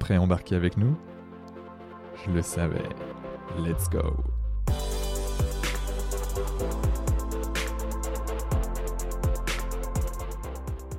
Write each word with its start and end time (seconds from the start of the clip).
prêt 0.00 0.16
à 0.16 0.20
embarquer 0.20 0.56
avec 0.56 0.76
nous? 0.76 0.96
Je 2.26 2.32
le 2.32 2.42
savais. 2.42 2.88
Let's 3.58 3.88
go 3.88 4.00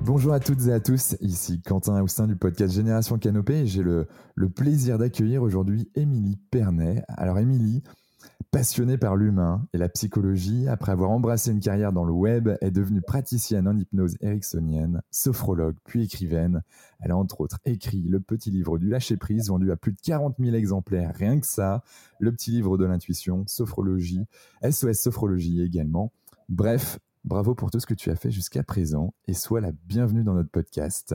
Bonjour 0.00 0.32
à 0.32 0.40
toutes 0.40 0.66
et 0.66 0.72
à 0.72 0.80
tous, 0.80 1.16
ici 1.20 1.62
Quentin 1.62 2.04
sein 2.08 2.26
du 2.26 2.36
podcast 2.36 2.74
Génération 2.74 3.18
Canopée 3.18 3.60
et 3.60 3.66
j'ai 3.66 3.82
le, 3.82 4.08
le 4.34 4.48
plaisir 4.48 4.98
d'accueillir 4.98 5.42
aujourd'hui 5.42 5.90
Émilie 5.94 6.36
Pernet. 6.50 7.04
Alors 7.08 7.38
Émilie, 7.38 7.82
Passionnée 8.52 8.98
par 8.98 9.16
l'humain 9.16 9.66
et 9.72 9.78
la 9.78 9.88
psychologie, 9.88 10.68
après 10.68 10.92
avoir 10.92 11.10
embrassé 11.10 11.50
une 11.50 11.60
carrière 11.60 11.90
dans 11.90 12.04
le 12.04 12.12
web, 12.12 12.50
est 12.60 12.70
devenue 12.70 13.00
praticienne 13.00 13.66
en 13.66 13.78
hypnose 13.78 14.18
ericksonienne, 14.20 15.00
sophrologue, 15.10 15.76
puis 15.86 16.04
écrivaine. 16.04 16.62
Elle 17.00 17.12
a 17.12 17.16
entre 17.16 17.40
autres 17.40 17.60
écrit 17.64 18.02
le 18.02 18.20
petit 18.20 18.50
livre 18.50 18.76
du 18.76 18.90
lâcher-prise, 18.90 19.48
vendu 19.48 19.72
à 19.72 19.76
plus 19.76 19.92
de 19.92 20.00
40 20.02 20.36
000 20.38 20.54
exemplaires, 20.54 21.14
rien 21.14 21.40
que 21.40 21.46
ça, 21.46 21.82
le 22.18 22.30
petit 22.30 22.50
livre 22.50 22.76
de 22.76 22.84
l'intuition, 22.84 23.42
sophrologie, 23.46 24.26
SOS 24.70 25.00
sophrologie 25.00 25.62
également. 25.62 26.12
Bref, 26.50 26.98
bravo 27.24 27.54
pour 27.54 27.70
tout 27.70 27.80
ce 27.80 27.86
que 27.86 27.94
tu 27.94 28.10
as 28.10 28.16
fait 28.16 28.30
jusqu'à 28.30 28.62
présent 28.62 29.14
et 29.26 29.32
sois 29.32 29.62
la 29.62 29.72
bienvenue 29.86 30.24
dans 30.24 30.34
notre 30.34 30.50
podcast. 30.50 31.14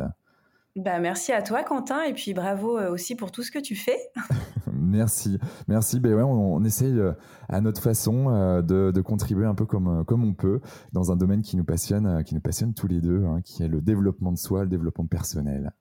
Bah, 0.78 1.00
merci 1.00 1.32
à 1.32 1.42
toi, 1.42 1.64
Quentin, 1.64 2.04
et 2.04 2.14
puis 2.14 2.36
bravo 2.36 2.78
euh, 2.78 2.92
aussi 2.92 3.16
pour 3.16 3.32
tout 3.32 3.42
ce 3.42 3.50
que 3.50 3.58
tu 3.58 3.76
fais. 3.76 3.98
merci, 4.72 5.40
merci. 5.68 6.00
Ben 6.00 6.14
ouais, 6.14 6.22
on, 6.22 6.64
essaye 6.64 7.00
euh, 7.00 7.14
à 7.50 7.62
notre 7.62 7.82
façon 7.82 8.30
euh, 8.30 8.62
de, 8.62 9.02
contribuer 9.02 9.48
un 9.48 9.56
peu 9.56 9.66
comme, 9.66 10.06
comme 10.06 10.24
on 10.24 10.36
peut 10.36 10.62
dans 10.94 11.12
un 11.12 11.16
domaine 11.16 11.42
qui 11.42 11.58
nous 11.58 11.64
passionne, 11.64 12.24
qui 12.24 12.36
nous 12.36 12.42
passionne 12.42 12.76
tous 12.76 12.88
les 12.88 13.02
deux, 13.02 13.26
hein, 13.26 13.42
qui 13.44 13.64
est 13.64 13.68
le 13.68 13.82
développement 13.82 14.32
de 14.32 14.38
soi, 14.38 14.62
le 14.62 14.70
développement 14.70 15.08
personnel. 15.08 15.74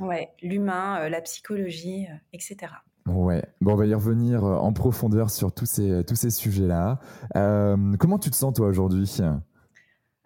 Ouais, 0.00 0.30
l'humain, 0.42 1.08
la 1.08 1.20
psychologie, 1.20 2.08
etc. 2.32 2.72
Ouais, 3.06 3.44
bon, 3.60 3.74
on 3.74 3.76
va 3.76 3.86
y 3.86 3.94
revenir 3.94 4.42
en 4.42 4.72
profondeur 4.72 5.30
sur 5.30 5.52
tous 5.52 5.66
ces, 5.66 6.02
tous 6.04 6.16
ces 6.16 6.30
sujets-là. 6.30 6.98
comment 7.34 8.18
tu 8.18 8.30
te 8.30 8.36
sens 8.36 8.54
toi 8.54 8.66
aujourd'hui? 8.66 9.20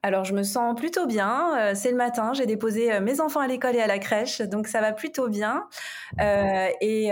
Alors 0.06 0.24
je 0.24 0.34
me 0.34 0.44
sens 0.44 0.76
plutôt 0.76 1.06
bien. 1.06 1.58
Euh, 1.58 1.72
c'est 1.74 1.90
le 1.90 1.96
matin, 1.96 2.32
j'ai 2.32 2.46
déposé 2.46 2.92
euh, 2.92 3.00
mes 3.00 3.20
enfants 3.20 3.40
à 3.40 3.48
l'école 3.48 3.74
et 3.74 3.80
à 3.80 3.88
la 3.88 3.98
crèche, 3.98 4.40
donc 4.40 4.68
ça 4.68 4.80
va 4.80 4.92
plutôt 4.92 5.28
bien. 5.28 5.66
Euh, 6.20 6.68
et 6.80 7.10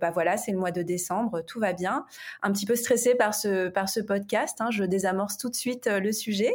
bah 0.00 0.12
voilà, 0.12 0.36
c'est 0.36 0.52
le 0.52 0.58
mois 0.58 0.70
de 0.70 0.82
décembre, 0.82 1.40
tout 1.40 1.58
va 1.58 1.72
bien. 1.72 2.06
Un 2.42 2.52
petit 2.52 2.64
peu 2.64 2.76
stressée 2.76 3.16
par 3.16 3.34
ce 3.34 3.68
par 3.68 3.88
ce 3.88 3.98
podcast. 3.98 4.60
Hein, 4.60 4.68
je 4.70 4.84
désamorce 4.84 5.36
tout 5.36 5.50
de 5.50 5.56
suite 5.56 5.88
le 5.88 6.12
sujet 6.12 6.52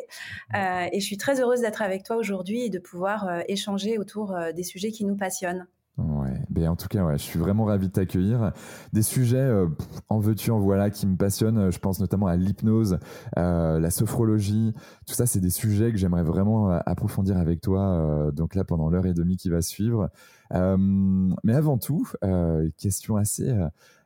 et 0.54 1.00
je 1.00 1.06
suis 1.06 1.18
très 1.18 1.42
heureuse 1.42 1.62
d'être 1.62 1.82
avec 1.82 2.04
toi 2.04 2.16
aujourd'hui 2.16 2.64
et 2.64 2.70
de 2.70 2.80
pouvoir 2.80 3.42
échanger 3.50 3.98
autour 3.98 4.38
des 4.56 4.64
sujets 4.64 4.92
qui 4.92 5.04
nous 5.04 5.18
passionnent. 5.18 5.68
Ben 6.50 6.70
en 6.70 6.76
tout 6.76 6.88
cas, 6.88 7.04
ouais, 7.04 7.18
je 7.18 7.24
suis 7.24 7.40
vraiment 7.40 7.66
ravi 7.66 7.88
de 7.88 7.92
t'accueillir. 7.92 8.54
Des 8.94 9.02
sujets, 9.02 9.38
euh, 9.38 9.68
en 10.10 10.20
veux-tu, 10.20 10.52
en 10.52 10.60
voilà, 10.60 10.90
qui 10.90 11.06
me 11.08 11.18
passionnent. 11.18 11.72
Je 11.72 11.80
pense 11.80 12.00
notamment 12.00 12.28
à 12.28 12.36
l'hypnose, 12.36 13.00
euh, 13.38 13.80
la 13.80 13.90
sophrologie. 13.90 14.74
Tout 15.06 15.14
ça, 15.14 15.26
c'est 15.26 15.40
des 15.40 15.50
sujets 15.50 15.92
que 15.92 15.98
j'aimerais 15.98 16.24
vraiment 16.24 16.72
euh, 16.72 16.80
approfondir 16.86 17.38
avec 17.38 17.62
toi. 17.62 18.32
donc 18.34 18.56
là, 18.56 18.64
pendant 18.64 18.90
l'heure 18.90 19.06
et 19.06 19.14
demie 19.14 19.38
qui 19.38 19.50
va 19.50 19.62
suivre. 19.62 20.10
mais 20.52 21.54
avant 21.54 21.78
tout, 21.78 22.08
question 22.78 23.18
assez 23.18 23.54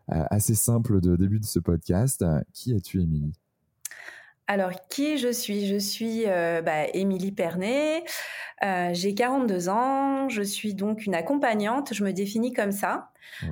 assez 0.08 0.56
simple 0.56 1.00
de 1.00 1.16
début 1.16 1.40
de 1.40 1.46
ce 1.46 1.60
podcast. 1.60 2.26
Qui 2.54 2.74
es-tu, 2.74 3.02
Émilie? 3.02 3.41
Alors, 4.52 4.72
qui 4.90 5.18
je 5.18 5.32
suis? 5.32 5.66
Je 5.66 5.78
suis 5.78 6.24
euh, 6.28 6.62
bah, 6.62 6.86
Émilie 6.94 7.32
Pernet, 7.32 8.04
euh, 8.66 8.90
j'ai 8.92 9.16
42 9.16 9.70
ans, 9.70 10.28
je 10.28 10.42
suis 10.42 10.74
donc 10.74 11.06
une 11.06 11.16
accompagnante, 11.16 11.94
je 11.94 12.04
me 12.04 12.12
définis 12.12 12.52
comme 12.52 12.74
ça. 12.74 13.12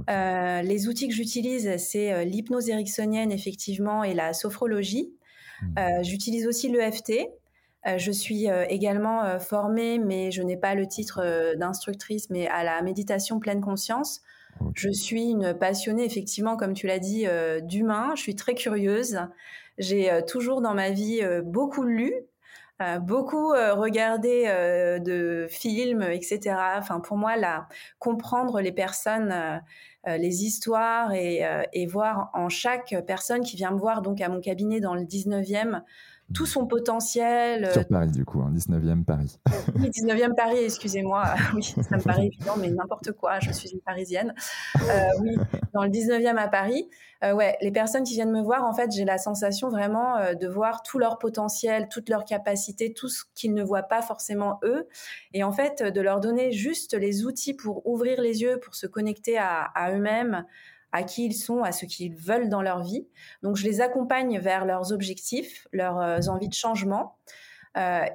Euh, 0.09 0.62
les 0.62 0.90
outils 0.90 1.08
que 1.08 1.14
j'utilise, 1.14 1.78
c'est 1.78 2.26
l'hypnose 2.26 2.68
ericksonienne, 2.68 3.32
effectivement, 3.32 4.04
et 4.04 4.14
la 4.14 4.34
sophrologie. 4.34 5.14
Mmh. 5.62 6.04
j'utilise 6.04 6.46
aussi 6.48 6.68
l'EFT. 6.68 7.30
je 7.98 8.12
suis 8.12 8.48
également 8.68 9.40
formée, 9.40 10.00
mais 10.00 10.32
je 10.32 10.42
n'ai 10.42 10.58
pas 10.58 10.76
le 10.76 10.86
titre 10.86 11.56
d'instructrice, 11.56 12.30
mais 12.30 12.48
à 12.48 12.66
la 12.66 12.82
méditation 12.82 13.40
pleine 13.40 13.62
conscience. 13.62 14.22
Je 14.76 14.90
suis 14.90 15.30
une 15.30 15.54
passionnée, 15.54 16.04
effectivement, 16.04 16.58
comme 16.58 16.74
tu 16.74 16.88
l'as 16.88 17.00
dit, 17.00 17.26
d'humain. 17.64 18.12
Je 18.16 18.22
suis 18.22 18.36
très 18.36 18.54
curieuse. 18.54 19.18
J'ai 19.79 20.12
euh, 20.12 20.22
toujours 20.22 20.62
dans 20.62 20.73
ma 20.73 20.91
vie 20.91 21.22
euh, 21.23 21.41
beaucoup 21.41 21.84
lu, 21.84 22.13
euh, 22.81 23.00
beaucoup 23.00 23.50
regardé 23.50 24.45
de 25.01 25.47
films, 25.50 26.01
etc. 26.01 26.56
Enfin, 26.78 27.00
pour 27.00 27.17
moi, 27.17 27.35
là, 27.35 27.67
comprendre 27.97 28.62
les 28.62 28.72
personnes, 28.72 29.62
les 30.07 30.45
histoires 30.45 31.12
et, 31.13 31.85
voir 31.88 32.29
en 32.34 32.47
chaque 32.47 32.95
personne 33.06 33.41
qui 33.41 33.57
vient 33.57 33.72
me 33.72 33.78
voir 33.78 34.01
donc 34.01 34.22
à 34.22 34.29
mon 34.29 34.40
cabinet 34.40 34.79
dans 34.79 34.95
le 34.95 35.01
19e 35.01 35.81
tout 36.34 36.45
son 36.45 36.67
potentiel. 36.67 37.72
Sur 37.72 37.88
Paris, 37.88 38.12
du 38.12 38.25
coup, 38.25 38.41
19e 38.41 38.90
hein, 38.90 39.03
Paris. 39.06 39.40
oui, 39.75 39.90
19e 39.90 40.35
Paris, 40.35 40.59
excusez-moi. 40.63 41.23
oui, 41.56 41.63
ça 41.63 41.97
me 41.97 42.01
paraît 42.01 42.28
évident, 42.28 42.56
mais 42.57 42.69
n'importe 42.69 43.12
quoi, 43.13 43.40
je 43.40 43.51
suis 43.51 43.69
une 43.69 43.81
Parisienne. 43.81 44.34
oui, 45.22 45.38
dans 45.73 45.84
le 45.84 45.90
19e 45.90 46.38
à 46.38 46.47
Paris. 46.47 46.90
Euh, 47.23 47.34
ouais, 47.34 47.57
les 47.62 47.72
personnes 47.72 48.03
qui 48.03 48.13
viennent 48.13 48.31
me 48.31 48.41
voir, 48.41 48.63
en 48.63 48.73
fait, 48.73 48.91
j'ai 48.91 49.03
la 49.03 49.17
sensation 49.17 49.69
vraiment 49.69 50.17
euh, 50.17 50.34
de 50.35 50.47
voir 50.47 50.84
tout 50.84 51.00
leur 51.00 51.19
potentiel, 51.19 51.88
toutes 51.90 52.07
leurs 52.07 52.23
capacités, 52.23 52.94
tout 52.94 53.09
ce 53.09 53.23
qu'ils 53.35 53.53
ne 53.53 53.63
voient 53.63 53.84
pas 53.84 54.01
forcément 54.01 54.59
eux, 54.63 54.88
et 55.34 55.44
en 55.44 55.51
fait, 55.51 55.84
de 55.84 56.01
leur 56.01 56.22
donner 56.22 56.51
juste 56.51 56.94
les 56.94 57.25
outils 57.25 57.53
pour 57.53 57.85
ouvrir 57.85 58.22
les 58.22 58.41
yeux, 58.41 58.59
pour 58.59 58.75
se 58.75 58.88
connecter 58.88 59.38
à, 59.38 59.91
eux-mêmes, 59.91 60.46
à 60.92 61.04
qui 61.04 61.26
ils 61.26 61.34
sont, 61.34 61.64
à 61.64 61.72
ce 61.72 61.86
qu'ils 61.86 62.16
veulent 62.16 62.50
dans 62.50 62.62
leur 62.62 62.82
vie. 62.82 63.08
Donc, 63.44 63.56
je 63.56 63.66
les 63.66 63.82
accompagne 63.82 64.40
vers 64.40 64.66
leurs 64.66 64.92
objectifs, 64.92 65.68
leurs 65.72 66.00
euh, 66.00 66.20
envies 66.28 66.50
de 66.50 66.54
changement. 66.54 67.18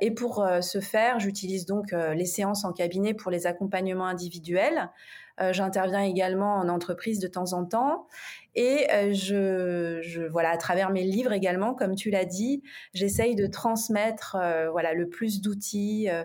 et 0.01 0.11
pour 0.11 0.47
ce 0.61 0.81
faire, 0.81 1.21
j'utilise 1.21 1.65
donc 1.65 1.93
les 1.93 2.27
séances 2.27 2.65
en 2.65 2.73
cabinet 2.73 3.15
pour 3.15 3.31
les 3.31 3.47
accompagnements 3.47 4.07
individuels. 4.07 4.91
J'interviens 5.53 6.03
également 6.03 6.57
en 6.57 6.69
entreprise 6.69 7.19
de 7.19 7.29
temps 7.29 7.55
en 7.55 7.65
temps. 7.65 8.07
Et 8.55 8.87
euh, 8.93 9.13
je, 9.13 10.01
je, 10.03 10.23
voilà, 10.23 10.51
à 10.51 10.57
travers 10.57 10.91
mes 10.91 11.03
livres 11.03 11.33
également, 11.33 11.75
comme 11.75 11.97
tu 11.97 12.11
l'as 12.11 12.25
dit, 12.25 12.63
j'essaye 12.93 13.35
de 13.35 13.47
transmettre 13.47 14.37
euh, 14.37 14.71
voilà 14.71 14.95
le 14.95 15.09
plus 15.09 15.41
d'outils. 15.41 16.09
Euh, 16.09 16.25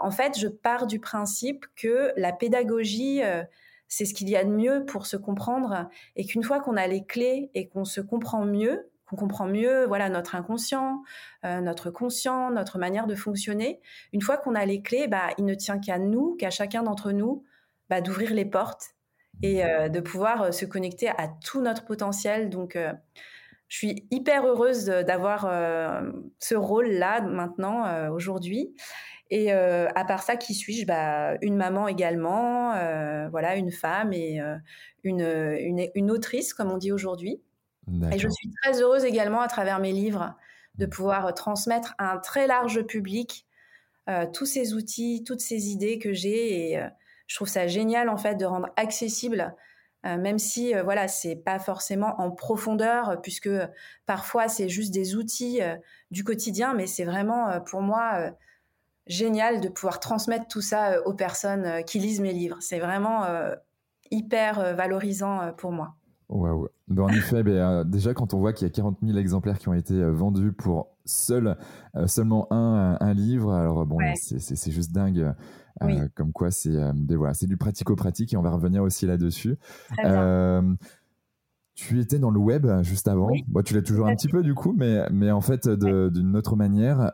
en 0.00 0.10
fait, 0.10 0.38
je 0.38 0.48
pars 0.48 0.86
du 0.86 0.98
principe 0.98 1.66
que 1.76 2.12
la 2.16 2.32
pédagogie, 2.32 3.20
c'est 3.92 4.06
ce 4.06 4.14
qu'il 4.14 4.30
y 4.30 4.36
a 4.36 4.44
de 4.44 4.50
mieux 4.50 4.86
pour 4.86 5.04
se 5.04 5.18
comprendre, 5.18 5.90
et 6.16 6.24
qu'une 6.24 6.42
fois 6.42 6.60
qu'on 6.60 6.78
a 6.78 6.86
les 6.86 7.04
clés 7.04 7.50
et 7.52 7.68
qu'on 7.68 7.84
se 7.84 8.00
comprend 8.00 8.46
mieux, 8.46 8.90
qu'on 9.04 9.16
comprend 9.16 9.46
mieux, 9.46 9.84
voilà, 9.84 10.08
notre 10.08 10.34
inconscient, 10.34 11.02
notre 11.44 11.90
conscient, 11.90 12.50
notre 12.50 12.78
manière 12.78 13.06
de 13.06 13.14
fonctionner. 13.14 13.82
Une 14.14 14.22
fois 14.22 14.38
qu'on 14.38 14.54
a 14.54 14.64
les 14.64 14.80
clés, 14.80 15.08
bah, 15.08 15.28
il 15.36 15.44
ne 15.44 15.52
tient 15.52 15.78
qu'à 15.78 15.98
nous, 15.98 16.36
qu'à 16.36 16.48
chacun 16.48 16.82
d'entre 16.82 17.12
nous, 17.12 17.44
bah, 17.90 18.00
d'ouvrir 18.00 18.32
les 18.32 18.46
portes 18.46 18.94
et 19.42 19.62
euh, 19.62 19.90
de 19.90 20.00
pouvoir 20.00 20.42
euh, 20.42 20.50
se 20.52 20.64
connecter 20.64 21.08
à 21.08 21.28
tout 21.28 21.60
notre 21.60 21.84
potentiel. 21.84 22.48
Donc, 22.48 22.76
euh, 22.76 22.90
je 23.68 23.76
suis 23.76 24.06
hyper 24.10 24.46
heureuse 24.46 24.84
d'avoir 24.84 25.50
ce 26.38 26.54
rôle-là 26.54 27.22
maintenant, 27.22 28.10
aujourd'hui. 28.10 28.74
Et 29.34 29.50
à 29.50 30.04
part 30.04 30.22
ça, 30.22 30.36
qui 30.36 30.52
suis-je? 30.52 30.84
Bah, 30.84 31.38
Une 31.40 31.56
maman 31.56 31.88
également, 31.88 32.72
voilà, 33.30 33.56
une 33.56 33.72
femme 33.72 34.12
et 34.12 34.42
une, 35.04 35.22
une, 35.22 35.88
une, 35.94 36.10
autrice, 36.10 36.52
comme 36.52 36.70
on 36.70 36.76
dit 36.76 36.92
aujourd'hui. 36.92 37.40
Et 38.12 38.18
je 38.18 38.28
suis 38.28 38.50
très 38.62 38.82
heureuse 38.82 39.06
également, 39.06 39.40
à 39.40 39.48
travers 39.48 39.80
mes 39.80 39.92
livres, 39.92 40.36
de 40.74 40.84
pouvoir 40.84 41.32
transmettre 41.32 41.94
à 41.96 42.12
un 42.12 42.18
très 42.18 42.46
large 42.46 42.82
public 42.82 43.46
tous 44.34 44.44
ces 44.44 44.74
outils, 44.74 45.24
toutes 45.26 45.40
ces 45.40 45.70
idées 45.70 45.98
que 45.98 46.12
j'ai. 46.12 46.72
Et 46.72 46.82
je 47.26 47.34
trouve 47.34 47.48
ça 47.48 47.66
génial 47.66 48.10
en 48.10 48.18
fait 48.18 48.34
de 48.34 48.44
rendre 48.44 48.68
accessible 48.76 49.56
même 50.04 50.38
si 50.38 50.74
voilà 50.74 51.08
c'est 51.08 51.36
pas 51.36 51.58
forcément 51.58 52.20
en 52.20 52.32
profondeur 52.32 53.20
puisque 53.22 53.48
parfois 54.04 54.48
c'est 54.48 54.68
juste 54.68 54.92
des 54.92 55.14
outils 55.14 55.60
du 56.10 56.24
quotidien 56.24 56.74
mais 56.74 56.88
c'est 56.88 57.04
vraiment 57.04 57.60
pour 57.60 57.82
moi 57.82 58.34
génial 59.06 59.60
de 59.60 59.68
pouvoir 59.68 60.00
transmettre 60.00 60.46
tout 60.48 60.60
ça 60.60 61.00
aux 61.06 61.14
personnes 61.14 61.84
qui 61.84 61.98
lisent 61.98 62.20
mes 62.20 62.32
livres 62.32 62.56
c'est 62.60 62.78
vraiment 62.78 63.24
hyper 64.10 64.74
valorisant 64.74 65.52
pour 65.56 65.72
moi 65.72 65.96
Waouh. 66.32 66.68
En 66.98 67.08
effet, 67.08 67.42
ben, 67.42 67.52
euh, 67.52 67.84
déjà 67.84 68.14
quand 68.14 68.32
on 68.32 68.38
voit 68.38 68.54
qu'il 68.54 68.66
y 68.66 68.70
a 68.70 68.72
40 68.72 68.98
000 69.02 69.18
exemplaires 69.18 69.58
qui 69.58 69.68
ont 69.68 69.74
été 69.74 69.94
euh, 69.94 70.10
vendus 70.10 70.52
pour 70.52 70.88
seul, 71.04 71.58
euh, 71.94 72.06
seulement 72.06 72.50
un, 72.50 72.96
un, 73.00 73.12
livre, 73.12 73.52
alors 73.52 73.84
bon, 73.84 73.98
c'est 74.14 74.70
juste 74.70 74.92
dingue. 74.92 75.34
comme 76.14 76.32
quoi, 76.32 76.50
c'est 76.50 76.70
voilà, 77.10 77.34
du 77.42 77.56
pratico-pratique 77.58 78.32
et 78.32 78.36
on 78.38 78.42
va 78.42 78.50
revenir 78.50 78.82
aussi 78.82 79.06
là-dessus. 79.06 79.58
Tu 81.74 82.00
étais 82.00 82.18
dans 82.18 82.30
le 82.30 82.38
web 82.38 82.66
juste 82.82 83.08
avant. 83.08 83.30
tu 83.64 83.74
l'es 83.74 83.82
toujours 83.82 84.06
un 84.06 84.14
petit 84.14 84.28
peu 84.28 84.42
du 84.42 84.54
coup, 84.54 84.74
mais, 84.76 85.06
mais 85.10 85.30
en 85.30 85.40
fait 85.40 85.68
d'une 85.68 86.36
autre 86.36 86.56
manière. 86.56 87.10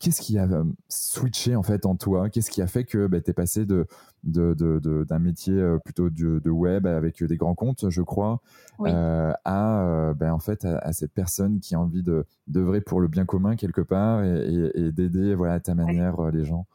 Qu'est-ce 0.00 0.20
qui 0.20 0.38
a 0.38 0.48
switché 0.88 1.56
en 1.56 1.62
fait 1.62 1.86
en 1.86 1.96
toi? 1.96 2.28
Qu'est-ce 2.28 2.50
qui 2.50 2.62
a 2.62 2.66
fait 2.66 2.84
que 2.84 3.06
ben, 3.06 3.22
tu 3.22 3.30
es 3.30 3.34
passé 3.34 3.66
de, 3.66 3.86
d'un 4.24 5.18
métier 5.18 5.54
euh, 5.54 5.78
plutôt 5.78 6.10
de, 6.10 6.50
web 6.50 6.86
avec 6.86 7.22
des 7.22 7.36
grands 7.36 7.54
comptes, 7.54 7.90
je 7.90 8.02
crois, 8.02 8.40
euh, 8.80 9.32
à 9.44 9.86
euh, 9.86 10.14
ben, 10.14 10.32
en 10.32 10.38
fait 10.38 10.64
à, 10.64 10.92
cette 10.92 11.12
personne 11.12 11.60
qui 11.60 11.74
a 11.74 11.80
envie 11.80 12.02
de 12.02 12.24
d'œuvrer 12.46 12.80
pour 12.80 13.00
le 13.00 13.08
bien 13.08 13.24
commun 13.24 13.56
quelque 13.56 13.80
part 13.80 14.24
et, 14.24 14.92
d'aider 14.92 15.34
voilà 15.34 15.54
à 15.54 15.60
ta 15.60 15.74
manière 15.74 16.30
les 16.30 16.44
gens? 16.44 16.66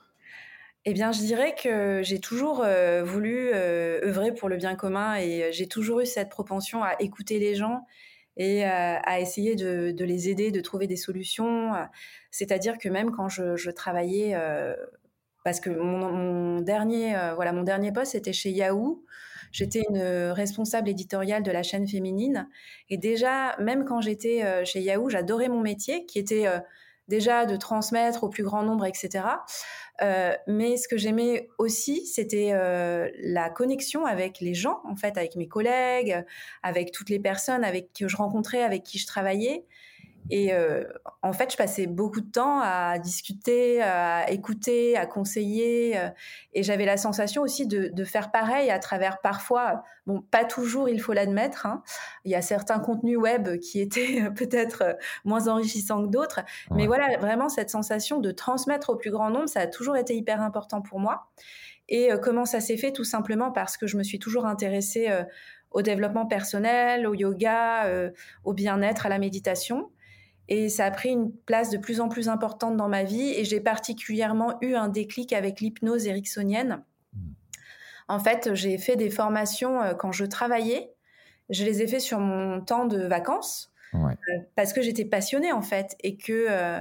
Eh 0.90 0.94
bien, 0.94 1.12
je 1.12 1.20
dirais 1.20 1.54
que 1.54 2.02
j'ai 2.04 2.20
toujours 2.20 2.66
voulu 3.04 3.54
œuvrer 3.54 4.34
pour 4.34 4.50
le 4.50 4.58
bien 4.58 4.74
commun 4.74 5.18
et 5.18 5.52
j'ai 5.52 5.68
toujours 5.68 6.00
eu 6.00 6.08
cette 6.08 6.30
propension 6.30 6.84
à 6.84 6.96
écouter 7.00 7.38
les 7.38 7.54
gens 7.54 7.86
et 8.38 8.64
à 8.64 9.20
essayer 9.20 9.56
de, 9.56 9.94
les 10.04 10.30
aider, 10.30 10.50
de 10.50 10.62
trouver 10.62 10.88
des 10.88 10.96
solutions. 10.96 11.74
C'est-à-dire 12.32 12.80
que 12.80 12.90
même 12.90 13.12
quand 13.12 13.30
je, 13.30 13.70
travaillais 13.70 14.36
parce 15.44 15.60
que 15.60 15.70
mon, 15.70 16.62
dernier, 16.62 17.16
euh, 17.16 17.34
voilà, 17.34 17.54
mon 17.54 17.64
dernier 17.64 17.92
poste 17.92 18.16
était 18.16 18.34
chez 18.34 18.52
Yahoo. 18.52 19.04
J'étais 19.52 19.82
une 19.90 20.00
responsable 20.32 20.90
éditoriale 20.90 21.44
de 21.44 21.52
la 21.52 21.64
chaîne 21.64 21.88
féminine. 21.88 22.48
Et 22.90 22.98
déjà, 22.98 23.56
même 23.58 23.86
quand 23.86 24.02
j'étais 24.02 24.44
euh, 24.44 24.64
chez 24.66 24.82
Yahoo, 24.82 25.10
j'adorais 25.10 25.50
mon 25.50 25.62
métier, 25.62 26.06
qui 26.06 26.20
était 26.20 26.46
euh, 26.46 26.60
déjà 27.10 27.46
de 27.46 27.58
transmettre 27.58 28.24
au 28.24 28.30
plus 28.30 28.44
grand 28.44 28.64
nombre, 28.64 28.86
etc. 28.86 29.26
mais 30.48 30.78
ce 30.78 30.88
que 30.88 30.98
j'aimais 30.98 31.50
aussi, 31.58 32.06
c'était 32.06 32.54
la 33.20 33.50
connexion 33.50 34.06
avec 34.06 34.40
les 34.40 34.54
gens, 34.54 34.80
en 34.86 34.96
fait, 34.96 35.18
avec 35.18 35.36
mes 35.36 35.48
collègues, 35.48 36.24
avec 36.64 36.92
toutes 36.92 37.10
les 37.10 37.20
personnes 37.20 37.64
avec 37.64 37.92
que 37.94 38.08
je 38.08 38.16
rencontrais, 38.16 38.64
avec 38.64 38.84
qui 38.84 38.98
je 38.98 39.08
travaillais. 39.08 39.66
Et 40.30 40.54
euh, 40.54 40.84
en 41.24 41.34
fait, 41.34 41.52
je 41.52 41.58
passais 41.58 41.88
beaucoup 41.88 42.22
de 42.22 42.32
temps 42.32 42.60
à 42.62 43.00
discuter, 43.00 43.82
à 43.82 44.30
écouter, 44.30 44.96
à 44.96 45.06
conseiller. 45.06 45.98
Euh, 45.98 46.10
et 46.54 46.62
j'avais 46.62 46.86
la 46.86 46.98
sensation 46.98 47.42
aussi 47.42 47.66
de, 47.66 47.90
de, 47.92 48.04
faire 48.04 48.32
pareil 48.32 48.70
à 48.70 48.78
travers 48.78 49.22
parfois, 49.22 49.84
bon, 50.06 50.22
pas 50.22 50.46
toujours, 50.46 50.88
il 50.88 51.02
faut 51.02 51.14
l'admettre. 51.14 51.66
Hein, 51.66 51.82
il 52.26 52.32
y 52.32 52.36
a 52.36 52.42
certains 52.42 52.80
contenus 52.80 53.18
web 53.18 53.58
qui 53.58 53.82
étaient 53.82 54.30
peut-être 54.36 54.98
moins 55.26 55.48
enrichissants 55.48 56.06
que 56.06 56.12
d'autres. 56.12 56.42
Mais 56.72 56.86
voilà, 56.86 57.18
vraiment 57.18 57.50
cette 57.50 57.72
sensation 57.72 58.20
de 58.20 58.32
transmettre 58.32 58.92
au 58.92 58.96
plus 58.96 59.12
grand 59.12 59.32
nombre, 59.32 59.50
ça 59.50 59.62
a 59.62 59.68
toujours 59.68 59.98
été 59.98 60.16
hyper 60.16 60.42
important 60.42 60.82
pour 60.82 61.00
moi. 61.00 61.30
Et 61.88 62.12
euh, 62.12 62.20
comment 62.20 62.46
ça 62.46 62.60
s'est 62.60 62.78
fait? 62.78 62.92
Tout 62.92 63.04
simplement 63.04 63.52
parce 63.52 63.78
que 63.78 63.88
je 63.88 63.98
me 63.98 64.04
suis 64.04 64.20
toujours 64.20 64.46
intéressée 64.46 65.10
au 65.72 65.82
développement 65.82 66.28
personnel, 66.28 67.08
au 67.08 67.16
yoga, 67.16 68.12
au 68.44 68.54
bien-être, 68.54 69.08
à 69.08 69.10
la 69.10 69.18
méditation. 69.18 69.90
Et 70.50 70.68
ça 70.68 70.86
a 70.86 70.92
pris 70.92 71.10
une 71.10 71.32
place 71.32 71.70
de 71.70 71.78
plus 71.78 72.02
en 72.02 72.10
plus 72.10 72.28
importante 72.28 72.76
dans 72.76 72.90
ma 72.90 73.04
vie. 73.04 73.34
Et 73.36 73.46
j'ai 73.46 73.62
particulièrement 73.62 74.58
eu 74.62 74.74
un 74.74 74.90
déclic 74.90 75.32
avec 75.32 75.62
l'hypnose 75.62 76.08
ericksonienne. 76.08 76.84
Hmm. 77.14 77.34
En 78.08 78.20
fait, 78.20 78.56
j'ai 78.56 78.80
fait 78.80 78.96
des 78.96 79.12
formations 79.12 79.82
euh, 79.82 79.94
quand 79.94 80.12
je 80.12 80.26
travaillais. 80.26 80.92
Je 81.52 81.64
les 81.64 81.84
ai 81.84 81.88
fait 81.88 82.00
sur 82.00 82.20
mon 82.20 82.62
temps 82.62 82.86
de 82.86 83.06
vacances 83.06 83.72
euh, 83.94 84.08
parce 84.56 84.74
que 84.74 84.82
j'étais 84.82 85.06
passionnée 85.06 85.52
en 85.52 85.64
fait 85.64 85.96
et 86.02 86.16
que 86.16 86.46
euh, 86.48 86.80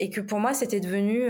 et 0.00 0.10
que 0.10 0.20
pour 0.20 0.40
moi 0.40 0.54
c'était 0.54 0.80
devenu 0.80 1.28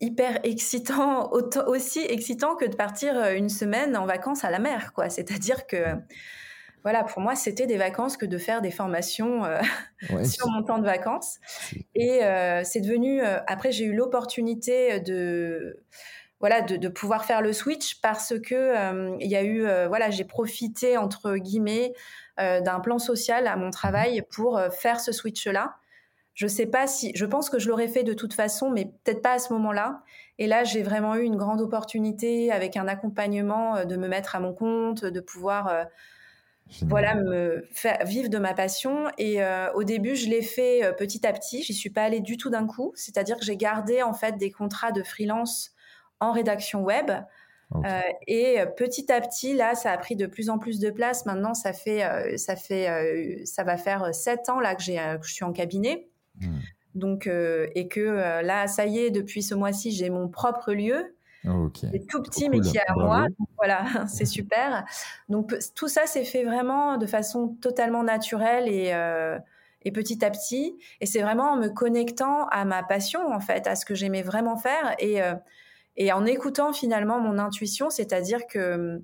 hyper 0.00 0.38
excitant, 0.42 1.30
aussi 1.66 2.00
excitant 2.00 2.56
que 2.56 2.64
de 2.64 2.76
partir 2.76 3.22
une 3.32 3.50
semaine 3.50 3.94
en 3.94 4.06
vacances 4.06 4.42
à 4.42 4.50
la 4.50 4.58
mer, 4.58 4.94
quoi. 4.94 5.10
C'est-à-dire 5.10 5.66
que 5.66 5.84
voilà, 6.82 7.04
pour 7.04 7.20
moi, 7.20 7.34
c'était 7.34 7.66
des 7.66 7.76
vacances 7.76 8.16
que 8.16 8.26
de 8.26 8.38
faire 8.38 8.62
des 8.62 8.70
formations 8.70 9.44
euh, 9.44 9.60
sur 10.24 10.48
mon 10.48 10.62
temps 10.62 10.78
de 10.78 10.86
vacances. 10.86 11.38
Et 11.94 12.24
euh, 12.24 12.62
c'est 12.64 12.80
devenu. 12.80 13.22
Euh, 13.22 13.38
après, 13.46 13.72
j'ai 13.72 13.84
eu 13.84 13.94
l'opportunité 13.94 15.00
de 15.00 15.82
voilà 16.40 16.62
de, 16.62 16.88
pouvoir 16.88 17.26
faire 17.26 17.42
le 17.42 17.52
switch 17.52 18.00
parce 18.00 18.32
que 18.40 19.18
il 19.20 19.30
y 19.30 19.36
a 19.36 19.42
eu 19.42 19.60
voilà 19.88 20.08
j'ai 20.08 20.24
profité 20.24 20.96
entre 20.96 21.36
guillemets 21.36 21.92
d'un 22.38 22.80
plan 22.80 22.98
social 22.98 23.46
à 23.46 23.56
mon 23.56 23.68
travail 23.68 24.22
pour 24.30 24.58
faire 24.72 25.00
ce 25.00 25.12
switch 25.12 25.46
là. 25.46 25.76
Je 26.32 26.46
sais 26.46 26.64
pas 26.64 26.86
si 26.86 27.12
je 27.14 27.26
pense 27.26 27.50
que 27.50 27.58
je 27.58 27.68
l'aurais 27.68 27.88
fait 27.88 28.04
de 28.04 28.14
toute 28.14 28.32
façon, 28.32 28.70
mais 28.70 28.86
peut-être 29.04 29.20
pas 29.20 29.32
à 29.32 29.38
ce 29.38 29.52
moment-là. 29.52 30.02
Et 30.38 30.46
là, 30.46 30.64
j'ai 30.64 30.82
vraiment 30.82 31.14
eu 31.14 31.24
une 31.24 31.36
grande 31.36 31.60
opportunité 31.60 32.50
avec 32.50 32.78
un 32.78 32.88
accompagnement 32.88 33.84
de 33.84 33.96
me 33.96 34.08
mettre 34.08 34.34
à 34.34 34.40
mon 34.40 34.54
compte, 34.54 35.04
de 35.04 35.20
pouvoir 35.20 35.84
voilà, 36.82 37.14
me 37.14 37.66
faire 37.72 38.04
vivre 38.04 38.28
de 38.28 38.38
ma 38.38 38.54
passion. 38.54 39.06
Et 39.18 39.42
euh, 39.42 39.72
au 39.72 39.84
début, 39.84 40.16
je 40.16 40.28
l'ai 40.28 40.42
fait 40.42 40.84
euh, 40.84 40.92
petit 40.92 41.26
à 41.26 41.32
petit. 41.32 41.62
J'y 41.62 41.74
suis 41.74 41.90
pas 41.90 42.02
allée 42.02 42.20
du 42.20 42.36
tout 42.36 42.50
d'un 42.50 42.66
coup. 42.66 42.92
C'est-à-dire 42.94 43.36
que 43.36 43.44
j'ai 43.44 43.56
gardé 43.56 44.02
en 44.02 44.12
fait 44.12 44.36
des 44.36 44.50
contrats 44.50 44.92
de 44.92 45.02
freelance 45.02 45.72
en 46.20 46.32
rédaction 46.32 46.82
web. 46.82 47.10
Euh, 47.72 48.00
et 48.26 48.58
petit 48.76 49.12
à 49.12 49.20
petit, 49.20 49.54
là, 49.54 49.76
ça 49.76 49.92
a 49.92 49.98
pris 49.98 50.16
de 50.16 50.26
plus 50.26 50.50
en 50.50 50.58
plus 50.58 50.80
de 50.80 50.90
place. 50.90 51.24
Maintenant, 51.24 51.54
ça 51.54 51.72
fait, 51.72 52.36
ça 52.36 52.56
fait, 52.56 53.44
ça 53.44 53.62
va 53.62 53.76
faire 53.76 54.12
sept 54.12 54.48
ans 54.48 54.58
là 54.58 54.74
que, 54.74 54.82
j'ai, 54.82 54.96
que 54.96 55.26
je 55.26 55.32
suis 55.32 55.44
en 55.44 55.52
cabinet. 55.52 56.08
Hmm. 56.40 56.58
Donc, 56.96 57.28
et 57.28 57.88
que 57.88 58.42
là, 58.42 58.66
ça 58.66 58.86
y 58.86 58.98
est, 58.98 59.10
depuis 59.10 59.44
ce 59.44 59.54
mois-ci, 59.54 59.92
j'ai 59.92 60.10
mon 60.10 60.28
propre 60.28 60.72
lieu. 60.72 61.14
C'est 61.74 62.06
tout 62.06 62.22
petit, 62.22 62.48
mais 62.48 62.60
qui 62.60 62.76
est 62.76 62.86
à 62.88 62.94
moi. 62.94 63.26
Voilà, 63.60 63.84
c'est 64.08 64.24
super. 64.24 64.84
Donc 65.28 65.54
tout 65.74 65.88
ça 65.88 66.06
s'est 66.06 66.24
fait 66.24 66.44
vraiment 66.44 66.96
de 66.96 67.06
façon 67.06 67.48
totalement 67.60 68.02
naturelle 68.02 68.68
et, 68.68 68.92
euh, 68.92 69.38
et 69.82 69.92
petit 69.92 70.24
à 70.24 70.30
petit. 70.30 70.78
Et 71.00 71.06
c'est 71.06 71.20
vraiment 71.20 71.52
en 71.52 71.56
me 71.56 71.68
connectant 71.68 72.46
à 72.48 72.64
ma 72.64 72.82
passion, 72.82 73.30
en 73.30 73.40
fait, 73.40 73.66
à 73.66 73.76
ce 73.76 73.84
que 73.84 73.94
j'aimais 73.94 74.22
vraiment 74.22 74.56
faire 74.56 74.94
et, 74.98 75.22
euh, 75.22 75.34
en 76.12 76.24
écoutant 76.24 76.72
finalement 76.72 77.20
mon 77.20 77.38
intuition, 77.38 77.90
c'est-à-dire 77.90 78.46
que 78.46 79.02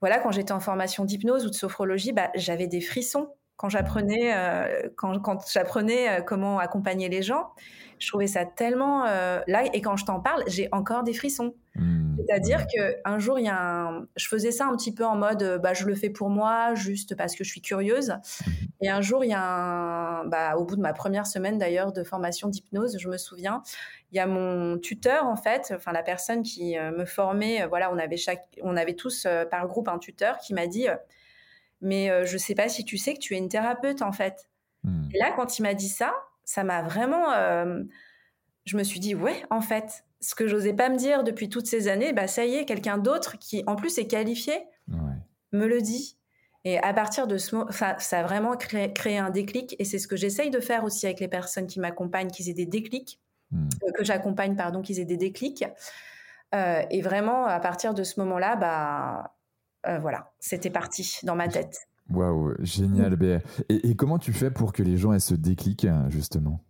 voilà, 0.00 0.18
quand 0.18 0.30
j'étais 0.30 0.52
en 0.52 0.60
formation 0.60 1.04
d'hypnose 1.04 1.44
ou 1.44 1.50
de 1.50 1.54
sophrologie, 1.54 2.12
bah, 2.12 2.30
j'avais 2.34 2.68
des 2.68 2.80
frissons 2.80 3.28
quand 3.56 3.68
j'apprenais 3.68 4.34
euh, 4.34 4.88
quand, 4.96 5.12
j'apprenais 5.50 6.22
comment 6.26 6.58
accompagner 6.58 7.08
les 7.08 7.22
gens 7.22 7.52
je 7.98 8.08
trouvais 8.08 8.26
ça 8.26 8.44
tellement 8.44 9.04
là 9.04 9.64
et 9.72 9.80
quand 9.80 9.96
je 9.96 10.04
t'en 10.04 10.20
parle 10.20 10.44
j'ai 10.46 10.68
encore 10.72 11.04
des 11.04 11.14
frissons 11.14 11.54
mmh. 11.78 12.16
c'est-à-dire 12.18 12.66
que 12.66 12.96
un 13.04 13.18
jour 13.18 13.38
il 13.38 13.46
y 13.46 13.48
a 13.48 13.58
un... 13.58 14.06
je 14.16 14.28
faisais 14.28 14.50
ça 14.50 14.66
un 14.66 14.76
petit 14.76 14.92
peu 14.92 15.04
en 15.04 15.16
mode 15.16 15.42
euh, 15.42 15.58
bah 15.58 15.74
je 15.74 15.84
le 15.84 15.94
fais 15.94 16.10
pour 16.10 16.28
moi 16.28 16.74
juste 16.74 17.16
parce 17.16 17.34
que 17.34 17.44
je 17.44 17.50
suis 17.50 17.60
curieuse 17.60 18.10
mmh. 18.10 18.50
et 18.82 18.90
un 18.90 19.00
jour 19.00 19.24
il 19.24 19.30
y 19.30 19.34
a 19.34 19.42
un 19.42 20.24
bah 20.26 20.56
au 20.56 20.64
bout 20.64 20.76
de 20.76 20.80
ma 20.80 20.92
première 20.92 21.26
semaine 21.26 21.58
d'ailleurs 21.58 21.92
de 21.92 22.02
formation 22.02 22.48
d'hypnose 22.48 22.96
je 22.98 23.08
me 23.08 23.16
souviens 23.16 23.62
il 24.12 24.16
y 24.16 24.20
a 24.20 24.26
mon 24.26 24.78
tuteur 24.78 25.26
en 25.26 25.36
fait 25.36 25.72
enfin 25.74 25.92
la 25.92 26.02
personne 26.02 26.42
qui 26.42 26.78
euh, 26.78 26.90
me 26.90 27.04
formait 27.04 27.66
voilà 27.66 27.92
on 27.92 27.98
avait 27.98 28.16
chaque 28.16 28.44
on 28.62 28.76
avait 28.76 28.94
tous 28.94 29.26
par 29.50 29.66
groupe 29.66 29.88
un 29.88 29.98
tuteur 29.98 30.38
qui 30.38 30.54
m'a 30.54 30.66
dit 30.66 30.86
mais 31.80 32.24
je 32.24 32.38
sais 32.38 32.54
pas 32.54 32.68
si 32.68 32.84
tu 32.84 32.96
sais 32.98 33.14
que 33.14 33.18
tu 33.20 33.34
es 33.34 33.38
une 33.38 33.48
thérapeute 33.48 34.02
en 34.02 34.12
fait 34.12 34.48
mmh. 34.84 35.08
et 35.14 35.18
là 35.18 35.32
quand 35.36 35.58
il 35.58 35.62
m'a 35.62 35.74
dit 35.74 35.88
ça 35.88 36.12
ça 36.46 36.64
m'a 36.64 36.80
vraiment. 36.80 37.32
Euh, 37.32 37.82
je 38.64 38.78
me 38.78 38.82
suis 38.82 39.00
dit, 39.00 39.14
ouais, 39.14 39.44
en 39.50 39.60
fait, 39.60 40.05
ce 40.20 40.34
que 40.34 40.46
j'osais 40.46 40.72
pas 40.72 40.88
me 40.88 40.96
dire 40.96 41.24
depuis 41.24 41.48
toutes 41.48 41.66
ces 41.66 41.88
années, 41.88 42.12
bah 42.12 42.26
ça 42.26 42.44
y 42.44 42.54
est, 42.54 42.64
quelqu'un 42.64 42.98
d'autre 42.98 43.38
qui 43.38 43.62
en 43.66 43.76
plus 43.76 43.98
est 43.98 44.06
qualifié 44.06 44.54
me 45.52 45.66
le 45.66 45.80
dit. 45.80 46.18
Et 46.64 46.78
à 46.78 46.92
partir 46.92 47.26
de 47.26 47.38
ce 47.38 47.54
moment, 47.54 47.70
ça, 47.70 47.96
a 48.10 48.22
vraiment 48.24 48.56
créé, 48.56 49.18
un 49.18 49.30
déclic. 49.30 49.76
Et 49.78 49.84
c'est 49.84 49.98
ce 49.98 50.08
que 50.08 50.16
j'essaye 50.16 50.50
de 50.50 50.58
faire 50.58 50.84
aussi 50.84 51.06
avec 51.06 51.20
les 51.20 51.28
personnes 51.28 51.66
qui 51.66 51.78
m'accompagnent, 51.78 52.30
qu'ils 52.30 52.48
aient 52.48 52.54
des 52.54 52.66
déclics, 52.66 53.20
hmm. 53.52 53.68
euh, 53.84 53.92
que 53.92 54.04
j'accompagne, 54.04 54.56
pardon, 54.56 54.82
qu'ils 54.82 54.98
aient 54.98 55.04
des 55.04 55.16
déclics. 55.16 55.64
Euh, 56.54 56.82
et 56.90 57.02
vraiment, 57.02 57.46
à 57.46 57.60
partir 57.60 57.94
de 57.94 58.02
ce 58.02 58.18
moment-là, 58.20 58.56
bah, 58.56 59.32
voilà, 60.00 60.32
c'était 60.40 60.70
parti 60.70 61.20
dans 61.22 61.36
ma 61.36 61.46
tête. 61.46 61.86
Waouh, 62.10 62.54
génial. 62.64 63.16
Et, 63.68 63.90
et, 63.90 63.94
comment 63.94 64.18
tu 64.18 64.32
fais 64.32 64.50
pour 64.50 64.72
que 64.72 64.82
les 64.82 64.96
gens 64.96 65.12
aient 65.12 65.20
ce 65.20 65.34
déclic, 65.34 65.86
justement? 66.08 66.64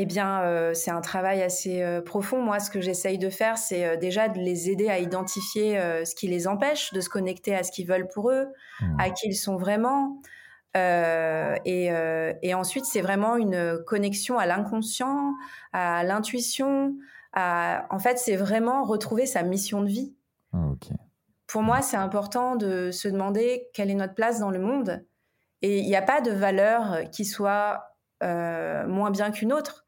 Eh 0.00 0.06
bien, 0.06 0.42
euh, 0.42 0.74
c'est 0.74 0.92
un 0.92 1.00
travail 1.00 1.42
assez 1.42 1.82
euh, 1.82 2.00
profond. 2.00 2.40
Moi, 2.40 2.60
ce 2.60 2.70
que 2.70 2.80
j'essaye 2.80 3.18
de 3.18 3.30
faire, 3.30 3.58
c'est 3.58 3.84
euh, 3.84 3.96
déjà 3.96 4.28
de 4.28 4.38
les 4.38 4.70
aider 4.70 4.88
à 4.88 5.00
identifier 5.00 5.76
ce 6.04 6.14
qui 6.14 6.28
les 6.28 6.46
empêche 6.46 6.92
de 6.92 7.00
se 7.00 7.08
connecter 7.08 7.54
à 7.54 7.64
ce 7.64 7.72
qu'ils 7.72 7.86
veulent 7.86 8.06
pour 8.06 8.30
eux, 8.30 8.46
mmh. 8.80 9.00
à 9.00 9.10
qui 9.10 9.28
ils 9.28 9.34
sont 9.34 9.56
vraiment. 9.56 10.20
Et, 10.76 11.90
et, 12.42 12.54
ensuite, 12.54 12.84
c'est 12.84 13.00
vraiment 13.00 13.34
une 13.34 13.82
connexion 13.84 14.38
à 14.38 14.46
l'inconscient, 14.46 15.34
à 15.72 16.04
l'intuition. 16.04 16.94
En 17.34 17.98
fait, 17.98 18.18
c'est 18.18 18.36
vraiment 18.36 18.84
retrouver 18.84 19.26
sa 19.26 19.42
mission 19.42 19.82
de 19.82 19.88
vie. 19.88 20.14
Ah, 20.52 20.68
pour 21.48 21.62
moi, 21.62 21.82
c'est 21.82 21.96
important 21.96 22.54
de 22.54 22.92
se 22.92 23.08
demander 23.08 23.66
quelle 23.74 23.90
est 23.90 23.94
notre 23.94 24.14
place 24.14 24.38
dans 24.38 24.52
le 24.52 24.60
monde. 24.60 25.04
Et 25.62 25.80
il 25.80 25.86
n'y 25.86 25.96
a 25.96 26.02
pas 26.02 26.20
de 26.20 26.30
valeur 26.30 27.10
qui 27.10 27.24
soit 27.24 27.96
moins 28.22 29.10
bien 29.10 29.32
qu'une 29.32 29.52
autre. 29.52 29.84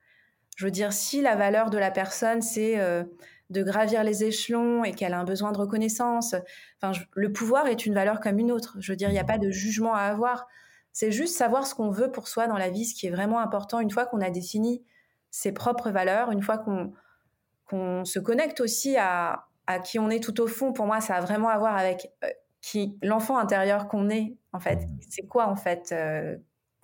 Je 0.56 0.64
veux 0.64 0.70
dire, 0.70 0.92
si 0.92 1.22
la 1.22 1.36
valeur 1.36 1.70
de 1.70 1.78
la 1.78 1.90
personne, 1.90 2.42
c'est 2.42 2.78
euh, 2.78 3.04
de 3.50 3.62
gravir 3.62 4.04
les 4.04 4.24
échelons 4.24 4.84
et 4.84 4.92
qu'elle 4.92 5.14
a 5.14 5.18
un 5.18 5.24
besoin 5.24 5.52
de 5.52 5.58
reconnaissance, 5.58 6.34
enfin, 6.80 6.98
le 7.14 7.32
pouvoir 7.32 7.66
est 7.66 7.86
une 7.86 7.94
valeur 7.94 8.20
comme 8.20 8.38
une 8.38 8.52
autre. 8.52 8.76
Je 8.78 8.92
veux 8.92 8.96
dire, 8.96 9.08
il 9.08 9.14
n'y 9.14 9.18
a 9.18 9.24
pas 9.24 9.38
de 9.38 9.50
jugement 9.50 9.94
à 9.94 10.02
avoir. 10.02 10.46
C'est 10.92 11.12
juste 11.12 11.36
savoir 11.36 11.66
ce 11.66 11.74
qu'on 11.74 11.90
veut 11.90 12.10
pour 12.10 12.28
soi 12.28 12.46
dans 12.46 12.56
la 12.56 12.70
vie, 12.70 12.84
ce 12.84 12.94
qui 12.94 13.06
est 13.06 13.10
vraiment 13.10 13.40
important. 13.40 13.80
Une 13.80 13.90
fois 13.90 14.06
qu'on 14.06 14.20
a 14.20 14.30
défini 14.30 14.82
ses 15.30 15.52
propres 15.52 15.90
valeurs, 15.90 16.30
une 16.30 16.42
fois 16.42 16.58
qu'on 16.58 18.04
se 18.04 18.18
connecte 18.18 18.60
aussi 18.60 18.96
à, 18.96 19.46
qui 19.84 19.98
on 19.98 20.10
est 20.10 20.22
tout 20.22 20.40
au 20.40 20.48
fond, 20.48 20.72
pour 20.72 20.86
moi, 20.86 21.00
ça 21.00 21.14
a 21.14 21.20
vraiment 21.20 21.48
à 21.48 21.56
voir 21.58 21.76
avec 21.76 22.10
euh, 22.24 22.28
qui 22.60 22.98
l'enfant 23.02 23.38
intérieur 23.38 23.86
qu'on 23.86 24.10
est, 24.10 24.34
en 24.52 24.58
fait. 24.58 24.80
C'est 25.08 25.26
quoi, 25.26 25.46
en 25.46 25.54
fait 25.54 25.92
euh, 25.92 26.36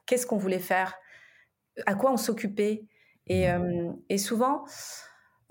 Qu'est-ce 0.07 0.25
qu'on 0.25 0.37
voulait 0.37 0.61
faire? 0.61 0.95
À 1.85 1.95
quoi 1.95 2.13
on 2.13 2.17
s'occupait? 2.17 2.85
Euh, 3.31 3.93
et, 4.09 4.19
souvent, 4.19 4.65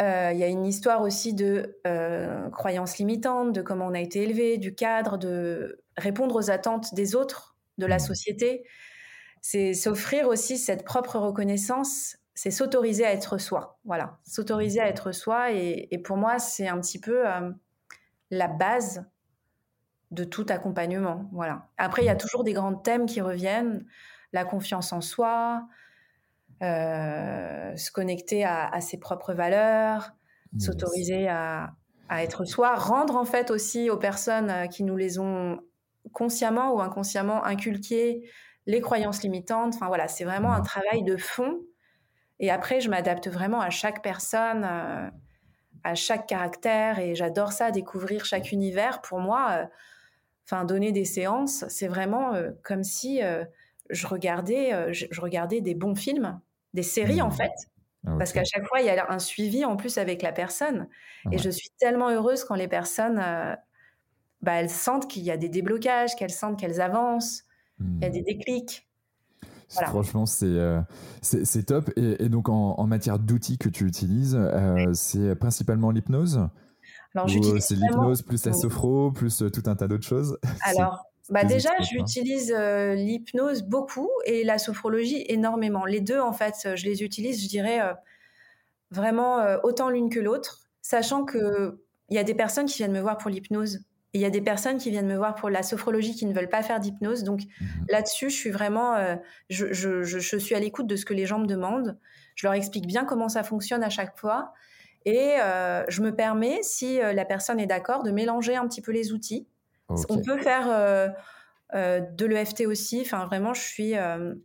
euh, 0.02 0.32
il 0.34 0.40
y 0.40 0.44
a 0.44 0.48
une 0.48 0.66
histoire 0.66 1.02
aussi 1.02 1.34
de 1.34 1.78
euh, 1.88 2.50
croyances 2.50 2.98
limitantes, 2.98 3.54
de 3.54 3.62
comment 3.62 3.88
on 3.88 3.94
a 3.94 4.00
été 4.00 4.24
élevé, 4.24 4.58
du 4.58 4.76
cadre, 4.76 5.18
de 5.18 5.84
répondre 5.98 6.36
aux 6.36 6.52
attentes 6.52 6.94
des 6.94 7.16
autres, 7.16 7.56
de 7.78 7.86
la 7.86 7.98
mmh. 7.98 8.00
société. 8.00 8.64
C'est 9.42 9.74
s'offrir 9.74 10.28
aussi 10.28 10.58
cette 10.58 10.84
propre 10.84 11.18
reconnaissance, 11.18 12.18
c'est 12.34 12.52
s'autoriser 12.52 13.06
à 13.06 13.14
être 13.14 13.38
soi. 13.38 13.80
Voilà, 13.86 14.18
s'autoriser 14.26 14.80
à 14.80 14.88
être 14.88 15.12
soi. 15.12 15.52
Et, 15.52 15.88
et 15.92 15.98
pour 16.00 16.18
moi, 16.18 16.40
c'est 16.40 16.68
un 16.68 16.80
petit 16.80 17.00
peu 17.00 17.24
la 18.32 18.48
base 18.48 19.06
de 20.12 20.24
tout 20.24 20.46
accompagnement. 20.50 21.30
Voilà. 21.32 21.68
Après, 21.78 22.02
il 22.02 22.06
y 22.06 22.10
a 22.10 22.16
toujours 22.16 22.44
des 22.44 22.54
grands 22.54 22.76
thèmes 22.76 23.06
qui 23.06 23.22
reviennent 23.22 23.86
la 24.34 24.46
confiance 24.46 24.92
en 24.94 25.02
soi, 25.02 25.68
se 26.62 27.92
connecter 27.92 28.46
à, 28.46 28.80
ses 28.82 28.98
propres 28.98 29.34
valeurs, 29.34 30.12
s'autoriser 30.60 31.28
à, 31.28 31.74
être 32.12 32.46
soi, 32.46 32.76
rendre 32.76 33.16
en 33.16 33.26
fait 33.26 33.50
aussi 33.50 33.90
aux 33.90 33.98
personnes 33.98 34.52
euh, 34.52 34.68
qui 34.68 34.84
nous 34.84 34.96
les 34.96 35.18
ont 35.18 35.60
consciemment 36.14 36.72
ou 36.76 36.80
inconsciemment 36.80 37.44
inculquées 37.44 38.30
les 38.68 38.80
croyances 38.80 39.24
limitantes. 39.24 39.74
Enfin 39.74 39.88
voilà, 39.88 40.08
c'est 40.08 40.24
vraiment 40.24 40.54
un 40.54 40.62
travail 40.62 41.02
de 41.02 41.18
fond. 41.18 41.62
Et 42.40 42.52
après, 42.52 42.80
je 42.80 42.92
m'adapte 42.92 43.28
vraiment 43.28 43.60
à 43.60 43.72
chaque 43.72 44.04
personne, 44.04 44.68
euh, 44.70 45.10
à 45.84 45.96
chaque 45.96 46.28
caractère, 46.28 47.00
et 47.00 47.16
j'adore 47.16 47.52
ça, 47.52 47.72
découvrir 47.72 48.24
chaque 48.24 48.52
univers. 48.52 49.02
Pour 49.02 49.20
moi, 49.20 49.68
enfin 50.46 50.64
donner 50.64 50.92
des 50.92 51.06
séances, 51.06 51.66
c'est 51.70 51.88
vraiment 51.88 52.34
comme 52.64 52.84
si 52.84 53.22
je 53.90 54.08
regardais, 54.08 54.94
je, 54.94 55.22
regardais 55.22 55.62
des 55.62 55.76
bons 55.76 55.96
films 55.96 56.40
des 56.76 56.84
séries 56.84 57.22
en 57.22 57.30
mmh. 57.30 57.38
fait. 57.38 57.52
Ah, 58.06 58.16
Parce 58.20 58.34
qu'à 58.34 58.44
chaque 58.44 58.68
fois, 58.68 58.82
il 58.82 58.86
y 58.86 58.90
a 58.90 59.12
un 59.12 59.20
suivi 59.20 59.66
en 59.66 59.76
plus 59.78 59.98
avec 59.98 60.22
la 60.22 60.32
personne. 60.32 60.88
Et 61.32 61.40
je 61.40 61.50
suis 61.50 61.70
tellement 61.80 62.10
heureuse 62.10 62.44
quand 62.44 62.54
les 62.54 62.68
personnes, 62.68 63.20
euh, 63.20 63.56
bah, 64.44 64.54
elles 64.54 64.70
sentent 64.70 65.08
qu'il 65.08 65.24
y 65.24 65.32
a 65.32 65.38
des 65.38 65.50
déblocages, 65.50 66.16
qu'elles 66.16 66.30
sentent 66.30 66.60
qu'elles 66.60 66.82
avancent, 66.82 67.46
il 67.80 68.04
y 68.04 68.06
a 68.06 68.10
des 68.10 68.22
mmh. 68.22 68.26
déclics. 68.26 68.88
Franchement, 69.68 70.26
euh, 70.44 70.82
c'est 71.24 71.64
top. 71.64 71.90
Et, 71.98 72.30
donc, 72.30 72.50
en, 72.50 72.86
matière 72.86 73.18
d'outils 73.18 73.58
que 73.58 73.70
tu 73.70 73.86
utilises, 73.86 74.38
euh, 74.40 74.94
c'est 74.94 75.36
principalement 75.36 75.90
l'hypnose 75.90 76.48
Alors, 77.16 77.28
C'est 77.60 77.76
l'hypnose 77.76 78.22
plus 78.22 78.46
la 78.46 78.54
sophro, 78.54 79.12
plus 79.12 79.44
tout 79.52 79.64
un 79.66 79.76
tas 79.76 79.88
d'autres 79.88 80.06
choses? 80.06 80.38
Alors, 80.62 81.04
bah 81.30 81.44
déjà, 81.44 81.72
j'utilise 81.80 82.54
euh, 82.56 82.94
l'hypnose 82.94 83.64
beaucoup 83.64 84.10
et 84.26 84.44
la 84.44 84.60
sophrologie 84.60 85.26
énormément. 85.28 85.86
Les 85.86 86.02
deux, 86.02 86.20
en 86.20 86.34
fait, 86.34 86.56
euh, 86.66 86.76
je 86.76 86.86
les 86.86 87.04
utilise, 87.04 87.44
je 87.44 87.50
dirais, 87.50 87.82
euh, 87.82 87.94
vraiment 88.92 89.44
autant 89.64 89.90
l'une 89.90 90.10
que 90.10 90.20
l'autre, 90.20 90.70
sachant 90.82 91.26
qu'il 91.26 91.74
y 92.12 92.18
a 92.18 92.24
des 92.24 92.36
personnes 92.36 92.68
qui 92.68 92.78
viennent 92.78 92.94
me 92.94 93.02
voir 93.02 93.18
pour 93.18 93.32
l'hypnose 93.32 93.78
et 94.14 94.20
il 94.20 94.22
y 94.22 94.26
a 94.26 94.30
des 94.30 94.42
personnes 94.42 94.78
qui 94.78 94.92
viennent 94.92 95.08
me 95.08 95.18
voir 95.18 95.36
pour 95.36 95.50
la 95.50 95.64
sophrologie 95.64 96.16
qui 96.16 96.26
ne 96.26 96.34
veulent 96.34 96.48
pas 96.48 96.62
faire 96.62 96.80
d'hypnose. 96.80 97.24
Donc 97.24 97.42
mmh 97.42 97.66
là-dessus, 97.90 98.30
je 98.30 98.36
suis 98.36 98.52
vraiment, 98.52 99.18
je, 99.50 99.74
je, 99.74 100.04
je, 100.04 100.38
suis 100.38 100.56
à 100.56 100.60
l'écoute 100.60 100.88
de 100.88 100.96
ce 100.96 101.04
que 101.04 101.14
les 101.14 101.26
gens 101.26 101.40
me 101.40 101.48
demandent. 101.48 101.98
Je 102.36 102.48
leur 102.48 102.54
explique 102.54 102.88
bien 102.88 103.04
comment 103.04 103.28
ça 103.28 103.44
fonctionne 103.44 103.84
à 103.84 103.90
chaque 103.90 104.18
fois. 104.18 104.54
Et 105.04 105.34
je 105.90 106.02
me 106.02 106.16
permets, 106.16 106.60
si 106.62 106.98
la 106.98 107.26
personne 107.26 107.60
est 107.60 107.68
d'accord, 107.68 108.04
de 108.04 108.12
mélanger 108.12 108.56
un 108.56 108.68
petit 108.68 108.82
peu 108.82 108.94
les 108.94 109.12
outils 109.12 109.48
on 109.90 110.22
peut 110.22 110.38
faire 110.38 110.68
euh, 110.70 111.10
euh, 111.74 112.00
de 112.00 112.26
l'EFT 112.26 112.66
aussi. 112.68 113.02
Enfin, 113.02 113.26
vraiment, 113.26 113.54
je 113.54 113.62
suis 113.62 113.96
euh, 113.96 114.36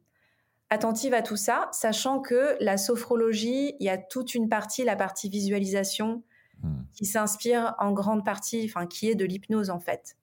attentive 0.70 1.14
à 1.14 1.22
tout 1.22 1.36
ça, 1.36 1.68
sachant 1.72 2.20
que 2.20 2.56
la 2.60 2.76
sophrologie, 2.76 3.74
il 3.80 3.86
y 3.86 3.88
a 3.88 3.98
toute 3.98 4.34
une 4.34 4.48
partie, 4.48 4.84
la 4.84 4.96
partie 4.96 5.28
visualisation, 5.28 6.22
hmm. 6.62 6.82
qui 6.94 7.04
s'inspire 7.04 7.74
en 7.78 7.92
grande 7.92 8.24
partie, 8.24 8.64
enfin, 8.64 8.86
qui 8.86 9.08
est 9.08 9.14
de 9.14 9.24
l'hypnose 9.24 9.70
en 9.70 9.80
fait. 9.80 10.16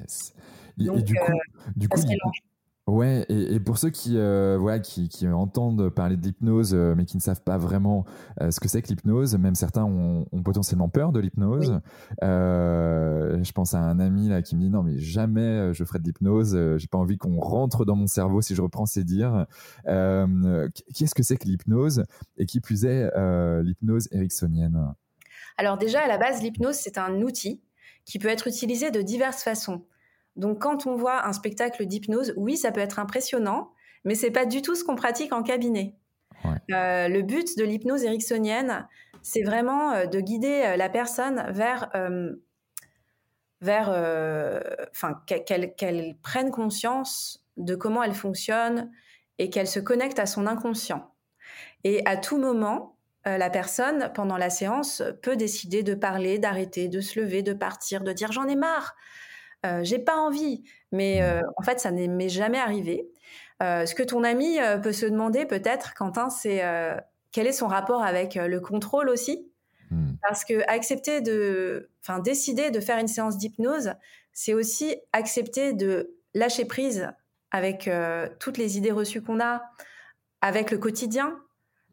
Yes. 0.00 0.34
Et, 0.78 0.84
du 0.84 1.14
coup, 1.14 1.32
du 1.76 1.88
coup, 1.88 1.98
Ouais, 2.86 3.26
et, 3.28 3.58
pour 3.58 3.78
ceux 3.78 3.90
qui, 3.90 4.16
euh, 4.16 4.56
voilà, 4.60 4.78
qui, 4.78 5.08
qui, 5.08 5.26
entendent 5.26 5.88
parler 5.88 6.16
d'hypnose, 6.16 6.72
euh, 6.72 6.94
mais 6.96 7.04
qui 7.04 7.16
ne 7.16 7.22
savent 7.22 7.42
pas 7.42 7.58
vraiment 7.58 8.04
euh, 8.40 8.52
ce 8.52 8.60
que 8.60 8.68
c'est 8.68 8.80
que 8.80 8.86
l'hypnose, 8.86 9.36
même 9.36 9.56
certains 9.56 9.82
ont, 9.82 10.24
ont, 10.30 10.42
potentiellement 10.44 10.88
peur 10.88 11.10
de 11.10 11.18
l'hypnose. 11.18 11.80
je 12.22 13.52
pense 13.52 13.74
à 13.74 13.80
un 13.80 13.98
ami 13.98 14.28
là 14.28 14.40
qui 14.40 14.54
me 14.54 14.60
dit 14.60 14.70
non, 14.70 14.84
mais 14.84 15.00
jamais 15.00 15.74
je 15.74 15.82
ferai 15.82 15.98
de 15.98 16.04
l'hypnose. 16.04 16.56
J'ai 16.76 16.86
pas 16.86 16.98
envie 16.98 17.18
qu'on 17.18 17.40
rentre 17.40 17.84
dans 17.84 17.96
mon 17.96 18.06
cerveau 18.06 18.40
si 18.40 18.54
je 18.54 18.62
reprends 18.62 18.86
ses 18.86 19.02
dires. 19.02 19.46
Qu'est-ce 19.84 21.14
que 21.14 21.24
c'est 21.24 21.38
que 21.38 21.48
l'hypnose 21.48 22.04
et 22.36 22.46
qui 22.46 22.60
plus 22.60 22.84
est 22.84 23.10
l'hypnose 23.64 24.08
ericksonienne? 24.12 24.94
Alors 25.56 25.76
déjà 25.76 26.02
à 26.02 26.06
la 26.06 26.18
base, 26.18 26.40
l'hypnose 26.40 26.76
c'est 26.76 26.98
un 26.98 27.20
outil 27.22 27.60
qui 28.04 28.20
peut 28.20 28.28
être 28.28 28.46
utilisé 28.46 28.92
de 28.92 29.02
diverses 29.02 29.42
façons. 29.42 29.82
Donc 30.36 30.60
quand 30.60 30.86
on 30.86 30.96
voit 30.96 31.26
un 31.26 31.32
spectacle 31.32 31.86
d'hypnose, 31.86 32.34
oui, 32.36 32.56
ça 32.56 32.72
peut 32.72 32.80
être 32.80 32.98
impressionnant, 32.98 33.72
mais 34.04 34.14
c'est 34.14 34.30
pas 34.30 34.46
du 34.46 34.62
tout 34.62 34.74
ce 34.74 34.84
qu'on 34.84 34.96
pratique 34.96 35.32
en 35.32 35.42
cabinet. 35.42 35.96
Euh, 36.72 37.08
le 37.08 37.22
but 37.22 37.56
de 37.58 37.64
l'hypnose 37.64 38.04
ericksonienne, 38.04 38.86
c'est 39.22 39.42
vraiment 39.42 39.92
euh, 39.92 40.06
de 40.06 40.20
guider 40.20 40.62
euh, 40.64 40.76
la 40.76 40.88
personne 40.88 41.46
vers, 41.50 41.90
vers, 43.60 43.88
enfin, 44.90 45.20
qu'elle 45.26 46.16
prenne 46.22 46.50
conscience 46.50 47.44
de 47.56 47.74
comment 47.74 48.02
elle 48.02 48.14
fonctionne 48.14 48.90
et 49.38 49.50
qu'elle 49.50 49.68
se 49.68 49.80
connecte 49.80 50.18
à 50.18 50.26
son 50.26 50.46
inconscient. 50.46 51.10
Et 51.84 52.04
à 52.06 52.16
tout 52.16 52.38
moment, 52.38 52.96
la 53.24 53.50
personne, 53.50 54.10
pendant 54.14 54.36
la 54.36 54.50
séance, 54.50 55.02
peut 55.22 55.36
décider 55.36 55.82
de 55.82 55.94
parler, 55.94 56.38
d'arrêter, 56.38 56.88
de 56.88 57.00
se 57.00 57.18
lever, 57.18 57.42
de 57.42 57.54
partir, 57.54 58.02
de 58.04 58.12
dire 58.12 58.30
j'en 58.30 58.46
ai 58.46 58.54
marre, 58.54 58.94
euh, 59.66 59.84
j'ai 59.84 59.98
pas 59.98 60.16
envie. 60.16 60.62
Mais 60.92 61.20
mmh. 61.20 61.24
euh, 61.24 61.42
en 61.56 61.62
fait, 61.62 61.80
ça 61.80 61.90
n'est 61.90 62.08
m'est 62.08 62.28
jamais 62.28 62.58
arrivé. 62.58 63.08
Euh, 63.62 63.86
ce 63.86 63.94
que 63.94 64.02
ton 64.02 64.22
ami 64.24 64.58
peut 64.82 64.92
se 64.92 65.06
demander 65.06 65.46
peut-être, 65.46 65.94
Quentin, 65.94 66.30
c'est 66.30 66.62
quel 67.32 67.46
est 67.46 67.52
son 67.52 67.66
rapport 67.66 68.02
avec 68.02 68.34
le 68.34 68.60
contrôle 68.60 69.08
aussi? 69.08 69.50
Mmh. 69.90 70.14
Parce 70.22 70.44
que 70.44 70.62
accepter 70.68 71.20
de, 71.20 71.90
enfin 72.02 72.18
décider 72.18 72.70
de 72.70 72.80
faire 72.80 72.98
une 72.98 73.08
séance 73.08 73.38
d'hypnose, 73.38 73.94
c'est 74.32 74.52
aussi 74.52 74.96
accepter 75.12 75.72
de 75.72 76.14
lâcher 76.34 76.64
prise 76.64 77.10
avec 77.50 77.90
toutes 78.40 78.58
les 78.58 78.76
idées 78.76 78.92
reçues 78.92 79.22
qu'on 79.22 79.40
a, 79.40 79.62
avec 80.42 80.70
le 80.70 80.76
quotidien, 80.76 81.38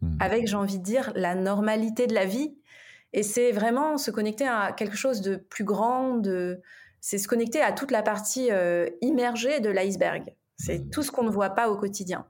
mmh. 0.01 0.17
avec, 0.19 0.47
j'ai 0.47 0.55
envie 0.55 0.79
de 0.79 0.83
dire, 0.83 1.13
la 1.15 1.35
normalité 1.35 2.07
de 2.07 2.13
la 2.13 2.25
vie. 2.25 2.57
Et 3.13 3.23
c'est 3.23 3.51
vraiment 3.51 3.97
se 3.97 4.11
connecter 4.11 4.47
à 4.47 4.73
quelque 4.73 4.97
chose 4.97 5.21
de 5.21 5.35
plus 5.35 5.63
grand, 5.63 6.15
de, 6.17 6.61
c'est 7.03 7.17
se 7.17 7.27
connecter 7.27 7.61
à 7.61 7.73
toute 7.73 7.91
la 7.91 8.01
partie 8.01 8.47
euh, 8.49 8.87
immergée 9.01 9.59
de 9.59 9.69
l'iceberg. 9.69 10.33
C'est 10.55 10.79
mmh. 10.79 10.89
tout 10.89 11.03
ce 11.03 11.11
qu'on 11.11 11.23
ne 11.23 11.29
voit 11.29 11.49
pas 11.49 11.69
au 11.69 11.75
quotidien. 11.75 12.25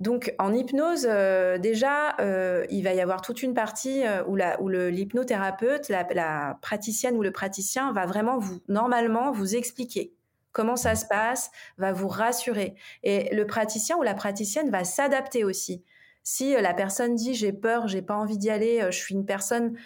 Donc 0.00 0.34
en 0.38 0.54
hypnose, 0.54 1.06
euh, 1.06 1.58
déjà, 1.58 2.16
euh, 2.18 2.64
il 2.70 2.84
va 2.84 2.94
y 2.94 3.02
avoir 3.02 3.20
toute 3.20 3.42
une 3.42 3.52
partie 3.52 4.02
où, 4.26 4.36
l'hypnothérapeute, 4.36 5.90
la, 5.90 6.58
praticienne 6.62 7.18
ou 7.18 7.22
le 7.22 7.32
praticien 7.32 7.92
va 7.92 8.06
vraiment 8.06 8.38
vous, 8.38 8.62
normalement, 8.66 9.30
vous 9.30 9.56
expliquer 9.56 10.14
comment 10.52 10.76
ça 10.76 10.94
se 10.94 11.04
passe, 11.04 11.50
va 11.76 11.92
vous 11.92 12.08
rassurer. 12.08 12.74
Et 13.02 13.34
le 13.34 13.46
praticien 13.46 13.98
ou 13.98 14.02
la 14.02 14.14
praticienne 14.14 14.70
va 14.70 14.84
s'adapter 14.84 15.44
aussi. 15.44 15.84
Si 16.22 16.54
la 16.54 16.72
personne 16.72 17.14
dit 17.14 17.34
j'ai 17.34 17.52
peur, 17.52 17.88
j'ai 17.88 18.00
pas 18.00 18.16
envie 18.16 18.38
d'y 18.38 18.48
aller, 18.48 18.86
je 18.86 18.96
suis 18.96 19.14
une 19.14 19.26
personne 19.26 19.76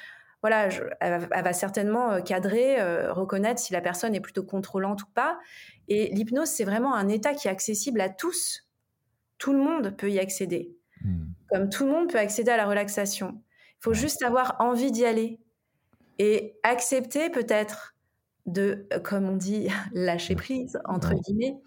voilà, 0.48 0.68
elle, 1.00 1.28
va 1.28 1.52
certainement 1.52 2.20
cadrer, 2.22 2.76
reconnaître 3.10 3.60
si 3.60 3.72
la 3.72 3.80
personne 3.80 4.14
est 4.14 4.20
plutôt 4.20 4.44
contrôlante 4.44 5.02
ou 5.02 5.06
pas. 5.14 5.38
Et 5.88 6.08
l'hypnose, 6.14 6.48
c'est 6.48 6.64
vraiment 6.64 6.94
un 6.94 7.08
état 7.08 7.34
qui 7.34 7.48
est 7.48 7.50
accessible 7.50 8.00
à 8.00 8.08
tous. 8.08 8.68
Tout 9.38 9.52
le 9.52 9.58
monde 9.58 9.96
peut 9.96 10.10
y 10.10 10.18
accéder. 10.18 10.76
Hmm. 11.02 11.26
Comme 11.50 11.68
tout 11.68 11.84
le 11.84 11.90
monde 11.90 12.10
peut 12.10 12.18
accéder 12.18 12.50
à 12.50 12.56
la 12.56 12.66
relaxation. 12.66 13.42
Il 13.80 13.82
faut 13.82 13.94
juste 13.94 14.22
avoir 14.22 14.56
envie 14.60 14.90
d'y 14.90 15.04
aller 15.04 15.40
et 16.18 16.58
accepter 16.62 17.30
peut-être 17.30 17.94
de, 18.46 18.88
comme 19.02 19.28
on 19.28 19.36
dit, 19.36 19.68
lâcher 19.92 20.36
prise, 20.36 20.78
entre 20.84 21.14
guillemets. 21.14 21.60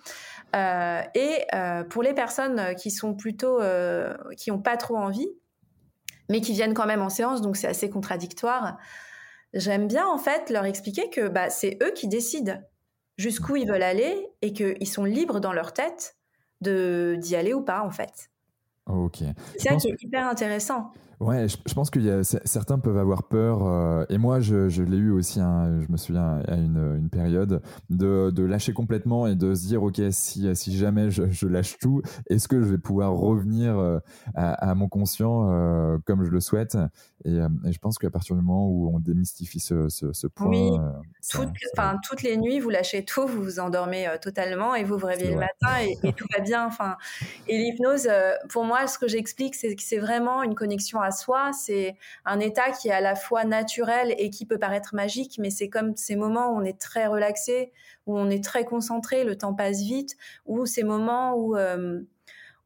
Euh, 0.56 1.02
et 1.14 1.46
euh, 1.54 1.84
pour 1.84 2.04
les 2.04 2.14
personnes 2.14 2.76
qui 2.76 2.92
sont 2.92 3.14
plutôt, 3.14 3.62
euh, 3.62 4.16
qui 4.38 4.52
n'ont 4.52 4.62
pas 4.62 4.78
trop 4.78 4.98
envie, 4.98 5.30
mais 6.30 6.42
qui 6.42 6.54
viennent 6.54 6.74
quand 6.74 6.86
même 6.86 7.02
en 7.02 7.10
séance, 7.10 7.42
donc 7.42 7.58
c'est 7.58 7.68
assez 7.68 7.90
contradictoire, 7.90 8.78
j'aime 9.54 9.88
bien 9.88 10.08
en 10.08 10.18
fait 10.18 10.50
leur 10.50 10.66
expliquer 10.66 11.10
que 11.10 11.28
bah, 11.28 11.50
c'est 11.50 11.78
eux 11.84 11.92
qui 11.92 12.08
décident 12.08 12.60
jusqu'où 13.18 13.56
ils 13.56 13.68
veulent 13.68 13.84
aller 13.84 14.30
et 14.42 14.54
qu'ils 14.54 14.88
sont 14.88 15.04
libres 15.04 15.40
dans 15.40 15.54
leur 15.54 15.74
tête 15.74 16.16
de 16.62 17.18
d'y 17.20 17.36
aller 17.36 17.54
ou 17.54 17.62
pas 17.62 17.84
en 17.84 17.92
fait. 17.92 18.30
Ok. 18.86 19.20
C'est 19.58 19.70
ça 19.70 19.76
qui 19.76 19.90
est 19.90 20.02
hyper 20.02 20.28
intéressant. 20.28 20.92
Ouais, 21.20 21.48
je, 21.50 21.74
pense 21.74 21.90
que 21.90 22.24
certains 22.24 22.80
peuvent 22.80 22.98
avoir 22.98 23.24
peur, 23.24 23.68
euh, 23.68 24.06
et 24.08 24.18
moi 24.18 24.40
je, 24.40 24.70
je 24.70 24.84
l'ai 24.84 24.96
eu 24.96 25.12
aussi, 25.12 25.42
hein, 25.42 25.82
je 25.82 25.92
me 25.92 25.98
souviens 25.98 26.42
à 26.48 26.56
une, 26.56 26.96
une 26.98 27.10
période, 27.10 27.62
de, 27.90 28.32
de, 28.32 28.44
lâcher 28.44 28.72
complètement 28.72 29.28
et 29.28 29.36
de 29.36 29.54
se 29.54 29.68
dire, 29.68 29.84
ok, 29.84 30.02
si, 30.12 30.56
si 30.56 30.78
jamais 30.78 31.12
je, 31.12 31.30
je 31.30 31.46
lâche 31.46 31.78
tout, 31.78 32.02
est-ce 32.30 32.48
que 32.48 32.62
je 32.62 32.68
vais 32.70 32.78
pouvoir 32.78 33.12
revenir 33.12 33.78
euh, 33.78 34.00
à, 34.34 34.70
à, 34.70 34.76
mon 34.76 34.88
conscient 34.88 35.50
euh, 35.52 35.98
comme 36.06 36.24
je 36.24 36.30
le 36.32 36.40
souhaite? 36.40 36.78
Et, 37.26 37.38
et, 37.38 37.72
je 37.72 37.80
pense 37.80 37.98
qu'à 37.98 38.10
partir 38.10 38.36
du 38.36 38.42
moment 38.42 38.68
où 38.68 38.94
on 38.94 39.00
démystifie 39.00 39.60
ce, 39.60 39.90
ce, 39.90 40.14
ce 40.14 40.28
point... 40.28 40.48
Oui, 40.48 40.72
toutes, 41.30 41.50
toutes 42.04 42.24
les 42.24 42.38
nuits, 42.38 42.60
vous 42.60 42.70
lâchez 42.70 43.04
tout, 43.04 43.28
vous 43.28 43.44
vous 43.44 43.60
endormez 43.60 44.08
totalement 44.22 44.76
et 44.76 44.84
vous 44.84 44.98
vous 44.98 45.08
réveillez 45.08 45.32
le 45.32 45.40
matin 45.40 45.80
et, 45.82 45.98
et, 46.08 46.14
tout 46.14 46.26
va 46.36 46.40
bien. 46.40 46.66
Enfin, 46.66 46.98
et 47.48 47.58
l'hypnose, 47.58 48.10
pour 48.50 48.64
moi, 48.64 48.88
ce 48.88 48.98
que 48.98 49.08
j'explique, 49.08 49.56
c'est 49.56 49.76
que 49.76 49.84
c'est 49.84 49.98
vraiment 49.98 50.44
une 50.44 50.56
connexion 50.56 51.02
à 51.02 51.12
soi. 51.12 51.52
C'est 51.54 51.96
un 52.26 52.40
état 52.40 52.72
qui 52.72 52.90
est 52.90 52.94
à 52.94 53.02
la 53.02 53.16
fois 53.16 53.46
naturel 53.46 54.16
et 54.18 54.30
qui 54.30 54.46
peut 54.46 54.58
paraître 54.58 54.96
magique, 54.96 55.38
mais 55.40 55.50
c'est 55.50 55.70
comme 55.70 55.96
ces 55.96 56.16
moments 56.16 56.52
où 56.52 56.58
on 56.58 56.64
est 56.64 56.80
très 56.80 57.08
relaxé, 57.08 57.72
où 58.06 58.18
on 58.18 58.30
est 58.30 58.44
très 58.44 58.66
concentré, 58.66 59.24
le 59.24 59.38
temps 59.38 59.54
passe 59.54 59.82
vite, 59.82 60.18
ou 60.46 60.66
ces 60.66 60.84
moments 60.84 61.36
où 61.36 61.56
euh, 61.56 62.02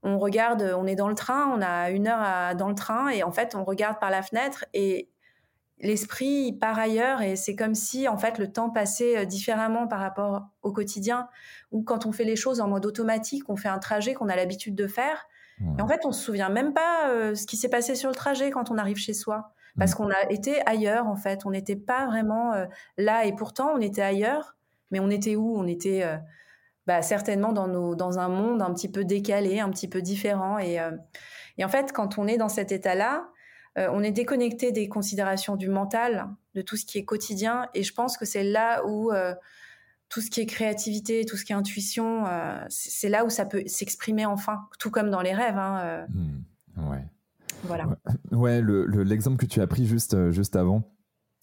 on 0.03 0.19
regarde, 0.19 0.73
on 0.77 0.85
est 0.85 0.95
dans 0.95 1.07
le 1.07 1.15
train, 1.15 1.47
on 1.47 1.61
a 1.61 1.89
une 1.89 2.07
heure 2.07 2.55
dans 2.55 2.69
le 2.69 2.75
train 2.75 3.09
et 3.09 3.23
en 3.23 3.31
fait 3.31 3.55
on 3.55 3.63
regarde 3.63 3.99
par 3.99 4.11
la 4.11 4.21
fenêtre 4.21 4.65
et 4.73 5.09
l'esprit 5.79 6.53
part 6.53 6.77
ailleurs 6.77 7.21
et 7.21 7.35
c'est 7.35 7.55
comme 7.55 7.75
si 7.75 8.07
en 8.07 8.17
fait 8.17 8.37
le 8.37 8.51
temps 8.51 8.69
passait 8.69 9.17
euh, 9.17 9.25
différemment 9.25 9.87
par 9.87 9.99
rapport 9.99 10.47
au 10.61 10.71
quotidien 10.71 11.27
ou 11.71 11.83
quand 11.83 12.05
on 12.05 12.11
fait 12.11 12.23
les 12.23 12.35
choses 12.35 12.61
en 12.61 12.67
mode 12.67 12.85
automatique, 12.85 13.43
on 13.49 13.55
fait 13.55 13.69
un 13.69 13.79
trajet 13.79 14.13
qu'on 14.13 14.29
a 14.29 14.35
l'habitude 14.35 14.75
de 14.75 14.87
faire 14.87 15.27
et 15.77 15.81
en 15.81 15.87
fait, 15.87 16.05
on 16.05 16.11
se 16.11 16.23
souvient 16.23 16.49
même 16.49 16.73
pas 16.73 17.09
euh, 17.09 17.35
ce 17.35 17.45
qui 17.45 17.57
s'est 17.57 17.69
passé 17.69 17.95
sur 17.95 18.09
le 18.09 18.15
trajet 18.15 18.51
quand 18.51 18.71
on 18.71 18.77
arrive 18.77 18.97
chez 18.97 19.13
soi, 19.13 19.53
parce 19.77 19.93
mmh. 19.93 19.95
qu'on 19.95 20.09
a 20.09 20.29
été 20.29 20.67
ailleurs 20.67 21.07
en 21.07 21.15
fait. 21.15 21.45
On 21.45 21.51
n'était 21.51 21.75
pas 21.75 22.05
vraiment 22.05 22.53
euh, 22.53 22.65
là, 22.97 23.25
et 23.25 23.33
pourtant 23.33 23.73
on 23.75 23.79
était 23.79 24.01
ailleurs. 24.01 24.55
Mais 24.91 24.99
on 24.99 25.09
était 25.09 25.35
où? 25.35 25.55
On 25.57 25.67
était 25.67 26.03
euh, 26.03 26.17
bah, 26.87 27.01
certainement 27.01 27.53
dans, 27.53 27.67
nos, 27.67 27.95
dans 27.95 28.19
un 28.19 28.29
monde 28.29 28.61
un 28.61 28.73
petit 28.73 28.89
peu 28.89 29.05
décalé, 29.05 29.59
un 29.59 29.69
petit 29.69 29.87
peu 29.87 30.01
différent. 30.01 30.59
Et, 30.59 30.79
et 31.57 31.65
en 31.65 31.69
fait, 31.69 31.91
quand 31.91 32.17
on 32.17 32.27
est 32.27 32.37
dans 32.37 32.49
cet 32.49 32.71
état-là, 32.71 33.29
on 33.75 34.03
est 34.03 34.11
déconnecté 34.11 34.71
des 34.71 34.87
considérations 34.89 35.55
du 35.55 35.69
mental, 35.69 36.27
de 36.53 36.61
tout 36.61 36.75
ce 36.75 36.85
qui 36.85 36.97
est 36.97 37.05
quotidien. 37.05 37.69
Et 37.73 37.83
je 37.83 37.93
pense 37.93 38.17
que 38.17 38.25
c'est 38.25 38.43
là 38.43 38.83
où 38.85 39.11
tout 40.13 40.21
ce 40.21 40.29
qui 40.29 40.41
est 40.41 40.45
créativité, 40.45 41.25
tout 41.25 41.37
ce 41.37 41.43
qui 41.43 41.53
est 41.53 41.55
intuition, 41.55 42.27
euh, 42.27 42.63
c'est 42.69 43.09
là 43.09 43.25
où 43.25 43.31
ça 43.31 43.45
peut 43.45 43.63
s'exprimer 43.65 44.27
enfin, 44.27 44.59
tout 44.77 44.91
comme 44.91 45.09
dans 45.09 45.21
les 45.21 45.33
rêves. 45.33 45.57
Hein, 45.57 45.79
euh. 45.83 46.05
hmm, 46.09 46.91
ouais. 46.91 47.03
Voilà. 47.63 47.87
Ouais, 48.31 48.61
l'exemple 48.61 49.37
que 49.37 49.47
tu 49.47 49.59
as 49.59 49.65
pris 49.65 49.87
juste, 49.87 50.13
euh, 50.13 50.31
juste 50.31 50.55
avant, 50.55 50.92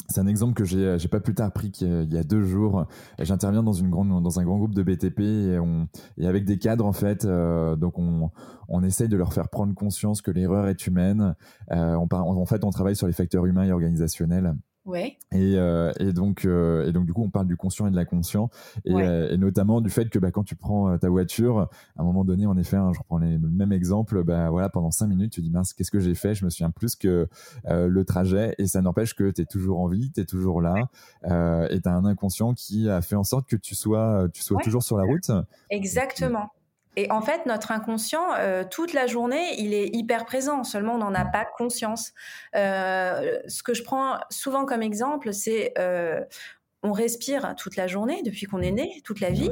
c'est 0.08 0.20
un 0.20 0.26
exemple 0.26 0.54
que 0.54 0.64
j'ai 0.64 0.98
j'ai 0.98 1.08
pas 1.08 1.20
plus 1.20 1.34
tard 1.34 1.52
pris 1.52 1.70
qu'il 1.70 2.12
y 2.12 2.18
a 2.18 2.22
deux 2.22 2.42
jours. 2.42 2.86
J'interviens 3.18 3.62
dans 3.62 3.72
une 3.72 3.90
grande 3.90 4.22
dans 4.22 4.40
un 4.40 4.44
grand 4.44 4.58
groupe 4.58 4.74
de 4.74 4.82
BTP 4.82 5.20
et 5.20 5.58
on 5.58 5.88
et 6.18 6.26
avec 6.26 6.44
des 6.44 6.58
cadres 6.58 6.86
en 6.86 6.92
fait. 6.92 7.26
donc 7.26 7.98
on 7.98 8.30
on 8.68 8.82
essaye 8.82 9.08
de 9.08 9.16
leur 9.16 9.32
faire 9.32 9.48
prendre 9.48 9.74
conscience 9.74 10.22
que 10.22 10.30
l'erreur 10.30 10.68
est 10.68 10.86
humaine. 10.86 11.34
on, 11.70 12.08
en 12.10 12.46
fait 12.46 12.64
on 12.64 12.70
travaille 12.70 12.96
sur 12.96 13.06
les 13.06 13.12
facteurs 13.12 13.46
humains 13.46 13.64
et 13.64 13.72
organisationnels. 13.72 14.54
Ouais. 14.86 15.18
Et, 15.32 15.56
euh, 15.56 15.92
et, 16.00 16.12
donc, 16.12 16.44
euh, 16.44 16.88
et 16.88 16.92
donc, 16.92 17.06
du 17.06 17.12
coup, 17.12 17.22
on 17.22 17.30
parle 17.30 17.46
du 17.46 17.56
conscient 17.56 17.86
et 17.86 17.90
de 17.90 17.96
l'inconscient, 17.96 18.50
et, 18.84 18.94
euh, 18.94 19.30
et, 19.30 19.36
notamment 19.36 19.80
du 19.80 19.90
fait 19.90 20.08
que 20.08 20.18
bah, 20.18 20.30
quand 20.30 20.42
tu 20.42 20.56
prends 20.56 20.96
ta 20.98 21.08
voiture, 21.08 21.60
à 21.60 22.02
un 22.02 22.04
moment 22.04 22.24
donné, 22.24 22.46
en 22.46 22.56
effet, 22.56 22.76
hein, 22.76 22.90
je 22.94 22.98
reprends 22.98 23.18
le 23.18 23.38
même 23.38 23.72
exemple, 23.72 24.24
bah, 24.24 24.50
voilà, 24.50 24.68
pendant 24.68 24.90
cinq 24.90 25.08
minutes, 25.08 25.32
tu 25.32 25.42
dis 25.42 25.50
mince, 25.50 25.72
qu'est-ce 25.74 25.90
que 25.90 26.00
j'ai 26.00 26.14
fait? 26.14 26.34
Je 26.34 26.44
me 26.44 26.50
souviens 26.50 26.70
plus 26.70 26.96
que 26.96 27.28
le 27.68 28.04
trajet, 28.04 28.54
et 28.58 28.66
ça 28.66 28.80
n'empêche 28.80 29.14
que 29.14 29.30
tu 29.30 29.42
es 29.42 29.46
toujours 29.46 29.80
en 29.80 29.88
vie, 29.88 30.10
tu 30.12 30.20
es 30.20 30.24
toujours 30.24 30.60
là, 30.62 30.74
et 31.24 31.80
tu 31.80 31.88
as 31.88 31.94
un 31.94 32.04
inconscient 32.04 32.54
qui 32.54 32.88
a 32.88 33.02
fait 33.02 33.16
en 33.16 33.24
sorte 33.24 33.48
que 33.48 33.56
tu 33.56 33.74
sois, 33.74 34.28
tu 34.32 34.42
sois 34.42 34.60
toujours 34.62 34.82
sur 34.82 34.96
la 34.96 35.04
route. 35.04 35.30
Exactement. 35.70 36.50
Et 36.96 37.10
en 37.10 37.22
fait, 37.22 37.46
notre 37.46 37.70
inconscient, 37.70 38.34
euh, 38.36 38.64
toute 38.68 38.92
la 38.92 39.06
journée, 39.06 39.54
il 39.58 39.74
est 39.74 39.94
hyper 39.94 40.24
présent, 40.24 40.64
seulement 40.64 40.94
on 40.94 40.98
n'en 40.98 41.14
a 41.14 41.24
pas 41.24 41.44
conscience. 41.44 42.12
Euh, 42.56 43.38
ce 43.46 43.62
que 43.62 43.74
je 43.74 43.84
prends 43.84 44.18
souvent 44.28 44.64
comme 44.64 44.82
exemple, 44.82 45.32
c'est 45.32 45.72
euh, 45.78 46.20
on 46.82 46.92
respire 46.92 47.54
toute 47.56 47.76
la 47.76 47.86
journée 47.86 48.22
depuis 48.24 48.46
qu'on 48.46 48.60
est 48.60 48.72
né, 48.72 49.00
toute 49.04 49.20
la 49.20 49.30
vie. 49.30 49.50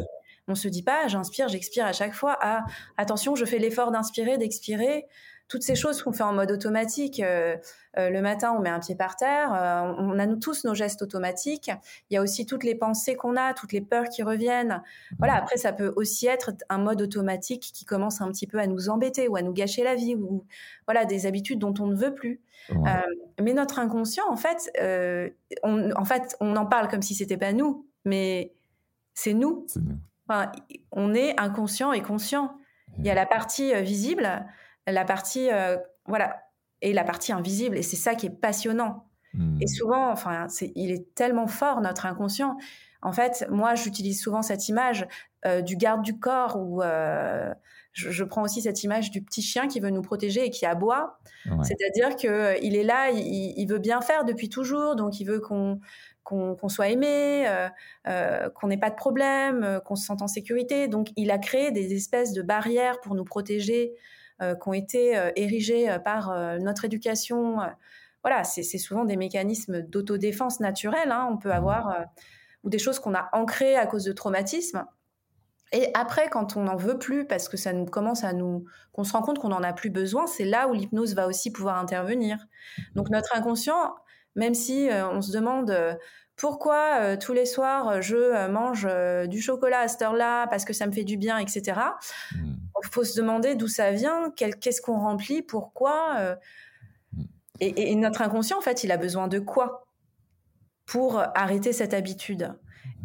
On 0.49 0.55
se 0.55 0.67
dit 0.67 0.83
pas, 0.83 1.07
j'inspire, 1.09 1.49
j'expire 1.49 1.85
à 1.85 1.93
chaque 1.93 2.15
fois. 2.15 2.39
Ah, 2.41 2.65
attention, 2.97 3.37
je 3.37 3.45
fais 3.45 3.59
l'effort 3.59 3.93
d'inspirer, 3.93 4.39
d'expirer 4.39 5.07
toutes 5.49 5.63
ces 5.63 5.75
choses 5.75 6.03
qu'on 6.03 6.13
fait 6.13 6.23
en 6.23 6.35
mode 6.35 6.51
automatique. 6.51 7.21
Euh, 7.21 7.57
euh, 7.97 8.11
le 8.11 8.21
matin, 8.21 8.55
on 8.57 8.61
met 8.61 8.69
un 8.69 8.81
pied 8.81 8.95
par 8.95 9.17
terre. 9.17 9.53
Euh, 9.55 9.95
on 9.99 10.19
a 10.19 10.27
nous 10.27 10.37
tous 10.37 10.65
nos 10.65 10.75
gestes 10.75 11.03
automatiques. 11.03 11.71
Il 12.11 12.15
y 12.15 12.17
a 12.19 12.23
aussi 12.23 12.45
toutes 12.45 12.65
les 12.65 12.75
pensées 12.75 13.17
qu'on 13.17 13.35
a, 13.37 13.55
toutes 13.55 13.73
les 13.73 13.81
peurs 13.81 14.09
qui 14.11 14.23
reviennent. 14.23 14.83
Voilà. 15.19 15.35
Après, 15.35 15.57
ça 15.57 15.73
peut 15.73 15.93
aussi 15.97 16.27
être 16.27 16.53
un 16.69 16.79
mode 16.79 17.01
automatique 17.01 17.71
qui 17.75 17.87
commence 17.87 18.21
un 18.21 18.29
petit 18.29 18.47
peu 18.47 18.59
à 18.59 18.67
nous 18.67 18.91
embêter 18.91 19.27
ou 19.27 19.37
à 19.37 19.43
nous 19.43 19.53
gâcher 19.53 19.83
la 19.83 19.95
vie 19.95 20.15
ou 20.15 20.45
voilà 20.87 21.07
des 21.07 21.27
habitudes 21.27 21.59
dont 21.59 21.75
on 21.81 21.87
ne 21.87 21.97
veut 21.97 22.15
plus. 22.15 22.41
mais 23.41 23.55
notre 23.55 23.79
inconscient, 23.79 24.31
en 24.31 24.37
fait, 24.37 24.71
on, 25.63 25.91
en 25.93 26.05
fait, 26.05 26.37
on 26.41 26.55
en 26.57 26.67
parle 26.67 26.89
comme 26.89 27.03
si 27.03 27.15
c'était 27.15 27.39
pas 27.39 27.53
nous, 27.55 27.87
mais 28.05 28.53
c'est 29.15 29.33
nous. 29.33 29.67
on 30.93 31.15
est 31.15 31.41
inconscient 31.41 31.93
et 31.93 32.03
conscient. 32.03 32.55
Il 32.99 33.07
y 33.07 33.11
a 33.11 33.15
la 33.15 33.27
partie 33.27 33.75
visible 33.83 34.45
la 34.93 35.05
partie, 35.05 35.51
euh, 35.51 35.77
voilà, 36.07 36.43
et 36.83 36.93
la 36.93 37.05
partie 37.05 37.33
invisible. 37.33 37.77
Et 37.77 37.83
c'est 37.83 37.97
ça 37.97 38.15
qui 38.15 38.27
est 38.27 38.31
passionnant. 38.31 39.09
Hmm. 39.35 39.59
Et 39.61 39.67
souvent, 39.67 40.11
enfin, 40.11 40.47
il 40.75 40.91
est 40.91 41.15
tellement 41.15 41.47
fort, 41.47 41.81
notre 41.81 42.07
inconscient. 42.07 42.57
En 43.03 43.13
fait, 43.13 43.47
moi, 43.51 43.75
j'utilise 43.75 44.21
souvent 44.21 44.43
cette 44.43 44.69
image 44.69 45.07
euh, 45.47 45.61
du 45.61 45.77
garde 45.77 46.03
du 46.03 46.19
corps 46.19 46.57
ou 46.59 46.83
euh, 46.83 47.53
je, 47.93 48.25
prends 48.25 48.43
aussi 48.43 48.63
cette 48.63 48.83
image 48.83 49.11
du 49.11 49.23
petit 49.23 49.43
chien 49.43 49.69
qui 49.69 49.79
veut 49.79 49.91
nous 49.91 50.03
protéger 50.03 50.45
et 50.45 50.51
qui 50.51 50.67
aboie. 50.67 51.21
C'est-à-dire 51.63 52.17
que 52.17 52.61
il 52.63 52.77
est 52.77 52.83
là, 52.83 53.11
il, 53.11 53.67
veut 53.67 53.79
bien 53.79 54.01
faire 54.01 54.25
depuis 54.25 54.49
toujours, 54.49 54.97
donc 54.97 55.21
il 55.21 55.25
veut 55.25 55.41
qu'on 55.41 55.81
qu'on 56.25 56.69
soit 56.69 56.89
aimé, 56.89 57.49
qu'on 58.05 58.69
n'ait 58.69 58.77
pas 58.77 58.91
de 58.91 58.97
problème, 58.97 59.81
qu'on 59.85 59.97
se 59.97 60.05
sente 60.05 60.21
en 60.21 60.29
sécurité. 60.29 60.87
Donc, 60.87 61.09
il 61.17 61.31
a 61.31 61.39
créé 61.39 61.73
des 61.73 61.95
espèces 61.95 62.35
de 62.35 62.43
barrières 62.43 63.01
pour 63.01 63.15
nous 63.15 63.25
protéger 63.25 63.95
qui 64.41 64.69
ont 64.69 64.73
été 64.73 65.17
euh, 65.17 65.31
érigés 65.37 65.91
euh, 65.91 65.99
par 65.99 66.35
notre 66.61 66.85
éducation. 66.85 67.59
voilà, 68.23 68.45
c'est 68.45 68.63
souvent 68.63 69.05
des 69.05 69.17
mécanismes 69.17 69.83
d'autodéfense 69.83 70.61
naturelle. 70.61 71.11
Hein, 71.11 71.29
on 71.31 71.39
peut 71.39 71.53
avoir 71.53 72.07
ou 72.65 72.71
des 72.71 72.79
choses 72.79 72.99
qu'on 72.99 73.15
a 73.15 73.29
ancrées 73.33 73.77
à 73.77 73.87
cause 73.87 74.05
de 74.05 74.13
traumatismes. 74.13 74.85
Et 75.71 75.91
après, 75.95 76.29
quand 76.31 76.57
on 76.57 76.63
n'en 76.63 76.77
veut 76.77 76.99
plus, 76.99 77.27
parce 77.27 77.49
que 77.49 77.59
ça 77.59 77.73
nous 77.73 77.85
commence 77.85 78.25
à 78.25 78.33
nous, 78.33 78.65
qu'on 78.93 79.05
se 79.05 79.13
rend 79.13 79.21
compte 79.21 79.39
qu'on 79.39 79.51
n'en 79.51 79.63
a 79.63 79.75
plus 79.75 79.91
besoin, 79.91 80.27
c'est 80.27 80.47
là 80.47 80.67
où 80.67 80.73
l'hypnose 80.73 81.15
va 81.15 81.27
aussi 81.27 81.53
pouvoir 81.53 81.79
intervenir. 81.79 82.39
Donc 82.95 83.11
notre 83.11 83.37
inconscient, 83.37 83.95
même 84.35 84.55
si 84.55 84.89
on 84.91 85.21
se 85.21 85.31
demande 85.31 85.71
pourquoi 86.39 87.17
tous 87.17 87.33
les 87.33 87.47
soirs 87.47 88.01
je 88.01 88.49
mange 88.49 88.89
du 89.29 89.41
chocolat 89.41 89.81
à 89.81 89.89
cette 89.89 90.03
heure-là 90.03 90.47
parce 90.47 90.65
que 90.65 90.73
ça 90.73 90.87
me 90.87 90.93
fait 90.93 91.05
du 91.05 91.17
bien, 91.17 91.39
etc 91.39 91.75
il 92.85 92.89
faut 92.91 93.05
se 93.05 93.17
demander 93.21 93.55
d'où 93.55 93.69
ça 93.69 93.91
vient, 93.91 94.33
qu'est-ce 94.37 94.81
qu'on 94.81 94.99
remplit, 94.99 95.43
pourquoi. 95.43 96.17
Euh. 96.19 96.37
Mm. 97.13 97.23
et, 97.61 97.95
notre 97.95 98.23
inconscient, 98.23 98.59
en 98.59 98.63
fait, 98.63 98.85
il 98.85 98.93
a 98.93 98.97
besoin 98.97 99.29
de 99.29 99.39
quoi 99.39 99.87
pour 100.87 101.19
arrêter 101.35 101.73
cette 101.73 101.93
habitude 101.93 102.55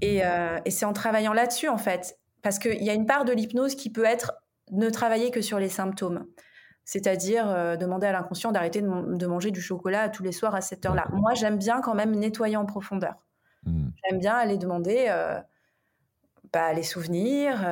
euh, 0.03 0.59
et, 0.65 0.71
c'est 0.71 0.85
en 0.85 0.93
travaillant 0.93 1.33
là-dessus, 1.33 1.67
en 1.67 1.77
fait, 1.77 2.17
parce 2.41 2.59
qu'il 2.59 2.83
y 2.83 2.89
a 2.89 2.93
une 2.93 3.05
part 3.05 3.25
de 3.25 3.33
l'hypnose 3.33 3.75
qui 3.75 3.89
peut 3.89 4.05
être 4.05 4.33
ne 4.71 4.89
travailler 4.89 5.31
que 5.31 5.41
sur 5.41 5.59
les 5.59 5.69
symptômes. 5.69 6.25
c'est-à-dire 6.85 7.77
demander 7.77 8.07
à 8.07 8.11
l'inconscient 8.11 8.51
d'arrêter 8.51 8.81
de, 8.81 9.27
manger 9.27 9.51
du 9.51 9.61
chocolat 9.61 10.09
tous 10.09 10.23
les 10.23 10.33
soirs 10.33 10.55
à 10.55 10.61
cette 10.61 10.85
heure-là. 10.85 11.05
Moi, 11.13 11.33
j'aime 11.33 11.57
bien 11.57 11.79
quand 11.81 11.95
même 11.95 12.11
nettoyer 12.11 12.57
en 12.57 12.65
profondeur. 12.65 13.22
Mmh. 13.65 13.89
J'aime 14.03 14.19
bien 14.19 14.35
aller 14.35 14.57
demander 14.57 15.07
bah, 16.51 16.73
les 16.73 16.83
souvenirs, 16.83 17.65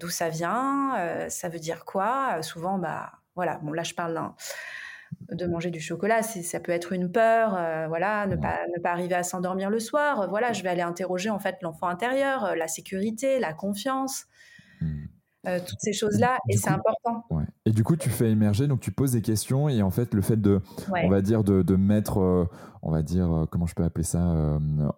d'où 0.00 0.08
ça 0.08 0.28
vient, 0.28 1.26
ça 1.28 1.48
veut 1.48 1.58
dire 1.58 1.84
quoi? 1.84 2.40
souvent, 2.42 2.78
bah, 2.78 3.12
voilà, 3.34 3.58
bon, 3.62 3.72
là, 3.72 3.82
je 3.82 3.94
parle 3.94 4.32
de 5.30 5.46
manger 5.46 5.70
du 5.70 5.80
chocolat, 5.80 6.22
ça 6.22 6.60
peut 6.60 6.72
être 6.72 6.92
une 6.92 7.10
peur, 7.12 7.50
voilà, 7.88 8.26
ne 8.26 8.36
pas, 8.36 8.60
ne 8.74 8.80
pas 8.80 8.90
arriver 8.90 9.14
à 9.14 9.22
s'endormir 9.22 9.68
le 9.68 9.80
soir. 9.80 10.28
Voilà, 10.28 10.52
je 10.52 10.62
vais 10.62 10.68
aller 10.70 10.82
interroger 10.82 11.30
en 11.30 11.38
fait 11.38 11.56
l'enfant 11.62 11.88
intérieur, 11.88 12.56
la 12.56 12.68
sécurité, 12.68 13.38
la 13.38 13.52
confiance. 13.52 14.26
Mmh. 14.80 15.04
Euh, 15.44 15.58
toutes 15.58 15.80
ces 15.80 15.92
choses-là, 15.92 16.38
et 16.48 16.56
c'est 16.56 16.70
important. 16.70 17.26
Et 17.66 17.72
du 17.72 17.82
coup, 17.82 17.96
tu 17.96 18.10
fais 18.10 18.30
émerger, 18.30 18.68
donc 18.68 18.78
tu 18.78 18.92
poses 18.92 19.10
des 19.10 19.22
questions, 19.22 19.68
et 19.68 19.82
en 19.82 19.90
fait, 19.90 20.14
le 20.14 20.22
fait 20.22 20.40
de, 20.40 20.60
on 20.92 21.08
va 21.08 21.20
dire, 21.20 21.42
de, 21.42 21.62
de 21.62 21.74
mettre, 21.74 22.20
euh, 22.20 22.48
on 22.82 22.92
va 22.92 23.02
dire, 23.02 23.32
euh, 23.32 23.46
comment 23.46 23.66
je 23.66 23.74
peux 23.74 23.82
appeler 23.82 24.04
ça, 24.04 24.20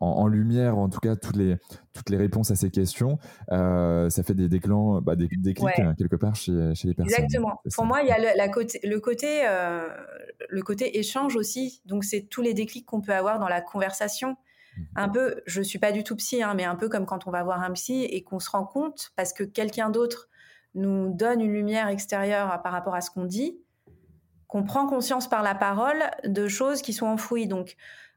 en, 0.00 0.26
lumière, 0.26 0.76
en 0.76 0.90
tout 0.90 1.00
cas, 1.00 1.16
toutes 1.16 1.36
les, 1.36 1.56
toutes 1.94 2.10
les 2.10 2.18
réponses 2.18 2.50
à 2.50 2.56
ces 2.56 2.70
questions, 2.70 3.18
ça 3.48 4.22
fait 4.22 4.34
des 4.34 4.50
déclans, 4.50 5.00
bah, 5.00 5.16
des, 5.16 5.28
des 5.28 5.54
clics 5.54 5.96
quelque 5.96 6.16
part 6.16 6.34
chez, 6.34 6.74
chez, 6.74 6.88
les 6.88 6.94
personnes. 6.94 7.24
Exactement. 7.24 7.62
Pour 7.74 7.86
moi, 7.86 8.02
il 8.02 8.08
y 8.08 8.12
a 8.12 8.18
le, 8.18 8.36
la 8.36 8.48
côté, 8.50 8.80
le, 8.84 9.00
côté, 9.00 9.44
le 10.50 10.62
côté 10.62 10.98
échange 10.98 11.36
aussi, 11.36 11.80
donc 11.86 12.04
c'est 12.04 12.20
tous 12.20 12.42
les 12.42 12.52
déclics 12.52 12.84
qu'on 12.84 13.00
peut 13.00 13.14
avoir 13.14 13.38
dans 13.38 13.48
la 13.48 13.62
conversation. 13.62 14.36
Mhm. 14.76 14.86
Un 14.96 15.08
peu, 15.08 15.42
je 15.46 15.62
suis 15.62 15.78
pas 15.78 15.92
du 15.92 16.04
tout 16.04 16.16
psy, 16.16 16.42
hein, 16.42 16.52
mais 16.54 16.64
un 16.64 16.76
peu 16.76 16.90
comme 16.90 17.06
quand 17.06 17.26
on 17.26 17.30
va 17.30 17.42
voir 17.42 17.62
un 17.62 17.70
psy 17.72 18.04
et 18.04 18.22
qu'on 18.22 18.40
se 18.40 18.50
rend 18.50 18.66
compte 18.66 19.12
parce 19.16 19.32
que 19.32 19.44
quelqu'un 19.44 19.88
d'autre 19.88 20.28
nous 20.74 21.12
donne 21.12 21.40
une 21.40 21.52
lumière 21.52 21.88
extérieure 21.88 22.62
par 22.62 22.72
rapport 22.72 22.94
à 22.94 23.00
ce 23.00 23.10
qu'on 23.10 23.24
dit, 23.24 23.58
qu'on 24.48 24.64
prend 24.64 24.86
conscience 24.86 25.28
par 25.28 25.42
la 25.42 25.54
parole 25.54 26.02
de 26.24 26.48
choses 26.48 26.82
qui 26.82 26.92
sont 26.92 27.06
enfouies. 27.06 27.46
Donc, 27.46 27.76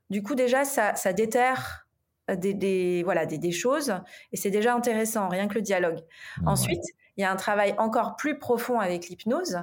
du 0.10 0.24
coup, 0.24 0.36
déjà, 0.36 0.66
ça, 0.66 0.94
déterre 1.14 1.88
des, 2.30 3.04
voilà, 3.04 3.26
des, 3.26 3.52
choses 3.52 3.94
et 4.32 4.38
c'est 4.38 4.52
déjà 4.52 4.74
intéressant, 4.74 5.30
rien 5.30 5.48
que 5.48 5.56
le 5.56 5.62
dialogue. 5.62 6.00
Ensuite, 6.46 6.84
il 7.16 7.22
y 7.22 7.24
a 7.24 7.32
un 7.32 7.36
travail 7.36 7.74
encore 7.78 8.16
plus 8.16 8.38
profond 8.38 8.80
avec 8.80 9.08
l'hypnose 9.08 9.60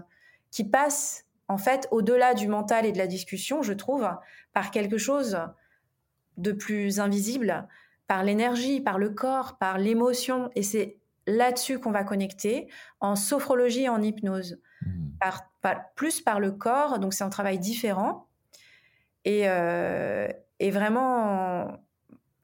qui 0.51 0.65
passe 0.65 1.25
en 1.49 1.59
fait 1.59 1.89
au-delà 1.91 2.35
du 2.35 2.49
mental 2.49 2.87
et 2.87 2.93
de 2.93 2.99
la 2.99 3.07
discussion, 3.07 3.63
je 3.63 3.73
trouve, 3.73 4.09
par 4.53 4.71
quelque 4.71 4.99
chose 4.99 5.39
de 6.37 6.53
plus 6.53 7.01
invisible, 7.01 7.69
par 8.07 8.25
l'énergie, 8.25 8.81
par 8.81 8.99
le 8.99 9.11
corps, 9.11 9.57
par 9.59 9.79
l'émotion. 9.79 10.51
Et 10.55 10.63
c'est 10.63 10.99
là-dessus 11.27 11.79
qu'on 11.79 11.91
va 11.91 12.05
connecter 12.05 12.69
en 13.01 13.17
sophrologie 13.17 13.85
et 13.85 13.89
en 13.89 14.03
hypnose, 14.03 14.61
mmh. 14.83 15.09
plus 15.97 16.21
par 16.21 16.41
le 16.41 16.53
corps, 16.53 16.99
donc 16.99 17.15
c'est 17.15 17.25
un 17.25 17.31
travail 17.31 17.59
différent 17.59 18.29
et, 19.25 19.49
euh, 19.49 20.29
vraiment 20.61 21.79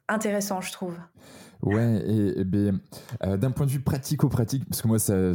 intéressant, 0.09 0.61
je 0.61 0.73
trouve. 0.73 0.99
Ouais, 1.63 2.03
et, 2.07 2.45
ben, 2.45 2.81
euh, 3.25 3.37
d'un 3.37 3.51
point 3.51 3.67
de 3.67 3.71
vue 3.71 3.81
pratico-pratique, 3.81 4.65
parce 4.69 4.81
que 4.81 4.89
moi, 4.89 4.99
ça, 4.99 5.33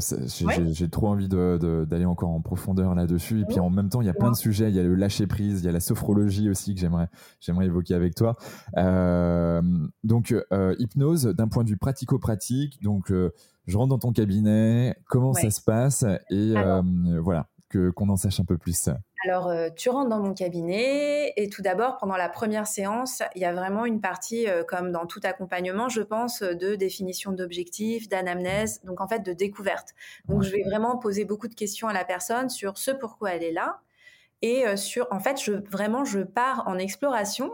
j'ai 0.72 0.90
trop 0.90 1.08
envie 1.08 1.28
d'aller 1.28 2.06
encore 2.06 2.30
en 2.30 2.42
profondeur 2.42 2.96
là-dessus. 2.96 3.42
Et 3.42 3.46
puis 3.46 3.60
en 3.60 3.70
même 3.70 3.90
temps, 3.90 4.02
il 4.02 4.08
y 4.08 4.10
a 4.10 4.14
plein 4.14 4.32
de 4.32 4.36
sujets. 4.36 4.70
Il 4.70 4.76
y 4.76 4.80
a 4.80 4.84
le 4.84 4.96
lâcher 4.96 5.28
prise, 5.28 5.62
il 5.62 5.66
y 5.66 5.70
a 5.70 5.72
la 5.72 5.80
sophrologie 5.80 6.50
aussi 6.50 6.74
que 6.74 6.80
j'aimerais 6.80 7.10
j'aimerais 7.40 7.66
évoquer 7.66 7.94
avec 7.94 8.16
toi. 8.16 8.36
Euh, 8.78 9.62
donc, 10.04 10.34
euh, 10.52 10.76
hypnose, 10.80 11.26
d'un 11.26 11.48
point 11.48 11.64
de 11.64 11.70
vue 11.70 11.78
pratico-pratique. 11.78 12.82
Donc, 12.82 13.12
je 13.12 13.78
rentre 13.78 13.90
dans 13.90 14.00
ton 14.00 14.12
cabinet. 14.12 14.96
Comment 15.08 15.34
ça 15.34 15.50
se 15.52 15.62
passe? 15.62 16.06
Et 16.30 16.54
voilà, 17.22 17.48
que 17.70 17.92
qu'on 17.92 18.10
en 18.10 18.18
sache 18.18 18.40
un 18.40 18.46
peu 18.46 18.58
plus. 18.58 18.90
Alors, 19.26 19.48
euh, 19.48 19.70
tu 19.76 19.90
rentres 19.90 20.10
dans 20.10 20.20
mon 20.20 20.36
cabinet 20.36 21.34
et 21.36 21.50
tout 21.50 21.64
d'abord, 21.64 21.98
pendant 21.98 22.16
la 22.16 22.30
première 22.30 22.68
séance, 22.68 23.24
il 23.34 23.42
y 23.42 23.46
a 23.46 23.54
vraiment 23.54 23.86
une 23.86 24.00
partie, 24.00 24.48
euh, 24.48 24.64
comme 24.64 24.92
dans 24.92 25.08
tout 25.08 25.20
accompagnement, 25.24 25.90
je 25.90 26.02
pense, 26.02 26.44
de 26.44 26.76
définition 26.76 27.32
d'objectifs, 27.32 28.08
d'anamnèse, 28.08 28.82
donc 28.84 29.02
en 29.02 29.08
fait 29.08 29.22
de 29.22 29.34
découverte. 29.34 29.96
Donc, 30.30 30.44
je 30.44 30.52
vais 30.52 30.62
vraiment 30.64 30.98
poser 30.98 31.26
beaucoup 31.26 31.48
de 31.48 31.56
questions 31.56 31.88
à 31.88 31.94
la 31.94 32.06
personne 32.06 32.50
sur 32.50 32.78
ce 32.78 32.92
pourquoi 32.92 33.34
elle 33.34 33.44
est 33.44 33.52
là 33.52 33.82
et 34.42 34.68
euh, 34.68 34.76
sur, 34.76 35.08
en 35.12 35.20
fait, 35.20 35.42
je, 35.42 35.54
vraiment, 35.54 36.06
je 36.06 36.20
pars 36.20 36.64
en 36.68 36.78
exploration 36.78 37.52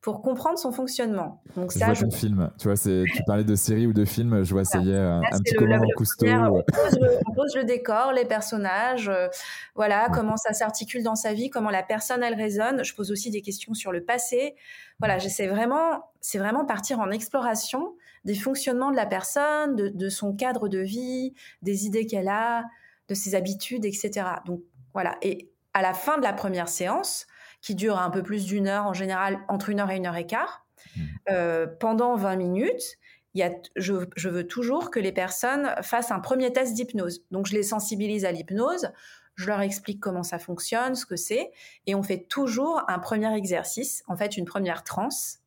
pour 0.00 0.22
comprendre 0.22 0.58
son 0.58 0.72
fonctionnement. 0.72 1.42
Donc 1.56 1.72
ça, 1.72 1.92
je 1.92 2.06
vois 2.06 2.16
film. 2.16 2.50
Tu 2.58 2.68
vois, 2.68 2.76
c'est, 2.76 3.04
tu 3.14 3.22
parlais 3.26 3.44
de 3.44 3.54
série 3.54 3.86
ou 3.86 3.92
de 3.92 4.06
film. 4.06 4.42
Je 4.42 4.52
vois, 4.52 4.62
est, 4.62 4.74
un, 4.74 5.20
petit 5.42 5.54
le, 5.54 5.74
en 5.74 5.80
Cousteau. 5.94 6.26
On 6.26 7.34
pose, 7.34 7.54
le, 7.54 7.64
décor, 7.64 8.12
les 8.12 8.24
personnages, 8.24 9.10
euh, 9.10 9.28
voilà, 9.74 10.08
comment 10.12 10.38
ça 10.38 10.54
s'articule 10.54 11.02
dans 11.02 11.16
sa 11.16 11.34
vie, 11.34 11.50
comment 11.50 11.68
la 11.68 11.82
personne 11.82 12.22
elle 12.22 12.34
résonne. 12.34 12.82
Je 12.82 12.94
pose 12.94 13.10
aussi 13.10 13.30
des 13.30 13.42
questions 13.42 13.74
sur 13.74 13.92
le 13.92 14.02
passé. 14.02 14.54
Voilà, 15.00 15.18
j'essaie 15.18 15.48
vraiment, 15.48 16.10
c'est 16.22 16.38
vraiment 16.38 16.64
partir 16.64 16.98
en 17.00 17.10
exploration 17.10 17.94
des 18.24 18.34
fonctionnements 18.34 18.90
de 18.90 18.96
la 18.96 19.06
personne, 19.06 19.76
de, 19.76 19.88
de 19.88 20.08
son 20.08 20.34
cadre 20.34 20.68
de 20.68 20.78
vie, 20.78 21.34
des 21.60 21.84
idées 21.84 22.06
qu'elle 22.06 22.28
a, 22.28 22.64
de 23.08 23.14
ses 23.14 23.34
habitudes, 23.34 23.84
etc. 23.84 24.26
Donc 24.46 24.62
voilà. 24.94 25.16
Et 25.20 25.50
à 25.74 25.82
la 25.82 25.92
fin 25.92 26.16
de 26.16 26.22
la 26.22 26.32
première 26.32 26.68
séance, 26.68 27.26
qui 27.60 27.74
dure 27.74 27.98
un 27.98 28.10
peu 28.10 28.22
plus 28.22 28.46
d'une 28.46 28.66
heure, 28.66 28.86
en 28.86 28.94
général 28.94 29.40
entre 29.48 29.68
une 29.68 29.80
heure 29.80 29.90
et 29.90 29.96
une 29.96 30.06
heure 30.06 30.16
et 30.16 30.26
quart. 30.26 30.66
Mmh. 30.96 31.00
Euh, 31.30 31.66
pendant 31.66 32.16
20 32.16 32.36
minutes, 32.36 32.98
il 33.34 33.40
y 33.40 33.42
a, 33.42 33.52
je, 33.76 33.92
veux 34.28 34.46
toujours 34.46 34.90
que 34.90 34.98
les 34.98 35.12
personnes 35.12 35.70
fassent 35.82 36.10
un 36.10 36.20
premier 36.20 36.52
test 36.52 36.74
d'hypnose. 36.74 37.24
Donc, 37.30 37.46
je 37.46 37.54
les 37.54 37.62
sensibilise 37.62 38.24
à 38.24 38.32
l'hypnose, 38.32 38.90
je 39.36 39.46
leur 39.46 39.60
explique 39.60 40.00
comment 40.00 40.22
ça 40.22 40.38
fonctionne, 40.38 40.94
ce 40.94 41.06
que 41.06 41.16
c'est, 41.16 41.50
et 41.86 41.94
on 41.94 42.02
fait 42.02 42.26
toujours 42.28 42.82
un 42.88 42.98
premier 42.98 43.32
exercice, 43.36 44.02
en 44.08 44.16
fait, 44.16 44.36
une 44.36 44.46
première 44.46 44.82
transe. 44.82 45.38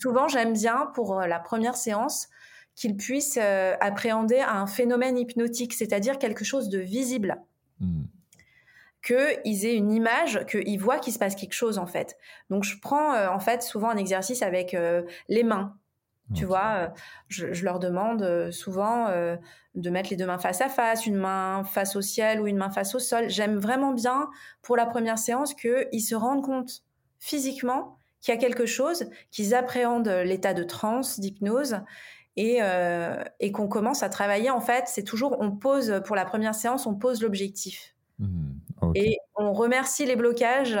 Souvent, 0.00 0.28
j'aime 0.28 0.54
bien 0.54 0.86
pour 0.94 1.20
euh, 1.20 1.26
la 1.26 1.38
première 1.38 1.76
séance 1.76 2.28
qu'ils 2.74 2.96
puissent 2.96 3.38
euh, 3.40 3.76
appréhender 3.80 4.40
un 4.40 4.66
phénomène 4.66 5.18
hypnotique, 5.18 5.74
c'est-à-dire 5.74 6.18
quelque 6.18 6.42
chose 6.42 6.70
de 6.70 6.78
visible. 6.78 7.36
Mmh 7.80 8.04
qu'ils 9.02 9.66
aient 9.66 9.76
une 9.76 9.92
image, 9.92 10.46
qu'ils 10.46 10.78
voient 10.78 10.98
qu'il 10.98 11.12
se 11.12 11.18
passe 11.18 11.34
quelque 11.34 11.54
chose 11.54 11.78
en 11.78 11.86
fait. 11.86 12.16
Donc 12.50 12.64
je 12.64 12.78
prends 12.80 13.14
euh, 13.14 13.28
en 13.28 13.40
fait 13.40 13.62
souvent 13.62 13.90
un 13.90 13.96
exercice 13.96 14.42
avec 14.42 14.74
euh, 14.74 15.02
les 15.28 15.42
mains. 15.42 15.76
Tu 16.34 16.46
vois, 16.46 16.74
euh, 16.76 16.88
je, 17.28 17.62
leur 17.62 17.78
demande 17.78 18.50
souvent 18.52 19.08
de 19.74 19.90
mettre 19.90 20.08
les 20.08 20.16
deux 20.16 20.24
mains 20.24 20.38
face 20.38 20.62
à 20.62 20.70
face, 20.70 21.04
une 21.04 21.16
main 21.16 21.62
face 21.64 21.94
au 21.94 22.00
ciel 22.00 22.40
ou 22.40 22.46
une 22.46 22.56
main 22.56 22.70
face 22.70 22.94
au 22.94 22.98
sol. 22.98 23.28
J'aime 23.28 23.58
vraiment 23.58 23.92
bien 23.92 24.30
pour 24.62 24.76
la 24.76 24.86
première 24.86 25.18
séance 25.18 25.52
qu'ils 25.52 26.00
se 26.00 26.14
rendent 26.14 26.42
compte 26.42 26.84
physiquement 27.18 27.98
qu'il 28.22 28.32
y 28.32 28.36
a 28.36 28.40
quelque 28.40 28.64
chose, 28.64 29.10
qu'ils 29.30 29.54
appréhendent 29.54 30.08
l'état 30.08 30.54
de 30.54 30.62
transe, 30.62 31.20
d'hypnose 31.20 31.80
et, 32.36 32.60
et 33.40 33.52
qu'on 33.52 33.68
commence 33.68 34.02
à 34.02 34.08
travailler. 34.08 34.48
En 34.48 34.62
fait, 34.62 34.84
c'est 34.86 35.04
toujours, 35.04 35.36
on 35.38 35.50
pose, 35.50 36.00
pour 36.06 36.16
la 36.16 36.24
première 36.24 36.54
séance, 36.54 36.86
on 36.86 36.94
pose 36.94 37.20
l'objectif. 37.20 37.94
Mmh. 38.20 38.52
Et 38.94 39.18
on 39.36 39.52
remercie 39.52 40.06
les 40.06 40.16
blocages 40.16 40.78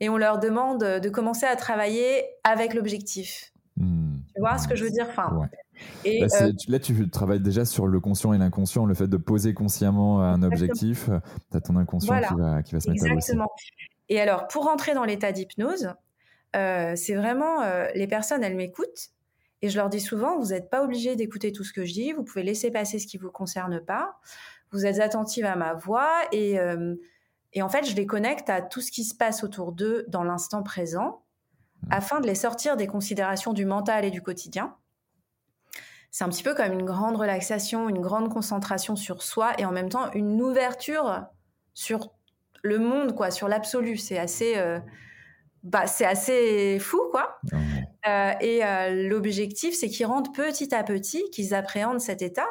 et 0.00 0.08
on 0.08 0.16
leur 0.16 0.38
demande 0.38 0.82
de 0.82 1.08
commencer 1.08 1.46
à 1.46 1.56
travailler 1.56 2.24
avec 2.44 2.74
l'objectif. 2.74 3.52
Mmh. 3.76 4.18
Tu 4.34 4.40
vois 4.40 4.58
ce 4.58 4.68
que 4.68 4.76
je 4.76 4.84
veux 4.84 4.90
dire? 4.90 5.06
Enfin, 5.08 5.48
et 6.04 6.20
là, 6.20 6.26
euh, 6.42 6.52
là, 6.68 6.78
tu 6.78 7.10
travailles 7.10 7.40
déjà 7.40 7.64
sur 7.64 7.86
le 7.86 8.00
conscient 8.00 8.32
et 8.32 8.38
l'inconscient, 8.38 8.86
le 8.86 8.94
fait 8.94 9.06
de 9.06 9.16
poser 9.16 9.54
consciemment 9.54 10.22
un 10.22 10.42
objectif. 10.42 11.10
Tu 11.50 11.56
as 11.56 11.60
ton 11.60 11.76
inconscient 11.76 12.20
qui, 12.20 12.34
va, 12.34 12.62
qui, 12.62 12.74
va, 12.74 12.80
se 12.80 12.90
mettre 12.90 13.04
à 13.04 13.08
Exactement. 13.08 13.48
Et 14.08 14.20
alors, 14.20 14.48
pour 14.48 14.64
rentrer 14.64 14.94
dans 14.94 15.04
l'état 15.04 15.32
d'hypnose, 15.32 15.92
euh, 16.56 16.94
c'est 16.96 17.14
vraiment 17.14 17.62
euh, 17.62 17.86
les 17.94 18.06
personnes, 18.06 18.42
elles 18.42 18.56
m'écoutent. 18.56 19.10
Et 19.60 19.68
je 19.68 19.76
leur 19.76 19.88
dis 19.88 20.00
souvent, 20.00 20.38
vous 20.38 20.48
n'êtes 20.48 20.70
pas 20.70 20.84
obligé 20.84 21.16
d'écouter 21.16 21.52
tout 21.52 21.64
ce 21.64 21.72
que 21.72 21.84
je 21.84 21.92
dis, 21.92 22.12
vous 22.12 22.22
pouvez 22.22 22.44
laisser 22.44 22.70
passer 22.70 22.98
ce 22.98 23.06
qui 23.06 23.18
ne 23.18 23.22
vous 23.22 23.32
concerne 23.32 23.80
pas 23.80 24.18
vous 24.72 24.86
êtes 24.86 25.00
attentive 25.00 25.44
à 25.44 25.56
ma 25.56 25.74
voix 25.74 26.10
et, 26.32 26.58
euh, 26.58 26.94
et 27.52 27.62
en 27.62 27.68
fait, 27.68 27.84
je 27.84 27.94
les 27.96 28.06
connecte 28.06 28.50
à 28.50 28.60
tout 28.60 28.80
ce 28.80 28.90
qui 28.90 29.04
se 29.04 29.14
passe 29.14 29.42
autour 29.42 29.72
d'eux 29.72 30.04
dans 30.08 30.24
l'instant 30.24 30.62
présent 30.62 31.22
mmh. 31.82 31.88
afin 31.90 32.20
de 32.20 32.26
les 32.26 32.34
sortir 32.34 32.76
des 32.76 32.86
considérations 32.86 33.52
du 33.52 33.64
mental 33.64 34.04
et 34.04 34.10
du 34.10 34.22
quotidien. 34.22 34.76
C'est 36.10 36.24
un 36.24 36.28
petit 36.28 36.42
peu 36.42 36.54
comme 36.54 36.72
une 36.72 36.84
grande 36.84 37.16
relaxation, 37.16 37.88
une 37.88 38.00
grande 38.00 38.32
concentration 38.32 38.96
sur 38.96 39.22
soi 39.22 39.52
et 39.58 39.64
en 39.64 39.72
même 39.72 39.88
temps 39.88 40.10
une 40.12 40.40
ouverture 40.40 41.26
sur 41.74 42.14
le 42.62 42.78
monde, 42.78 43.14
quoi, 43.14 43.30
sur 43.30 43.46
l'absolu. 43.46 43.98
C'est 43.98 44.18
assez, 44.18 44.56
euh, 44.56 44.80
bah, 45.62 45.86
c'est 45.86 46.06
assez 46.06 46.78
fou, 46.78 47.00
quoi. 47.10 47.38
Mmh. 47.52 47.58
Euh, 48.06 48.32
et 48.40 49.08
l'objectif, 49.08 49.74
c'est 49.74 49.88
qu'ils 49.88 50.06
rentrent 50.06 50.32
petit 50.32 50.74
à 50.74 50.82
petit, 50.82 51.28
qu'ils 51.30 51.52
appréhendent 51.54 52.00
cet 52.00 52.22
état 52.22 52.46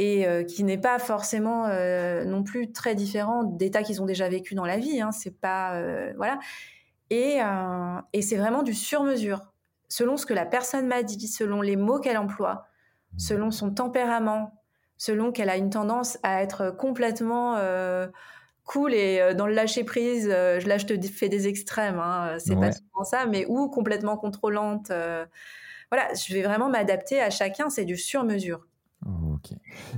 et 0.00 0.26
euh, 0.26 0.44
qui 0.44 0.64
n'est 0.64 0.78
pas 0.78 0.98
forcément 0.98 1.66
euh, 1.66 2.24
non 2.24 2.42
plus 2.42 2.72
très 2.72 2.94
différent 2.94 3.44
d'états 3.44 3.82
qu'ils 3.82 4.00
ont 4.00 4.06
déjà 4.06 4.30
vécu 4.30 4.54
dans 4.54 4.64
la 4.64 4.78
vie. 4.78 5.02
Hein. 5.02 5.12
C'est 5.12 5.38
pas 5.38 5.74
euh, 5.74 6.14
voilà. 6.16 6.38
Et, 7.10 7.38
et 8.12 8.22
c'est 8.22 8.36
vraiment 8.36 8.62
du 8.62 8.72
sur-mesure, 8.72 9.40
selon 9.88 10.16
ce 10.16 10.26
que 10.26 10.32
la 10.32 10.46
personne 10.46 10.86
m'a 10.86 11.02
dit, 11.02 11.26
selon 11.26 11.60
les 11.60 11.74
mots 11.74 11.98
qu'elle 11.98 12.16
emploie, 12.16 12.68
mmh. 13.14 13.18
selon 13.18 13.50
son 13.50 13.74
tempérament, 13.74 14.62
selon 14.96 15.32
qu'elle 15.32 15.50
a 15.50 15.56
une 15.56 15.70
tendance 15.70 16.18
à 16.22 16.40
être 16.40 16.70
complètement 16.70 17.58
cool 18.64 18.94
et 18.94 19.34
dans 19.34 19.48
le 19.48 19.54
lâcher 19.54 19.82
prise, 19.82 20.28
là 20.28 20.78
je 20.78 20.86
te 20.86 21.08
fais 21.08 21.28
des 21.28 21.48
extrêmes, 21.48 21.98
hein, 21.98 22.36
c'est 22.38 22.54
pas 22.54 22.70
souvent 22.70 23.02
ça, 23.02 23.26
mais 23.26 23.44
ou 23.48 23.68
complètement 23.68 24.16
contrôlante. 24.16 24.92
voilà, 25.90 26.14
je 26.14 26.32
vais 26.32 26.42
vraiment 26.42 26.68
m'adapter 26.68 27.20
à 27.20 27.30
chacun, 27.30 27.70
c'est 27.70 27.84
du 27.84 27.96
sur 27.96 28.22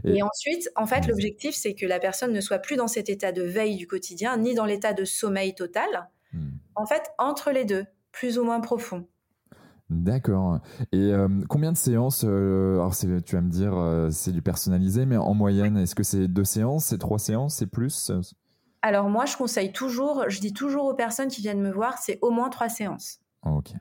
Et, 0.05 0.23
ensuite, 0.23 0.71
en 0.77 0.87
fait, 0.87 1.07
l'objectif, 1.07 1.55
c'est 1.55 1.75
que 1.75 1.87
la 1.87 1.99
personne 1.99 2.33
ne 2.33 2.41
soit 2.41 2.59
plus 2.59 2.77
dans 2.77 2.89
cet 2.89 3.09
état 3.09 3.33
de 3.33 3.43
veille 3.43 3.77
du 3.77 3.87
quotidien, 3.87 4.37
ni 4.37 4.55
dans 4.55 4.65
l'état 4.65 4.93
de 4.93 5.05
sommeil 5.05 5.55
total. 5.55 6.09
Hmm. 6.33 6.51
En 6.75 6.87
fait, 6.87 7.11
entre 7.19 7.51
les 7.51 7.65
deux, 7.65 7.87
plus 8.13 8.39
ou 8.39 8.45
moins 8.45 8.61
profond. 8.61 9.07
D'accord. 9.93 10.59
Et 10.93 11.13
euh, 11.13 11.29
combien 11.49 11.73
de 11.73 11.77
séances 11.77 12.25
euh, 12.27 12.77
Alors, 12.77 12.97
tu 12.97 13.35
vas 13.35 13.41
me 13.41 13.51
dire, 13.51 13.77
euh, 13.77 14.11
c'est 14.11 14.33
du 14.33 14.43
personnalisé, 14.43 15.05
mais 15.07 15.17
en 15.17 15.35
moyenne, 15.35 15.77
est-ce 15.77 15.95
que 15.95 16.03
c'est 16.03 16.29
deux 16.29 16.45
séances, 16.45 16.87
c'est 16.87 16.99
trois 16.99 17.19
séances, 17.19 17.57
c'est 17.57 17.67
plus 17.67 18.11
Alors, 18.81 19.09
moi, 19.09 19.27
je 19.27 19.37
conseille 19.37 19.73
toujours, 19.73 20.25
je 20.29 20.41
dis 20.41 20.53
toujours 20.53 20.87
aux 20.87 20.95
personnes 20.95 21.29
qui 21.29 21.43
viennent 21.43 21.61
me 21.61 21.71
voir, 21.71 21.99
c'est 21.99 22.19
au 22.23 22.31
moins 22.31 22.49
trois 22.49 22.69
séances. 22.69 23.21
ok. 23.45 23.73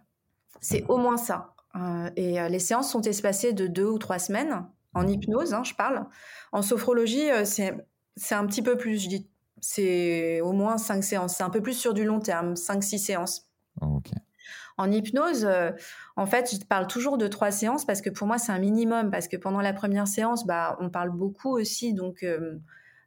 C'est 0.60 0.86
au 0.90 0.98
moins 0.98 1.18
ça. 1.18 1.56
et 2.16 2.38
les 2.50 2.60
séances 2.60 2.92
sont 2.92 3.02
espacées 3.02 3.52
de 3.52 3.66
deux 3.66 3.88
ou 3.88 3.98
trois 3.98 4.20
semaines 4.20 4.64
en 4.94 5.08
hypnose, 5.08 5.54
hein, 5.54 5.64
je 5.64 5.74
parle. 5.74 6.06
En 6.52 6.62
sophrologie, 6.62 7.30
euh, 7.32 7.46
c'est 7.46 8.36
un 8.36 8.46
petit 8.46 8.62
peu 8.62 8.78
plus, 8.78 9.04
je 9.04 9.10
dis, 9.10 9.30
c'est 9.62 10.42
au 10.42 10.52
moins 10.52 10.78
cinq 10.78 11.04
séances. 11.04 11.36
C'est 11.38 11.44
un 11.44 11.50
peu 11.50 11.62
plus 11.62 11.74
sur 11.74 11.94
du 11.94 12.04
long 12.04 12.20
terme, 12.20 12.56
cinq, 12.56 12.84
six 12.84 13.00
séances. 13.00 13.48
Oh, 13.82 14.02
en 14.78 14.92
hypnose, 14.92 15.46
euh, 15.46 15.72
en 16.16 16.26
fait, 16.26 16.56
je 16.56 16.66
parle 16.66 16.88
toujours 16.88 17.18
de 17.18 17.28
trois 17.28 17.52
séances 17.52 17.86
parce 17.86 18.02
que 18.02 18.10
pour 18.10 18.26
moi, 18.26 18.38
c'est 18.38 18.52
un 18.52 18.60
minimum. 18.60 19.12
Parce 19.12 19.28
que 19.28 19.38
pendant 19.38 19.62
la 19.62 19.74
première 19.74 20.08
séance, 20.08 20.46
bah, 20.46 20.78
on 20.80 20.90
parle 20.90 21.12
beaucoup 21.12 21.52
aussi, 21.52 21.94
donc 21.94 22.24
euh, 22.24 22.58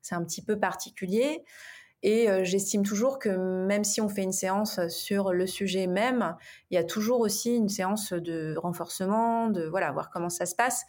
c'est 0.01 0.15
un 0.15 0.25
petit 0.25 0.43
peu 0.43 0.59
particulier. 0.59 1.45
Et 2.07 2.29
j'estime 2.45 2.83
toujours 2.83 3.19
que 3.19 3.31
même 3.65 3.83
si 3.83 4.03
on 4.03 4.11
fait 4.11 4.23
une 4.23 4.31
séance 4.31 4.89
sur 4.89 5.33
le 5.33 5.47
sujet 5.47 5.87
même, 5.87 6.37
il 6.71 6.75
y 6.75 6.77
a 6.77 6.85
toujours 6.85 7.21
aussi 7.21 7.57
une 7.57 7.71
séance 7.71 8.13
de 8.13 8.55
renforcement, 8.59 9.49
de 9.49 9.65
voilà, 9.65 9.91
voir 9.91 10.11
comment 10.11 10.29
ça 10.29 10.45
se 10.45 10.55
passe. 10.55 10.85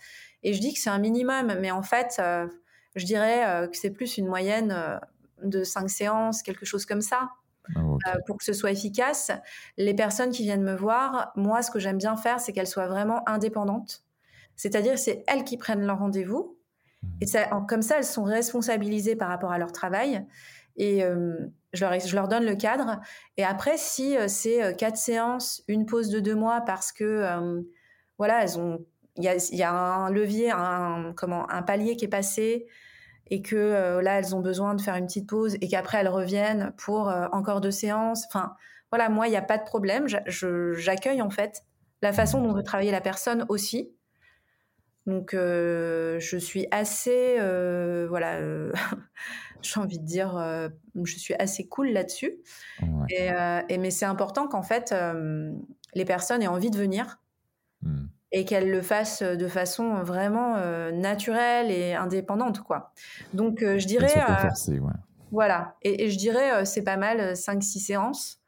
Et 0.45 0.53
je 0.53 0.61
dis 0.61 0.73
que 0.73 0.79
c'est 0.79 0.91
un 0.91 0.99
minimum, 0.99 1.55
mais 1.59 1.71
en 1.71 1.81
fait, 1.81 2.17
euh, 2.19 2.47
je 2.95 3.03
dirais 3.03 3.45
euh, 3.47 3.67
que 3.67 3.75
c'est 3.75 3.89
plus 3.89 4.19
une 4.19 4.27
moyenne 4.27 4.71
euh, 4.71 4.99
de 5.41 5.63
cinq 5.63 5.89
séances, 5.89 6.43
quelque 6.43 6.65
chose 6.65 6.85
comme 6.85 7.01
ça. 7.01 7.31
Ah, 7.75 8.19
pour 8.27 8.37
que 8.37 8.43
ce 8.43 8.53
soit 8.53 8.69
efficace, 8.69 9.31
les 9.77 9.95
personnes 9.95 10.29
qui 10.29 10.43
viennent 10.43 10.61
me 10.61 10.75
voir, 10.75 11.31
moi, 11.35 11.63
ce 11.63 11.71
que 11.71 11.79
j'aime 11.79 11.97
bien 11.97 12.15
faire, 12.15 12.39
c'est 12.39 12.53
qu'elles 12.53 12.67
soient 12.67 12.87
vraiment 12.87 13.27
indépendantes. 13.27 14.03
C'est-à-dire, 14.55 14.99
c'est 14.99 15.23
elles 15.25 15.43
qui 15.43 15.57
prennent 15.57 15.83
leur 15.83 15.97
rendez-vous. 15.97 16.59
Mmh. 17.01 17.07
Et 17.21 17.25
comme 17.67 17.81
ça, 17.81 17.97
elles 17.97 18.05
sont 18.05 18.23
responsabilisées 18.23 19.15
par 19.15 19.29
rapport 19.29 19.51
à 19.51 19.57
leur 19.57 19.71
travail. 19.71 20.23
Et 20.77 21.01
je, 21.73 21.85
leur, 21.85 21.99
je, 21.99 22.15
leur, 22.15 22.27
donne 22.27 22.45
le 22.45 22.55
cadre. 22.55 23.01
Et 23.37 23.43
après, 23.43 23.77
si 23.77 24.15
c'est 24.27 24.77
quatre 24.77 24.97
séances, 24.97 25.63
une 25.67 25.87
pause 25.87 26.09
de 26.09 26.19
deux 26.19 26.35
mois 26.35 26.61
parce 26.61 26.91
que, 26.91 27.63
voilà, 28.19 28.43
elles 28.43 28.59
ont 28.59 28.85
il 29.17 29.23
y 29.23 29.63
a, 29.63 29.71
un 29.71 30.09
levier, 30.09 30.51
un, 30.51 31.13
comment, 31.15 31.49
un 31.49 31.61
palier 31.61 31.95
qui 31.95 32.05
est 32.05 32.09
passé 32.09 32.67
et 33.27 33.41
que 33.41 33.55
euh, 33.55 34.01
là, 34.01 34.19
elles 34.19 34.35
ont 34.35 34.41
besoin 34.41 34.75
de 34.75 34.81
faire 34.81 34.95
une 34.95 35.07
petite 35.07 35.27
pause 35.27 35.55
et 35.61 35.67
qu'après, 35.67 35.99
elles 35.99 36.09
reviennent 36.09 36.73
pour 36.77 37.09
euh, 37.09 37.27
encore 37.31 37.61
deux 37.61 37.71
séances. 37.71 38.25
Enfin, 38.27 38.55
voilà, 38.91 39.09
moi, 39.09 39.27
il 39.27 39.31
n'y 39.31 39.37
a 39.37 39.41
pas 39.41 39.57
de 39.57 39.63
problème. 39.63 40.07
J'accueille 40.07 41.21
en 41.21 41.29
fait 41.29 41.63
la 42.01 42.13
façon 42.13 42.41
dont 42.41 42.53
veut 42.53 42.63
travailler 42.63 42.91
la 42.91 43.01
personne 43.01 43.45
aussi. 43.49 43.91
Donc, 45.07 45.33
euh, 45.33 46.19
je 46.19 46.37
suis 46.37 46.67
assez, 46.71 47.37
voilà, 48.07 48.39
j'ai 49.61 49.79
envie 49.79 49.99
de 49.99 50.05
dire, 50.05 50.37
je 51.03 51.17
suis 51.17 51.35
assez 51.35 51.67
cool 51.67 51.89
là-dessus. 51.89 52.37
Et, 53.09 53.77
mais 53.77 53.91
c'est 53.91 54.05
important 54.05 54.47
qu'en 54.47 54.63
fait, 54.63 54.93
les 55.93 56.05
personnes 56.05 56.43
aient 56.43 56.47
envie 56.47 56.69
de 56.69 56.77
venir. 56.77 57.21
Mmh 57.81 58.05
et 58.35 58.43
qu'elle 58.43 58.69
le 58.69 58.81
fasse 58.81 59.23
de 59.23 59.47
façon 59.47 60.03
vraiment 60.03 60.57
euh, 60.57 60.91
naturelle 60.91 61.71
et 61.71 61.93
indépendante 61.93 62.59
quoi. 62.59 62.91
Donc 63.33 63.63
euh, 63.63 63.79
je 63.79 63.87
dirais 63.87 64.11
euh, 64.17 64.79
voilà. 65.31 65.77
Et, 65.83 66.09
je 66.09 66.17
dirais 66.17 66.65
c'est 66.65 66.83
pas 66.83 66.97
mal 66.97 67.37
5 67.37 67.63
6 67.63 67.79
séances. 67.79 68.41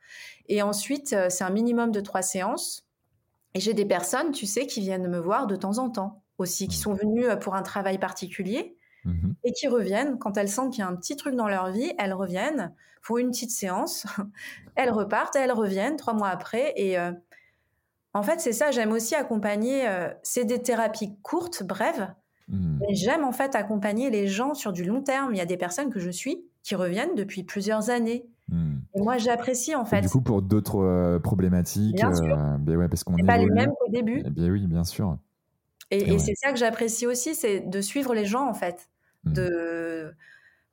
Et 0.49 0.61
ensuite 0.61 1.15
c'est 1.29 1.43
un 1.45 1.49
minimum 1.49 1.91
de 1.91 2.01
3 2.01 2.21
séances. 2.21 2.85
Et 3.53 3.61
j'ai 3.61 3.73
des 3.73 3.85
personnes 3.85 4.33
tu 4.33 4.45
sais 4.45 4.67
qui 4.67 4.81
viennent 4.81 5.07
me 5.07 5.19
voir 5.19 5.47
de 5.47 5.55
temps 5.55 5.77
en 5.77 5.89
temps 5.89 6.21
aussi 6.37 6.67
qui 6.67 6.77
mmh. 6.77 6.81
sont 6.81 6.93
venues 6.93 7.39
pour 7.39 7.55
un 7.55 7.63
travail 7.63 7.97
particulier 7.97 8.75
mmh 9.05 9.31
et 9.45 9.53
qui 9.53 9.69
reviennent. 9.69 10.19
Quand 10.19 10.35
elles 10.35 10.49
sentent 10.49 10.73
qu'il 10.73 10.81
y 10.81 10.85
a 10.85 10.89
un 10.89 10.97
petit 10.97 11.15
truc 11.15 11.33
dans 11.33 11.47
leur 11.47 11.71
vie, 11.71 11.93
elles 11.97 12.13
reviennent, 12.13 12.73
font 13.01 13.17
une 13.17 13.31
petite 13.31 13.51
séance, 13.51 14.05
elles 14.75 14.91
repartent, 14.91 15.37
elles 15.37 15.53
reviennent 15.53 15.95
trois 15.95 16.13
mois 16.13 16.27
après 16.27 16.73
et 16.75 16.97
en 18.17 18.23
fait, 18.23 18.39
c'est 18.39 18.51
ça, 18.51 18.71
j'aime 18.71 18.91
aussi 18.91 19.13
accompagner, 19.15 19.87
euh, 19.87 20.09
c'est 20.23 20.43
des 20.43 20.61
thérapies 20.61 21.15
courtes, 21.21 21.63
brèves, 21.63 22.11
mmh. 22.47 22.79
mais 22.79 22.95
j'aime 22.95 23.23
en 23.23 23.31
fait 23.31 23.55
accompagner 23.55 24.09
les 24.09 24.27
gens 24.27 24.55
sur 24.55 24.73
du 24.73 24.83
long 24.83 25.01
terme. 25.01 25.35
Il 25.35 25.37
y 25.37 25.41
a 25.41 25.45
des 25.45 25.57
personnes 25.57 25.91
que 25.91 25.99
je 25.99 26.09
suis 26.09 26.43
qui 26.63 26.75
reviennent 26.75 27.15
depuis 27.15 27.43
plusieurs 27.43 27.91
années. 27.91 28.25
Mmh. 28.49 28.77
Et 28.95 29.01
moi, 29.01 29.17
j'apprécie 29.17 29.75
en 29.75 29.85
fait. 29.85 30.01
du 30.01 30.09
coup, 30.09 30.21
pour 30.21 30.41
d'autres 30.41 30.83
euh, 30.83 31.19
problématiques, 31.19 31.95
bien 31.95 32.13
sûr. 32.13 32.37
Euh, 32.37 32.57
ben 32.57 32.77
ouais, 32.77 32.87
parce 32.87 33.03
qu'on 33.03 33.15
pas 33.17 33.37
les 33.37 33.45
mêmes 33.45 33.73
qu'au 33.79 33.91
début. 33.91 34.23
Eh 34.25 34.29
bien 34.31 34.49
oui, 34.49 34.65
bien 34.65 34.83
sûr. 34.83 35.17
Et, 35.91 36.17
c'est 36.17 36.35
ça 36.35 36.51
que 36.51 36.57
j'apprécie 36.57 37.07
aussi, 37.07 37.35
c'est 37.35 37.61
de 37.61 37.81
suivre 37.81 38.13
les 38.13 38.25
gens 38.25 38.49
en 38.49 38.53
fait, 38.53 38.89
mmh. 39.23 39.33
de 39.33 40.13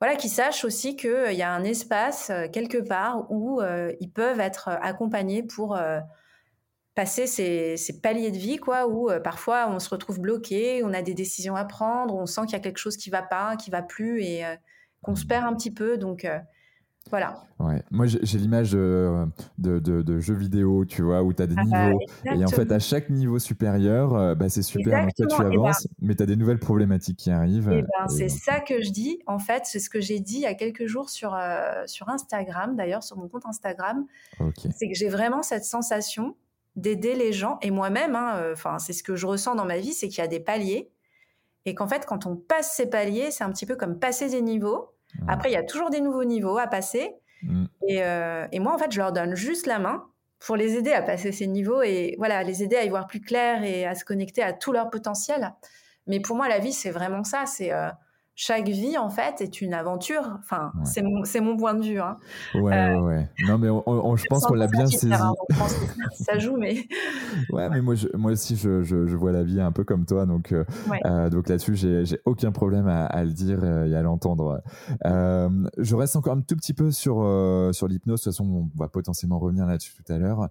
voilà, 0.01 0.17
qu'ils 0.17 0.29
sachent 0.29 0.65
aussi 0.65 0.97
qu'il 0.97 1.33
y 1.33 1.41
a 1.41 1.53
un 1.53 1.63
espace 1.63 2.31
quelque 2.51 2.79
part 2.79 3.31
où 3.31 3.61
ils 4.01 4.11
peuvent 4.11 4.41
être 4.41 4.67
accompagnés 4.67 5.41
pour 5.41 5.77
passer 6.95 7.27
ces, 7.27 7.99
paliers 8.01 8.31
de 8.31 8.37
vie, 8.37 8.57
quoi, 8.57 8.87
où 8.87 9.09
euh, 9.09 9.19
parfois 9.19 9.69
on 9.69 9.79
se 9.79 9.89
retrouve 9.89 10.19
bloqué, 10.19 10.81
on 10.83 10.93
a 10.93 11.01
des 11.01 11.13
décisions 11.13 11.55
à 11.55 11.65
prendre, 11.65 12.15
on 12.15 12.25
sent 12.25 12.41
qu'il 12.45 12.53
y 12.53 12.55
a 12.55 12.59
quelque 12.59 12.79
chose 12.79 12.95
qui 12.95 13.09
va 13.09 13.21
pas, 13.21 13.57
qui 13.57 13.69
va 13.69 13.81
plus 13.81 14.21
et 14.21 14.45
euh, 14.45 14.55
qu'on 15.01 15.15
se 15.15 15.25
perd 15.25 15.45
un 15.45 15.53
petit 15.53 15.71
peu. 15.71 15.97
Donc 15.97 16.23
euh, 16.23 16.39
voilà. 17.09 17.43
Ouais. 17.59 17.83
Moi, 17.91 18.05
j'ai 18.07 18.37
l'image 18.37 18.71
de, 18.71 19.27
de, 19.57 20.19
jeux 20.19 20.33
vidéo, 20.33 20.85
tu 20.85 21.03
vois, 21.03 21.21
où 21.21 21.33
tu 21.33 21.43
as 21.43 21.47
des 21.47 21.55
ah 21.57 21.63
bah, 21.69 21.87
niveaux. 21.87 21.99
et 22.25 22.43
en 22.43 22.47
fait, 22.47 22.71
à 22.71 22.79
chaque 22.79 23.09
niveau 23.09 23.39
supérieur, 23.39 24.35
bah, 24.35 24.49
c'est 24.49 24.63
super. 24.63 25.03
En 25.03 25.05
fait, 25.05 25.27
tu 25.29 25.37
ben 25.37 25.51
avances, 25.51 25.87
mais 26.01 26.15
tu 26.15 26.23
as 26.23 26.25
des 26.25 26.35
nouvelles 26.35 26.59
problématiques 26.59 27.17
qui 27.17 27.29
arrivent. 27.29 27.69
Ben, 27.69 28.07
c'est 28.07 28.29
ça 28.29 28.59
que 28.59 28.81
je 28.81 28.89
dis. 28.89 29.19
En 29.27 29.37
fait, 29.37 29.63
c'est 29.65 29.79
ce 29.79 29.89
que 29.89 30.01
j'ai 30.01 30.19
dit 30.19 30.37
il 30.37 30.41
y 30.41 30.47
a 30.47 30.55
quelques 30.55 30.87
jours 30.87 31.09
sur, 31.09 31.37
sur 31.85 32.09
Instagram, 32.09 32.75
d'ailleurs, 32.75 33.03
sur 33.03 33.17
mon 33.17 33.27
compte 33.27 33.45
Instagram. 33.45 34.05
C'est 34.75 34.87
que 34.87 34.95
j'ai 34.95 35.09
vraiment 35.09 35.43
cette 35.43 35.65
sensation 35.65 36.35
d'aider 36.75 37.15
les 37.15 37.33
gens 37.33 37.57
et 37.61 37.71
moi-même. 37.71 38.15
Hein, 38.15 38.37
euh, 38.37 38.53
enfin, 38.53 38.79
c'est 38.79 38.93
ce 38.93 39.03
que 39.03 39.15
je 39.15 39.25
ressens 39.25 39.55
dans 39.55 39.65
ma 39.65 39.77
vie, 39.77 39.93
c'est 39.93 40.07
qu'il 40.07 40.19
y 40.19 40.21
a 40.21 40.27
des 40.27 40.39
paliers 40.39 40.91
et 41.65 41.73
qu'en 41.73 41.87
fait, 41.87 42.05
quand 42.05 42.25
on 42.25 42.35
passe 42.35 42.75
ces 42.75 42.89
paliers, 42.89 43.31
c'est 43.31 43.43
un 43.43 43.51
petit 43.51 43.65
peu 43.65 43.75
comme 43.75 43.99
passer 43.99 44.29
des 44.29 44.41
niveaux. 44.41 44.91
Après, 45.27 45.49
il 45.49 45.53
y 45.53 45.57
a 45.57 45.63
toujours 45.63 45.89
des 45.89 46.01
nouveaux 46.01 46.23
niveaux 46.23 46.57
à 46.57 46.67
passer. 46.67 47.15
Mm. 47.41 47.65
Euh, 47.89 48.47
et, 48.51 48.59
moi, 48.59 48.73
en 48.73 48.77
fait, 48.77 48.91
je 48.91 48.99
leur 48.99 49.11
donne 49.11 49.35
juste 49.35 49.65
la 49.65 49.79
main 49.79 50.05
pour 50.39 50.55
les 50.55 50.75
aider 50.75 50.91
à 50.91 51.01
passer 51.01 51.31
ces 51.31 51.47
niveaux 51.47 51.81
et 51.81 52.15
voilà, 52.17 52.43
les 52.43 52.61
aider 52.61 52.75
à 52.75 52.83
y 52.83 52.89
voir 52.89 53.07
plus 53.07 53.21
clair 53.21 53.63
et 53.63 53.85
à 53.85 53.95
se 53.95 54.05
connecter 54.05 54.43
à 54.43 54.53
tout 54.53 54.71
leur 54.71 54.89
potentiel. 54.89 55.53
Mais 56.05 56.19
pour 56.19 56.35
moi, 56.35 56.47
la 56.47 56.59
vie, 56.59 56.73
c'est 56.73 56.91
vraiment 56.91 57.23
ça. 57.23 57.45
C'est 57.45 57.71
euh, 57.71 57.89
chaque 58.37 58.67
vie, 58.67 58.97
en 58.97 59.09
fait, 59.09 59.39
est 59.39 59.61
une 59.61 59.73
aventure. 59.73 60.37
Enfin, 60.39 60.73
c'est 60.83 61.01
mon, 61.01 61.23
mon, 61.41 61.57
point 61.57 61.73
de 61.73 61.85
vue. 61.85 61.99
Hein. 61.99 62.17
Ouais, 62.53 62.75
euh, 62.75 63.01
ouais, 63.01 63.29
Non, 63.47 63.57
mais 63.57 63.69
je 64.17 64.25
pense 64.27 64.45
qu'on 64.45 64.55
l'a 64.55 64.67
bien 64.67 64.87
saisi. 64.87 65.13
Hein, 65.13 65.33
ça 66.11 66.37
joue, 66.37 66.57
mais. 66.57 66.75
ouais, 67.51 67.69
mais 67.69 67.81
moi, 67.81 67.95
moi 68.13 68.33
aussi, 68.33 68.57
je, 68.57 68.83
je, 68.83 69.15
vois 69.15 69.31
la 69.31 69.43
vie 69.43 69.61
un 69.61 69.71
peu 69.71 69.85
comme 69.85 70.05
toi. 70.05 70.25
Donc, 70.25 70.51
euh, 70.51 70.65
euh, 71.05 71.29
donc 71.29 71.47
là-dessus, 71.47 71.77
j'ai 71.77 72.19
aucun 72.25 72.51
problème 72.51 72.87
à, 72.87 73.23
le 73.23 73.31
dire 73.31 73.63
et 73.63 73.95
à 73.95 74.01
l'entendre. 74.01 74.61
je 75.05 75.95
reste 75.95 76.17
encore 76.17 76.35
un 76.35 76.41
tout 76.41 76.57
petit 76.57 76.73
peu 76.73 76.91
sur, 76.91 77.15
sur 77.71 77.87
l'hypnose. 77.87 78.19
De 78.19 78.23
toute 78.25 78.33
façon, 78.33 78.69
on 78.75 78.77
va 78.77 78.89
potentiellement 78.89 79.39
revenir 79.39 79.65
là-dessus 79.65 79.93
tout 79.95 80.11
à 80.11 80.17
l'heure. 80.17 80.49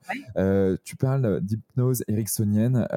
tu 0.84 0.96
parles 0.96 1.42
d'hypnose 1.42 2.02
ericksonienne. 2.08 2.88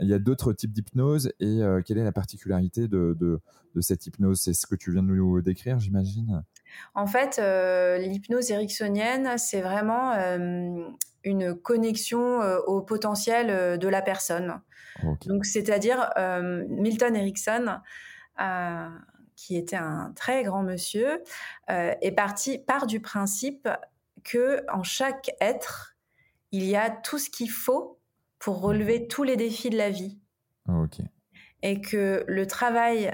Il 0.00 0.08
y 0.08 0.14
a 0.14 0.18
d'autres 0.18 0.52
types 0.52 0.72
d'hypnose 0.72 1.30
et 1.38 1.60
quelle 1.86 1.98
est 1.98 2.04
la 2.04 2.12
particularité 2.12 2.88
de, 2.88 3.16
de 3.16 3.40
de 3.74 3.80
cette 3.80 4.06
hypnose 4.06 4.40
C'est 4.40 4.54
ce 4.54 4.66
que 4.66 4.74
tu 4.74 4.92
viens 4.92 5.02
de 5.02 5.08
nous 5.08 5.42
décrire, 5.42 5.78
j'imagine? 5.78 6.44
En 6.94 7.06
fait, 7.06 7.38
euh, 7.38 7.98
l'hypnose 7.98 8.50
ericksonienne, 8.50 9.36
c'est 9.38 9.60
vraiment 9.60 10.12
euh, 10.12 10.88
une 11.24 11.54
connexion 11.54 12.40
euh, 12.42 12.58
au 12.66 12.80
potentiel 12.80 13.78
de 13.78 13.88
la 13.88 14.02
personne. 14.02 14.60
Donc, 15.26 15.44
c'est-à-dire 15.44 16.08
Milton 16.68 17.16
Erickson, 17.16 17.80
qui 19.34 19.56
était 19.56 19.76
un 19.76 20.12
très 20.14 20.44
grand 20.44 20.62
monsieur, 20.62 21.20
est 21.68 22.14
parti 22.14 22.58
part 22.58 22.86
du 22.86 23.00
principe 23.00 23.68
que 24.22 24.64
en 24.72 24.84
chaque 24.84 25.32
être, 25.40 25.96
il 26.52 26.64
y 26.64 26.76
a 26.76 26.90
tout 26.90 27.18
ce 27.18 27.28
qu'il 27.28 27.50
faut 27.50 27.98
pour 28.38 28.60
relever 28.60 29.08
tous 29.08 29.24
les 29.24 29.36
défis 29.36 29.68
de 29.68 29.76
la 29.76 29.90
vie. 29.90 30.20
Ok. 30.68 31.00
Et 31.62 31.80
que 31.80 32.24
le 32.28 32.46
travail 32.46 33.12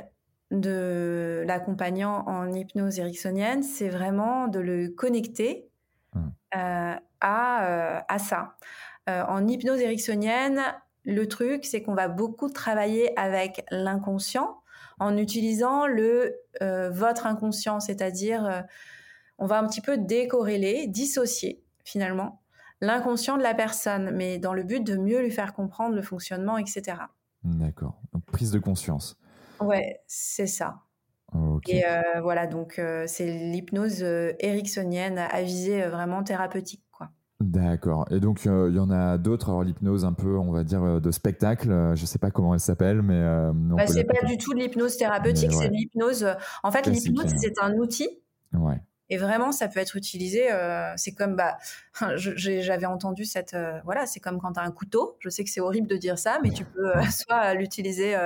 de 0.51 1.45
l'accompagnant 1.47 2.25
en 2.27 2.53
hypnose 2.53 2.99
ericksonienne, 2.99 3.63
c'est 3.63 3.89
vraiment 3.89 4.49
de 4.49 4.59
le 4.59 4.89
connecter 4.89 5.69
mmh. 6.15 6.29
à, 6.53 7.01
à 7.21 8.19
ça. 8.19 8.57
en 9.07 9.47
hypnose 9.47 9.81
ericksonienne, 9.81 10.61
le 11.05 11.29
truc, 11.29 11.65
c'est 11.65 11.83
qu'on 11.83 11.95
va 11.95 12.09
beaucoup 12.09 12.51
travailler 12.51 13.19
avec 13.19 13.65
l'inconscient 13.71 14.61
en 14.99 15.17
utilisant 15.17 15.87
le 15.87 16.37
votre 16.61 17.27
inconscient, 17.27 17.81
c'est-à-dire 17.81 18.65
on 19.39 19.47
va 19.47 19.59
un 19.59 19.67
petit 19.67 19.81
peu 19.81 19.97
décorréler, 19.97 20.87
dissocier 20.87 21.63
finalement 21.85 22.41
l'inconscient 22.81 23.37
de 23.37 23.43
la 23.43 23.55
personne, 23.55 24.11
mais 24.15 24.39
dans 24.39 24.55
le 24.55 24.63
but 24.63 24.85
de 24.85 24.97
mieux 24.97 25.21
lui 25.21 25.31
faire 25.31 25.53
comprendre 25.53 25.95
le 25.95 26.03
fonctionnement, 26.03 26.57
etc. 26.59 26.99
D'accord. 27.45 28.01
Donc 28.13 28.25
prise 28.27 28.51
de 28.51 28.59
conscience. 28.59 29.19
Ouais, 29.61 30.01
c'est 30.07 30.46
ça. 30.46 30.83
Et 31.68 31.85
euh, 31.87 32.20
voilà, 32.23 32.46
donc 32.46 32.79
euh, 32.79 33.05
c'est 33.07 33.27
l'hypnose 33.27 34.03
euh, 34.03 34.33
ericksonienne 34.40 35.18
à 35.18 35.42
visée 35.42 35.83
vraiment 35.83 36.23
thérapeutique. 36.23 36.83
quoi. 36.90 37.11
D'accord. 37.40 38.07
Et 38.11 38.20
donc, 38.20 38.44
il 38.44 38.75
y 38.75 38.79
en 38.79 38.90
a 38.90 39.16
d'autres. 39.16 39.49
Alors, 39.51 39.62
l'hypnose, 39.62 40.05
un 40.05 40.12
peu, 40.12 40.37
on 40.37 40.51
va 40.51 40.64
dire, 40.64 41.01
de 41.01 41.11
spectacle. 41.11 41.68
je 41.68 42.01
ne 42.01 42.07
sais 42.07 42.18
pas 42.18 42.31
comment 42.31 42.55
elle 42.55 42.61
s'appelle, 42.61 43.03
mais. 43.03 43.23
Bah, 43.55 43.87
c'est 43.87 44.05
pas 44.05 44.27
du 44.27 44.37
tout 44.37 44.53
de 44.55 44.59
l'hypnose 44.59 44.96
thérapeutique, 44.96 45.53
c'est 45.53 45.68
de 45.68 45.75
l'hypnose. 45.75 46.27
En 46.62 46.70
fait, 46.70 46.87
l'hypnose, 46.87 47.33
c'est 47.37 47.59
un 47.62 47.75
outil. 47.75 48.09
Ouais. 48.53 48.83
Et 49.09 49.16
vraiment, 49.16 49.53
ça 49.53 49.68
peut 49.68 49.81
être 49.81 49.96
utilisé. 49.96 50.49
C'est 50.96 51.12
comme, 51.12 51.37
bah, 51.37 51.57
j'avais 52.17 52.87
entendu 52.87 53.25
cette, 53.25 53.55
euh, 53.55 53.79
voilà, 53.85 54.07
c'est 54.07 54.21
comme 54.21 54.39
quand 54.39 54.53
tu 54.53 54.61
as 54.61 54.63
un 54.63 54.71
couteau. 54.71 55.17
Je 55.21 55.29
sais 55.29 55.45
que 55.45 55.51
c'est 55.51 55.61
horrible 55.61 55.87
de 55.87 55.97
dire 55.97 56.19
ça, 56.19 56.39
mais 56.43 56.51
tu 56.51 56.65
peux 56.65 56.97
euh, 56.97 57.03
soit 57.11 57.55
l'utiliser 57.55 58.17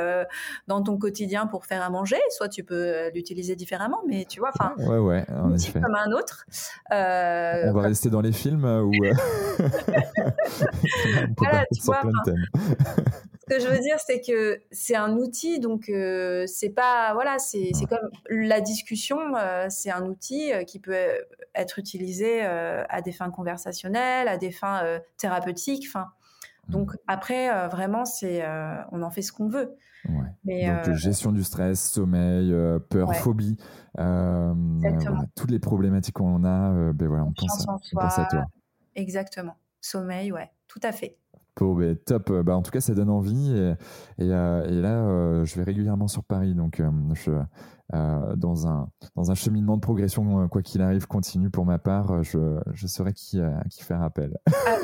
dans 0.67 0.83
ton 0.83 0.97
quotidien 0.97 1.47
pour 1.47 1.67
faire 1.67 1.83
à 1.83 1.91
manger, 1.91 2.19
soit 2.31 2.49
tu 2.49 2.65
peux 2.65 3.11
l'utiliser 3.15 3.57
différemment. 3.57 4.03
Mais 4.09 4.25
tu 4.29 4.41
vois, 4.41 4.51
enfin, 4.55 4.75
ouais, 4.79 4.99
ouais, 4.99 5.25
en 5.31 5.53
effet. 5.55 5.81
comme 5.81 5.95
un 5.95 6.13
autre. 6.13 6.47
On 6.91 7.73
va 7.73 7.83
rester 7.83 8.11
dans 8.11 8.21
les 8.21 8.33
films 8.33 8.65
ou. 8.65 8.93
voilà, 11.39 11.65
tu 11.73 11.83
vois. 11.83 12.03
Ce 13.47 13.55
que 13.57 13.61
je 13.61 13.69
veux 13.69 13.79
dire, 13.81 13.97
c'est 13.99 14.21
que 14.23 14.63
c'est 14.71 14.97
un 14.97 15.17
outil, 15.17 15.61
donc 15.61 15.91
euh, 15.91 16.45
c'est 16.47 16.71
pas 16.71 17.13
voilà, 17.13 17.39
c'est 17.39 17.73
comme 17.91 18.11
la 18.31 18.63
discussion, 18.63 19.19
euh, 19.37 19.67
c'est 19.69 19.91
un 19.91 20.07
outil 20.07 20.51
euh, 20.53 20.65
qui 20.65 20.79
peut 20.79 20.97
être 21.55 21.79
utilisé 21.79 22.43
à 22.43 23.01
des 23.03 23.13
fins 23.13 23.31
conversationnelles, 23.31 23.64
à 23.67 24.37
des 24.37 24.51
fins 24.51 24.83
thérapeutiques. 25.17 25.87
Enfin, 25.89 26.09
donc 26.69 26.93
mmh. 26.93 26.99
après, 27.07 27.69
vraiment, 27.69 28.05
c'est 28.05 28.45
on 28.93 29.03
en 29.03 29.11
fait 29.11 29.23
ce 29.23 29.33
qu'on 29.33 29.49
veut. 29.49 29.77
Mais, 30.45 30.71
donc 30.85 30.95
gestion 30.97 31.33
du 31.33 31.43
stress, 31.43 31.81
sommeil, 31.91 32.55
peur, 32.91 33.15
phobie, 33.17 33.57
toutes 35.35 35.51
les 35.51 35.59
problématiques 35.59 36.17
qu'on 36.17 36.45
a, 36.45 36.93
ben 36.93 37.09
voilà, 37.09 37.25
on 37.25 37.33
pense, 37.33 37.67
on 37.69 37.97
pense 37.97 38.19
à 38.19 38.27
toi. 38.27 38.45
Exactement. 38.95 39.57
Sommeil, 39.81 40.33
ouais, 40.33 40.51
tout 40.67 40.81
à 40.83 40.93
fait. 40.93 41.19
Bon, 41.57 41.75
ben, 41.75 41.97
top. 41.97 42.33
Bah, 42.43 42.57
en 42.57 42.63
tout 42.63 42.71
cas, 42.71 42.81
ça 42.81 42.95
donne 42.95 43.11
envie. 43.11 43.53
Et, 43.53 44.25
et, 44.25 44.33
euh, 44.33 44.67
et 44.69 44.81
là, 44.81 45.05
euh, 45.05 45.45
je 45.45 45.57
vais 45.57 45.63
régulièrement 45.63 46.09
sur 46.09 46.25
Paris. 46.25 46.55
Donc, 46.55 46.81
euh, 46.81 46.91
je, 47.13 47.31
euh, 47.31 47.43
dans, 47.93 48.67
un, 48.67 48.89
dans 49.15 49.31
un 49.31 49.35
cheminement 49.35 49.77
de 49.77 49.81
progression, 49.81 50.41
euh, 50.43 50.49
quoi 50.49 50.63
qu'il 50.63 50.81
arrive, 50.83 51.07
continue 51.07 51.51
pour 51.51 51.67
ma 51.67 51.79
part, 51.79 52.11
euh, 52.11 52.23
je, 52.23 52.59
je 52.73 52.87
saurai 52.87 53.13
qui, 53.13 53.41
qui 53.71 53.83
faire 53.83 54.03
appel. 54.03 54.37
Ah 54.67 54.77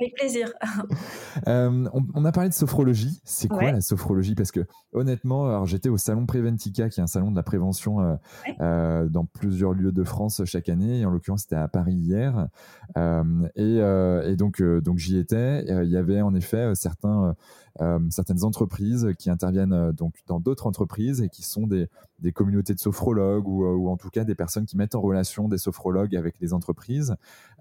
avec 0.00 0.14
plaisir. 0.14 0.48
on, 1.46 2.24
a 2.24 2.32
parlé 2.32 2.48
de 2.48 2.54
sophrologie. 2.54 3.20
C'est 3.24 3.48
quoi 3.48 3.72
la 3.72 3.80
sophrologie? 3.80 4.34
Parce 4.34 4.52
que 4.52 4.66
honnêtement, 4.92 5.46
alors 5.46 5.66
j'étais 5.66 5.88
au 5.88 5.96
salon 5.96 6.26
Preventica, 6.26 6.88
qui 6.88 7.00
est 7.00 7.02
un 7.02 7.08
salon 7.08 7.30
de 7.30 7.36
la 7.36 7.42
prévention 7.42 8.18
dans 8.58 9.26
plusieurs 9.32 9.72
lieux 9.72 9.92
de 9.92 10.04
France 10.04 10.42
chaque 10.44 10.68
année. 10.68 11.00
Et 11.00 11.06
en 11.06 11.10
l'occurrence, 11.10 11.42
c'était 11.42 11.56
à 11.56 11.68
Paris 11.68 11.94
hier. 11.94 12.48
et, 12.96 13.78
et, 13.78 14.36
donc, 14.36 14.62
donc 14.62 14.98
j'y 14.98 15.18
étais. 15.18 15.64
Il 15.66 15.90
y 15.90 15.96
avait 15.96 16.20
en 16.20 16.34
effet 16.34 16.74
certains 16.74 17.34
euh, 17.80 18.00
certaines 18.10 18.42
entreprises 18.42 19.08
qui 19.18 19.30
interviennent 19.30 19.72
euh, 19.72 19.92
donc 19.92 20.14
dans 20.26 20.40
d'autres 20.40 20.66
entreprises 20.66 21.22
et 21.22 21.28
qui 21.28 21.42
sont 21.42 21.68
des, 21.68 21.86
des 22.18 22.32
communautés 22.32 22.74
de 22.74 22.80
sophrologues 22.80 23.46
ou, 23.46 23.64
euh, 23.64 23.74
ou, 23.74 23.88
en 23.88 23.96
tout 23.96 24.10
cas 24.10 24.24
des 24.24 24.34
personnes 24.34 24.66
qui 24.66 24.76
mettent 24.76 24.94
en 24.94 25.00
relation 25.00 25.48
des 25.48 25.58
sophrologues 25.58 26.16
avec 26.16 26.40
les 26.40 26.52
entreprises. 26.52 27.14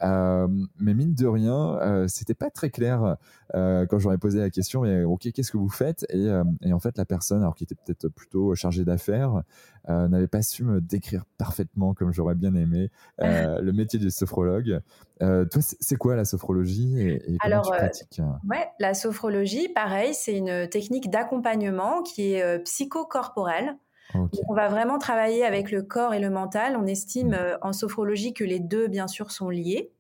Euh, 0.04 0.48
mais 0.80 0.94
mine 0.94 1.14
de 1.14 1.28
rien, 1.28 1.78
euh, 1.80 2.08
c'était 2.08 2.34
pas 2.34 2.50
très 2.50 2.70
clair 2.70 3.18
euh, 3.56 3.86
quand 3.86 4.00
j'aurais 4.00 4.18
posé 4.18 4.40
la 4.40 4.50
question. 4.50 4.82
Mais 4.82 5.04
ok, 5.04 5.32
qu'est-ce 5.32 5.52
que 5.52 5.58
vous 5.58 5.70
faites? 5.70 6.06
Et, 6.10 6.28
et, 6.62 6.74
en 6.74 6.80
fait, 6.80 6.98
la 6.98 7.06
personne, 7.06 7.42
alors 7.42 7.56
qui 7.56 7.64
était 7.64 7.76
peut-être 7.76 8.08
plutôt 8.10 8.56
chargée 8.56 8.86
d'affaires, 8.86 9.44
n'avait 9.88 10.28
pas 10.28 10.42
su 10.42 10.64
me 10.64 10.82
décrire 10.82 11.24
parfaitement 11.38 11.94
comme 11.94 12.12
j'aurais 12.12 12.36
bien 12.36 12.54
aimé 12.56 12.90
le 13.20 13.72
métier 13.72 14.00
du 14.00 14.12
sophrologue. 14.12 14.82
toi, 15.20 15.62
c'est 15.62 15.96
quoi 15.96 16.16
la 16.16 16.26
sophrologie 16.26 17.00
et, 17.00 17.34
et 17.34 17.38
comment 17.38 17.62
tu 17.62 17.72
pratiques? 17.72 18.22
Ouais, 18.50 18.68
la 18.80 18.94
sophrologie, 18.94 19.70
pareil, 19.70 20.14
c'est 20.14 20.36
une 20.36 20.68
technique 20.68 21.10
d'accompagnement 21.10 22.02
qui 22.04 22.34
est 22.34 22.64
psychocorporelle. 22.64 23.78
On 24.14 24.54
va 24.54 24.68
vraiment 24.70 24.98
travailler 24.98 25.46
avec 25.46 25.72
le 25.72 25.82
corps 25.82 26.14
et 26.14 26.20
le 26.20 26.30
mental. 26.30 26.78
On 26.78 26.86
estime 26.86 27.30
mmh. 27.30 27.34
euh, 27.34 27.58
en 27.62 27.74
sophrologie 27.74 28.34
que 28.34 28.44
les 28.44 28.60
deux, 28.60 28.88
bien 28.88 29.08
sûr, 29.08 29.32
sont 29.32 29.50
liés. 29.50 29.92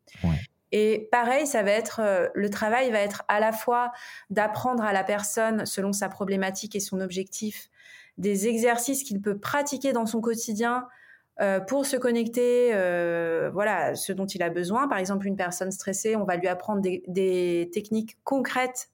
Et 0.71 1.07
pareil, 1.11 1.47
ça 1.47 1.63
va 1.63 1.71
être 1.71 2.01
euh, 2.03 2.27
le 2.33 2.49
travail 2.49 2.91
va 2.91 2.99
être 2.99 3.23
à 3.27 3.39
la 3.39 3.51
fois 3.51 3.91
d'apprendre 4.29 4.83
à 4.83 4.91
la 4.91 5.03
personne 5.03 5.65
selon 5.65 5.93
sa 5.93 6.09
problématique 6.09 6.75
et 6.75 6.79
son 6.79 6.99
objectif 6.99 7.69
des 8.17 8.47
exercices 8.47 9.03
qu'il 9.03 9.21
peut 9.21 9.37
pratiquer 9.37 9.93
dans 9.93 10.05
son 10.05 10.21
quotidien 10.21 10.87
euh, 11.39 11.59
pour 11.59 11.85
se 11.85 11.95
connecter, 11.95 12.71
voilà, 13.53 13.95
ce 13.95 14.11
dont 14.11 14.25
il 14.25 14.41
a 14.41 14.49
besoin. 14.49 14.87
Par 14.87 14.97
exemple, 14.97 15.27
une 15.27 15.35
personne 15.35 15.71
stressée, 15.71 16.15
on 16.15 16.23
va 16.23 16.35
lui 16.35 16.47
apprendre 16.47 16.81
des 16.81 17.69
techniques 17.71 18.17
concrètes 18.23 18.89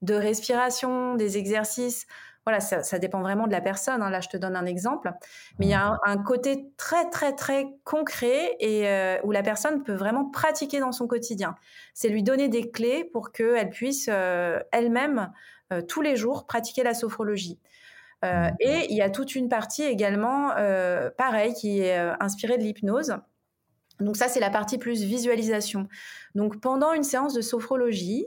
de 0.00 0.14
respiration, 0.14 1.14
des 1.14 1.38
exercices 1.38 2.06
voilà, 2.44 2.60
ça, 2.60 2.98
dépend 2.98 3.20
vraiment 3.20 3.46
de 3.46 3.52
la 3.52 3.60
personne. 3.60 4.02
Hein. 4.02 4.10
Là, 4.10 4.20
je 4.20 4.28
te 4.28 4.36
donne 4.36 4.56
un 4.56 4.66
exemple. 4.66 5.12
Mais 5.58 5.66
il 5.66 5.70
y 5.70 5.74
a 5.74 5.98
un, 6.04 6.18
côté 6.18 6.66
très, 6.76 7.08
très, 7.08 7.34
très 7.34 7.66
concret 7.84 8.56
et 8.58 8.88
euh, 8.88 9.18
où 9.22 9.30
la 9.30 9.42
personne 9.42 9.84
peut 9.84 9.94
vraiment 9.94 10.28
pratiquer 10.28 10.80
dans 10.80 10.92
son 10.92 11.06
quotidien. 11.06 11.54
C'est 11.94 12.08
lui 12.08 12.22
donner 12.22 12.48
des 12.48 12.70
clés 12.70 13.04
pour 13.04 13.30
qu'elle 13.30 13.70
puisse 13.70 14.08
euh, 14.10 14.58
elle-même, 14.72 15.32
euh, 15.72 15.82
tous 15.82 16.02
les 16.02 16.16
jours, 16.16 16.46
pratiquer 16.46 16.82
la 16.82 16.94
sophrologie. 16.94 17.60
et 18.24 18.86
il 18.88 18.96
y 18.96 19.02
a 19.02 19.10
toute 19.10 19.34
une 19.34 19.48
partie 19.48 19.82
également, 19.82 20.50
pareil, 21.18 21.54
qui 21.54 21.80
est 21.80 21.96
inspirée 22.20 22.56
de 22.56 22.62
l'hypnose. 22.62 23.16
Donc 23.98 24.16
ça, 24.16 24.28
c'est 24.28 24.38
la 24.38 24.50
partie 24.50 24.78
plus 24.78 25.02
visualisation. 25.02 25.88
Donc 26.36 26.60
pendant 26.60 26.92
une 26.92 27.02
séance 27.02 27.34
de 27.34 27.40
sophrologie, 27.40 28.26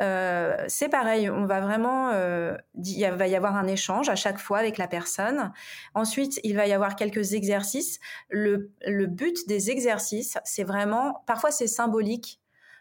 euh, 0.00 0.56
c'est 0.68 0.88
pareil, 0.88 1.28
on 1.30 1.44
va 1.46 1.60
vraiment, 1.60 2.10
euh, 2.12 2.56
il 2.74 3.04
va 3.10 3.26
y 3.26 3.34
avoir 3.34 3.56
un 3.56 3.66
échange 3.66 4.08
à 4.08 4.14
chaque 4.14 4.38
fois 4.38 4.58
avec 4.58 4.78
la 4.78 4.86
personne. 4.86 5.52
Ensuite, 5.94 6.40
il 6.44 6.56
va 6.56 6.66
y 6.66 6.72
avoir 6.72 6.96
quelques 6.96 7.32
exercices. 7.32 7.98
Le, 8.28 8.70
but 9.06 9.36
des 9.48 9.70
exercices, 9.70 10.38
c'est 10.44 10.64
vraiment, 10.64 11.22
parfois 11.26 11.50
c'est 11.50 11.66
symbolique, 11.66 12.40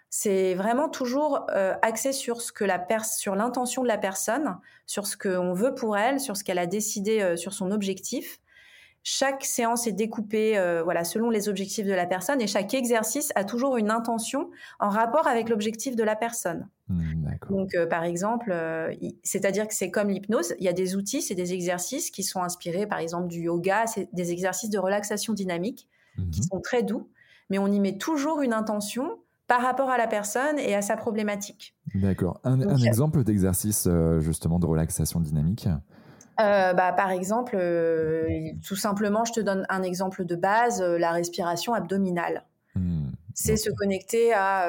c'est 0.09 0.53
vraiment 0.53 0.89
toujours 0.89 1.45
euh, 1.51 1.73
axé 1.81 2.13
sur 2.13 2.41
ce 2.41 2.51
que 2.51 2.63
la 2.63 2.85
sur 3.03 3.35
l'intention 3.35 3.83
de 3.83 3.87
la 3.87 3.97
personne, 3.97 4.57
sur 4.85 5.07
ce 5.07 5.17
qu'on 5.17 5.53
veut 5.53 5.73
pour 5.73 5.97
elle, 5.97 6.19
sur 6.19 6.37
ce 6.37 6.43
qu'elle 6.43 6.59
a 6.59 6.67
décidé, 6.67 7.35
sur 7.35 7.53
son 7.53 7.71
objectif. 7.71 8.39
Chaque 9.09 9.45
séance 9.45 9.87
est 9.87 9.93
découpée 9.93 10.57
euh, 10.57 10.83
voilà, 10.83 11.05
selon 11.05 11.29
les 11.29 11.47
objectifs 11.47 11.85
de 11.85 11.93
la 11.93 12.05
personne 12.05 12.41
et 12.41 12.47
chaque 12.47 12.73
exercice 12.73 13.31
a 13.35 13.45
toujours 13.45 13.77
une 13.77 13.89
intention 13.89 14.51
en 14.81 14.89
rapport 14.89 15.27
avec 15.27 15.47
l'objectif 15.47 15.95
de 15.95 16.03
la 16.03 16.17
personne. 16.17 16.67
Mmh, 16.89 17.06
Donc, 17.49 17.75
euh, 17.75 17.85
par 17.85 18.03
exemple, 18.03 18.51
euh, 18.51 18.93
c'est-à-dire 19.23 19.67
que 19.67 19.73
c'est 19.73 19.91
comme 19.91 20.09
l'hypnose, 20.09 20.53
il 20.59 20.65
y 20.65 20.67
a 20.67 20.73
des 20.73 20.95
outils, 20.95 21.21
c'est 21.21 21.35
des 21.35 21.53
exercices 21.53 22.11
qui 22.11 22.23
sont 22.23 22.41
inspirés, 22.41 22.87
par 22.87 22.99
exemple, 22.99 23.27
du 23.27 23.41
yoga, 23.41 23.87
c'est 23.87 24.09
des 24.13 24.31
exercices 24.31 24.69
de 24.69 24.79
relaxation 24.79 25.33
dynamique 25.33 25.87
qui 26.31 26.41
mmh 26.41 26.43
sont 26.51 26.61
très 26.61 26.81
doux, 26.81 27.09
mais 27.49 27.59
on 27.59 27.67
y 27.67 27.79
met 27.79 27.97
toujours 27.97 28.41
une 28.41 28.53
intention 28.53 29.19
par 29.45 29.61
rapport 29.61 29.89
à 29.89 29.97
la 29.97 30.07
personne 30.07 30.57
et 30.57 30.73
à 30.73 30.81
sa 30.81 30.97
problématique. 30.97 31.75
D'accord. 31.93 32.39
Un, 32.43 32.59
un 32.59 32.77
exemple 32.77 33.23
d'exercice 33.23 33.87
justement 34.19 34.57
de 34.57 34.65
relaxation 34.65 35.19
dynamique? 35.19 35.67
Euh, 36.39 36.73
bah, 36.73 36.93
par 36.93 37.09
exemple, 37.09 37.55
euh, 37.55 38.27
tout 38.65 38.75
simplement, 38.75 39.25
je 39.25 39.33
te 39.33 39.39
donne 39.39 39.65
un 39.69 39.81
exemple 39.81 40.23
de 40.23 40.35
base, 40.35 40.81
euh, 40.81 40.97
la 40.97 41.11
respiration 41.11 41.73
abdominale. 41.73 42.43
C'est 43.39 43.55
se 43.55 43.69
connecter 43.69 44.33
à, 44.33 44.67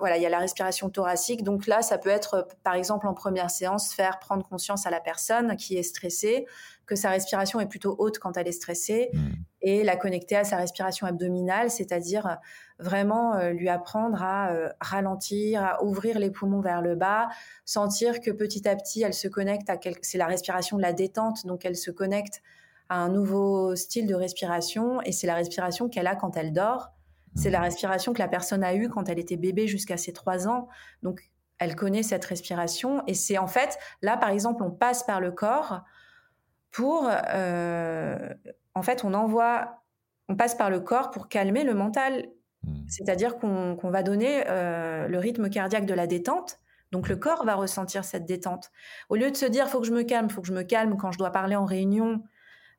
voilà, 0.00 0.16
il 0.16 0.22
y 0.24 0.26
a 0.26 0.28
la 0.28 0.40
respiration 0.40 0.90
thoracique. 0.90 1.44
Donc 1.44 1.68
là, 1.68 1.82
ça 1.82 1.98
peut 1.98 2.08
être, 2.08 2.48
par 2.64 2.74
exemple, 2.74 3.06
en 3.06 3.14
première 3.14 3.48
séance, 3.48 3.94
faire 3.94 4.18
prendre 4.18 4.44
conscience 4.44 4.86
à 4.86 4.90
la 4.90 4.98
personne 4.98 5.54
qui 5.54 5.76
est 5.76 5.84
stressée 5.84 6.46
que 6.88 6.96
sa 6.96 7.10
respiration 7.10 7.60
est 7.60 7.66
plutôt 7.66 7.94
haute 7.98 8.18
quand 8.18 8.36
elle 8.36 8.48
est 8.48 8.52
stressée 8.52 9.10
mmh. 9.12 9.18
et 9.60 9.84
la 9.84 9.94
connecter 9.96 10.36
à 10.36 10.44
sa 10.44 10.56
respiration 10.56 11.06
abdominale, 11.06 11.70
c'est-à-dire 11.70 12.26
euh, 12.26 12.34
vraiment 12.78 13.34
euh, 13.34 13.50
lui 13.50 13.68
apprendre 13.68 14.20
à 14.22 14.50
euh, 14.50 14.70
ralentir, 14.80 15.62
à 15.62 15.84
ouvrir 15.84 16.18
les 16.18 16.30
poumons 16.30 16.60
vers 16.60 16.80
le 16.80 16.96
bas, 16.96 17.28
sentir 17.66 18.20
que 18.20 18.30
petit 18.30 18.66
à 18.66 18.74
petit 18.74 19.02
elle 19.02 19.14
se 19.14 19.28
connecte 19.28 19.68
à 19.70 19.76
c'est 20.00 20.18
la 20.18 20.26
respiration 20.26 20.78
de 20.78 20.82
la 20.82 20.94
détente, 20.94 21.46
donc 21.46 21.64
elle 21.64 21.76
se 21.76 21.90
connecte 21.90 22.42
à 22.88 22.96
un 22.96 23.10
nouveau 23.10 23.76
style 23.76 24.06
de 24.06 24.14
respiration 24.14 25.02
et 25.02 25.12
c'est 25.12 25.26
la 25.26 25.34
respiration 25.34 25.90
qu'elle 25.90 26.06
a 26.06 26.16
quand 26.16 26.38
elle 26.38 26.54
dort. 26.54 26.90
C'est 27.38 27.50
la 27.50 27.60
respiration 27.60 28.12
que 28.12 28.18
la 28.18 28.28
personne 28.28 28.64
a 28.64 28.74
eue 28.74 28.88
quand 28.88 29.08
elle 29.08 29.18
était 29.18 29.36
bébé 29.36 29.66
jusqu'à 29.66 29.96
ses 29.96 30.12
trois 30.12 30.48
ans. 30.48 30.68
Donc, 31.02 31.30
elle 31.58 31.74
connaît 31.74 32.02
cette 32.02 32.24
respiration 32.24 33.02
et 33.06 33.14
c'est 33.14 33.38
en 33.38 33.46
fait, 33.46 33.78
là 34.02 34.16
par 34.16 34.30
exemple, 34.30 34.62
on 34.62 34.70
passe 34.70 35.02
par 35.02 35.20
le 35.20 35.32
corps 35.32 35.82
pour, 36.70 37.08
euh, 37.10 38.34
en 38.74 38.82
fait, 38.82 39.04
on 39.04 39.14
envoie, 39.14 39.82
on 40.28 40.36
passe 40.36 40.54
par 40.54 40.70
le 40.70 40.80
corps 40.80 41.10
pour 41.10 41.28
calmer 41.28 41.64
le 41.64 41.74
mental. 41.74 42.26
Hmm. 42.62 42.74
C'est-à-dire 42.88 43.38
qu'on 43.38 43.76
va 43.82 44.02
donner 44.02 44.44
euh, 44.48 45.08
le 45.08 45.18
rythme 45.18 45.48
cardiaque 45.48 45.86
de 45.86 45.94
la 45.94 46.06
détente. 46.06 46.60
Donc 46.90 47.08
le 47.08 47.16
corps 47.16 47.44
va 47.44 47.54
ressentir 47.54 48.04
cette 48.04 48.24
détente. 48.24 48.70
Au 49.10 49.16
lieu 49.16 49.30
de 49.30 49.36
se 49.36 49.46
dire 49.46 49.68
faut 49.68 49.80
que 49.80 49.86
je 49.86 49.92
me 49.92 50.02
calme, 50.02 50.30
faut 50.30 50.40
que 50.40 50.48
je 50.48 50.54
me 50.54 50.62
calme 50.62 50.96
quand 50.96 51.12
je 51.12 51.18
dois 51.18 51.30
parler 51.30 51.54
en 51.54 51.66
réunion 51.66 52.22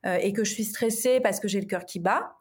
euh, 0.06 0.16
et 0.20 0.32
que 0.32 0.42
je 0.44 0.52
suis 0.52 0.64
stressée 0.64 1.20
parce 1.20 1.38
que 1.38 1.48
j'ai 1.48 1.60
le 1.60 1.66
cœur 1.66 1.84
qui 1.84 2.00
bat. 2.00 2.36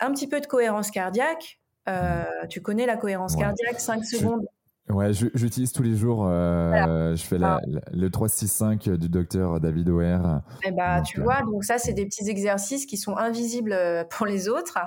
Un 0.00 0.12
petit 0.12 0.28
peu 0.28 0.40
de 0.40 0.46
cohérence 0.46 0.90
cardiaque. 0.90 1.60
Hmm. 1.86 2.46
Tu 2.50 2.60
connais 2.60 2.84
la 2.84 2.98
cohérence 2.98 3.34
cardiaque, 3.34 3.80
5 3.80 4.04
secondes 4.04 4.46
Ouais, 4.90 5.12
j'utilise 5.12 5.72
tous 5.72 5.82
les 5.82 5.96
jours. 5.96 6.26
Euh, 6.26 7.14
je 7.14 7.22
fais 7.22 7.36
la, 7.36 7.56
ah. 7.56 7.80
le 7.92 8.08
365 8.08 8.88
du 8.88 9.08
docteur 9.08 9.60
David 9.60 9.88
O'Hare. 9.90 10.42
Eh 10.64 10.70
bah, 10.70 11.02
tu 11.02 11.20
vois, 11.20 11.42
donc 11.42 11.64
ça, 11.64 11.78
c'est 11.78 11.92
des 11.92 12.06
petits 12.06 12.28
exercices 12.30 12.86
qui 12.86 12.96
sont 12.96 13.16
invisibles 13.16 13.72
euh, 13.72 14.04
pour 14.04 14.24
les 14.24 14.48
autres. 14.48 14.78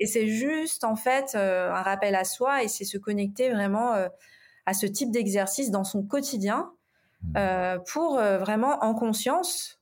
Et 0.00 0.06
c'est 0.06 0.26
juste, 0.26 0.82
en 0.82 0.96
fait, 0.96 1.36
euh, 1.36 1.70
un 1.72 1.82
rappel 1.82 2.16
à 2.16 2.24
soi 2.24 2.64
et 2.64 2.68
c'est 2.68 2.84
se 2.84 2.98
connecter 2.98 3.50
vraiment 3.50 3.94
à 4.66 4.74
ce 4.74 4.86
type 4.86 5.12
d'exercice 5.12 5.70
dans 5.70 5.84
son 5.84 6.02
quotidien 6.02 6.72
mmh. 7.22 7.38
pour 7.86 8.16
vraiment, 8.16 8.82
en 8.82 8.94
conscience, 8.94 9.80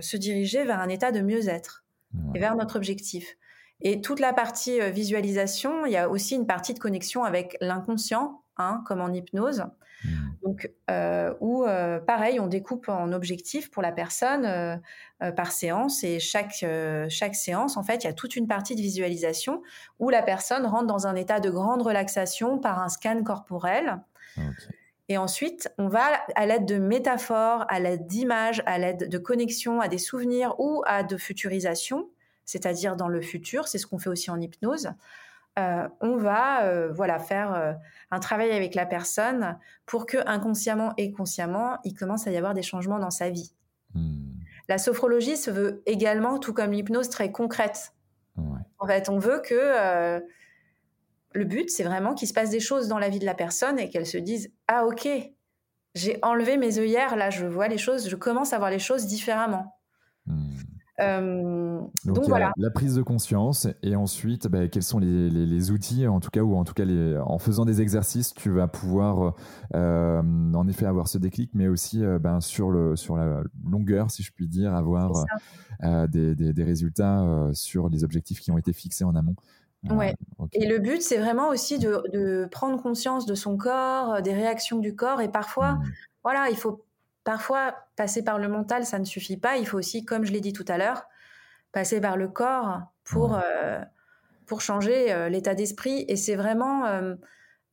se 0.00 0.16
diriger 0.16 0.64
vers 0.64 0.80
un 0.80 0.88
état 0.88 1.12
de 1.12 1.20
mieux-être 1.20 1.84
et 2.34 2.38
vers 2.38 2.56
notre 2.56 2.76
objectif. 2.76 3.36
Et 3.80 4.00
toute 4.00 4.20
la 4.20 4.32
partie 4.32 4.80
visualisation, 4.90 5.86
il 5.86 5.92
y 5.92 5.96
a 5.96 6.08
aussi 6.08 6.34
une 6.34 6.46
partie 6.46 6.74
de 6.74 6.78
connexion 6.78 7.24
avec 7.24 7.56
l'inconscient 7.60 8.42
Hein, 8.60 8.82
comme 8.86 9.00
en 9.00 9.12
hypnose. 9.12 9.64
Mmh. 10.04 10.08
Donc, 10.42 10.70
euh, 10.90 11.32
où 11.38 11.64
euh, 11.64 12.00
pareil, 12.00 12.40
on 12.40 12.48
découpe 12.48 12.88
en 12.88 13.12
objectifs 13.12 13.70
pour 13.70 13.82
la 13.82 13.92
personne 13.92 14.44
euh, 14.44 15.30
par 15.32 15.52
séance 15.52 16.02
et 16.02 16.18
chaque, 16.18 16.64
chaque 17.08 17.36
séance, 17.36 17.76
en 17.76 17.84
fait, 17.84 18.02
il 18.02 18.08
y 18.08 18.10
a 18.10 18.12
toute 18.12 18.34
une 18.34 18.48
partie 18.48 18.74
de 18.74 18.80
visualisation 18.80 19.62
où 20.00 20.10
la 20.10 20.22
personne 20.22 20.66
rentre 20.66 20.86
dans 20.86 21.06
un 21.06 21.14
état 21.14 21.38
de 21.38 21.50
grande 21.50 21.82
relaxation 21.82 22.58
par 22.58 22.80
un 22.80 22.88
scan 22.88 23.22
corporel. 23.22 23.98
Et 25.08 25.18
ensuite, 25.18 25.72
on 25.78 25.88
va 25.88 26.04
à 26.34 26.46
l'aide 26.46 26.66
de 26.66 26.78
métaphores, 26.78 27.64
à 27.68 27.78
l'aide 27.78 28.06
d'images, 28.06 28.62
à 28.66 28.78
l'aide 28.78 29.08
de 29.08 29.18
connexions 29.18 29.80
à 29.80 29.86
des 29.86 29.98
souvenirs 29.98 30.54
ou 30.58 30.82
à 30.86 31.04
de 31.04 31.16
futurisation, 31.16 32.08
c'est-à-dire 32.48 32.96
dans 32.96 33.08
le 33.08 33.20
futur, 33.20 33.68
c'est 33.68 33.76
ce 33.76 33.86
qu'on 33.86 33.98
fait 33.98 34.08
aussi 34.08 34.30
en 34.30 34.40
hypnose. 34.40 34.88
Euh, 35.58 35.86
on 36.00 36.16
va 36.16 36.64
euh, 36.64 36.90
voilà 36.90 37.18
faire 37.18 37.52
euh, 37.52 37.74
un 38.10 38.20
travail 38.20 38.52
avec 38.52 38.74
la 38.74 38.86
personne 38.86 39.58
pour 39.84 40.06
que 40.06 40.16
inconsciemment 40.26 40.94
et 40.96 41.12
consciemment, 41.12 41.76
il 41.84 41.92
commence 41.92 42.26
à 42.26 42.30
y 42.30 42.38
avoir 42.38 42.54
des 42.54 42.62
changements 42.62 42.98
dans 42.98 43.10
sa 43.10 43.28
vie. 43.28 43.52
Hmm. 43.92 44.30
La 44.66 44.78
sophrologie 44.78 45.36
se 45.36 45.50
veut 45.50 45.82
également, 45.84 46.38
tout 46.38 46.54
comme 46.54 46.72
l'hypnose, 46.72 47.10
très 47.10 47.30
concrète. 47.30 47.92
En 48.78 48.86
fait, 48.86 49.08
on 49.08 49.18
veut 49.18 49.42
que 49.44 50.22
le 51.32 51.44
but, 51.44 51.68
c'est 51.70 51.82
vraiment 51.82 52.14
qu'il 52.14 52.28
se 52.28 52.32
passe 52.32 52.50
des 52.50 52.60
choses 52.60 52.86
dans 52.86 52.98
la 52.98 53.08
vie 53.08 53.18
de 53.18 53.26
la 53.26 53.34
personne 53.34 53.78
et 53.78 53.90
qu'elle 53.90 54.06
se 54.06 54.16
dise 54.16 54.52
ah 54.68 54.86
ok, 54.86 55.08
j'ai 55.94 56.18
enlevé 56.22 56.56
mes 56.56 56.78
œillères, 56.78 57.16
là 57.16 57.30
je 57.30 57.46
vois 57.46 57.68
les 57.68 57.78
choses, 57.78 58.08
je 58.08 58.16
commence 58.16 58.52
à 58.52 58.58
voir 58.58 58.70
les 58.70 58.78
choses 58.78 59.06
différemment. 59.06 59.77
Hmm. 60.98 61.02
Euh, 61.04 61.80
donc, 62.04 62.24
voilà. 62.26 62.52
La, 62.56 62.70
prise 62.70 62.96
de 62.96 63.02
conscience 63.02 63.68
et 63.82 63.94
ensuite, 63.94 64.48
bah, 64.48 64.66
quels 64.68 64.82
sont 64.82 64.98
les, 64.98 65.70
outils, 65.70 66.06
en 66.06 66.18
tout 66.18 66.30
cas, 66.30 66.40
ou 66.40 66.56
en 66.56 66.64
tout 66.64 66.74
cas, 66.74 66.84
les, 66.84 67.16
en 67.18 67.38
faisant 67.38 67.64
des 67.64 67.80
exercices, 67.80 68.34
tu 68.34 68.50
vas 68.50 68.66
pouvoir 68.66 69.34
euh, 69.74 70.22
en 70.54 70.66
effet 70.66 70.86
avoir 70.86 71.08
ce 71.08 71.18
déclic, 71.18 71.50
mais 71.54 71.68
aussi 71.68 72.04
euh, 72.04 72.18
ben, 72.18 72.40
sur, 72.40 72.70
le, 72.70 72.96
sur 72.96 73.16
la 73.16 73.42
longueur, 73.64 74.10
si 74.10 74.22
je 74.22 74.32
puis 74.32 74.48
dire, 74.48 74.74
avoir 74.74 75.24
des, 76.08 76.34
des, 76.34 76.64
résultats 76.64 77.50
sur 77.52 77.88
les 77.88 78.02
objectifs 78.02 78.40
qui 78.40 78.50
ont 78.50 78.58
été 78.58 78.72
fixés 78.72 79.04
en 79.04 79.14
amont. 79.14 79.36
Ouais. 79.88 80.16
Et 80.52 80.66
le 80.66 80.80
but, 80.80 81.02
c'est 81.02 81.18
vraiment 81.18 81.50
aussi 81.50 81.78
de, 81.78 82.02
de, 82.12 82.48
prendre 82.50 82.82
conscience 82.82 83.26
de 83.26 83.36
son 83.36 83.56
corps, 83.56 84.20
des 84.22 84.34
réactions 84.34 84.78
du 84.78 84.96
corps, 84.96 85.20
et 85.20 85.28
parfois, 85.28 85.74
mmh. 85.74 85.92
voilà, 86.24 86.50
il 86.50 86.56
faut 86.56 86.84
Parfois, 87.28 87.74
passer 87.94 88.24
par 88.24 88.38
le 88.38 88.48
mental, 88.48 88.86
ça 88.86 88.98
ne 88.98 89.04
suffit 89.04 89.36
pas. 89.36 89.58
Il 89.58 89.66
faut 89.66 89.76
aussi, 89.76 90.02
comme 90.02 90.24
je 90.24 90.32
l'ai 90.32 90.40
dit 90.40 90.54
tout 90.54 90.64
à 90.66 90.78
l'heure, 90.78 91.06
passer 91.72 92.00
par 92.00 92.16
le 92.16 92.26
corps 92.26 92.80
pour, 93.04 93.34
euh, 93.34 93.80
pour 94.46 94.62
changer 94.62 95.12
euh, 95.12 95.28
l'état 95.28 95.54
d'esprit. 95.54 96.06
Et 96.08 96.16
c'est 96.16 96.36
vraiment 96.36 96.86
euh, 96.86 97.16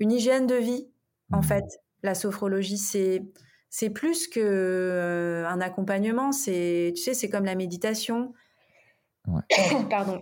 une 0.02 0.12
hygiène 0.12 0.46
de 0.46 0.56
vie, 0.56 0.90
en 1.32 1.40
mmh. 1.40 1.44
fait. 1.44 1.64
La 2.04 2.16
sophrologie, 2.16 2.78
c'est 2.78 3.24
c'est 3.70 3.90
plus 3.90 4.28
que 4.28 5.46
un 5.48 5.62
accompagnement. 5.62 6.34
C'est 6.34 6.92
tu 6.94 7.02
sais, 7.02 7.14
c'est 7.14 7.30
comme 7.30 7.46
la 7.46 7.56
méditation. 7.56 8.34
Pardon. 9.90 10.22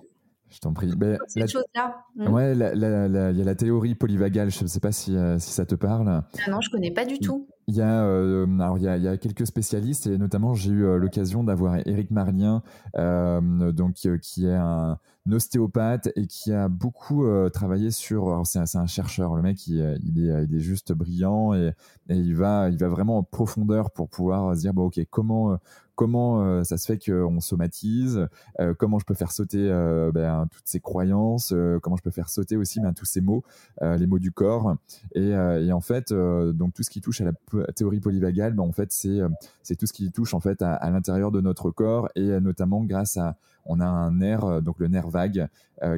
Je 0.53 0.59
t'en 0.59 0.71
prie. 0.71 0.95
Ben, 0.95 1.17
Cette 1.27 1.49
chose-là. 1.49 2.05
Hmm. 2.15 2.27
Ouais, 2.27 2.53
il 2.53 2.59
y 2.59 3.41
a 3.41 3.43
la 3.43 3.55
théorie 3.55 3.95
polyvagale. 3.95 4.51
Je 4.51 4.61
ne 4.61 4.67
sais 4.67 4.79
pas 4.79 4.91
si, 4.91 5.17
euh, 5.17 5.39
si, 5.39 5.51
ça 5.51 5.65
te 5.65 5.73
parle. 5.73 6.07
Ah 6.07 6.51
non, 6.51 6.61
je 6.61 6.69
connais 6.69 6.91
pas 6.91 7.05
du 7.05 7.17
tout. 7.17 7.47
Il 7.67 7.75
y 7.75 7.81
a, 7.81 8.03
euh, 8.03 8.45
alors 8.59 8.77
il 8.77 8.83
y 8.83 8.87
a, 8.87 8.97
il 8.97 9.03
y 9.03 9.07
a 9.07 9.17
quelques 9.17 9.47
spécialistes 9.47 10.05
et 10.05 10.17
notamment 10.17 10.53
j'ai 10.53 10.71
eu 10.71 10.85
euh, 10.85 10.97
l'occasion 10.97 11.45
d'avoir 11.45 11.77
Éric 11.87 12.11
Marlien, 12.11 12.61
donc 12.93 13.93
qui 14.21 14.45
est 14.45 14.53
un 14.53 14.99
ostéopathe 15.31 16.09
et 16.15 16.27
qui 16.27 16.51
a 16.51 16.67
beaucoup 16.67 17.25
travaillé 17.51 17.89
sur. 17.89 18.43
C'est 18.45 18.59
un, 18.59 18.81
un, 18.81 18.85
chercheur. 18.85 19.35
Le 19.35 19.41
mec, 19.41 19.65
il, 19.65 19.77
il, 20.03 20.29
est, 20.29 20.43
il 20.43 20.55
est 20.55 20.59
juste 20.59 20.93
brillant 20.93 21.55
et, 21.55 21.71
et, 22.09 22.15
il 22.15 22.35
va, 22.35 22.69
il 22.69 22.77
va 22.77 22.89
vraiment 22.89 23.17
en 23.17 23.23
profondeur 23.23 23.89
pour 23.89 24.07
pouvoir 24.07 24.55
se 24.55 24.59
dire 24.59 24.73
bon 24.73 24.85
ok 24.85 24.99
comment 25.09 25.57
comment 25.95 26.43
euh, 26.43 26.63
ça 26.63 26.77
se 26.77 26.85
fait 26.85 26.97
qu'on 26.97 27.39
somatise, 27.39 28.27
euh, 28.59 28.73
comment 28.73 28.99
je 28.99 29.05
peux 29.05 29.13
faire 29.13 29.31
sauter 29.31 29.69
euh, 29.69 30.11
ben, 30.11 30.47
toutes 30.51 30.65
ces 30.65 30.79
croyances, 30.79 31.53
comment 31.81 31.95
je 31.95 32.03
peux 32.03 32.11
faire 32.11 32.29
sauter 32.29 32.57
aussi 32.57 32.79
ben, 32.79 32.93
tous 32.93 33.05
ces 33.05 33.21
mots, 33.21 33.43
les 33.81 34.07
mots 34.07 34.19
du 34.19 34.31
corps. 34.31 34.75
Et, 35.15 35.33
en 35.35 35.81
fait, 35.81 36.13
donc 36.13 36.73
tout 36.73 36.83
ce 36.83 36.89
qui 36.89 37.01
touche 37.01 37.21
à 37.21 37.25
la 37.25 37.73
théorie 37.73 37.99
polyvagale, 37.99 38.53
ben, 38.53 38.63
en 38.63 38.71
fait, 38.71 38.91
c'est 38.91 39.75
tout 39.75 39.85
ce 39.85 39.93
qui 39.93 40.11
touche 40.11 40.33
en 40.33 40.39
fait 40.39 40.61
à 40.61 40.89
l'intérieur 40.89 41.31
de 41.31 41.41
notre 41.41 41.71
corps 41.71 42.09
et 42.15 42.39
notamment 42.39 42.83
grâce 42.83 43.17
à 43.17 43.35
on 43.65 43.79
a 43.79 43.85
un 43.85 44.11
nerf, 44.11 44.61
donc 44.61 44.79
le 44.79 44.87
nerf 44.87 45.09
vague, 45.09 45.47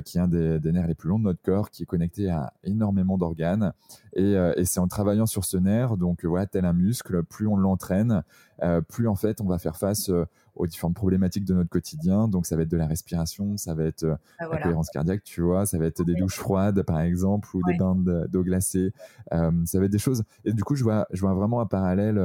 qui 0.03 0.17
est 0.17 0.21
un 0.21 0.27
des, 0.27 0.59
des, 0.59 0.71
nerfs 0.71 0.87
les 0.87 0.95
plus 0.95 1.09
longs 1.09 1.19
de 1.19 1.25
notre 1.25 1.41
corps, 1.41 1.69
qui 1.69 1.83
est 1.83 1.85
connecté 1.85 2.29
à 2.29 2.53
énormément 2.63 3.17
d'organes. 3.17 3.73
Et, 4.13 4.33
et 4.33 4.65
c'est 4.65 4.79
en 4.79 4.87
travaillant 4.87 5.25
sur 5.25 5.45
ce 5.45 5.57
nerf, 5.57 5.97
donc 5.97 6.25
voilà, 6.25 6.45
tel 6.45 6.65
un 6.65 6.73
muscle, 6.73 7.23
plus 7.23 7.47
on 7.47 7.57
l'entraîne, 7.57 8.23
euh, 8.63 8.79
plus 8.79 9.07
en 9.07 9.15
fait 9.15 9.41
on 9.41 9.45
va 9.45 9.57
faire 9.57 9.75
face 9.75 10.09
euh, 10.09 10.25
aux 10.55 10.65
différentes 10.65 10.95
problématiques 10.95 11.43
de 11.43 11.53
notre 11.53 11.69
quotidien. 11.69 12.27
Donc 12.27 12.45
ça 12.45 12.55
va 12.55 12.61
être 12.61 12.71
de 12.71 12.77
la 12.77 12.87
respiration, 12.87 13.57
ça 13.57 13.73
va 13.73 13.83
être 13.83 14.03
euh, 14.03 14.15
ah, 14.39 14.47
la 14.49 14.61
cohérence 14.61 14.89
cardiaque, 14.89 15.23
tu 15.23 15.41
vois, 15.41 15.65
ça 15.65 15.77
va 15.77 15.85
être 15.85 16.03
des 16.03 16.15
douches 16.15 16.37
froides 16.37 16.81
par 16.83 17.01
exemple 17.01 17.49
ou 17.53 17.61
des 17.67 17.77
bains 17.77 17.95
d'eau 17.95 18.43
glacée. 18.43 18.93
ça 19.31 19.49
va 19.79 19.85
être 19.85 19.91
des 19.91 19.97
choses. 19.97 20.23
Et 20.45 20.53
du 20.53 20.63
coup, 20.63 20.75
je 20.75 20.83
vois, 20.83 21.07
je 21.11 21.19
vois 21.19 21.33
vraiment 21.33 21.59
un 21.59 21.65
parallèle 21.65 22.21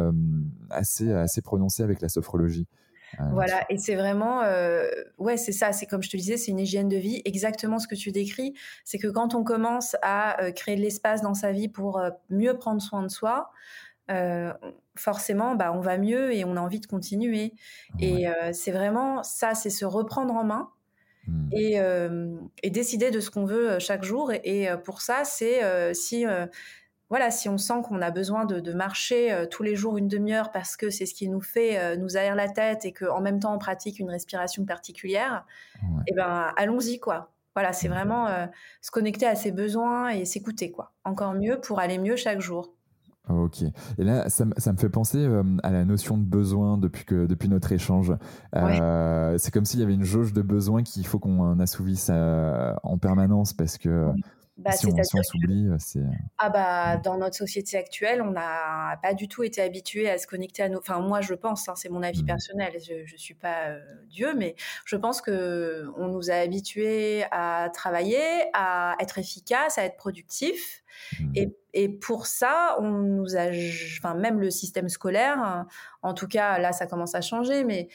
assez, 0.70 1.12
assez 1.12 1.42
prononcé 1.42 1.82
avec 1.82 2.00
la 2.00 2.08
sophrologie. 2.08 2.66
Voilà, 3.32 3.64
et 3.68 3.76
c'est 3.76 3.96
vraiment, 3.96 4.42
ouais, 5.18 5.36
c'est 5.36 5.52
ça, 5.52 5.72
c'est 5.72 5.86
comme 5.86 6.02
je 6.02 6.10
te 6.10 6.16
disais, 6.16 6.36
c'est 6.36 6.52
une 6.52 6.60
hygiène 6.60 6.88
de 6.88 6.96
vie, 6.96 7.22
exactement 7.24 7.78
ce 7.78 7.88
que 7.88 7.94
tu 7.94 8.12
décris. 8.12 8.54
C'est 8.84 8.98
que 8.98 9.08
quand 9.08 9.34
on 9.34 9.42
commence 9.42 9.96
à 10.02 10.36
créer 10.54 10.76
de 10.76 10.80
l'espace 10.80 11.20
dans 11.22 11.34
sa 11.34 11.52
vie 11.52 11.68
pour 11.68 12.00
mieux 12.28 12.56
prendre 12.56 12.80
soin 12.80 13.02
de 13.02 13.08
soi, 13.08 13.50
euh, 14.10 14.52
forcément, 14.96 15.54
bah, 15.54 15.72
on 15.72 15.80
va 15.80 15.96
mieux 15.96 16.34
et 16.34 16.44
on 16.44 16.56
a 16.56 16.60
envie 16.60 16.80
de 16.80 16.86
continuer. 16.86 17.54
Et 18.00 18.28
euh, 18.28 18.50
c'est 18.52 18.72
vraiment 18.72 19.22
ça, 19.22 19.54
c'est 19.54 19.70
se 19.70 19.84
reprendre 19.84 20.34
en 20.34 20.44
main 20.44 20.70
mmh. 21.28 21.50
euh, 21.54 22.36
et, 22.62 22.70
décider 22.70 23.10
de 23.10 23.20
ce 23.20 23.30
qu'on 23.30 23.44
veut 23.44 23.78
chaque 23.78 24.02
jour. 24.02 24.32
Et, 24.44 24.68
pour 24.84 25.00
ça, 25.00 25.24
c'est 25.24 25.94
si 25.94 26.24
voilà, 27.10 27.30
si 27.30 27.48
on 27.48 27.58
sent 27.58 27.82
qu'on 27.84 28.00
a 28.00 28.10
besoin 28.10 28.46
de, 28.46 28.72
marcher 28.72 29.46
tous 29.50 29.62
les 29.62 29.76
jours 29.76 29.98
une 29.98 30.08
demi-heure 30.08 30.52
parce 30.52 30.76
que 30.76 30.90
c'est 30.90 31.06
ce 31.06 31.14
qui 31.14 31.28
nous 31.28 31.40
fait 31.40 31.96
nous 31.96 32.16
aère 32.16 32.36
la 32.36 32.48
tête 32.48 32.84
et 32.84 32.92
qu'en 32.92 33.20
même 33.20 33.40
temps 33.40 33.54
on 33.54 33.58
pratique 33.58 33.98
une 33.98 34.08
respiration 34.08 34.64
particulière, 34.64 35.44
eh 36.06 36.14
ben 36.14 36.52
allons-y 36.56 37.00
quoi. 37.00 37.32
Voilà, 37.54 37.72
c'est 37.72 37.88
vraiment 37.88 38.28
se 38.80 38.90
connecter 38.92 39.26
à 39.26 39.34
ses 39.34 39.50
besoins 39.50 40.10
et 40.10 40.24
s'écouter 40.24 40.70
quoi. 40.70 40.92
Encore 41.04 41.34
mieux 41.34 41.60
pour 41.60 41.80
aller 41.80 41.98
mieux 41.98 42.16
chaque 42.16 42.40
jour. 42.40 42.72
Ok. 43.30 43.62
Et 43.98 44.04
là, 44.04 44.28
ça, 44.28 44.44
me 44.44 44.76
fait 44.76 44.88
penser 44.88 45.18
euh, 45.18 45.42
à 45.62 45.70
la 45.70 45.84
notion 45.84 46.16
de 46.16 46.24
besoin 46.24 46.78
depuis, 46.78 47.04
que, 47.04 47.26
depuis 47.26 47.48
notre 47.48 47.70
échange. 47.72 48.12
Euh, 48.56 49.36
c'est 49.38 49.52
comme 49.52 49.64
s'il 49.64 49.80
y 49.80 49.82
avait 49.82 49.94
une 49.94 50.04
jauge 50.04 50.32
de 50.32 50.42
besoin 50.42 50.82
qu'il 50.82 51.06
faut 51.06 51.18
qu'on 51.18 51.58
assouvisse 51.60 52.08
euh, 52.10 52.74
en 52.82 52.98
permanence 52.98 53.52
parce 53.52 53.78
que 53.78 54.08
Bah, 54.60 54.72
si, 54.72 54.86
on, 54.86 55.22
s'oublie, 55.22 55.68
c'est. 55.78 56.00
Ah 56.36 56.50
bah 56.50 56.98
dans 56.98 57.16
notre 57.16 57.36
société 57.36 57.78
actuelle, 57.78 58.20
on 58.20 58.32
n'a 58.32 58.98
pas 59.02 59.14
du 59.14 59.26
tout 59.26 59.42
été 59.42 59.62
habitué 59.62 60.10
à 60.10 60.18
se 60.18 60.26
connecter 60.26 60.62
à 60.62 60.68
nos. 60.68 60.78
Enfin 60.78 61.00
moi 61.00 61.22
je 61.22 61.32
pense, 61.32 61.66
hein, 61.68 61.74
c'est 61.76 61.88
mon 61.88 62.02
avis 62.02 62.22
mmh. 62.22 62.26
personnel. 62.26 62.72
Je, 62.78 63.12
ne 63.12 63.18
suis 63.18 63.34
pas 63.34 63.76
Dieu, 64.08 64.34
mais 64.36 64.56
je 64.84 64.96
pense 64.96 65.22
que 65.22 65.86
on 65.96 66.08
nous 66.08 66.30
a 66.30 66.34
habitués 66.34 67.24
à 67.30 67.70
travailler, 67.72 68.20
à 68.52 68.96
être 69.00 69.18
efficace, 69.18 69.78
à 69.78 69.84
être 69.84 69.96
productif. 69.96 70.82
Mmh. 71.18 71.32
Et, 71.36 71.56
et, 71.72 71.88
pour 71.88 72.26
ça, 72.26 72.76
on 72.80 72.90
nous 72.90 73.36
a, 73.36 73.48
enfin 73.98 74.14
même 74.14 74.40
le 74.40 74.50
système 74.50 74.90
scolaire, 74.90 75.64
en 76.02 76.12
tout 76.12 76.28
cas 76.28 76.58
là 76.58 76.72
ça 76.72 76.86
commence 76.86 77.14
à 77.14 77.22
changer, 77.22 77.64
mais 77.64 77.88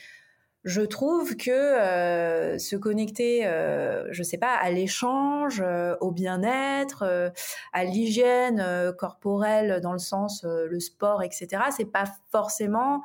je 0.66 0.82
trouve 0.82 1.38
que 1.38 1.52
euh, 1.52 2.58
se 2.58 2.76
connecter, 2.76 3.46
euh, 3.46 4.08
je 4.10 4.24
sais 4.24 4.40
pas, 4.40 4.56
à 4.56 4.72
l'échange, 4.72 5.62
euh, 5.64 5.96
au 6.02 6.12
bien-être, 6.12 7.04
euh, 7.04 7.30
à 7.72 7.84
l'hygiène 7.84 8.66
corporelle 8.98 9.80
dans 9.82 9.94
le 9.94 10.00
sens 10.00 10.44
le 10.44 10.80
sport, 10.80 11.22
etc. 11.22 11.62
C'est 11.70 11.92
pas 11.92 12.06
forcément 12.32 13.04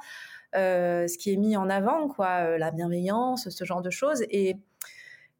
ce 0.54 1.18
qui 1.18 1.32
est 1.32 1.36
mis 1.36 1.56
en 1.56 1.68
avant, 1.68 2.08
quoi, 2.08 2.56
la 2.56 2.70
bienveillance, 2.70 3.50
ce 3.50 3.64
genre 3.64 3.82
de 3.82 3.90
choses. 3.90 4.24
Et 4.30 4.56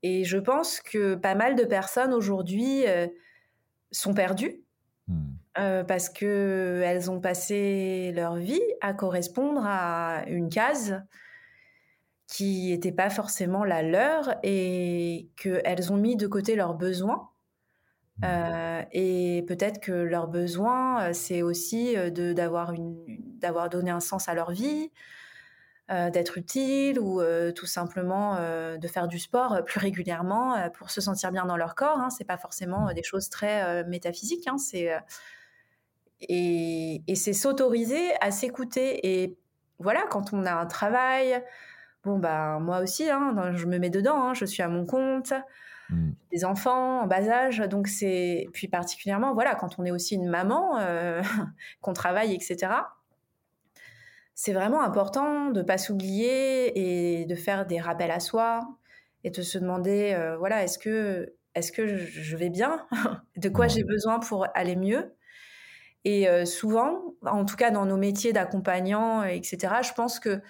et 0.03 0.25
je 0.25 0.39
pense 0.39 0.81
que 0.81 1.15
pas 1.15 1.35
mal 1.35 1.57
de 1.57 1.65
personnes 1.65 2.15
aujourd'hui 2.15 2.85
sont 3.91 4.15
perdues. 4.15 4.63
Mmh. 5.09 5.83
parce 5.89 6.09
que 6.09 6.83
elles 6.85 7.11
ont 7.11 7.21
passé 7.21 8.13
leur 8.15 8.37
vie 8.37 8.63
à 8.81 8.95
correspondre 8.95 9.63
à 9.65 10.23
une 10.29 10.49
case 10.49 11.03
qui 12.31 12.71
n'était 12.71 12.93
pas 12.93 13.11
forcément 13.11 13.65
la 13.65 13.83
leur 13.83 14.37
et 14.45 15.29
qu'elles 15.37 15.93
ont 15.93 15.97
mis 15.97 16.17
de 16.17 16.29
côté 16.29 16.55
leurs 16.55 16.75
besoins. 16.75 17.29
Mmh. 18.19 18.25
Euh, 18.25 18.83
et 18.93 19.45
peut-être 19.49 19.81
que 19.81 19.91
leurs 19.91 20.29
besoins, 20.29 21.03
euh, 21.03 21.13
c'est 21.13 21.43
aussi 21.43 21.97
euh, 21.97 22.11
d'avoir 22.11 22.73
d'avoir 22.77 23.69
donné 23.69 23.91
un 23.91 24.01
sens 24.01 24.29
à 24.29 24.35
leur 24.35 24.53
vie, 24.53 24.91
d'être 26.13 26.39
utile 26.39 27.01
ou 27.01 27.21
tout 27.57 27.67
simplement 27.67 28.37
de 28.37 28.87
faire 28.87 29.09
du 29.09 29.19
sport 29.19 29.65
plus 29.65 29.81
régulièrement 29.81 30.55
pour 30.75 30.89
se 30.89 31.01
sentir 31.01 31.33
bien 31.33 31.45
dans 31.47 31.57
leur 31.57 31.75
corps. 31.75 31.99
Hein. 31.99 32.11
C'est 32.11 32.23
pas 32.23 32.37
forcément 32.37 32.87
mmh. 32.87 32.95
des 32.95 33.03
choses 33.03 33.29
très 33.29 33.83
métaphysiques. 33.83 34.47
Hein. 34.47 34.57
C'est 34.57 34.93
et, 36.21 37.03
et 37.09 37.15
c'est 37.17 37.33
s'autoriser 37.33 38.13
à 38.21 38.31
s'écouter. 38.31 39.05
Et 39.11 39.37
voilà, 39.81 40.05
quand 40.11 40.33
on 40.33 40.47
a 40.47 40.53
un 40.53 40.67
travail, 40.67 41.43
Bon, 42.05 42.19
bah, 42.19 42.59
moi 42.61 42.81
aussi, 42.81 43.11
hein, 43.11 43.53
je 43.55 43.67
me 43.67 43.79
mets 43.79 43.91
dedans, 43.91 44.23
hein, 44.23 44.35
je 44.35 44.45
suis 44.47 44.63
à 44.63 44.69
mon 44.69 44.87
compte, 44.87 45.35
mmh. 45.91 46.11
des 46.33 46.45
enfants 46.45 47.03
en 47.03 47.07
bas 47.07 47.29
âge, 47.29 47.59
donc 47.59 47.89
c'est. 47.89 48.49
Puis 48.53 48.69
particulièrement, 48.69 49.35
voilà, 49.35 49.55
quand 49.55 49.79
on 49.79 49.85
est 49.85 49.91
aussi 49.91 50.15
une 50.15 50.29
maman, 50.29 50.79
euh, 50.79 51.23
qu'on 51.83 51.93
travaille, 51.93 52.35
etc., 52.35 52.73
c'est 54.35 54.55
vraiment 54.55 54.81
important 54.83 55.51
de 55.51 55.61
ne 55.61 55.63
pas 55.63 55.77
s'oublier 55.77 57.21
et 57.21 57.27
de 57.27 57.35
faire 57.35 57.67
des 57.67 57.79
rappels 57.79 58.11
à 58.11 58.21
soi 58.21 58.61
et 59.23 59.29
de 59.29 59.43
se 59.43 59.59
demander, 59.59 60.15
euh, 60.15 60.39
voilà, 60.39 60.65
est-ce 60.65 60.79
que, 60.79 61.35
est 61.55 61.71
que 61.75 61.87
je 61.87 62.37
vais 62.39 62.49
bien? 62.49 62.87
De 63.37 63.51
quoi 63.51 63.69
j'ai 63.69 63.85
besoin 63.85 64.19
pour 64.19 64.47
aller 64.55 64.77
mieux? 64.77 65.15
Et 66.07 66.27
euh, 66.29 66.47
souvent, 66.47 67.15
en 67.27 67.45
tout 67.45 67.57
cas 67.57 67.71
dans 67.71 67.85
nos 67.85 67.99
métiers 67.99 68.33
d'accompagnant, 68.33 69.25
etc., 69.25 69.75
je 69.83 69.93
pense 69.93 70.19
que 70.19 70.41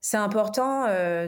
c'est 0.00 0.16
important 0.16 0.86
euh, 0.86 1.26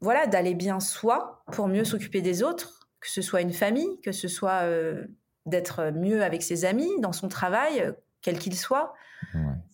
voilà, 0.00 0.26
d'aller 0.26 0.54
bien 0.54 0.80
soi 0.80 1.44
pour 1.52 1.68
mieux 1.68 1.84
s'occuper 1.84 2.20
des 2.20 2.42
autres, 2.42 2.88
que 3.00 3.08
ce 3.08 3.22
soit 3.22 3.40
une 3.40 3.52
famille, 3.52 4.00
que 4.02 4.12
ce 4.12 4.28
soit 4.28 4.62
euh, 4.62 5.06
d'être 5.46 5.90
mieux 5.92 6.22
avec 6.22 6.42
ses 6.42 6.64
amis, 6.64 6.90
dans 7.00 7.12
son 7.12 7.28
travail, 7.28 7.80
euh, 7.80 7.92
quel 8.22 8.38
qu'il 8.38 8.56
soit. 8.56 8.94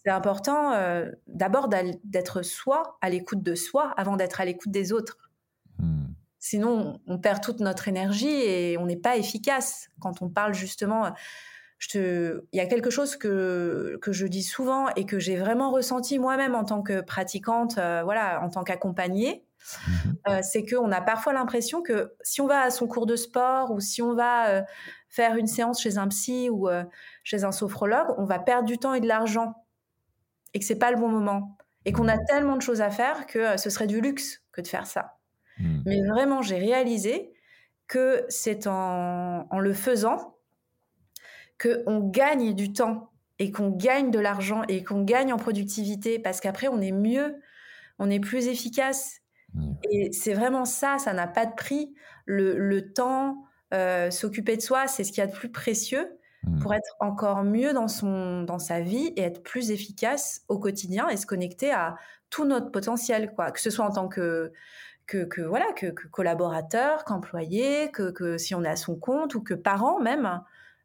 C'est 0.05 0.11
important 0.11 0.73
d'abord 1.27 1.69
d'être 1.69 2.43
soi, 2.43 2.99
à 3.01 3.11
l'écoute 3.11 3.43
de 3.43 3.55
soi, 3.55 3.93
avant 3.97 4.17
d'être 4.17 4.41
à 4.41 4.45
l'écoute 4.45 4.71
des 4.71 4.93
autres. 4.93 5.31
Hmm. 5.79 6.07
Sinon, 6.39 7.01
on 7.07 7.19
perd 7.19 7.43
toute 7.43 7.61
notre 7.61 7.87
énergie 7.89 8.29
et 8.29 8.79
on 8.79 8.87
n'est 8.87 8.97
pas 8.97 9.17
efficace 9.17 9.89
quand 10.01 10.23
on 10.23 10.29
parle 10.29 10.55
justement 10.55 11.13
il 11.95 12.43
y 12.53 12.61
a 12.61 12.67
quelque 12.67 12.91
chose 12.91 13.17
que, 13.17 13.99
que 14.01 14.13
je 14.13 14.27
dis 14.27 14.43
souvent 14.43 14.89
et 14.91 15.05
que 15.05 15.19
j'ai 15.19 15.37
vraiment 15.37 15.71
ressenti 15.71 16.19
moi-même 16.19 16.55
en 16.55 16.65
tant 16.65 16.83
que 16.83 17.01
pratiquante, 17.01 17.79
euh, 17.79 18.03
voilà, 18.05 18.43
en 18.43 18.49
tant 18.49 18.65
qu'accompagnée. 18.65 19.45
Mhm. 19.87 20.17
Euh, 20.29 20.41
c'est 20.43 20.67
qu'on 20.67 20.91
a 20.91 21.01
parfois 21.01 21.33
l'impression 21.33 21.83
que 21.83 22.15
si 22.23 22.41
on 22.41 22.47
va 22.47 22.63
à 22.63 22.71
son 22.71 22.89
cours 22.89 23.07
de 23.07 23.17
sport 23.17 23.71
ou 23.71 23.81
si 23.81 24.03
on 24.03 24.15
va 24.15 24.49
euh, 24.49 24.63
faire 25.09 25.37
une 25.37 25.47
séance 25.47 25.81
chez 25.81 25.99
un 25.99 26.09
psy 26.09 26.49
ou 26.51 26.69
chez 27.23 27.45
un 27.45 27.53
sophrologue, 27.53 28.15
on 28.19 28.25
va 28.25 28.39
perdre 28.39 28.67
du 28.67 28.79
temps 28.79 28.95
et 28.95 29.01
de 29.01 29.07
l'argent 29.07 29.55
et 30.55 30.59
que 30.59 30.65
c'est 30.65 30.79
pas 30.79 30.91
le 30.91 30.97
bon 30.97 31.09
moment 31.09 31.57
et 31.85 31.93
qu'on 31.93 32.09
a 32.09 32.19
tellement 32.19 32.57
de 32.57 32.63
choses 32.63 32.81
à 32.81 32.91
faire 32.91 33.27
que 33.27 33.57
ce 33.57 33.71
serait 33.71 33.87
du 33.87 34.01
luxe 34.01 34.43
que 34.53 34.61
de 34.61 34.69
faire 34.69 34.87
ça. 34.87 35.19
Mhm. 35.59 35.83
Mais 35.87 36.01
vraiment, 36.09 36.43
j'ai 36.43 36.59
réalisé 36.59 37.33
que 37.87 38.25
c'est 38.29 38.67
en, 38.67 39.47
en 39.51 39.59
le 39.59 39.75
faisant 39.75 40.32
qu'on 41.63 42.01
gagne 42.01 42.55
du 42.55 42.73
temps 42.73 43.11
et 43.39 43.53
qu'on 43.53 43.71
gagne 43.71 44.11
de 44.11 44.19
l'argent 44.19 44.63
et 44.69 44.83
qu'on 44.83 45.03
gagne 45.03 45.33
en 45.33 45.37
productivité 45.37 46.19
parce 46.19 46.41
qu'après 46.41 46.69
on 46.69 46.81
est 46.81 46.93
mieux, 46.93 47.37
on 47.99 48.11
est 48.11 48.21
plus 48.21 48.49
efficace. 48.49 49.21
Mmh. 49.55 49.73
Et 49.91 50.13
c'est 50.13 50.35
vraiment 50.35 50.65
ça, 50.65 50.99
ça 50.99 51.13
n'a 51.13 51.27
pas 51.27 51.47
de 51.47 51.55
prix. 51.55 51.95
Le, 52.25 52.93
temps, 52.93 53.45
euh, 53.75 54.11
s'occuper 54.11 54.57
de 54.57 54.63
soi, 54.63 54.87
c'est 54.87 55.05
ce 55.05 55.13
qu'il 55.13 55.19
y 55.19 55.25
a 55.25 55.27
de 55.27 55.33
plus 55.33 55.51
précieux 55.51 56.19
mmh. 56.45 56.61
pour 56.61 56.75
être 56.75 56.97
encore 57.01 57.43
mieux 57.43 57.73
dans, 57.73 57.89
son, 57.89 58.43
dans 58.43 58.59
sa 58.59 58.81
vie 58.81 59.13
et 59.17 59.23
être 59.23 59.43
plus 59.43 59.71
efficace 59.71 60.43
au 60.49 60.59
quotidien 60.59 61.09
et 61.09 61.17
se 61.17 61.27
connecter 61.27 61.73
à 61.73 61.97
tout 62.31 62.45
notre 62.45 62.71
potentiel, 62.71 63.33
quoi. 63.35 63.51
Que 63.51 63.61
ce 63.61 63.71
soit 63.71 63.85
en 63.85 63.93
tant 63.93 64.09
que, 64.09 64.53
que, 65.07 65.43
voilà, 65.43 65.67
que, 65.73 65.87
collaborateur, 65.87 67.05
qu'employé, 67.05 67.91
que, 67.91 68.11
que 68.11 68.39
si 68.39 68.55
on 68.55 68.65
est 68.65 68.69
à 68.69 68.77
son 68.77 68.97
compte 68.97 69.35
ou 69.35 69.43
que 69.43 69.55
parent 69.55 70.01
même. 70.01 70.41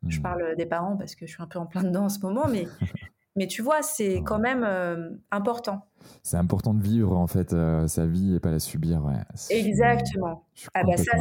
Je 0.08 0.20
mmh. 0.20 0.22
parle 0.22 0.56
des 0.56 0.66
parents 0.66 0.96
parce 0.98 1.16
que 1.16 1.26
je 1.26 1.32
suis 1.34 1.42
un 1.42 1.48
peu 1.48 1.60
en 1.60 1.66
plein 1.66 1.84
dedans 1.84 2.06
en 2.06 2.10
ce 2.10 2.20
moment, 2.20 2.48
mais, 2.48 2.68
mais 3.36 3.48
tu 3.48 3.62
vois, 3.62 3.82
c'est 3.82 4.22
quand 4.24 4.40
même 4.40 4.64
euh, 4.64 5.10
important. 5.32 5.88
C'est 6.24 6.38
important 6.38 6.74
de 6.74 6.82
vivre 6.82 7.18
en 7.18 7.28
fait 7.28 7.54
euh, 7.54 7.88
sa 7.88 8.06
vie 8.06 8.36
et 8.36 8.40
pas 8.40 8.52
la 8.52 8.60
subir. 8.60 9.04
Ouais. 9.04 9.16
Exactement. 9.50 10.46
Ah 10.74 10.84
bah 10.84 10.98
ça, 10.98 11.18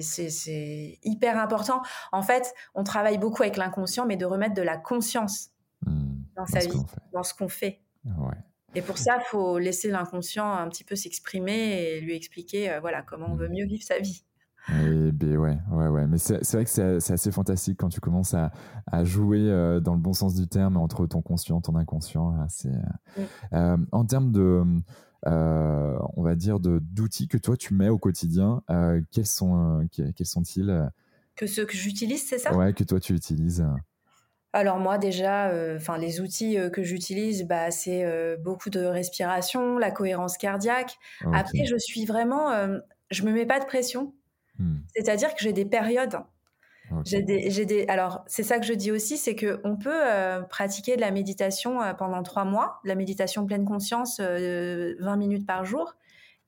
c'est 0.00 0.98
hyper 1.02 1.38
important. 1.38 1.82
En 2.12 2.22
fait, 2.22 2.52
on 2.74 2.84
travaille 2.84 3.18
beaucoup 3.18 3.42
avec 3.42 3.56
l'inconscient, 3.56 4.06
mais 4.06 4.16
de 4.16 4.26
remettre 4.26 4.54
de 4.54 4.62
la 4.62 4.76
conscience 4.76 5.50
mmh. 5.86 6.12
dans, 6.36 6.46
sa 6.46 6.60
vie, 6.60 6.82
dans 7.12 7.22
ce 7.22 7.34
qu'on 7.34 7.48
fait. 7.48 7.80
Ouais. 8.04 8.36
Et 8.74 8.82
pour 8.82 8.98
ça, 8.98 9.16
il 9.18 9.24
faut 9.24 9.58
laisser 9.58 9.90
l'inconscient 9.90 10.52
un 10.52 10.68
petit 10.68 10.84
peu 10.84 10.94
s'exprimer 10.94 11.82
et 11.82 12.00
lui 12.00 12.14
expliquer 12.14 12.70
euh, 12.70 12.80
voilà, 12.80 13.02
comment 13.02 13.26
on 13.30 13.34
veut 13.34 13.48
mmh. 13.48 13.52
mieux 13.52 13.66
vivre 13.66 13.82
sa 13.82 13.98
vie. 13.98 14.22
Et 14.68 15.12
ben 15.12 15.36
ouais, 15.36 15.58
ouais, 15.70 15.88
ouais. 15.88 16.06
Mais 16.06 16.18
c'est 16.18 16.52
vrai 16.52 16.64
que 16.64 16.70
c'est 16.70 17.12
assez 17.12 17.32
fantastique 17.32 17.78
quand 17.78 17.88
tu 17.88 18.00
commences 18.00 18.34
à, 18.34 18.52
à 18.86 19.04
jouer 19.04 19.40
euh, 19.40 19.80
dans 19.80 19.94
le 19.94 20.00
bon 20.00 20.12
sens 20.12 20.34
du 20.34 20.46
terme 20.46 20.76
entre 20.76 21.06
ton 21.06 21.22
conscient, 21.22 21.60
ton 21.60 21.76
inconscient. 21.76 22.32
Mm. 23.16 23.22
euh, 23.52 23.76
en 23.90 24.04
termes 24.04 24.32
de, 24.32 24.62
euh, 25.26 25.98
on 26.16 26.22
va 26.22 26.34
dire, 26.34 26.60
d'outils 26.60 27.28
que 27.28 27.38
toi 27.38 27.56
tu 27.56 27.74
mets 27.74 27.88
au 27.88 27.98
quotidien. 27.98 28.62
quels 29.10 29.26
sont, 29.26 29.88
quels 29.92 30.26
sont-ils 30.26 30.90
Que 31.36 31.46
ceux 31.46 31.64
que 31.64 31.76
j'utilise, 31.76 32.26
c'est 32.26 32.38
ça? 32.38 32.54
Ouais, 32.54 32.72
que 32.72 32.84
toi 32.84 33.00
tu 33.00 33.14
utilises. 33.14 33.66
Alors 34.52 34.78
moi 34.78 34.98
déjà, 34.98 35.52
enfin 35.76 35.96
les 35.96 36.20
outils 36.20 36.58
que 36.72 36.82
j'utilise, 36.82 37.44
bah, 37.44 37.70
c'est 37.70 38.36
beaucoup 38.38 38.70
de 38.70 38.80
respiration, 38.80 39.78
la 39.78 39.90
cohérence 39.90 40.36
cardiaque. 40.36 40.96
Après, 41.32 41.64
je 41.64 41.76
suis 41.78 42.04
vraiment, 42.04 42.52
je 43.10 43.24
me 43.24 43.32
mets 43.32 43.46
pas 43.46 43.58
de 43.58 43.64
pression. 43.64 44.14
Hmm. 44.60 44.76
C'est-à-dire 44.94 45.34
que 45.34 45.40
j'ai 45.40 45.52
des 45.52 45.64
périodes. 45.64 46.20
J'ai 47.04 47.22
des, 47.22 47.86
alors, 47.88 48.24
c'est 48.26 48.42
ça 48.42 48.58
que 48.58 48.66
je 48.66 48.72
dis 48.72 48.90
aussi, 48.90 49.16
c'est 49.16 49.36
qu'on 49.36 49.76
peut 49.76 50.02
euh, 50.04 50.42
pratiquer 50.42 50.96
de 50.96 51.00
la 51.00 51.12
méditation 51.12 51.80
euh, 51.80 51.94
pendant 51.94 52.22
trois 52.22 52.44
mois, 52.44 52.80
de 52.84 52.88
la 52.88 52.96
méditation 52.96 53.46
pleine 53.46 53.64
conscience, 53.64 54.20
20 54.20 54.26
euh, 54.26 55.16
minutes 55.16 55.46
par 55.46 55.64
jour, 55.64 55.94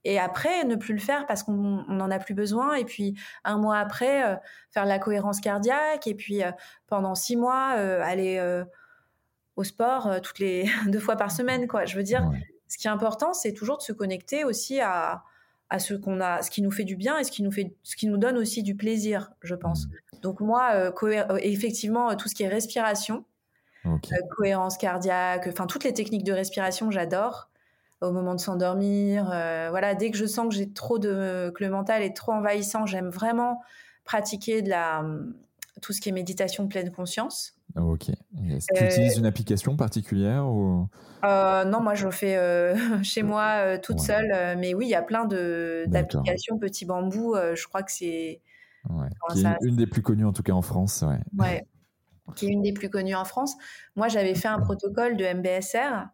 et 0.04 0.18
après 0.18 0.64
ne 0.64 0.74
plus 0.74 0.94
le 0.94 1.00
faire 1.00 1.26
parce 1.26 1.44
qu'on 1.44 1.84
n'en 1.86 2.10
a 2.10 2.18
plus 2.18 2.34
besoin, 2.34 2.74
et 2.74 2.84
puis 2.84 3.16
un 3.44 3.56
mois 3.56 3.78
après, 3.78 4.40
faire 4.72 4.84
la 4.84 4.98
cohérence 4.98 5.40
cardiaque, 5.40 6.08
et 6.08 6.14
puis 6.14 6.40
pendant 6.88 7.14
six 7.14 7.36
mois, 7.36 7.68
aller 7.68 8.64
au 9.54 9.62
sport 9.62 10.20
toutes 10.22 10.40
les 10.40 10.68
deux 10.88 10.98
fois 10.98 11.14
par 11.14 11.30
semaine, 11.30 11.68
quoi. 11.68 11.84
Je 11.84 11.96
veux 11.96 12.02
dire, 12.02 12.28
ce 12.66 12.78
qui 12.78 12.88
est 12.88 12.90
important, 12.90 13.32
c'est 13.32 13.52
toujours 13.52 13.78
de 13.78 13.82
se 13.82 13.92
connecter 13.92 14.42
aussi 14.42 14.80
à, 14.80 15.22
à 15.72 15.78
ce 15.78 15.94
qu'on 15.94 16.20
a, 16.20 16.42
ce 16.42 16.50
qui 16.50 16.60
nous 16.60 16.70
fait 16.70 16.84
du 16.84 16.96
bien 16.96 17.18
et 17.18 17.24
ce 17.24 17.30
qui 17.32 17.42
nous 17.42 17.50
fait, 17.50 17.74
ce 17.82 17.96
qui 17.96 18.06
nous 18.06 18.18
donne 18.18 18.36
aussi 18.36 18.62
du 18.62 18.76
plaisir, 18.76 19.32
je 19.42 19.54
pense. 19.54 19.88
Donc 20.20 20.40
moi, 20.40 20.72
euh, 20.74 20.92
euh, 21.04 21.38
effectivement, 21.40 22.10
euh, 22.10 22.14
tout 22.14 22.28
ce 22.28 22.34
qui 22.34 22.42
est 22.42 22.48
respiration, 22.48 23.24
cohérence 24.36 24.76
cardiaque, 24.76 25.48
enfin 25.48 25.66
toutes 25.66 25.84
les 25.84 25.94
techniques 25.94 26.24
de 26.24 26.32
respiration, 26.32 26.90
j'adore. 26.90 27.48
Au 28.02 28.12
moment 28.12 28.34
de 28.34 28.40
s'endormir, 28.40 29.26
voilà, 29.70 29.94
dès 29.94 30.10
que 30.10 30.18
je 30.18 30.26
sens 30.26 30.48
que 30.48 30.54
j'ai 30.54 30.70
trop 30.70 30.98
de, 30.98 31.50
que 31.54 31.64
le 31.64 31.70
mental 31.70 32.02
est 32.02 32.14
trop 32.14 32.32
envahissant, 32.32 32.84
j'aime 32.84 33.08
vraiment 33.08 33.62
pratiquer 34.04 34.60
de 34.60 34.68
la, 34.68 35.04
tout 35.80 35.92
ce 35.92 36.00
qui 36.00 36.10
est 36.10 36.12
méditation 36.12 36.64
de 36.64 36.68
pleine 36.68 36.90
conscience. 36.90 37.54
Ok. 37.76 38.10
Est-ce 38.10 38.66
que 38.66 38.78
tu 38.78 38.84
utilises 38.84 39.16
une 39.16 39.26
application 39.26 39.76
particulière 39.76 40.46
ou... 40.46 40.88
non, 41.22 41.80
moi 41.80 41.94
je 41.94 42.06
le 42.06 42.10
fais 42.10 42.74
chez 43.02 43.22
moi 43.22 43.78
toute 43.78 44.00
seule. 44.00 44.56
mais 44.58 44.74
oui, 44.74 44.86
il 44.86 44.90
y 44.90 44.94
a 44.94 45.02
plein 45.02 45.24
d'applications 45.24 46.58
Petit 46.58 46.84
Bambou. 46.84 47.34
je 47.54 47.66
crois 47.66 47.82
que 47.82 47.92
c'est. 47.92 48.40
Qui 49.32 49.44
est 49.44 49.56
une 49.62 49.76
des 49.76 49.86
plus 49.86 50.02
connues 50.02 50.26
en 50.26 50.32
tout 50.32 50.42
cas 50.42 50.52
en 50.52 50.62
France. 50.62 51.04
Ouais. 51.06 51.20
ouais. 51.38 51.66
Qui 52.36 52.46
est 52.46 52.50
une 52.50 52.62
des 52.62 52.72
plus 52.72 52.88
connues 52.88 53.14
en 53.14 53.24
France. 53.24 53.56
Moi, 53.96 54.08
j'avais 54.08 54.34
fait 54.34 54.48
un 54.48 54.60
protocole 54.60 55.16
de 55.16 55.24
MBSR. 55.24 56.08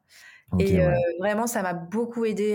et 0.59 0.81
vraiment, 1.21 1.47
ça 1.47 1.63
m'a 1.63 1.75
beaucoup 1.75 2.25
aidé. 2.25 2.55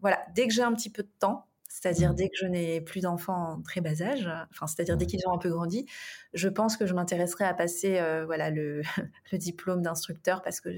voilà, 0.00 0.18
dès 0.34 0.46
que 0.46 0.54
j'ai 0.54 0.62
un 0.62 0.72
petit 0.72 0.90
peu 0.90 1.02
de 1.02 1.12
temps, 1.18 1.47
c'est-à-dire 1.80 2.12
mmh. 2.12 2.16
dès 2.16 2.28
que 2.28 2.36
je 2.36 2.46
n'ai 2.46 2.80
plus 2.80 3.00
d'enfants 3.00 3.52
en 3.52 3.62
très 3.62 3.80
bas 3.80 4.02
âge, 4.02 4.28
enfin 4.50 4.66
c'est-à-dire 4.66 4.96
dès 4.96 5.06
qu'ils 5.06 5.20
ont 5.28 5.32
un 5.32 5.38
peu 5.38 5.48
grandi, 5.48 5.86
je 6.34 6.48
pense 6.48 6.76
que 6.76 6.86
je 6.86 6.94
m'intéresserai 6.94 7.44
à 7.44 7.54
passer 7.54 7.98
euh, 7.98 8.24
voilà 8.26 8.50
le, 8.50 8.82
diplôme 9.32 9.82
d'instructeur 9.82 10.42
parce 10.42 10.60
que 10.60 10.70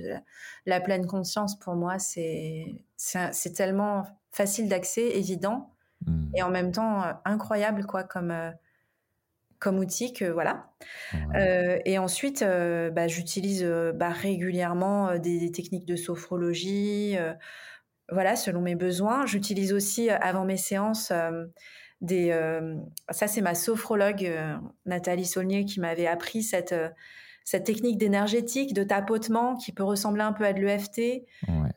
la, 0.66 0.80
pleine 0.80 1.06
conscience 1.06 1.58
pour 1.58 1.74
moi 1.74 1.98
c'est 1.98 2.84
c'est 2.96 3.52
tellement 3.54 4.06
facile 4.30 4.68
d'accès, 4.68 5.16
évident 5.16 5.74
mmh. 6.06 6.32
et 6.34 6.42
en 6.42 6.50
même 6.50 6.70
temps 6.70 7.02
euh, 7.02 7.12
incroyable 7.24 7.86
quoi 7.86 8.04
comme 8.04 8.30
euh, 8.30 8.50
comme 9.58 9.78
outil 9.78 10.14
que 10.14 10.24
voilà. 10.24 10.70
et 11.84 11.98
ensuite, 11.98 12.42
bah, 12.42 13.08
j'utilise 13.08 13.62
bah, 13.94 14.08
régulièrement 14.08 15.18
des, 15.18 15.38
des, 15.38 15.52
techniques 15.52 15.84
de 15.84 15.96
sophrologie 15.96 17.14
voilà, 18.12 18.36
selon 18.36 18.60
mes 18.60 18.74
besoins. 18.74 19.26
J'utilise 19.26 19.72
aussi 19.72 20.10
euh, 20.10 20.16
avant 20.20 20.44
mes 20.44 20.56
séances 20.56 21.10
euh, 21.10 21.46
des. 22.00 22.30
Euh, 22.30 22.76
ça, 23.10 23.26
c'est 23.26 23.40
ma 23.40 23.54
sophrologue 23.54 24.30
Nathalie 24.86 25.26
Saulnier 25.26 25.64
qui 25.64 25.80
m'avait 25.80 26.06
appris 26.06 26.42
cette 26.42 26.74
cette 27.44 27.64
technique 27.64 27.98
d'énergétique, 27.98 28.74
de 28.74 28.84
tapotement 28.84 29.56
qui 29.56 29.72
peut 29.72 29.82
ressembler 29.82 30.22
un 30.22 30.32
peu 30.32 30.44
à 30.44 30.52
de 30.52 30.60
l'EFT, 30.60 31.24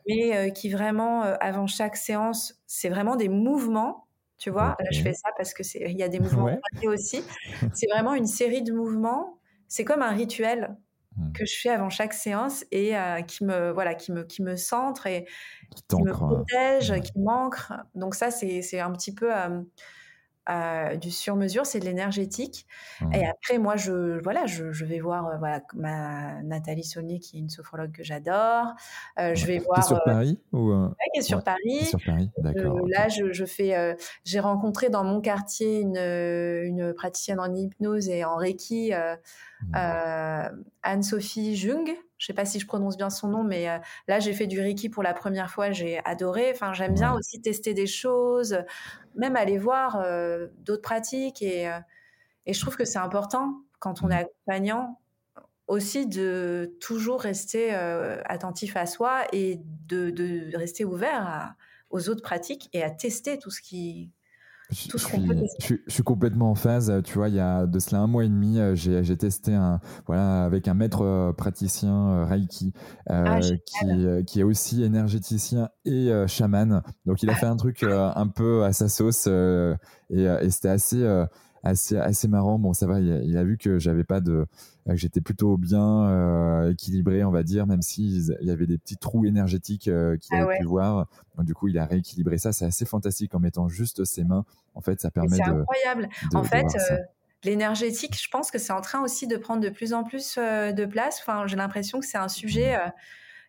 mais 0.06 0.52
qui 0.52 0.70
vraiment, 0.70 1.22
avant 1.22 1.66
chaque 1.66 1.96
séance, 1.96 2.60
c'est 2.66 2.90
vraiment 2.90 3.16
des 3.16 3.28
mouvements. 3.28 4.06
Tu 4.38 4.50
vois, 4.50 4.76
là 4.78 4.90
je 4.92 5.00
fais 5.00 5.14
ça 5.14 5.30
parce 5.36 5.52
que 5.52 5.62
c'est 5.62 5.80
il 5.90 5.98
y 5.98 6.02
a 6.02 6.08
des 6.08 6.20
mouvements 6.20 6.50
aussi. 6.86 7.22
C'est 7.72 7.86
vraiment 7.90 8.14
une 8.14 8.26
série 8.26 8.62
de 8.62 8.72
mouvements. 8.72 9.38
C'est 9.68 9.84
comme 9.84 10.02
un 10.02 10.10
rituel 10.10 10.76
Mmh. 11.16 11.32
que 11.32 11.46
je 11.46 11.56
fais 11.60 11.68
avant 11.68 11.90
chaque 11.90 12.12
séance 12.12 12.64
et 12.72 12.96
euh, 12.96 13.22
qui 13.22 13.44
me 13.44 13.70
voilà 13.70 13.94
qui 13.94 14.10
me 14.10 14.24
qui 14.24 14.42
me 14.42 14.56
centre 14.56 15.06
et 15.06 15.26
qui, 15.88 16.02
me 16.02 16.10
protège, 16.10 16.92
qui 17.02 17.18
m'ancre. 17.20 17.72
Donc 17.94 18.16
ça 18.16 18.32
c'est 18.32 18.80
un 18.80 18.90
petit 18.90 19.14
peu 19.14 19.30
euh, 20.50 20.74
euh, 20.74 20.96
du 20.96 21.10
sur-mesure, 21.10 21.66
c'est 21.66 21.80
de 21.80 21.84
l'énergétique. 21.84 22.66
Et 23.12 23.24
mmh. 23.24 23.30
après, 23.30 23.58
moi, 23.58 23.76
je, 23.76 24.20
voilà, 24.22 24.46
je, 24.46 24.72
je 24.72 24.84
vais 24.84 25.00
voir 25.00 25.26
euh, 25.26 25.36
voilà, 25.38 25.62
ma 25.74 26.42
Nathalie 26.42 26.84
Saunier, 26.84 27.18
qui 27.18 27.36
est 27.36 27.40
une 27.40 27.50
sophrologue 27.50 27.92
que 27.92 28.02
j'adore. 28.02 28.66
Euh, 29.18 29.34
je 29.34 29.46
vais 29.46 29.58
voir. 29.58 29.84
sur 29.84 30.02
Paris 30.04 30.40
ou 30.52 30.72
qui 31.12 31.20
est 31.20 31.22
sur 31.22 31.42
Paris. 31.42 31.84
Sur 31.84 32.00
Paris, 32.04 32.30
d'accord. 32.38 32.80
Là, 32.88 33.08
je, 33.08 33.32
je 33.32 33.44
fais. 33.44 33.96
J'ai 34.24 34.40
rencontré 34.40 34.88
dans 34.88 35.04
mon 35.04 35.20
quartier 35.20 35.80
une, 35.80 35.96
une 35.96 36.94
praticienne 36.94 37.40
en 37.40 37.52
hypnose 37.54 38.08
et 38.08 38.24
en 38.24 38.36
reiki, 38.36 38.92
mmh. 38.92 39.76
Anne-Sophie 40.82 41.56
Jung. 41.56 41.90
Je 42.18 42.26
sais 42.26 42.32
pas 42.32 42.44
si 42.44 42.60
je 42.60 42.66
prononce 42.66 42.96
bien 42.96 43.10
son 43.10 43.28
nom, 43.28 43.42
mais 43.42 43.66
là, 44.06 44.20
j'ai 44.20 44.32
fait 44.32 44.46
du 44.46 44.60
reiki 44.60 44.88
pour 44.88 45.02
la 45.02 45.12
première 45.12 45.50
fois. 45.50 45.72
J'ai 45.72 46.00
adoré. 46.04 46.52
Enfin, 46.52 46.72
j'aime 46.72 46.94
bien 46.94 47.12
aussi 47.12 47.42
tester 47.42 47.74
des 47.74 47.88
choses 47.88 48.56
même 49.14 49.36
aller 49.36 49.58
voir 49.58 49.96
euh, 49.96 50.48
d'autres 50.58 50.82
pratiques. 50.82 51.42
Et, 51.42 51.68
euh, 51.68 51.78
et 52.46 52.52
je 52.52 52.60
trouve 52.60 52.76
que 52.76 52.84
c'est 52.84 52.98
important 52.98 53.60
quand 53.78 54.02
on 54.02 54.10
est 54.10 54.14
mmh. 54.14 54.26
accompagnant 54.26 55.00
aussi 55.66 56.06
de 56.06 56.76
toujours 56.80 57.22
rester 57.22 57.74
euh, 57.74 58.20
attentif 58.26 58.76
à 58.76 58.86
soi 58.86 59.22
et 59.32 59.60
de, 59.86 60.10
de 60.10 60.54
rester 60.56 60.84
ouvert 60.84 61.54
aux 61.88 62.10
autres 62.10 62.22
pratiques 62.22 62.68
et 62.74 62.82
à 62.82 62.90
tester 62.90 63.38
tout 63.38 63.50
ce 63.50 63.62
qui, 63.62 64.10
je, 64.70 64.76
suis, 64.76 65.80
je, 65.86 65.92
suis, 65.92 66.02
complètement 66.02 66.50
en 66.50 66.54
phase. 66.54 67.02
Tu 67.04 67.14
vois, 67.14 67.28
il 67.28 67.34
y 67.34 67.40
a 67.40 67.66
de 67.66 67.78
cela 67.78 68.00
un 68.00 68.06
mois 68.06 68.24
et 68.24 68.28
demi, 68.28 68.58
euh, 68.58 68.74
j'ai 68.74 69.16
testé 69.16 69.54
un, 69.54 69.80
voilà, 70.06 70.44
avec 70.44 70.68
un 70.68 70.74
maître 70.74 71.02
euh, 71.02 71.32
praticien 71.32 72.08
euh, 72.08 72.24
Reiki 72.24 72.72
ah, 73.08 73.40
qui, 73.40 74.24
qui, 74.26 74.40
est 74.40 74.44
aussi 74.44 74.82
énergéticien 74.82 75.68
et 75.84 76.10
chaman. 76.26 76.82
Donc, 77.06 77.22
il 77.22 77.30
a 77.30 77.34
fait 77.34 77.46
un 77.46 77.56
truc 77.56 77.82
un 77.82 78.28
peu 78.28 78.64
à 78.64 78.72
sa 78.72 78.88
sauce 78.88 79.26
et, 79.26 80.22
et 80.22 80.50
c'était 80.50 80.68
assez 80.68 81.04
assez 81.64 81.96
assez 81.96 82.28
marrant. 82.28 82.58
Bon, 82.58 82.72
ça 82.72 82.86
va, 82.86 83.00
il 83.00 83.36
a, 83.36 83.44
vu 83.44 83.56
que 83.56 83.78
j'avais 83.78 84.04
pas 84.04 84.20
de 84.20 84.46
que 84.86 84.96
j'étais 84.96 85.22
plutôt 85.22 85.56
bien 85.56 86.08
euh, 86.08 86.70
équilibré, 86.70 87.24
on 87.24 87.30
va 87.30 87.42
dire, 87.42 87.66
même 87.66 87.82
s'il 87.82 88.36
y 88.42 88.50
avait 88.50 88.66
des 88.66 88.78
petits 88.78 88.98
trous 88.98 89.24
énergétiques 89.24 89.88
euh, 89.88 90.16
qu'il 90.18 90.36
ah 90.36 90.42
avait 90.42 90.58
pu 90.58 90.66
voir. 90.66 91.06
Donc, 91.36 91.46
du 91.46 91.54
coup, 91.54 91.68
il 91.68 91.78
a 91.78 91.86
rééquilibré 91.86 92.36
ça. 92.36 92.52
C'est 92.52 92.66
assez 92.66 92.84
fantastique 92.84 93.34
en 93.34 93.40
mettant 93.40 93.68
juste 93.68 94.04
ses 94.04 94.24
mains. 94.24 94.44
En 94.74 94.82
fait, 94.82 95.00
ça 95.00 95.10
permet 95.10 95.38
de. 95.38 95.42
C'est 95.42 95.50
incroyable. 95.50 96.08
en 96.34 96.44
fait. 96.44 96.66
Euh, 96.90 96.98
l'énergétique, 97.44 98.18
je 98.22 98.30
pense 98.30 98.50
que 98.50 98.58
c'est 98.58 98.72
en 98.72 98.80
train 98.80 99.02
aussi 99.02 99.26
de 99.26 99.36
prendre 99.36 99.62
de 99.62 99.68
plus 99.68 99.92
en 99.92 100.02
plus 100.02 100.36
de 100.38 100.84
place. 100.86 101.20
Enfin, 101.20 101.46
j'ai 101.46 101.56
l'impression 101.56 102.00
que 102.00 102.06
c'est 102.06 102.16
un 102.16 102.28
sujet. 102.28 102.74
Mmh. 102.74 102.92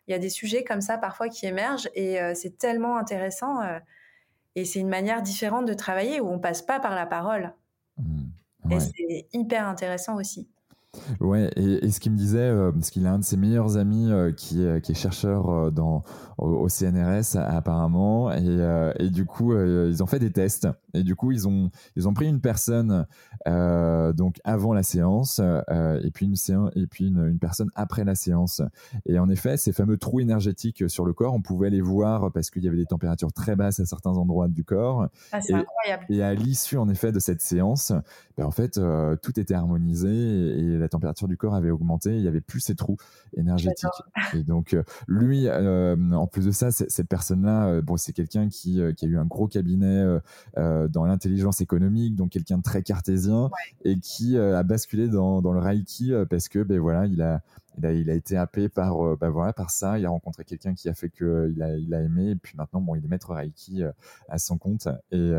il 0.08 0.12
y 0.12 0.14
a 0.14 0.18
des 0.18 0.28
sujets 0.28 0.64
comme 0.64 0.82
ça 0.82 0.98
parfois 0.98 1.30
qui 1.30 1.46
émergent 1.46 1.88
et 1.94 2.18
c'est 2.34 2.58
tellement 2.58 2.98
intéressant. 2.98 3.62
et 4.54 4.66
c'est 4.66 4.80
une 4.80 4.90
manière 4.90 5.22
différente 5.22 5.64
de 5.64 5.72
travailler 5.72 6.20
où 6.20 6.28
on 6.28 6.38
passe 6.38 6.60
pas 6.60 6.78
par 6.78 6.94
la 6.94 7.06
parole. 7.06 7.54
Mmh. 7.98 8.28
Et 8.70 8.80
c'est 8.80 9.28
hyper 9.32 9.66
intéressant 9.68 10.16
aussi. 10.16 10.48
Ouais, 11.20 11.50
et, 11.56 11.90
ce 11.90 12.00
qu'il 12.00 12.12
me 12.12 12.16
disait, 12.16 12.38
euh, 12.38 12.72
parce 12.72 12.90
qu'il 12.90 13.06
a 13.06 13.12
un 13.12 13.18
de 13.18 13.24
ses 13.24 13.36
meilleurs 13.36 13.76
amis 13.76 14.10
euh, 14.10 14.32
qui, 14.32 14.62
est, 14.62 14.80
qui 14.80 14.92
est 14.92 14.94
chercheur 14.94 15.48
euh, 15.48 15.70
dans, 15.70 16.02
au, 16.38 16.68
CNRS 16.68 17.36
apparemment, 17.36 18.30
et, 18.32 18.94
et 18.98 19.10
du 19.10 19.24
coup, 19.24 19.56
ils 19.56 20.02
ont 20.02 20.06
fait 20.06 20.18
des 20.18 20.30
tests, 20.30 20.68
et 20.92 21.02
du 21.02 21.14
coup, 21.14 21.32
ils 21.32 21.48
ont, 21.48 21.70
ils 21.96 22.08
ont 22.08 22.14
pris 22.14 22.28
une 22.28 22.40
personne 22.40 23.06
donc 23.46 24.36
avant 24.44 24.74
la 24.74 24.82
séance, 24.82 25.40
et 25.40 26.10
puis, 26.12 26.26
une, 26.26 26.36
séance, 26.36 26.70
et 26.76 26.86
puis 26.86 27.08
une, 27.08 27.24
une, 27.26 27.38
personne 27.38 27.70
après 27.74 28.04
la 28.04 28.14
séance. 28.14 28.60
Et 29.06 29.18
en 29.18 29.28
effet, 29.28 29.56
ces 29.56 29.72
fameux 29.72 29.96
trous 29.96 30.20
énergétiques 30.20 30.88
sur 30.90 31.04
le 31.04 31.12
corps, 31.12 31.34
on 31.34 31.40
pouvait 31.40 31.70
les 31.70 31.80
voir 31.80 32.30
parce 32.32 32.50
qu'il 32.50 32.64
y 32.64 32.68
avait 32.68 32.76
des 32.76 32.86
températures 32.86 33.32
très 33.32 33.56
basses 33.56 33.80
à 33.80 33.86
certains 33.86 34.10
endroits 34.10 34.48
du 34.48 34.64
corps. 34.64 35.08
Ah, 35.32 35.40
c'est 35.40 35.54
incroyable. 35.54 36.04
Et 36.10 36.22
à 36.22 36.34
l'issue, 36.34 36.76
en 36.76 36.88
effet, 36.88 37.12
de 37.12 37.18
cette 37.18 37.40
séance, 37.40 37.92
ben, 38.36 38.44
en 38.44 38.50
fait, 38.50 38.78
tout 39.22 39.40
était 39.40 39.54
harmonisé 39.54 40.08
et, 40.08 40.76
la 40.76 40.85
température 40.88 41.28
du 41.28 41.36
corps 41.36 41.54
avait 41.54 41.70
augmenté, 41.70 42.16
il 42.16 42.22
y 42.22 42.28
avait 42.28 42.40
plus 42.40 42.60
ces 42.60 42.74
trous 42.74 42.96
énergétiques. 43.36 43.88
Et 44.34 44.42
donc 44.42 44.74
euh, 44.74 44.82
lui, 45.08 45.46
euh, 45.48 45.96
en 46.12 46.26
plus 46.26 46.46
de 46.46 46.50
ça, 46.50 46.70
cette 46.70 47.08
personne-là, 47.08 47.68
euh, 47.68 47.82
bon, 47.82 47.96
c'est 47.96 48.12
quelqu'un 48.12 48.48
qui, 48.48 48.80
qui, 48.96 49.04
a 49.06 49.08
eu 49.08 49.18
un 49.18 49.24
gros 49.24 49.48
cabinet 49.48 50.04
dans 50.56 51.04
l'intelligence 51.04 51.60
économique, 51.60 52.16
donc 52.16 52.30
quelqu'un 52.30 52.58
de 52.58 52.62
très 52.62 52.82
cartésien 52.82 53.50
et 53.84 53.98
qui 53.98 54.36
a 54.38 54.62
basculé 54.62 55.08
dans, 55.08 55.42
dans 55.42 55.52
le 55.52 55.60
Reiki 55.60 56.12
parce 56.28 56.48
que 56.48 56.62
ben 56.62 56.78
voilà, 56.78 57.06
il 57.06 57.22
a 57.22 57.42
il 57.78 57.84
a, 57.84 57.92
il 57.92 58.10
a, 58.10 58.14
été 58.14 58.38
happé 58.38 58.70
par, 58.70 58.96
ben 59.18 59.28
voilà, 59.28 59.52
par 59.52 59.70
ça. 59.70 59.98
Il 59.98 60.06
a 60.06 60.08
rencontré 60.08 60.44
quelqu'un 60.44 60.72
qui 60.72 60.88
a 60.88 60.94
fait 60.94 61.10
que 61.10 61.52
il 61.54 61.62
a, 61.62 61.76
il 61.76 61.92
a 61.92 62.00
aimé. 62.00 62.30
Et 62.30 62.36
puis 62.36 62.56
maintenant, 62.56 62.80
bon, 62.80 62.94
il 62.94 63.04
est 63.04 63.08
maître 63.08 63.34
Reiki 63.34 63.82
à 64.30 64.38
son 64.38 64.56
compte. 64.56 64.88
Et, 65.10 65.32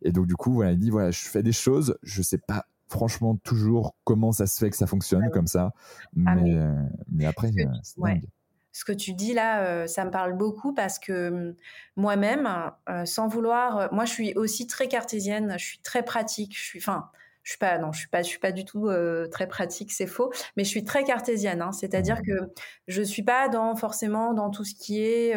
et 0.00 0.12
donc, 0.12 0.26
du 0.26 0.34
coup, 0.34 0.54
voilà, 0.54 0.72
il 0.72 0.78
dit 0.78 0.88
voilà, 0.88 1.10
je 1.10 1.28
fais 1.28 1.42
des 1.42 1.52
choses, 1.52 1.98
je 2.02 2.22
sais 2.22 2.38
pas 2.38 2.64
franchement 2.92 3.36
toujours 3.36 3.96
comment 4.04 4.30
ça 4.30 4.46
se 4.46 4.58
fait 4.58 4.70
que 4.70 4.76
ça 4.76 4.86
fonctionne 4.86 5.30
comme 5.30 5.46
ça. 5.46 5.72
Ah, 6.26 6.34
mais, 6.36 6.54
euh, 6.54 6.72
mais, 7.10 7.26
après, 7.26 7.48
ce 7.48 7.56
que, 7.56 7.62
euh, 7.62 8.14
ce 8.72 8.84
que 8.84 8.92
tu 8.92 9.14
dis 9.14 9.32
là, 9.32 9.64
euh, 9.64 9.86
ça 9.86 10.04
me 10.04 10.10
parle 10.10 10.34
beaucoup 10.34 10.72
parce 10.72 10.98
que 10.98 11.28
hum, 11.28 11.54
moi-même, 11.96 12.48
sans 13.04 13.26
vouloir, 13.26 13.92
moi 13.92 14.04
je 14.04 14.12
suis 14.12 14.34
aussi 14.34 14.66
très 14.66 14.88
cartésienne, 14.88 15.56
je 15.58 15.64
suis 15.64 15.78
très 15.80 16.04
pratique, 16.04 16.56
je 16.56 16.62
suis, 16.62 16.78
enfin, 16.78 17.10
je 17.42 17.50
suis 17.52 17.58
pas, 17.58 17.78
non, 17.78 17.90
je 17.90 17.98
suis 17.98 18.08
pas, 18.08 18.22
je 18.22 18.28
suis 18.28 18.38
pas 18.38 18.52
du 18.52 18.64
tout 18.64 18.88
très 19.32 19.48
pratique, 19.48 19.90
c'est 19.92 20.06
faux, 20.06 20.32
mais 20.56 20.64
je 20.64 20.68
suis 20.68 20.84
très 20.84 21.02
cartésienne, 21.02 21.62
hein, 21.62 21.72
c'est-à-dire 21.72 22.18
mmh. 22.20 22.26
que 22.26 22.52
je 22.86 23.02
suis 23.02 23.24
pas 23.24 23.48
dans 23.48 23.74
forcément 23.74 24.32
dans 24.32 24.50
tout 24.50 24.64
ce 24.64 24.74
qui 24.74 25.02
est 25.02 25.34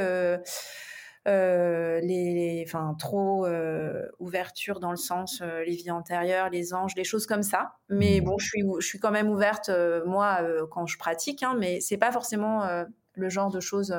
euh, 1.28 2.00
les, 2.02 2.64
enfin 2.68 2.96
trop 3.00 3.48
euh, 3.48 4.08
ouverture 4.20 4.80
dans 4.80 4.92
le 4.92 4.98
sens 4.98 5.42
euh, 5.42 5.64
les 5.64 5.76
vies 5.76 5.90
antérieures, 5.90 6.52
les 6.52 6.76
anges, 6.76 6.94
des 6.94 7.04
choses 7.04 7.26
comme 7.26 7.42
ça. 7.42 7.78
Mais 7.90 8.20
mmh. 8.22 8.24
bon, 8.24 8.38
je 8.38 8.46
suis, 8.46 8.64
je 8.80 8.86
suis 8.86 9.00
quand 9.00 9.10
même 9.10 9.30
ouverte 9.30 9.72
moi 10.06 10.42
quand 10.70 10.86
je 10.86 11.00
pratique, 11.00 11.42
hein, 11.42 11.56
mais 11.60 11.80
c'est 11.82 11.98
pas 11.98 12.12
forcément 12.12 12.68
le 13.14 13.30
genre 13.30 13.50
de 13.50 13.60
choses 13.60 13.96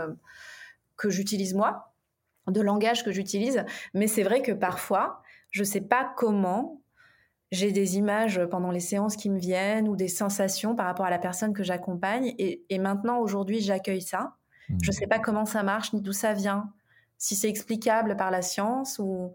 que 0.96 1.10
j'utilise 1.10 1.54
moi, 1.54 1.94
de 2.46 2.60
langage 2.60 3.04
que 3.04 3.10
j'utilise. 3.10 3.64
Mais 3.92 4.06
c'est 4.06 4.22
vrai 4.22 4.40
que 4.40 4.52
parfois, 4.52 5.20
je 5.50 5.64
sais 5.64 5.80
pas 5.80 6.12
comment 6.16 6.80
j'ai 7.50 7.72
des 7.72 7.96
images 7.96 8.40
pendant 8.50 8.70
les 8.70 8.80
séances 8.80 9.16
qui 9.16 9.30
me 9.30 9.38
viennent 9.38 9.88
ou 9.88 9.96
des 9.96 10.08
sensations 10.08 10.76
par 10.76 10.86
rapport 10.86 11.06
à 11.06 11.10
la 11.10 11.18
personne 11.18 11.54
que 11.54 11.64
j'accompagne. 11.64 12.34
Et, 12.38 12.64
et, 12.70 12.78
maintenant, 12.78 13.18
aujourd'hui, 13.18 13.60
j'accueille 13.60 14.02
ça. 14.02 14.36
Je 14.68 14.74
ne 14.74 14.78
mmh. 14.78 14.92
sais 14.92 15.06
pas 15.06 15.18
comment 15.18 15.44
ça 15.44 15.62
marche 15.62 15.92
ni 15.92 16.00
d'où 16.00 16.12
ça 16.12 16.32
vient 16.32 16.72
si 17.18 17.36
c'est 17.36 17.48
explicable 17.48 18.16
par 18.16 18.30
la 18.30 18.42
science 18.42 18.98
ou 18.98 19.34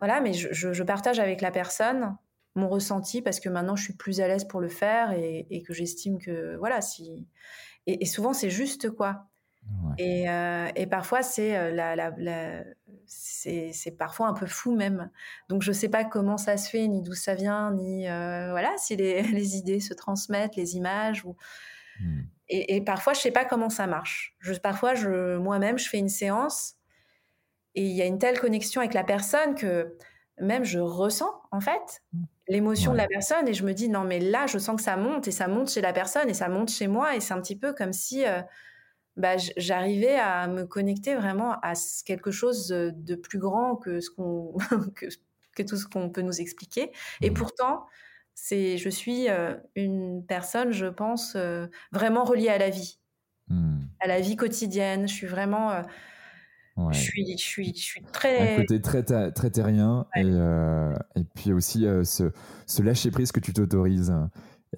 voilà, 0.00 0.20
mais 0.20 0.32
je, 0.32 0.82
partage 0.82 1.18
avec 1.18 1.40
la 1.40 1.50
personne 1.50 2.16
mon 2.56 2.68
ressenti 2.68 3.22
parce 3.22 3.38
que 3.38 3.48
maintenant 3.48 3.76
je 3.76 3.84
suis 3.84 3.92
plus 3.92 4.20
à 4.20 4.26
l'aise 4.26 4.44
pour 4.44 4.60
le 4.60 4.68
faire 4.68 5.12
et, 5.12 5.62
que 5.66 5.72
j'estime 5.72 6.18
que 6.18 6.56
voilà 6.56 6.80
si 6.80 7.28
et, 7.86 8.04
souvent 8.06 8.32
c'est 8.32 8.50
juste 8.50 8.90
quoi. 8.90 9.26
Et, 9.98 10.24
et, 10.24 10.86
parfois 10.86 11.22
c'est 11.22 11.70
la, 11.72 11.94
la, 11.94 12.64
c'est 13.06 13.96
parfois 13.96 14.26
un 14.28 14.32
peu 14.32 14.46
fou 14.46 14.74
même. 14.74 15.10
Donc 15.48 15.62
je 15.62 15.70
sais 15.70 15.88
pas 15.88 16.04
comment 16.04 16.38
ça 16.38 16.56
se 16.56 16.68
fait 16.70 16.88
ni 16.88 17.02
d'où 17.02 17.12
ça 17.12 17.34
vient 17.34 17.70
ni 17.72 18.06
voilà 18.06 18.72
si 18.78 18.96
les, 18.96 19.22
les, 19.32 19.56
idées 19.56 19.80
se 19.80 19.94
transmettent 19.94 20.56
les 20.56 20.76
images 20.76 21.24
ou 21.24 21.36
mmh. 22.00 22.20
et, 22.48 22.80
parfois 22.80 23.12
je 23.12 23.20
sais 23.20 23.30
pas 23.30 23.44
comment 23.44 23.70
ça 23.70 23.86
marche. 23.86 24.34
Je, 24.40 24.54
parfois 24.54 24.94
je 24.94 25.36
moi-même 25.36 25.78
je 25.78 25.88
fais 25.88 25.98
une 25.98 26.08
séance 26.08 26.79
et 27.74 27.84
il 27.84 27.96
y 27.96 28.02
a 28.02 28.06
une 28.06 28.18
telle 28.18 28.38
connexion 28.38 28.80
avec 28.80 28.94
la 28.94 29.04
personne 29.04 29.54
que 29.54 29.96
même 30.40 30.64
je 30.64 30.78
ressens 30.78 31.32
en 31.50 31.60
fait 31.60 32.02
mmh. 32.12 32.22
l'émotion 32.48 32.92
de 32.92 32.96
la 32.96 33.06
personne 33.06 33.46
et 33.48 33.54
je 33.54 33.64
me 33.64 33.72
dis 33.72 33.88
non 33.88 34.04
mais 34.04 34.18
là 34.18 34.46
je 34.46 34.58
sens 34.58 34.76
que 34.76 34.82
ça 34.82 34.96
monte 34.96 35.28
et 35.28 35.30
ça 35.30 35.48
monte 35.48 35.70
chez 35.70 35.80
la 35.80 35.92
personne 35.92 36.28
et 36.28 36.34
ça 36.34 36.48
monte 36.48 36.70
chez 36.70 36.88
moi 36.88 37.14
et 37.14 37.20
c'est 37.20 37.34
un 37.34 37.40
petit 37.40 37.56
peu 37.56 37.72
comme 37.72 37.92
si 37.92 38.26
euh, 38.26 38.40
bah, 39.16 39.36
j'arrivais 39.56 40.16
à 40.16 40.48
me 40.48 40.64
connecter 40.64 41.14
vraiment 41.14 41.52
à 41.62 41.74
quelque 42.06 42.30
chose 42.30 42.68
de 42.68 43.14
plus 43.14 43.38
grand 43.38 43.76
que 43.76 44.00
ce 44.00 44.10
qu'on 44.10 44.54
que, 44.94 45.62
tout 45.62 45.76
ce 45.76 45.86
qu'on 45.86 46.08
peut 46.08 46.22
nous 46.22 46.40
expliquer 46.40 46.90
et 47.20 47.30
mmh. 47.30 47.34
pourtant 47.34 47.86
c'est 48.34 48.78
je 48.78 48.88
suis 48.88 49.28
euh, 49.28 49.54
une 49.74 50.24
personne 50.26 50.72
je 50.72 50.86
pense 50.86 51.34
euh, 51.36 51.66
vraiment 51.92 52.24
reliée 52.24 52.48
à 52.48 52.56
la 52.56 52.70
vie 52.70 52.98
mmh. 53.48 53.80
à 54.00 54.06
la 54.06 54.20
vie 54.20 54.36
quotidienne 54.36 55.06
je 55.06 55.12
suis 55.12 55.26
vraiment 55.26 55.82
je, 56.92 56.98
suis, 56.98 57.36
je, 57.36 57.42
suis, 57.42 57.74
je 57.74 57.82
suis 57.82 58.02
très. 58.12 58.54
Un 58.54 58.60
côté 58.60 58.80
très, 58.80 59.02
très 59.02 59.50
terrien 59.50 60.06
et, 60.16 60.22
euh, 60.24 60.94
et 61.16 61.24
puis 61.34 61.52
aussi 61.52 61.86
euh, 61.86 62.04
ce, 62.04 62.32
ce 62.66 62.82
lâcher-prise 62.82 63.32
que 63.32 63.40
tu 63.40 63.52
t'autorises. 63.52 64.14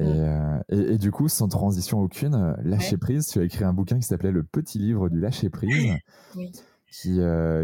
Et, 0.00 0.04
mm. 0.04 0.08
euh, 0.08 0.58
et, 0.70 0.94
et, 0.94 0.98
du 0.98 1.10
coup, 1.10 1.28
sans 1.28 1.48
transition 1.48 2.00
aucune, 2.00 2.56
lâcher 2.64 2.96
prise, 2.96 3.28
tu 3.28 3.40
as 3.40 3.44
écrit 3.44 3.64
un 3.64 3.72
bouquin 3.72 3.98
qui 3.98 4.06
s'appelait 4.06 4.32
Le 4.32 4.42
petit 4.42 4.78
livre 4.78 5.08
du 5.08 5.20
lâcher 5.20 5.50
prise, 5.50 5.96
qui, 6.90 7.20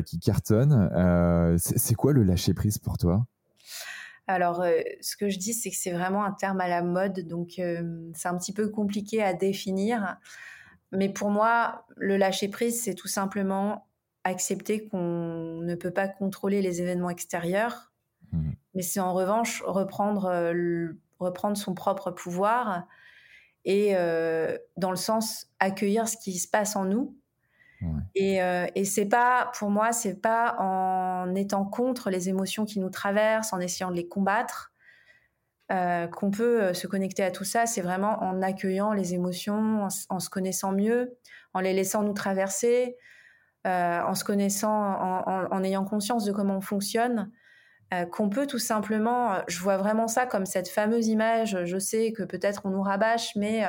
qui 0.07 0.21
cartonne. 0.21 1.57
c'est 1.59 1.95
quoi 1.95 2.13
le 2.13 2.23
lâcher 2.23 2.55
prise 2.55 2.79
pour 2.79 2.99
toi? 2.99 3.27
Alors, 4.27 4.63
ce 5.01 5.17
que 5.17 5.31
je 5.31 5.39
dis, 5.39 5.55
c'est 5.55 5.71
que 5.71 5.77
c'est 5.77 5.93
vraiment 5.93 6.23
un 6.23 6.33
terme 6.33 6.61
à 6.61 6.69
la 6.69 6.83
mode, 6.83 7.27
donc 7.27 7.53
c'est 7.57 8.29
un 8.29 8.37
petit 8.37 8.53
peu 8.53 8.69
compliqué 8.69 9.23
à 9.23 9.33
définir. 9.33 10.19
Mais 10.93 11.09
pour 11.09 11.31
moi, 11.31 11.87
le 11.97 12.17
lâcher 12.17 12.49
prise, 12.49 12.83
c'est 12.83 12.95
tout 12.95 13.09
simplement 13.09 13.88
accepter 14.29 14.87
qu'on 14.89 15.61
ne 15.63 15.75
peut 15.75 15.91
pas 15.91 16.09
contrôler 16.09 16.63
les 16.63 16.81
événements 16.81 17.11
extérieurs, 17.11 17.93
mmh. 18.33 18.51
mais 18.75 18.83
c'est 18.83 19.01
en 19.01 19.13
revanche 19.13 19.63
reprendre, 19.67 20.27
euh, 20.27 20.89
reprendre 21.19 21.57
son 21.57 21.75
propre 21.75 22.11
pouvoir 22.11 22.87
et 23.65 23.97
euh, 23.97 24.57
dans 24.77 24.91
le 24.91 24.97
sens 24.97 25.49
accueillir 25.59 26.09
ce 26.09 26.17
qui 26.17 26.39
se 26.39 26.49
passe 26.49 26.77
en 26.77 26.85
nous. 26.85 27.15
Et, 28.17 28.43
euh, 28.43 28.67
et 28.75 28.85
c'est 28.85 29.07
pas, 29.07 29.53
pour 29.57 29.71
moi, 29.71 29.93
c'est 29.93 30.21
pas 30.21 30.57
en 30.59 31.33
étant 31.37 31.65
contre 31.65 32.11
les 32.11 32.29
émotions 32.29 32.65
qui 32.65 32.81
nous 32.81 32.91
traversent, 32.91 33.53
en 33.53 33.61
essayant 33.61 33.93
de 33.93 33.97
les 33.97 34.09
combattre, 34.09 34.73
qu'on 35.69 36.31
peut 36.33 36.75
se 36.75 36.89
connecter 36.89 37.23
à 37.23 37.31
tout 37.31 37.45
ça. 37.45 37.67
C'est 37.67 37.83
vraiment 37.83 38.21
en 38.21 38.43
accueillant 38.43 38.93
les 38.95 39.15
émotions, 39.15 39.87
en, 40.09 40.19
se 40.19 40.29
connaissant 40.29 40.73
mieux, 40.73 41.17
en 41.55 41.61
les 41.61 41.73
laissant 41.73 42.03
nous 42.03 42.15
traverser, 42.15 42.97
euh, 43.67 44.01
en 44.03 44.15
se 44.15 44.25
connaissant, 44.25 44.71
en, 44.71 45.65
ayant 45.65 45.85
conscience 45.85 46.25
de 46.25 46.33
comment 46.33 46.59
on 46.59 46.61
fonctionne, 46.61 47.31
euh, 47.93 48.05
qu'on 48.05 48.29
peut 48.29 48.47
tout 48.47 48.59
simplement, 48.59 49.35
euh, 49.35 49.41
je 49.49 49.59
vois 49.61 49.77
vraiment 49.77 50.09
ça 50.09 50.27
comme 50.27 50.47
cette 50.47 50.69
fameuse 50.69 51.09
image, 51.09 51.65
je 51.65 51.79
sais 51.79 52.13
que 52.13 52.23
peut-être 52.23 52.63
on 52.67 52.71
nous 52.71 52.83
rabâche, 52.83 53.35
mais 53.37 53.65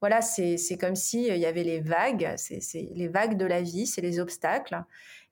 voilà, 0.00 0.20
c'est 0.20 0.58
comme 0.80 0.96
si 0.96 1.26
il 1.26 1.36
y 1.36 1.46
avait 1.46 1.64
les 1.64 1.80
vagues, 1.80 2.34
c'est 2.36 2.88
les 2.94 3.08
vagues 3.08 3.36
de 3.36 3.46
la 3.46 3.62
vie, 3.62 3.86
c'est 3.86 4.00
les 4.00 4.20
obstacles, 4.20 4.82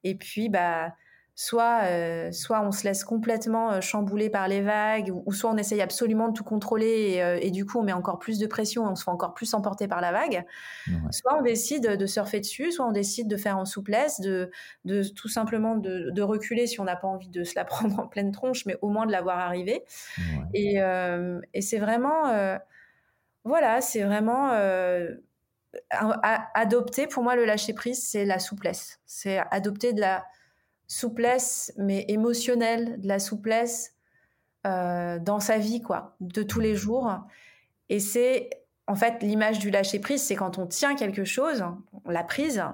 et 0.04 0.14
puis 0.14 0.48
bah 0.48 0.94
soit, 1.40 1.84
euh, 1.84 2.30
soit 2.32 2.60
on 2.60 2.70
se 2.70 2.84
laisse 2.84 3.02
complètement 3.02 3.72
euh, 3.72 3.80
chambouler 3.80 4.28
par 4.28 4.46
les 4.46 4.60
vagues, 4.60 5.10
ou, 5.24 5.32
soit 5.32 5.50
on 5.50 5.56
essaye 5.56 5.80
absolument 5.80 6.28
de 6.28 6.34
tout 6.34 6.44
contrôler 6.44 7.18
euh, 7.22 7.38
et, 7.40 7.50
du 7.50 7.64
coup 7.64 7.78
on 7.78 7.82
met 7.82 7.94
encore 7.94 8.18
plus 8.18 8.38
de 8.38 8.46
pression 8.46 8.86
et 8.86 8.90
on 8.90 8.94
se 8.94 9.04
fait 9.04 9.10
encore 9.10 9.32
plus 9.32 9.54
emporter 9.54 9.88
par 9.88 10.02
la 10.02 10.12
vague. 10.12 10.44
Soit 11.10 11.38
on 11.38 11.40
décide 11.40 11.96
de 11.96 12.06
surfer 12.06 12.40
dessus, 12.40 12.72
soit 12.72 12.86
on 12.86 12.92
décide 12.92 13.26
de 13.26 13.38
faire 13.38 13.56
en 13.56 13.64
souplesse, 13.64 14.20
de, 14.20 14.50
de 14.84 15.02
tout 15.02 15.28
simplement 15.28 15.76
de, 15.76 16.20
reculer 16.20 16.66
si 16.66 16.78
on 16.78 16.84
n'a 16.84 16.96
pas 16.96 17.08
envie 17.08 17.30
de 17.30 17.42
se 17.42 17.54
la 17.56 17.64
prendre 17.64 17.98
en 17.98 18.06
pleine 18.06 18.32
tronche, 18.32 18.66
mais 18.66 18.76
au 18.82 18.90
moins 18.90 19.06
de 19.06 19.12
l'avoir 19.12 19.38
arrivé. 19.38 19.82
Et, 20.52 20.74
et 21.54 21.62
c'est 21.62 21.78
vraiment, 21.78 22.58
voilà, 23.44 23.80
c'est 23.80 24.02
vraiment 24.02 24.50
adopter, 26.54 27.06
pour 27.06 27.22
moi 27.22 27.34
le 27.34 27.46
lâcher 27.46 27.72
prise, 27.72 28.02
c'est 28.02 28.26
la 28.26 28.38
souplesse. 28.38 29.00
C'est 29.06 29.38
adopter 29.50 29.94
de 29.94 30.00
la 30.00 30.26
souplesse, 30.90 31.72
mais 31.76 32.04
émotionnelle, 32.08 33.00
de 33.00 33.06
la 33.06 33.20
souplesse 33.20 33.94
euh, 34.66 35.20
dans 35.20 35.38
sa 35.38 35.56
vie, 35.56 35.80
quoi, 35.80 36.16
de 36.18 36.42
tous 36.42 36.58
les 36.58 36.74
jours. 36.74 37.14
Et 37.88 38.00
c'est, 38.00 38.50
en 38.88 38.96
fait, 38.96 39.22
l'image 39.22 39.60
du 39.60 39.70
lâcher 39.70 40.00
prise, 40.00 40.20
c'est 40.20 40.34
quand 40.34 40.58
on 40.58 40.66
tient 40.66 40.96
quelque 40.96 41.22
chose, 41.22 41.64
on 42.04 42.10
l'a 42.10 42.24
prise, 42.24 42.64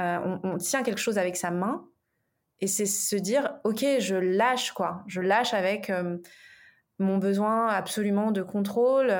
euh, 0.00 0.38
on, 0.42 0.58
tient 0.58 0.82
quelque 0.82 0.98
chose 0.98 1.16
avec 1.16 1.36
sa 1.36 1.52
main, 1.52 1.86
et 2.60 2.66
c'est 2.66 2.86
se 2.86 3.14
dire, 3.14 3.54
ok, 3.62 3.84
je 4.00 4.16
lâche, 4.16 4.72
quoi, 4.72 5.04
je 5.06 5.20
lâche 5.20 5.54
avec 5.54 5.90
euh, 5.90 6.18
mon 6.98 7.18
besoin 7.18 7.68
absolument 7.68 8.32
de 8.32 8.42
contrôle. 8.42 9.14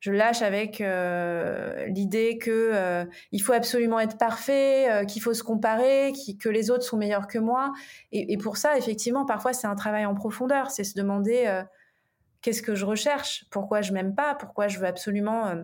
Je 0.00 0.10
lâche 0.10 0.42
avec 0.42 0.80
euh, 0.80 1.86
l'idée 1.86 2.38
que 2.38 2.50
euh, 2.50 3.04
il 3.30 3.40
faut 3.40 3.52
absolument 3.52 4.00
être 4.00 4.18
parfait, 4.18 4.90
euh, 4.90 5.04
qu'il 5.04 5.22
faut 5.22 5.34
se 5.34 5.42
comparer, 5.42 6.12
que 6.40 6.48
les 6.48 6.70
autres 6.70 6.82
sont 6.82 6.96
meilleurs 6.96 7.28
que 7.28 7.38
moi. 7.38 7.72
Et, 8.10 8.36
pour 8.36 8.56
ça, 8.56 8.76
effectivement, 8.76 9.26
parfois 9.26 9.52
c'est 9.52 9.68
un 9.68 9.76
travail 9.76 10.06
en 10.06 10.14
profondeur. 10.14 10.70
C'est 10.70 10.84
se 10.84 10.94
demander 10.94 11.62
qu'est-ce 12.42 12.62
que 12.62 12.74
je 12.74 12.84
recherche, 12.84 13.44
pourquoi 13.50 13.80
je 13.80 13.92
m'aime 13.92 14.14
pas, 14.14 14.34
pourquoi 14.34 14.66
je 14.66 14.78
veux 14.78 14.86
absolument 14.86 15.54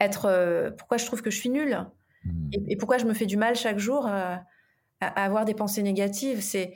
être, 0.00 0.72
pourquoi 0.78 0.96
je 0.96 1.04
trouve 1.04 1.22
que 1.22 1.30
je 1.30 1.38
suis 1.38 1.50
nulle, 1.50 1.86
mmh. 2.24 2.50
et, 2.68 2.76
pourquoi 2.76 2.98
je 2.98 3.04
me 3.04 3.12
fais 3.12 3.26
du 3.26 3.36
mal 3.36 3.56
chaque 3.56 3.78
jour 3.78 4.06
à, 4.06 4.44
à 5.00 5.24
avoir 5.24 5.44
des 5.44 5.54
pensées 5.54 5.82
négatives? 5.82 6.40
C'est 6.40 6.74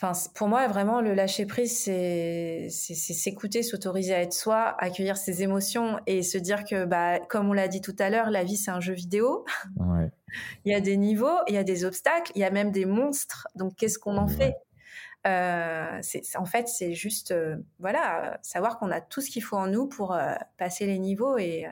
Enfin, 0.00 0.12
pour 0.34 0.46
moi, 0.46 0.68
vraiment, 0.68 1.00
le 1.00 1.12
lâcher 1.12 1.44
prise, 1.44 1.76
c'est 1.76 2.68
s'écouter, 2.68 3.64
s'autoriser 3.64 4.14
à 4.14 4.22
être 4.22 4.32
soi, 4.32 4.76
accueillir 4.78 5.16
ses 5.16 5.42
émotions 5.42 5.98
et 6.06 6.22
se 6.22 6.38
dire 6.38 6.62
que, 6.62 6.84
bah, 6.84 7.18
comme 7.18 7.48
on 7.48 7.52
l'a 7.52 7.66
dit 7.66 7.80
tout 7.80 7.96
à 7.98 8.08
l'heure, 8.08 8.30
la 8.30 8.44
vie, 8.44 8.56
c'est 8.56 8.70
un 8.70 8.78
jeu 8.78 8.94
vidéo. 8.94 9.44
il 10.64 10.70
y 10.72 10.74
a 10.74 10.80
des 10.80 10.96
niveaux, 10.96 11.38
il 11.48 11.54
y 11.54 11.58
a 11.58 11.64
des 11.64 11.84
obstacles, 11.84 12.30
il 12.36 12.40
y 12.40 12.44
a 12.44 12.50
même 12.50 12.70
des 12.70 12.84
monstres. 12.84 13.48
Donc, 13.56 13.74
qu'est-ce 13.74 13.98
qu'on 13.98 14.18
en 14.18 14.28
fait? 14.28 14.54
Euh, 15.26 16.00
En 16.36 16.44
fait, 16.44 16.68
c'est 16.68 16.94
juste, 16.94 17.32
euh, 17.32 17.56
voilà, 17.80 18.38
savoir 18.42 18.78
qu'on 18.78 18.92
a 18.92 19.00
tout 19.00 19.20
ce 19.20 19.30
qu'il 19.30 19.42
faut 19.42 19.56
en 19.56 19.66
nous 19.66 19.88
pour 19.88 20.14
euh, 20.14 20.34
passer 20.58 20.86
les 20.86 21.00
niveaux 21.00 21.38
et, 21.38 21.66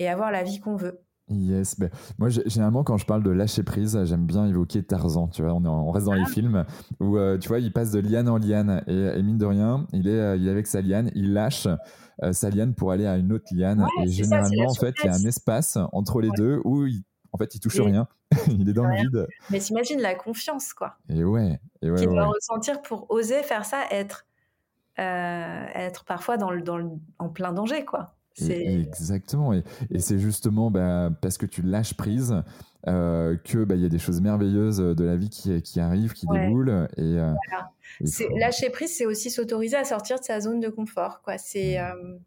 et 0.00 0.08
avoir 0.08 0.32
la 0.32 0.42
vie 0.42 0.58
qu'on 0.58 0.74
veut. 0.76 1.00
Yes, 1.30 1.78
ben, 1.78 1.90
moi 2.18 2.28
généralement 2.28 2.82
quand 2.82 2.96
je 2.96 3.06
parle 3.06 3.22
de 3.22 3.30
lâcher 3.30 3.62
prise, 3.62 3.98
j'aime 4.04 4.26
bien 4.26 4.46
évoquer 4.46 4.82
Tarzan, 4.82 5.28
tu 5.28 5.42
vois, 5.42 5.52
on, 5.54 5.64
on 5.64 5.90
reste 5.92 6.06
dans 6.06 6.12
les 6.14 6.24
ah. 6.26 6.30
films 6.30 6.64
où 6.98 7.16
euh, 7.16 7.38
tu 7.38 7.48
vois, 7.48 7.60
il 7.60 7.72
passe 7.72 7.92
de 7.92 8.00
liane 8.00 8.28
en 8.28 8.36
liane 8.36 8.82
et, 8.88 9.22
mine 9.22 9.38
de 9.38 9.46
rien, 9.46 9.86
il 9.92 10.08
est, 10.08 10.18
euh, 10.18 10.36
il 10.36 10.48
est 10.48 10.50
avec 10.50 10.66
sa 10.66 10.80
liane, 10.80 11.10
il 11.14 11.32
lâche 11.32 11.68
euh, 12.22 12.32
sa 12.32 12.50
liane 12.50 12.74
pour 12.74 12.90
aller 12.90 13.06
à 13.06 13.16
une 13.16 13.32
autre 13.32 13.46
liane 13.52 13.86
et 14.02 14.08
généralement 14.08 14.70
en 14.70 14.74
fait 14.74 14.94
il 15.04 15.06
y 15.06 15.08
a 15.08 15.14
un 15.14 15.24
espace 15.24 15.78
entre 15.92 16.20
les 16.20 16.30
deux 16.36 16.60
où 16.64 16.86
il, 16.86 17.02
en 17.32 17.38
fait 17.38 17.54
il 17.54 17.60
touche 17.60 17.80
rien, 17.80 18.08
il 18.48 18.68
est 18.68 18.72
dans 18.72 18.86
le 18.86 18.96
vide. 18.96 19.28
Mais 19.50 19.60
t'imagines 19.60 20.00
la 20.00 20.16
confiance 20.16 20.72
quoi. 20.72 20.96
Et 21.08 21.22
ouais, 21.22 21.60
et 21.80 21.90
ouais, 21.90 21.98
qu'il 21.98 22.08
doit 22.08 22.26
ressentir 22.26 22.82
pour 22.82 23.08
oser 23.10 23.42
faire 23.44 23.64
ça, 23.64 23.84
être 23.90 24.26
être 24.96 26.04
parfois 26.04 26.36
dans 26.36 26.50
le, 26.50 26.60
dans 26.60 26.76
le, 26.76 26.86
en 27.18 27.30
plein 27.30 27.52
danger 27.52 27.86
quoi. 27.86 28.16
Exactement. 28.48 29.52
Et, 29.52 29.62
c'est 29.98 30.18
justement 30.18 30.70
bah, 30.70 31.10
parce 31.20 31.38
que 31.38 31.46
tu 31.46 31.62
lâches 31.62 31.94
prise 31.94 32.34
euh, 32.88 33.36
que 33.44 33.64
bah, 33.64 33.74
il 33.74 33.82
y 33.82 33.84
a 33.84 33.90
des 33.90 33.98
choses 33.98 34.22
merveilleuses 34.22 34.78
de 34.78 35.04
la 35.04 35.16
vie 35.16 35.28
qui, 35.28 35.60
qui 35.62 35.80
arrivent, 35.80 36.14
qui 36.14 36.26
déboulent. 36.26 36.88
Et, 36.96 37.18
euh, 37.18 37.34
Lâcher 38.36 38.70
prise, 38.70 38.96
c'est 38.96 39.06
aussi 39.06 39.30
s'autoriser 39.30 39.76
à 39.76 39.84
sortir 39.84 40.18
de 40.18 40.24
sa 40.24 40.40
zone 40.40 40.60
de 40.60 40.68
confort. 40.68 41.20
Quoi. 41.22 41.36
C'est, 41.36 41.78
mmh. 41.78 41.84
euh, 41.84 42.18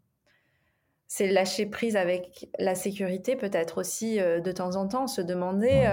c'est 1.08 1.26
lâcher 1.28 1.66
prise 1.66 1.96
avec 1.96 2.48
la 2.58 2.74
sécurité, 2.74 3.34
peut-être 3.34 3.78
aussi 3.78 4.18
de 4.18 4.52
temps 4.52 4.76
en 4.76 4.86
temps, 4.86 5.06
se 5.06 5.20
demander, 5.20 5.88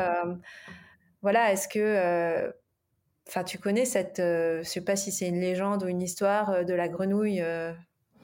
voilà, 1.22 1.52
est-ce 1.52 1.68
que... 1.68 2.52
Enfin, 3.28 3.44
tu 3.44 3.60
connais 3.60 3.86
cette... 3.86 4.18
je 4.18 4.64
sais 4.64 4.82
pas 4.82 4.96
si 4.96 5.12
c'est 5.12 5.28
une 5.28 5.40
légende 5.40 5.84
ou 5.84 5.88
une 5.88 6.02
histoire 6.02 6.66
de 6.66 6.74
la 6.74 6.88
grenouille 6.88 7.44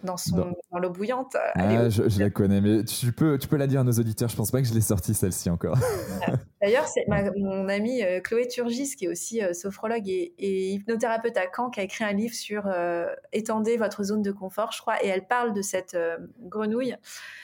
dans, 0.03 0.17
son, 0.17 0.53
dans... 0.71 0.79
l'eau 0.79 0.89
bouillante. 0.89 1.35
Ah, 1.55 1.89
je, 1.89 2.19
la 2.19 2.29
connais, 2.29 2.61
mais 2.61 2.83
tu 2.83 3.11
peux, 3.11 3.37
tu 3.37 3.47
peux 3.47 3.57
la 3.57 3.67
dire 3.67 3.81
à 3.81 3.83
nos 3.83 3.91
auditeurs. 3.91 4.29
Je 4.29 4.35
pense 4.35 4.51
pas 4.51 4.61
que 4.61 4.67
je 4.67 4.73
l'ai 4.73 4.81
sortie 4.81 5.13
celle-ci 5.13 5.49
encore. 5.49 5.77
D'ailleurs, 6.61 6.87
c'est 6.87 7.05
mon 7.37 7.67
amie 7.69 8.01
euh, 8.01 8.19
Chloé 8.19 8.47
Turgis, 8.47 8.95
qui 8.95 9.05
est 9.05 9.07
aussi 9.07 9.43
euh, 9.43 9.53
sophrologue 9.53 10.07
et, 10.07 10.71
hypnothérapeute 10.71 11.37
à 11.37 11.43
Caen, 11.55 11.69
qui 11.69 11.79
a 11.79 11.83
écrit 11.83 12.03
un 12.03 12.13
livre 12.13 12.33
sur 12.33 12.63
euh, 12.65 13.05
étendez 13.31 13.77
votre 13.77 14.03
zone 14.03 14.23
de 14.23 14.31
confort, 14.31 14.71
je 14.71 14.81
crois, 14.81 15.03
et 15.03 15.07
elle 15.07 15.27
parle 15.27 15.53
de 15.53 15.61
cette 15.61 15.97
grenouille. 16.41 16.95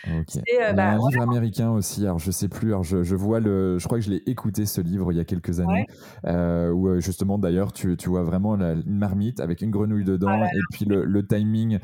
Okay. 0.06 0.41
Il 0.51 0.56
y 0.56 0.58
a 0.58 0.74
bah, 0.74 0.91
un 0.91 0.97
livre 0.97 1.22
américain 1.22 1.70
aussi. 1.72 2.04
Alors 2.04 2.20
je 2.20 2.32
sais 2.32 2.47
plus. 2.47 2.70
Alors 2.70 2.84
je, 2.84 3.04
je, 3.04 3.16
vois 3.16 3.39
le. 3.39 3.78
Je 3.78 3.86
crois 3.86 3.99
que 3.99 4.06
je 4.06 4.10
l'ai 4.10 4.24
écouté 4.26 4.66
ce 4.66 4.82
livre 4.82 5.12
il 5.12 5.18
y 5.18 5.22
a 5.22 5.26
quelques 5.26 5.60
années, 5.60 5.86
où 6.72 6.99
justement 6.99 7.38
d'ailleurs 7.38 7.72
tu, 7.72 7.95
tu, 7.97 8.10
vois 8.10 8.24
vraiment 8.24 8.56
la, 8.56 8.72
une 8.72 8.97
marmite 8.97 9.39
avec 9.39 9.62
une 9.62 9.72
grenouille 9.72 10.06
dedans 10.06 10.30
ah 10.30 10.47
et 10.47 10.60
puis 10.72 10.86
le, 10.86 11.06
le 11.06 11.26
timing. 11.26 11.80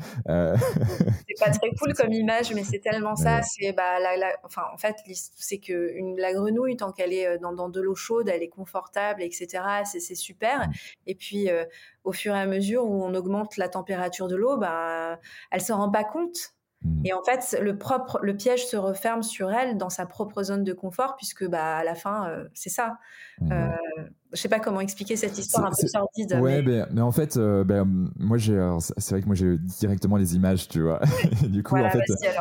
c'est 1.28 1.44
pas 1.44 1.50
très 1.50 1.70
cool 1.78 1.94
comme 1.94 2.12
image, 2.12 2.52
mais 2.54 2.64
c'est 2.64 2.80
tellement 2.80 3.16
ça. 3.16 3.42
C'est 3.42 3.72
bah, 3.72 3.98
la, 3.98 4.36
enfin 4.44 4.62
en 4.72 4.78
fait 4.78 4.96
c'est 5.36 5.58
que 5.58 5.92
une, 5.94 6.16
la 6.18 6.32
grenouille 6.32 6.76
tant 6.76 6.92
qu'elle 6.92 7.12
est 7.12 7.26
euh, 7.26 7.38
dans, 7.38 7.68
de 7.68 7.80
l'eau 7.80 7.94
chaude, 7.94 8.28
elle 8.28 8.42
est 8.42 8.48
confortable, 8.48 9.22
etc. 9.22 9.62
C'est 9.84 10.14
super. 10.14 10.68
Et 11.06 11.14
puis, 11.14 11.50
euh, 11.50 11.64
au 12.04 12.12
fur 12.12 12.34
et 12.34 12.40
à 12.40 12.46
mesure 12.46 12.84
où 12.84 13.04
on 13.04 13.14
augmente 13.14 13.56
la 13.56 13.68
température 13.68 14.28
de 14.28 14.36
l'eau, 14.36 14.56
bah, 14.56 15.18
elle 15.50 15.60
s'en 15.60 15.78
rend 15.78 15.90
pas 15.90 16.04
compte. 16.04 16.54
Mmh. 16.82 17.06
Et 17.06 17.12
en 17.12 17.22
fait, 17.22 17.58
le 17.60 17.76
propre, 17.76 18.18
le 18.22 18.36
piège 18.36 18.66
se 18.66 18.76
referme 18.76 19.22
sur 19.22 19.50
elle 19.52 19.76
dans 19.76 19.90
sa 19.90 20.06
propre 20.06 20.42
zone 20.42 20.64
de 20.64 20.72
confort, 20.72 21.16
puisque 21.16 21.46
bah 21.46 21.76
à 21.76 21.84
la 21.84 21.94
fin, 21.94 22.28
euh, 22.30 22.48
c'est 22.54 22.70
ça. 22.70 22.98
Mmh. 23.40 23.52
Euh, 23.52 24.08
je 24.32 24.40
sais 24.40 24.48
pas 24.48 24.60
comment 24.60 24.80
expliquer 24.80 25.16
cette 25.16 25.36
histoire 25.38 25.66
un 25.66 25.70
peu 25.70 25.86
sordide. 25.88 26.38
Ouais, 26.40 26.62
mais... 26.62 26.84
mais, 26.92 27.00
en 27.00 27.10
fait, 27.10 27.36
euh, 27.36 27.64
ben, 27.64 28.10
moi 28.16 28.38
j'ai, 28.38 28.60
c'est 28.96 29.14
vrai 29.14 29.22
que 29.22 29.26
moi 29.26 29.34
j'ai 29.34 29.58
directement 29.58 30.16
les 30.16 30.36
images, 30.36 30.68
tu 30.68 30.82
vois. 30.82 31.00
du 31.48 31.62
coup, 31.62 31.76
en 31.76 31.90
fait, 31.90 32.00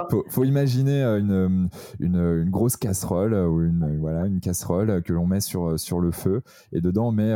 faut, 0.09 0.23
faut, 0.29 0.43
imaginer 0.43 1.03
une, 1.03 1.69
une, 1.99 2.15
une, 2.15 2.49
grosse 2.49 2.77
casserole 2.77 3.33
ou 3.33 3.61
une 3.61 3.97
voilà 3.99 4.25
une 4.25 4.39
casserole 4.39 5.01
que 5.01 5.13
l'on 5.13 5.25
met 5.25 5.41
sur 5.41 5.79
sur 5.79 5.99
le 5.99 6.11
feu 6.11 6.41
et 6.71 6.81
dedans 6.81 7.07
on 7.07 7.11
met 7.11 7.33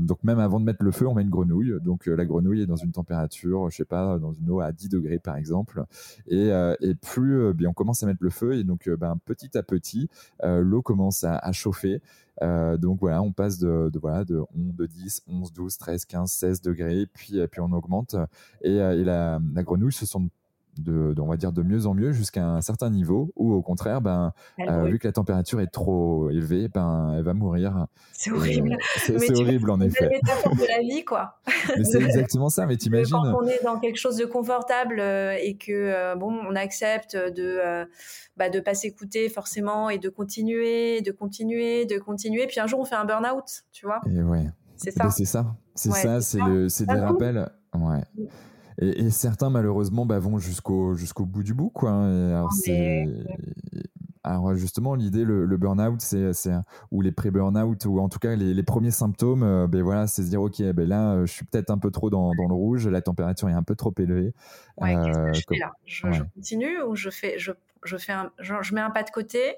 donc 0.00 0.22
même 0.24 0.38
avant 0.38 0.60
de 0.60 0.64
mettre 0.64 0.82
le 0.82 0.92
feu, 0.92 1.06
on 1.06 1.14
met 1.14 1.22
une 1.22 1.30
grenouille. 1.30 1.74
Donc 1.82 2.06
la 2.06 2.24
grenouille 2.24 2.62
est 2.62 2.66
dans 2.66 2.76
une 2.76 2.92
température, 2.92 3.70
je 3.70 3.76
sais 3.76 3.84
pas, 3.84 4.18
dans 4.18 4.32
une 4.32 4.50
eau 4.50 4.60
à 4.60 4.72
10 4.72 4.88
degrés 4.88 5.18
par 5.18 5.36
exemple. 5.36 5.84
Et, 6.28 6.50
et 6.80 6.94
plus 6.94 7.52
bien 7.54 7.70
on 7.70 7.74
commence 7.74 8.02
à 8.02 8.06
mettre 8.06 8.22
le 8.22 8.30
feu 8.30 8.54
et 8.54 8.64
donc 8.64 8.88
ben, 8.88 9.18
petit 9.24 9.56
à 9.58 9.62
petit 9.62 10.08
l'eau 10.42 10.82
commence 10.82 11.24
à, 11.24 11.36
à 11.36 11.52
chauffer. 11.52 12.00
Euh, 12.42 12.76
donc 12.76 13.00
voilà, 13.00 13.22
on 13.22 13.32
passe 13.32 13.58
de, 13.58 13.90
de, 13.92 13.98
voilà, 13.98 14.24
de, 14.24 14.42
11, 14.54 14.74
de 14.74 14.86
10, 14.86 15.22
11, 15.26 15.52
12, 15.52 15.78
13, 15.78 16.04
15, 16.04 16.30
16 16.30 16.60
degrés, 16.60 17.06
puis, 17.12 17.46
puis 17.48 17.60
on 17.60 17.72
augmente. 17.72 18.14
Et, 18.62 18.80
euh, 18.80 19.00
et 19.00 19.04
la, 19.04 19.40
la 19.54 19.62
grenouille 19.62 19.92
se 19.92 20.06
sent 20.06 20.18
de, 20.80 21.14
on 21.20 21.26
va 21.26 21.36
dire 21.36 21.52
de 21.52 21.62
mieux 21.62 21.86
en 21.86 21.94
mieux 21.94 22.12
jusqu'à 22.12 22.46
un 22.46 22.60
certain 22.60 22.90
niveau 22.90 23.32
ou 23.36 23.52
au 23.52 23.62
contraire 23.62 24.00
ben 24.00 24.32
euh, 24.60 24.84
vu 24.84 24.98
que 24.98 25.06
la 25.06 25.12
température 25.12 25.60
est 25.60 25.66
trop 25.68 26.30
élevée 26.30 26.68
ben 26.68 27.14
elle 27.16 27.24
va 27.24 27.34
mourir. 27.34 27.86
C'est 28.12 28.30
horrible. 28.30 28.74
euh, 28.74 29.18
c'est 29.18 29.36
horrible 29.36 29.70
en 29.70 29.80
effet. 29.80 30.20
c'est 30.42 30.50
de 30.50 30.66
la 30.68 30.80
vie 30.80 31.04
quoi. 31.04 31.40
C'est 31.82 32.02
exactement 32.02 32.48
ça 32.48 32.66
mais 32.66 32.76
t'imagines 32.76 33.16
quand 33.16 33.42
on 33.42 33.46
est 33.46 33.62
dans 33.64 33.78
quelque 33.78 33.98
chose 33.98 34.16
de 34.16 34.24
confortable 34.24 35.00
euh, 35.00 35.36
et 35.40 35.56
que 35.56 36.16
bon 36.16 36.32
on 36.32 36.54
accepte 36.54 37.16
de 37.16 37.86
bah, 38.36 38.50
de 38.50 38.60
pas 38.60 38.74
s'écouter 38.74 39.28
forcément 39.28 39.90
et 39.90 39.98
de 39.98 40.08
continuer 40.08 41.00
de 41.00 41.12
continuer 41.12 41.86
de 41.86 41.98
continuer 41.98 42.46
puis 42.46 42.60
un 42.60 42.66
jour 42.66 42.80
on 42.80 42.84
fait 42.84 42.96
un 42.96 43.04
burn 43.04 43.24
out 43.26 43.64
tu 43.72 43.86
vois. 43.86 44.00
Et 44.10 44.22
ouais. 44.22 44.46
C'est 44.76 44.90
ça. 44.90 45.10
c'est 45.10 45.24
ça. 45.24 45.56
C'est 45.74 45.90
ça 45.90 46.20
c'est 46.20 46.40
le 46.40 46.68
c'est 46.68 46.86
des 46.86 47.00
rappels. 47.00 47.48
Ouais 47.74 48.02
Et, 48.78 49.10
certains, 49.10 49.50
malheureusement, 49.50 50.06
bah, 50.06 50.18
vont 50.18 50.38
jusqu'au 50.38 50.94
jusqu'au 50.94 51.24
bout 51.24 51.42
du 51.42 51.54
bout. 51.54 51.70
Quoi. 51.70 51.92
alors, 51.92 52.52
alors, 54.26 54.56
justement, 54.56 54.96
l'idée, 54.96 55.24
le, 55.24 55.46
le 55.46 55.56
burn-out, 55.56 56.00
c'est, 56.00 56.50
ou 56.90 57.00
les 57.00 57.12
pré-burn-out, 57.12 57.84
ou 57.84 58.00
en 58.00 58.08
tout 58.08 58.18
cas 58.18 58.34
les, 58.34 58.54
les 58.54 58.62
premiers 58.64 58.90
symptômes, 58.90 59.44
euh, 59.44 59.68
ben 59.68 59.82
voilà, 59.82 60.08
c'est 60.08 60.24
se 60.24 60.28
dire, 60.28 60.42
OK, 60.42 60.60
ben 60.60 60.88
là, 60.88 61.12
euh, 61.12 61.26
je 61.26 61.32
suis 61.32 61.44
peut-être 61.44 61.70
un 61.70 61.78
peu 61.78 61.92
trop 61.92 62.10
dans, 62.10 62.32
dans, 62.34 62.48
le 62.48 62.54
rouge, 62.54 62.88
la 62.88 63.02
température 63.02 63.48
est 63.48 63.52
un 63.52 63.62
peu 63.62 63.76
trop 63.76 63.94
élevée. 63.96 64.34
Ouais, 64.78 64.96
qu'est-ce 64.96 65.18
que 65.18 65.32
je 65.32 65.42
fais 65.48 65.58
là? 65.58 65.72
Je, 65.84 66.22
continue 66.34 66.82
ou 66.82 66.96
je, 66.96 67.08
fais, 67.08 67.38
je, 67.38 67.52
je, 67.84 67.96
fais 67.96 68.12
un, 68.12 68.32
je, 68.40 68.74
mets 68.74 68.80
un 68.80 68.90
pas 68.90 69.04
de 69.04 69.10
côté 69.10 69.54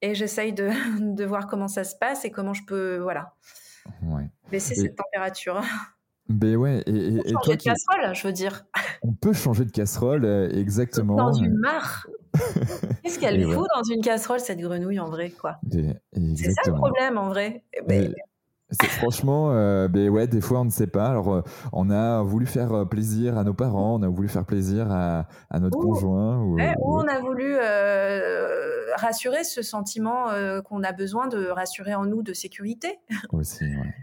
et 0.00 0.14
j'essaye 0.14 0.54
de, 0.54 0.70
de, 1.14 1.24
voir 1.26 1.46
comment 1.46 1.68
ça 1.68 1.84
se 1.84 1.94
passe 1.94 2.24
et 2.24 2.30
comment 2.30 2.54
je 2.54 2.64
peux 2.64 2.96
voilà, 2.96 3.34
baisser 4.50 4.74
cette 4.74 4.96
température. 4.96 5.60
Ben 6.30 6.54
ouais, 6.54 6.80
et, 6.86 6.90
et, 6.90 7.16
et 7.16 7.32
toi 7.42 7.56
de 7.56 7.62
casserole, 7.62 8.14
je 8.14 8.26
veux 8.26 8.32
dire. 8.32 8.64
On 9.02 9.12
peut 9.12 9.32
changer 9.32 9.64
de 9.64 9.72
casserole, 9.72 10.24
euh, 10.24 10.48
exactement. 10.52 11.16
Dans 11.16 11.32
une 11.32 11.54
mare. 11.54 12.06
Qu'est-ce 13.02 13.18
qu'elle 13.18 13.42
fout 13.42 13.66
dans 13.74 13.82
une 13.82 14.00
casserole, 14.00 14.38
cette 14.38 14.60
grenouille, 14.60 15.00
en 15.00 15.10
vrai, 15.10 15.30
quoi? 15.30 15.58
C'est 15.72 16.52
ça 16.52 16.70
le 16.70 16.74
problème, 16.74 17.18
en 17.18 17.30
vrai. 17.30 17.64
Ben, 17.88 18.14
franchement, 18.70 19.50
euh, 19.50 19.88
ben 19.88 20.08
ouais, 20.08 20.28
des 20.28 20.40
fois 20.40 20.60
on 20.60 20.66
ne 20.66 20.70
sait 20.70 20.86
pas. 20.86 21.08
Alors, 21.08 21.34
euh, 21.34 21.42
on 21.72 21.90
a 21.90 22.22
voulu 22.22 22.46
faire 22.46 22.88
plaisir 22.88 23.36
à 23.36 23.42
nos 23.42 23.54
parents, 23.54 23.96
on 23.96 24.02
a 24.04 24.08
voulu 24.08 24.28
faire 24.28 24.46
plaisir 24.46 24.86
à, 24.92 25.26
à 25.50 25.58
notre 25.58 25.76
conjoint. 25.76 26.38
Ou, 26.38 26.60
ou, 26.60 26.96
on 26.96 27.08
a 27.08 27.18
voulu 27.18 27.56
rassurer 28.94 29.42
ce 29.42 29.62
sentiment 29.62 30.26
qu'on 30.64 30.84
a 30.84 30.92
besoin 30.92 31.26
de 31.26 31.48
rassurer 31.48 31.94
en 31.96 32.04
nous 32.04 32.22
de 32.22 32.34
sécurité. 32.34 33.00
Aussi, 33.32 33.64
ouais. 33.64 33.94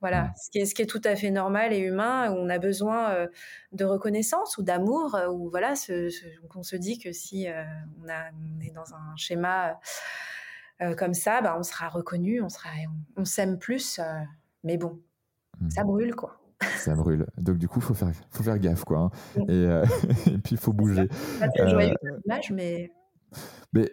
Voilà, 0.00 0.30
ce, 0.36 0.50
qui 0.50 0.58
est, 0.58 0.66
ce 0.66 0.74
qui 0.74 0.82
est 0.82 0.86
tout 0.86 1.00
à 1.04 1.16
fait 1.16 1.30
normal 1.30 1.72
et 1.72 1.78
humain, 1.78 2.30
où 2.30 2.34
on 2.34 2.50
a 2.50 2.58
besoin 2.58 3.10
euh, 3.12 3.28
de 3.72 3.84
reconnaissance 3.84 4.58
ou 4.58 4.62
d'amour, 4.62 5.14
euh, 5.14 5.28
ou 5.28 5.48
voilà, 5.48 5.74
ce, 5.74 6.10
on 6.54 6.62
se 6.62 6.76
dit 6.76 6.98
que 6.98 7.12
si 7.12 7.48
euh, 7.48 7.64
on, 8.02 8.08
a, 8.08 8.30
on, 8.30 8.60
est 8.60 8.72
dans 8.72 8.94
un 8.94 9.16
schéma 9.16 9.78
comme 10.98 11.14
ça, 11.14 11.40
bah, 11.40 11.56
on 11.58 11.62
sera 11.62 11.88
reconnu, 11.88 12.42
on, 12.42 12.50
sera, 12.50 12.68
on, 13.16 13.24
s'aime 13.24 13.58
plus, 13.58 13.98
mais 14.62 14.76
bon, 14.76 15.00
mmh. 15.58 15.70
ça 15.70 15.84
brûle 15.84 16.14
quoi. 16.14 16.38
Ça 16.76 16.94
brûle. 16.94 17.26
Donc 17.38 17.56
du 17.56 17.66
coup, 17.66 17.80
faut 17.80 17.94
faire, 17.94 18.12
faut 18.30 18.42
faire 18.42 18.58
gaffe 18.58 18.84
quoi. 18.84 18.98
Hein. 18.98 19.10
Mmh. 19.36 19.50
Et, 19.50 20.32
et, 20.34 20.38
puis 20.38 20.56
il 20.56 20.58
faut 20.58 20.74
bouger. 20.74 21.08
Très 21.54 21.70
joyeux 21.70 21.94
image, 22.26 22.52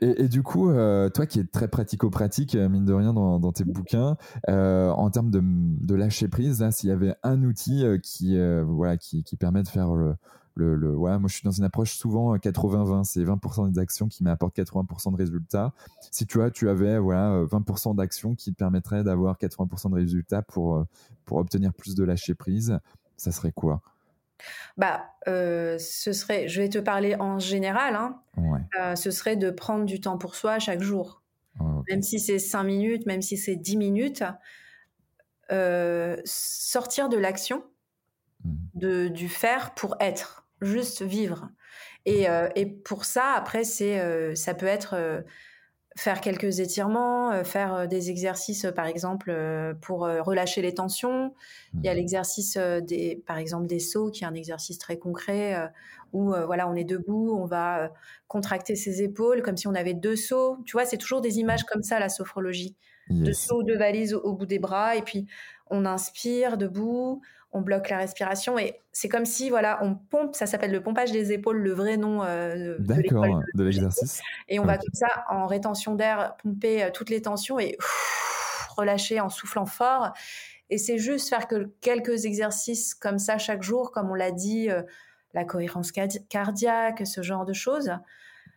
et, 0.01 0.27
du 0.27 0.43
coup, 0.43 0.69
euh, 0.69 1.09
toi 1.09 1.25
qui 1.25 1.39
es 1.39 1.43
très 1.43 1.67
pratico-pratique, 1.67 2.55
euh, 2.55 2.69
mine 2.69 2.85
de 2.85 2.93
rien, 2.93 3.13
dans, 3.13 3.51
tes 3.51 3.63
bouquins, 3.63 4.17
euh, 4.49 4.89
en 4.91 5.09
termes 5.09 5.29
de, 5.29 5.95
lâcher 5.95 6.27
prise, 6.27 6.67
s'il 6.71 6.89
y 6.89 6.91
avait 6.91 7.15
un 7.23 7.43
outil 7.43 7.83
qui, 8.01 8.37
voilà, 8.65 8.97
qui, 8.97 9.23
permet 9.37 9.63
de 9.63 9.67
faire 9.67 9.93
le, 9.95 10.15
le, 10.55 10.95
moi 10.95 11.19
je 11.25 11.33
suis 11.33 11.43
dans 11.43 11.51
une 11.51 11.63
approche 11.63 11.93
souvent 11.95 12.35
80-20, 12.35 13.03
c'est 13.03 13.23
20% 13.23 13.71
des 13.71 13.79
actions 13.79 14.07
qui 14.07 14.23
m'apportent 14.23 14.55
80% 14.55 15.11
de 15.11 15.17
résultats. 15.17 15.73
Si 16.11 16.25
tu 16.25 16.37
vois, 16.37 16.51
tu 16.51 16.69
avais 16.69 16.99
voilà 16.99 17.43
20% 17.43 17.95
d'actions 17.95 18.35
qui 18.35 18.51
te 18.51 18.57
permettraient 18.57 19.03
d'avoir 19.03 19.37
80% 19.37 19.89
de 19.89 19.95
résultats 19.95 20.41
pour, 20.41 20.85
pour 21.25 21.37
obtenir 21.37 21.73
plus 21.73 21.95
de 21.95 22.03
lâcher 22.03 22.35
prise, 22.35 22.79
ça 23.17 23.31
serait 23.31 23.51
quoi? 23.51 23.81
Bah, 24.77 25.13
euh, 25.27 25.77
ce 25.79 26.13
serait, 26.13 26.47
je 26.47 26.61
vais 26.61 26.69
te 26.69 26.79
parler 26.79 27.15
en 27.15 27.39
général, 27.39 27.95
hein, 27.95 28.21
euh, 28.79 28.95
ce 28.95 29.11
serait 29.11 29.35
de 29.35 29.49
prendre 29.51 29.85
du 29.85 29.99
temps 29.99 30.17
pour 30.17 30.35
soi 30.35 30.59
chaque 30.59 30.81
jour. 30.81 31.21
Ah, 31.59 31.81
même 31.89 32.01
si 32.01 32.19
c'est 32.19 32.39
5 32.39 32.63
minutes, 32.63 33.05
même 33.05 33.21
si 33.21 33.37
c'est 33.37 33.55
10 33.55 33.77
minutes, 33.77 34.23
euh, 35.51 36.17
sortir 36.25 37.09
de 37.09 37.17
l'action, 37.17 37.63
mmh. 38.43 38.55
de, 38.75 39.07
du 39.07 39.29
faire 39.29 39.73
pour 39.75 39.95
être, 39.99 40.47
juste 40.61 41.01
vivre. 41.01 41.49
Et, 42.05 42.25
et 42.55 42.65
pour 42.65 43.05
ça, 43.05 43.33
après, 43.33 43.63
c'est, 43.63 44.35
ça 44.35 44.53
peut 44.53 44.65
être 44.65 45.23
faire 45.95 46.21
quelques 46.21 46.59
étirements, 46.59 47.31
euh, 47.31 47.43
faire 47.43 47.73
euh, 47.73 47.87
des 47.87 48.09
exercices, 48.09 48.65
par 48.75 48.87
exemple, 48.87 49.29
euh, 49.29 49.73
pour 49.79 50.01
relâcher 50.01 50.61
les 50.61 50.73
tensions. 50.73 51.33
Il 51.75 51.85
y 51.85 51.89
a 51.89 51.93
mmh. 51.93 51.97
l'exercice 51.97 52.57
des, 52.57 53.21
par 53.25 53.37
exemple, 53.37 53.67
des 53.67 53.79
sauts, 53.79 54.09
qui 54.09 54.23
est 54.23 54.27
un 54.27 54.33
exercice 54.33 54.77
très 54.77 54.97
concret 54.97 55.71
où 56.11 56.31
voilà, 56.45 56.69
on 56.69 56.75
est 56.75 56.83
debout, 56.83 57.35
on 57.35 57.45
va 57.45 57.91
contracter 58.27 58.75
ses 58.75 59.01
épaules 59.01 59.41
comme 59.41 59.57
si 59.57 59.67
on 59.67 59.73
avait 59.73 59.95
deux 59.95 60.15
sauts. 60.15 60.57
Tu 60.65 60.73
vois, 60.73 60.85
c'est 60.85 60.97
toujours 60.97 61.21
des 61.21 61.39
images 61.39 61.63
comme 61.63 61.81
ça 61.81 61.99
la 61.99 62.09
sophrologie, 62.09 62.75
de 63.09 63.31
sauts, 63.31 63.63
de 63.63 63.73
valises 63.73 64.13
au, 64.13 64.33
bout 64.33 64.45
des 64.45 64.59
bras, 64.59 64.95
et 64.95 65.01
puis 65.01 65.25
on 65.71 65.85
inspire 65.85 66.57
debout, 66.57 67.21
on 67.53 67.61
bloque 67.61 67.89
la 67.89 67.99
respiration 67.99 68.57
et 68.57 68.79
c'est 68.91 69.09
comme 69.09 69.25
si 69.25 69.49
voilà 69.49 69.79
on 69.83 69.95
pompe 69.95 70.35
ça 70.35 70.45
s'appelle 70.45 70.71
le 70.71 70.81
pompage 70.81 71.11
des 71.11 71.31
épaules 71.31 71.57
le 71.57 71.71
vrai 71.71 71.97
nom 71.97 72.23
euh, 72.23 72.77
de 72.79 73.63
l'exercice. 73.63 74.21
et 74.49 74.59
on 74.59 74.65
va 74.65 74.77
comme 74.77 74.93
ça 74.93 75.25
en 75.29 75.45
rétention 75.45 75.95
d'air 75.95 76.35
pomper 76.37 76.83
euh, 76.83 76.89
toutes 76.91 77.09
les 77.09 77.21
tensions 77.21 77.59
et 77.59 77.77
relâcher 78.75 79.19
en 79.19 79.29
soufflant 79.29 79.67
fort. 79.67 80.13
Et 80.71 80.79
c'est 80.79 80.97
juste 80.97 81.29
faire 81.29 81.47
que 81.47 81.69
quelques 81.81 82.25
exercices 82.25 82.95
comme 82.95 83.19
ça 83.19 83.37
chaque 83.37 83.61
jour 83.61 83.91
comme 83.91 84.09
on 84.09 84.15
l'a 84.15 84.31
dit 84.31 84.71
euh, 84.71 84.81
la 85.33 85.45
cohérence 85.45 85.91
cardiaque 85.91 87.05
ce 87.05 87.21
genre 87.21 87.45
de 87.45 87.53
choses 87.53 87.91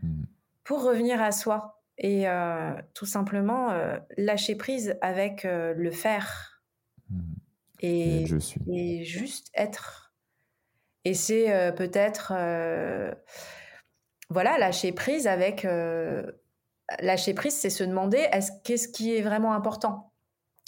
mmh. 0.03 0.23
pour 0.65 0.83
revenir 0.83 1.21
à 1.21 1.33
soi 1.33 1.81
et 1.99 2.27
tout 2.93 3.07
simplement 3.07 3.71
lâcher 4.19 4.55
prise 4.55 4.99
avec 5.01 5.45
le 5.45 5.91
faire 5.91 6.56
Et, 7.81 8.27
je 8.27 8.39
suis. 8.39 8.61
et 8.73 9.05
juste 9.05 9.51
être. 9.55 10.15
Et 11.05 11.15
c'est 11.15 11.73
peut-être, 11.77 12.33
voilà, 14.29 14.59
lâcher 14.59 14.93
prise 14.93 15.27
avec 15.27 15.67
lâcher 17.01 17.35
prise, 17.35 17.55
c'est 17.55 17.71
se 17.71 17.85
demander 17.85 18.27
qu'est-ce 18.65 18.89
qui 18.89 19.15
est 19.15 19.23
vraiment 19.23 19.55
important? 19.55 20.13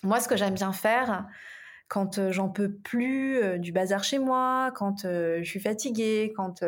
Moi, 0.05 0.21
ce 0.21 0.29
que 0.29 0.37
j'aime 0.37 0.55
bien 0.55 0.73
faire, 0.73 1.27
quand 1.89 2.31
j'en 2.31 2.51
peux 2.51 2.73
plus 2.73 3.59
du 3.59 3.73
bazar 3.73 4.05
chez 4.05 4.19
moi, 4.19 4.71
quand 4.77 5.03
je 5.03 5.43
suis 5.45 5.61
fatiguée, 5.61 6.33
quand 6.37 6.63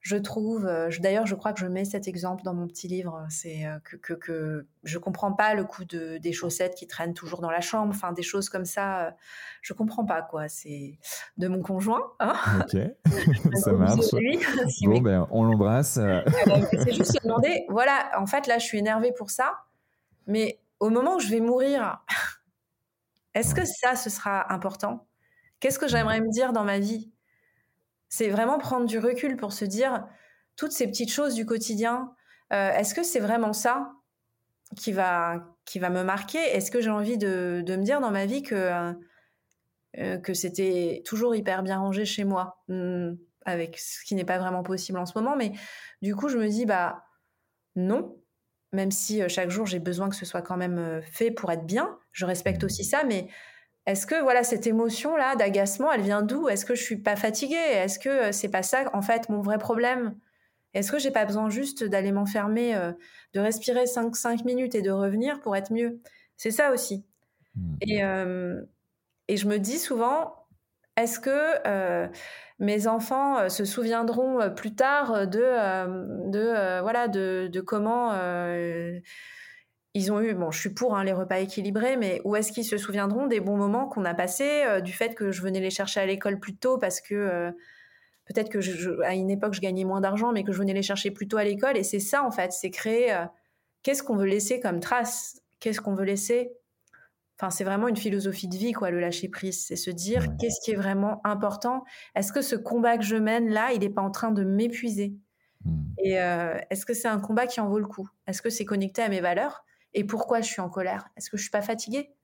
je 0.00 0.16
trouve, 0.16 0.66
d'ailleurs, 1.00 1.26
je 1.26 1.34
crois 1.34 1.52
que 1.52 1.60
je 1.60 1.66
mets 1.66 1.84
cet 1.84 2.08
exemple 2.08 2.42
dans 2.42 2.54
mon 2.54 2.66
petit 2.66 2.88
livre, 2.88 3.26
c'est 3.28 3.66
que, 3.84 3.96
que, 3.96 4.14
que, 4.14 4.66
je 4.82 4.98
comprends 4.98 5.32
pas 5.32 5.54
le 5.54 5.64
coup 5.64 5.84
de, 5.84 6.16
des 6.16 6.32
chaussettes 6.32 6.74
qui 6.74 6.86
traînent 6.86 7.12
toujours 7.12 7.40
dans 7.42 7.50
la 7.50 7.60
chambre, 7.60 7.90
enfin 7.90 8.12
des 8.12 8.22
choses 8.22 8.48
comme 8.48 8.64
ça, 8.64 9.14
je 9.60 9.74
comprends 9.74 10.06
pas 10.06 10.22
quoi. 10.22 10.48
C'est 10.48 10.98
de 11.36 11.48
mon 11.48 11.60
conjoint. 11.60 12.12
Hein 12.18 12.34
ok, 12.60 12.80
ça 13.56 13.72
marche. 13.72 14.10
bon, 14.82 15.00
ben, 15.00 15.28
on 15.30 15.44
l'embrasse. 15.44 15.94
c'est 16.72 16.92
juste 16.92 17.12
se 17.12 17.22
demander, 17.22 17.66
voilà, 17.68 18.10
en 18.16 18.26
fait 18.26 18.46
là, 18.46 18.58
je 18.58 18.64
suis 18.64 18.78
énervée 18.78 19.12
pour 19.12 19.30
ça, 19.30 19.64
mais 20.26 20.60
au 20.80 20.88
moment 20.88 21.16
où 21.16 21.20
je 21.20 21.28
vais 21.28 21.40
mourir, 21.40 22.02
est-ce 23.34 23.54
que 23.54 23.64
ça, 23.64 23.96
ce 23.96 24.10
sera 24.10 24.52
important? 24.52 25.06
Qu'est-ce 25.60 25.78
que 25.78 25.88
j'aimerais 25.88 26.20
me 26.20 26.30
dire 26.30 26.52
dans 26.52 26.64
ma 26.64 26.78
vie? 26.78 27.12
C'est 28.10 28.28
vraiment 28.28 28.58
prendre 28.58 28.86
du 28.86 28.98
recul 28.98 29.36
pour 29.36 29.52
se 29.52 29.64
dire 29.64 30.06
toutes 30.56 30.72
ces 30.72 30.86
petites 30.86 31.12
choses 31.12 31.34
du 31.34 31.46
quotidien. 31.46 32.12
Euh, 32.52 32.72
est-ce 32.72 32.92
que 32.92 33.04
c'est 33.04 33.20
vraiment 33.20 33.52
ça 33.52 33.92
qui 34.76 34.92
va, 34.92 35.56
qui 35.64 35.78
va 35.78 35.90
me 35.90 36.02
marquer? 36.02 36.38
Est-ce 36.38 36.70
que 36.72 36.80
j'ai 36.80 36.90
envie 36.90 37.16
de, 37.16 37.64
me 37.66 37.82
dire 37.82 38.00
dans 38.00 38.10
ma 38.10 38.26
vie 38.26 38.42
que, 38.42 38.92
euh, 39.96 40.18
que 40.18 40.34
c'était 40.34 41.02
toujours 41.06 41.36
hyper 41.36 41.62
bien 41.62 41.78
rangé 41.78 42.04
chez 42.04 42.24
moi 42.24 42.60
hmm, 42.68 43.12
avec 43.46 43.78
ce 43.78 44.04
qui 44.04 44.16
n'est 44.16 44.24
pas 44.24 44.38
vraiment 44.38 44.64
possible 44.64 44.98
en 44.98 45.06
ce 45.06 45.16
moment? 45.16 45.36
Mais 45.36 45.52
du 46.02 46.16
coup, 46.16 46.28
je 46.28 46.36
me 46.36 46.48
dis, 46.48 46.66
bah 46.66 47.04
non, 47.76 48.20
même 48.72 48.90
si 48.90 49.22
euh, 49.22 49.28
chaque 49.28 49.50
jour 49.50 49.66
j'ai 49.66 49.78
besoin 49.78 50.08
que 50.08 50.16
ce 50.16 50.26
soit 50.26 50.42
quand 50.42 50.56
même 50.56 51.00
fait 51.04 51.30
pour 51.30 51.52
être 51.52 51.64
bien, 51.64 51.96
je 52.10 52.26
respecte 52.26 52.64
aussi 52.64 52.82
ça, 52.82 53.04
mais 53.04 53.28
est-ce 53.86 54.06
que 54.06 54.20
voilà 54.20 54.44
cette 54.44 54.66
émotion 54.66 55.16
là 55.16 55.36
d'agacement, 55.36 55.90
elle 55.92 56.02
vient 56.02 56.22
d'où? 56.22 56.48
Est-ce 56.48 56.64
que 56.64 56.74
je 56.74 56.82
suis 56.82 56.98
pas 56.98 57.16
fatiguée? 57.16 57.56
Est-ce 57.56 57.98
que 57.98 58.08
euh, 58.08 58.32
c'est 58.32 58.50
pas 58.50 58.62
ça 58.62 58.84
en 58.92 59.02
fait 59.02 59.28
mon 59.28 59.40
vrai 59.40 59.58
problème? 59.58 60.16
Est-ce 60.74 60.92
que 60.92 60.98
j'ai 60.98 61.10
pas 61.10 61.24
besoin 61.24 61.50
juste 61.50 61.82
d'aller 61.82 62.12
m'enfermer, 62.12 62.76
euh, 62.76 62.92
de 63.34 63.40
respirer 63.40 63.86
5, 63.86 64.14
5 64.14 64.44
minutes 64.44 64.74
et 64.74 64.82
de 64.82 64.90
revenir 64.90 65.40
pour 65.40 65.56
être 65.56 65.72
mieux? 65.72 66.00
C'est 66.36 66.50
ça 66.50 66.72
aussi. 66.72 67.04
Mmh. 67.56 67.74
Et, 67.80 68.04
euh, 68.04 68.60
et 69.28 69.36
je 69.36 69.48
me 69.48 69.58
dis 69.58 69.78
souvent, 69.78 70.46
est-ce 70.96 71.18
que 71.18 72.10
mes 72.58 72.86
enfants 72.86 73.48
se 73.48 73.64
souviendront 73.64 74.52
plus 74.54 74.74
tard 74.74 75.26
de, 75.26 76.30
de 76.30 76.80
voilà 76.82 77.08
de, 77.08 77.48
de 77.50 77.60
comment 77.62 78.12
ils 79.94 80.12
ont 80.12 80.20
eu, 80.20 80.34
bon, 80.34 80.50
je 80.50 80.60
suis 80.60 80.70
pour 80.70 80.96
hein, 80.96 81.04
les 81.04 81.12
repas 81.12 81.40
équilibrés, 81.40 81.96
mais 81.96 82.20
où 82.24 82.36
est-ce 82.36 82.52
qu'ils 82.52 82.64
se 82.64 82.78
souviendront 82.78 83.26
des 83.26 83.40
bons 83.40 83.56
moments 83.56 83.88
qu'on 83.88 84.04
a 84.04 84.14
passés, 84.14 84.62
euh, 84.64 84.80
du 84.80 84.92
fait 84.92 85.14
que 85.14 85.32
je 85.32 85.42
venais 85.42 85.60
les 85.60 85.70
chercher 85.70 86.00
à 86.00 86.06
l'école 86.06 86.38
plus 86.38 86.54
tôt 86.54 86.78
parce 86.78 87.00
que 87.00 87.14
euh, 87.14 87.50
peut-être 88.26 88.50
que 88.50 88.60
je, 88.60 89.00
à 89.00 89.14
une 89.14 89.30
époque 89.30 89.54
je 89.54 89.60
gagnais 89.60 89.84
moins 89.84 90.00
d'argent, 90.00 90.32
mais 90.32 90.44
que 90.44 90.52
je 90.52 90.58
venais 90.58 90.74
les 90.74 90.82
chercher 90.82 91.10
plus 91.10 91.26
tôt 91.26 91.38
à 91.38 91.44
l'école. 91.44 91.76
Et 91.76 91.82
c'est 91.82 91.98
ça 91.98 92.24
en 92.24 92.30
fait, 92.30 92.52
c'est 92.52 92.70
créer 92.70 93.12
euh, 93.12 93.24
qu'est-ce 93.82 94.04
qu'on 94.04 94.16
veut 94.16 94.26
laisser 94.26 94.60
comme 94.60 94.78
trace, 94.78 95.42
qu'est-ce 95.58 95.80
qu'on 95.80 95.94
veut 95.94 96.04
laisser? 96.04 96.52
Enfin, 97.36 97.50
c'est 97.50 97.64
vraiment 97.64 97.88
une 97.88 97.96
philosophie 97.96 98.48
de 98.48 98.56
vie, 98.56 98.72
quoi, 98.72 98.90
le 98.90 99.00
lâcher 99.00 99.28
prise. 99.28 99.64
C'est 99.66 99.74
se 99.74 99.90
dire 99.90 100.36
qu'est-ce 100.38 100.60
qui 100.62 100.72
est 100.72 100.76
vraiment 100.76 101.20
important? 101.24 101.84
Est-ce 102.14 102.32
que 102.32 102.42
ce 102.42 102.54
combat 102.54 102.98
que 102.98 103.04
je 103.04 103.16
mène 103.16 103.48
là, 103.48 103.72
il 103.72 103.80
n'est 103.80 103.88
pas 103.88 104.02
en 104.02 104.10
train 104.10 104.30
de 104.30 104.44
m'épuiser? 104.44 105.14
Mmh. 105.64 105.82
Et 106.04 106.12
est-ce 106.12 106.84
que 106.84 106.92
c'est 106.92 107.08
un 107.08 107.18
combat 107.18 107.46
qui 107.46 107.62
en 107.62 107.68
vaut 107.70 107.78
le 107.78 107.86
coup? 107.86 108.06
Est-ce 108.26 108.42
que 108.42 108.50
c'est 108.50 108.66
connecté 108.66 109.00
à 109.00 109.08
mes 109.08 109.22
valeurs? 109.22 109.64
Et 109.94 110.04
pourquoi 110.04 110.40
je 110.40 110.46
suis 110.46 110.60
en 110.60 110.68
colère? 110.68 111.08
Est-ce 111.16 111.30
que 111.30 111.36
je 111.36 111.42
suis 111.42 111.50
pas 111.50 111.62
fatiguée? 111.62 112.14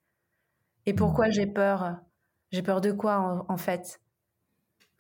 Et 0.86 0.94
pourquoi 0.94 1.30
j'ai 1.30 1.46
peur? 1.46 1.96
J'ai 2.52 2.62
peur 2.62 2.80
de 2.80 2.92
quoi 2.92 3.44
en, 3.48 3.56
fait? 3.56 4.00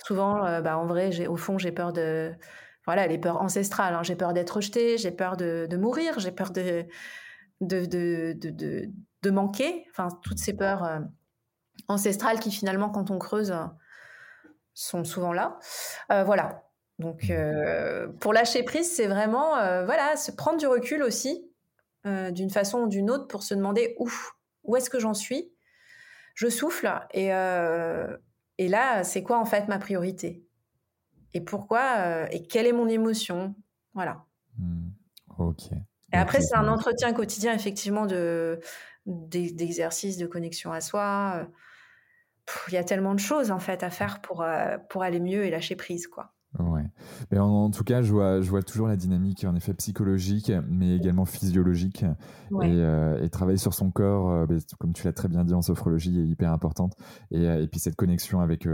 Souvent, 0.04 0.44
euh, 0.44 0.60
bah, 0.60 0.76
en 0.76 0.86
vrai, 0.86 1.26
au 1.26 1.36
fond, 1.36 1.58
j'ai 1.58 1.72
peur 1.72 1.92
de 1.92 2.34
voilà 2.84 3.06
les 3.06 3.18
peurs 3.18 3.40
ancestrales. 3.40 3.94
Hein. 3.94 4.02
J'ai 4.02 4.16
peur 4.16 4.32
d'être 4.32 4.56
rejetée, 4.56 4.98
j'ai 4.98 5.10
peur 5.10 5.36
de, 5.36 5.68
mourir, 5.76 6.18
j'ai 6.18 6.32
peur 6.32 6.50
de 6.50 6.86
de, 7.60 7.86
de, 7.86 8.36
de, 9.22 9.30
manquer. 9.30 9.86
Enfin, 9.90 10.08
toutes 10.22 10.38
ces 10.38 10.54
peurs 10.54 10.84
euh, 10.84 10.98
ancestrales 11.88 12.40
qui 12.40 12.50
finalement, 12.50 12.90
quand 12.90 13.10
on 13.10 13.18
creuse, 13.18 13.54
sont 14.74 15.04
souvent 15.04 15.32
là. 15.32 15.58
Euh, 16.10 16.24
voilà. 16.24 16.62
Donc, 16.98 17.30
pour 18.20 18.32
lâcher 18.32 18.62
prise, 18.62 18.90
c'est 18.90 19.06
vraiment 19.06 19.50
voilà, 19.84 20.16
se 20.16 20.32
prendre 20.32 20.58
du 20.58 20.66
recul 20.66 21.02
aussi 21.02 21.45
euh, 22.06 22.30
d'une 22.30 22.50
façon 22.50 22.80
ou 22.82 22.88
d'une 22.88 23.10
autre 23.10 23.26
pour 23.26 23.42
se 23.42 23.54
demander 23.54 23.96
où, 23.98 24.08
où 24.62 24.76
est-ce 24.76 24.90
que 24.90 25.00
j'en 25.00 25.14
suis 25.14 25.52
Je 26.34 26.48
souffle 26.48 26.88
et, 27.12 27.34
euh, 27.34 28.16
et 28.58 28.68
là, 28.68 29.02
c'est 29.02 29.22
quoi 29.22 29.38
en 29.38 29.44
fait 29.44 29.66
ma 29.66 29.78
priorité? 29.78 30.44
Et 31.34 31.40
pourquoi 31.40 31.96
euh, 31.98 32.26
Et 32.30 32.46
quelle 32.46 32.66
est 32.66 32.72
mon 32.72 32.88
émotion? 32.88 33.54
Voilà. 33.94 34.24
Hmm. 34.58 34.90
ok. 35.38 35.72
Et 36.12 36.16
après, 36.16 36.40
c'est 36.40 36.54
un 36.54 36.68
entretien 36.68 37.12
quotidien, 37.12 37.52
effectivement, 37.52 38.06
de, 38.06 38.60
d'exercices 39.04 40.16
de 40.16 40.26
connexion 40.26 40.72
à 40.72 40.80
soi. 40.80 41.48
Il 42.68 42.74
y 42.74 42.76
a 42.76 42.84
tellement 42.84 43.14
de 43.14 43.20
choses, 43.20 43.50
en 43.50 43.58
fait, 43.58 43.82
à 43.82 43.90
faire 43.90 44.22
pour, 44.22 44.46
pour 44.88 45.02
aller 45.02 45.18
mieux 45.18 45.44
et 45.44 45.50
lâcher 45.50 45.74
prise, 45.74 46.06
quoi. 46.06 46.35
Mais 47.30 47.38
en, 47.38 47.70
tout 47.70 47.84
cas, 47.84 48.02
je 48.02 48.12
vois, 48.12 48.40
je 48.40 48.48
vois 48.50 48.62
toujours 48.62 48.88
la 48.88 48.96
dynamique, 48.96 49.44
en 49.44 49.54
effet, 49.54 49.74
psychologique, 49.74 50.52
mais 50.68 50.96
également 50.96 51.24
physiologique. 51.24 52.04
Euh, 52.52 53.22
et, 53.22 53.28
travailler 53.28 53.58
sur 53.58 53.74
son 53.74 53.90
corps, 53.90 54.30
euh, 54.30 54.46
ben, 54.46 54.58
comme 54.78 54.92
tu 54.92 55.04
l'as 55.04 55.12
très 55.12 55.28
bien 55.28 55.44
dit 55.44 55.54
en 55.54 55.62
sophrologie, 55.62 56.18
est 56.18 56.26
hyper 56.26 56.52
importante. 56.52 56.94
Et, 57.30 57.46
euh, 57.46 57.62
et 57.62 57.66
puis 57.66 57.80
cette 57.80 57.96
connexion 57.96 58.40
avec, 58.40 58.68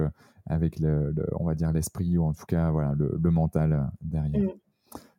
avec 0.47 0.79
le, 0.79 1.15
on 1.39 1.45
va 1.45 1.55
dire 1.55 1.73
l'esprit, 1.73 2.19
ou 2.19 2.25
en 2.25 2.33
tout 2.33 2.47
cas 2.47 2.71
voilà, 2.71 2.95
le, 2.97 3.31
mental 3.31 3.91
derrière. 4.01 4.41
Mm. 4.41 4.53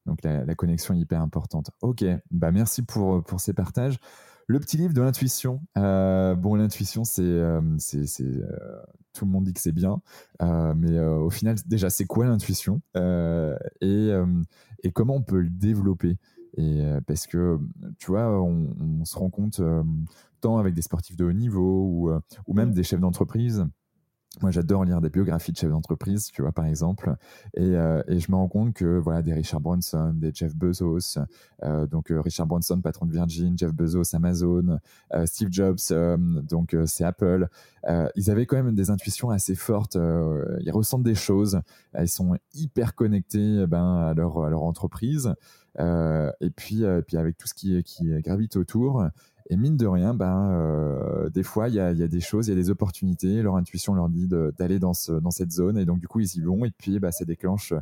Donc 0.06 0.24
la, 0.24 0.44
la, 0.44 0.56
connexion 0.56 0.94
est 0.94 1.00
hyper 1.00 1.22
importante. 1.22 1.72
Ok, 1.82 2.04
bah 2.30 2.52
merci 2.52 2.82
pour, 2.82 3.24
pour 3.24 3.40
ces 3.40 3.54
partages. 3.54 4.00
Le 4.48 4.60
petit 4.60 4.78
livre 4.78 4.94
de 4.94 5.02
l'intuition. 5.02 5.62
Euh, 5.78 6.36
bon, 6.36 6.56
l'intuition, 6.56 7.04
c'est, 7.04 7.22
euh, 7.22 7.62
c'est, 7.78 8.06
euh, 8.22 8.82
tout 9.14 9.26
le 9.26 9.32
monde 9.32 9.46
dit 9.46 9.54
que 9.54 9.62
c'est 9.62 9.72
bien, 9.72 10.02
mais 10.42 11.00
au 11.00 11.30
final, 11.30 11.56
déjà, 11.66 11.90
c'est 11.90 12.06
quoi 12.06 12.26
l'intuition? 12.26 12.82
Et, 13.82 14.10
et, 14.84 14.92
comment 14.92 15.16
on 15.16 15.22
peut 15.22 15.40
le 15.40 15.50
développer? 15.50 16.18
Et 16.58 16.84
parce 17.08 17.26
que 17.28 17.60
tu 18.00 18.08
vois, 18.08 18.42
on, 18.42 18.76
on 18.80 19.06
se 19.06 19.18
rend 19.18 19.30
compte 19.30 19.62
tant 20.42 20.58
avec 20.58 20.74
des 20.74 20.82
sportifs 20.82 21.16
de 21.16 21.26
haut 21.26 21.34
niveau 21.34 21.86
ou, 21.86 22.12
ou 22.48 22.54
même 22.54 22.74
des 22.74 22.84
chefs 22.84 23.00
d'entreprise 23.00 23.66
moi, 24.42 24.50
j'adore 24.50 24.84
lire 24.84 25.00
des 25.00 25.10
biographies 25.10 25.52
de 25.52 25.58
chefs 25.58 25.70
d'entreprise, 25.70 26.32
tu 26.32 26.42
vois, 26.42 26.52
par 26.52 26.66
exemple, 26.66 27.16
et, 27.56 27.62
euh, 27.62 28.02
je 28.08 28.32
me 28.32 28.36
rends 28.36 28.48
compte 28.48 28.74
que 28.74 28.98
voilà, 28.98 29.22
des 29.22 29.32
Richard 29.32 29.62
Branson, 29.62 30.12
des 30.16 30.32
Jeff 30.34 30.56
Bezos, 30.56 31.20
euh, 31.64 31.86
donc 31.86 32.12
euh, 32.12 32.20
Richard 32.20 32.48
Branson, 32.48 32.82
patron 32.82 33.06
de 33.06 33.12
Virgin, 33.12 33.56
Jeff 33.58 33.72
Bezos, 33.72 34.16
Amazon, 34.16 34.80
Steve 35.26 35.50
Jobs, 35.52 35.78
donc 36.50 36.76
c'est 36.88 37.04
Apple, 37.04 37.48
ils 38.16 38.32
avaient 38.32 38.48
quand 38.48 38.56
même 38.56 38.74
des 38.74 38.90
intuitions 38.90 39.30
assez 39.30 39.56
fortes. 39.56 39.98
ils 40.62 40.72
ressentent 40.72 41.04
des 41.04 41.16
choses, 41.16 41.62
ils 42.00 42.10
sont 42.10 42.36
hyper 42.56 42.96
connectés 42.96 43.62
eh 43.64 43.68
ben, 43.68 43.98
à 43.98 44.14
leur 44.16 44.64
entreprise, 44.64 45.34
et 45.80 46.50
puis 46.56 46.84
puis 47.06 47.18
avec 47.18 47.38
tout 47.38 47.48
ce 47.48 47.54
qui 47.54 47.84
gravite 48.24 48.58
autour. 48.58 49.06
Et 49.50 49.58
mine 49.58 49.76
de 49.76 49.86
rien, 49.86 50.14
ben, 50.14 50.52
euh, 50.52 51.30
des 51.30 51.44
fois, 51.44 51.68
il 51.68 51.76
y 51.76 51.80
a, 51.80 51.92
y 51.92 52.04
a, 52.04 52.08
des 52.08 52.22
choses, 52.22 52.48
il 52.48 52.52
y 52.52 52.54
a 52.54 52.56
des 52.56 52.70
opportunités. 52.70 53.42
Leur 53.42 53.56
intuition 53.56 53.94
leur 53.94 54.10
dit 54.10 54.28
d'aller 54.28 54.80
dans, 54.80 54.94
ce, 54.94 55.12
dans 55.12 55.32
cette 55.32 55.52
zone. 55.52 55.78
Et 55.78 55.86
donc, 55.86 56.00
du 56.00 56.08
coup, 56.08 56.20
ils 56.22 56.36
y 56.38 56.42
vont. 56.42 56.64
Et 56.66 56.72
puis, 56.72 57.00
bah, 57.00 57.12
ça 57.12 57.26
déclenche 57.26 57.74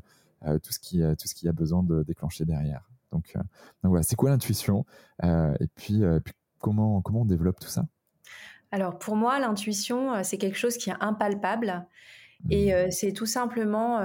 euh, 0.45 0.57
tout 0.57 0.73
ce 0.73 0.79
qui 0.79 1.01
tout 1.19 1.27
ce 1.27 1.35
qu'il 1.35 1.45
y 1.45 1.49
a 1.49 1.53
besoin 1.53 1.83
de 1.83 2.03
déclencher 2.03 2.45
derrière. 2.45 2.89
Donc, 3.11 3.33
euh, 3.35 3.39
donc 3.83 3.91
voilà, 3.91 4.03
c'est 4.03 4.15
quoi 4.15 4.29
l'intuition 4.29 4.85
Et 5.23 5.67
puis, 5.75 6.01
puis, 6.23 6.33
comment, 6.59 7.01
comment 7.01 7.21
on 7.21 7.25
développe 7.25 7.59
tout 7.59 7.69
ça? 7.69 7.85
Alors, 8.71 8.97
pour 8.97 9.15
moi, 9.15 9.39
l'intuition, 9.39 10.23
c'est 10.23 10.37
quelque 10.37 10.57
chose 10.57 10.77
qui 10.77 10.89
est 10.89 10.95
impalpable. 10.99 11.85
Et 12.49 12.73
mmh. 12.73 12.89
c'est 12.89 13.11
tout 13.11 13.27
simplement 13.27 13.99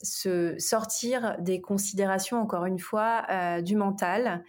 se 0.00 0.54
sortir 0.58 1.36
des 1.40 1.60
considérations, 1.60 2.40
encore 2.40 2.64
une 2.64 2.78
fois, 2.78 3.60
du 3.60 3.76
mental 3.76 4.44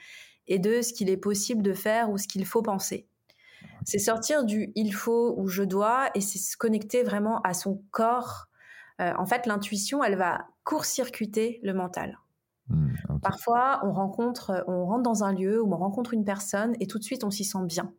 et 0.47 0.59
de 0.59 0.81
ce 0.81 0.93
qu'il 0.93 1.09
est 1.09 1.17
possible 1.17 1.61
de 1.61 1.73
faire 1.73 2.09
ou 2.09 2.17
ce 2.17 2.27
qu'il 2.27 2.45
faut 2.45 2.61
penser. 2.61 3.07
C'est 3.85 3.99
sortir 3.99 4.43
du 4.43 4.71
il 4.75 4.93
faut 4.93 5.33
ou 5.37 5.47
je 5.47 5.63
dois 5.63 6.09
et 6.13 6.21
c'est 6.21 6.39
se 6.39 6.57
connecter 6.57 7.03
vraiment 7.03 7.41
à 7.43 7.53
son 7.53 7.81
corps. 7.91 8.47
Euh, 8.99 9.13
en 9.17 9.25
fait, 9.25 9.45
l'intuition, 9.45 10.03
elle 10.03 10.17
va 10.17 10.47
court-circuiter 10.63 11.59
le 11.63 11.73
mental. 11.73 12.19
Hmm, 12.67 12.89
Parfois, 13.21 13.79
on 13.83 13.93
rencontre, 13.93 14.65
on 14.67 14.85
rentre 14.85 15.03
dans 15.03 15.23
un 15.23 15.31
lieu 15.31 15.61
où 15.61 15.73
on 15.73 15.77
rencontre 15.77 16.13
une 16.13 16.25
personne 16.25 16.75
et 16.79 16.87
tout 16.87 16.99
de 16.99 17.03
suite, 17.03 17.23
on 17.23 17.31
s'y 17.31 17.45
sent 17.45 17.63
bien. 17.65 17.93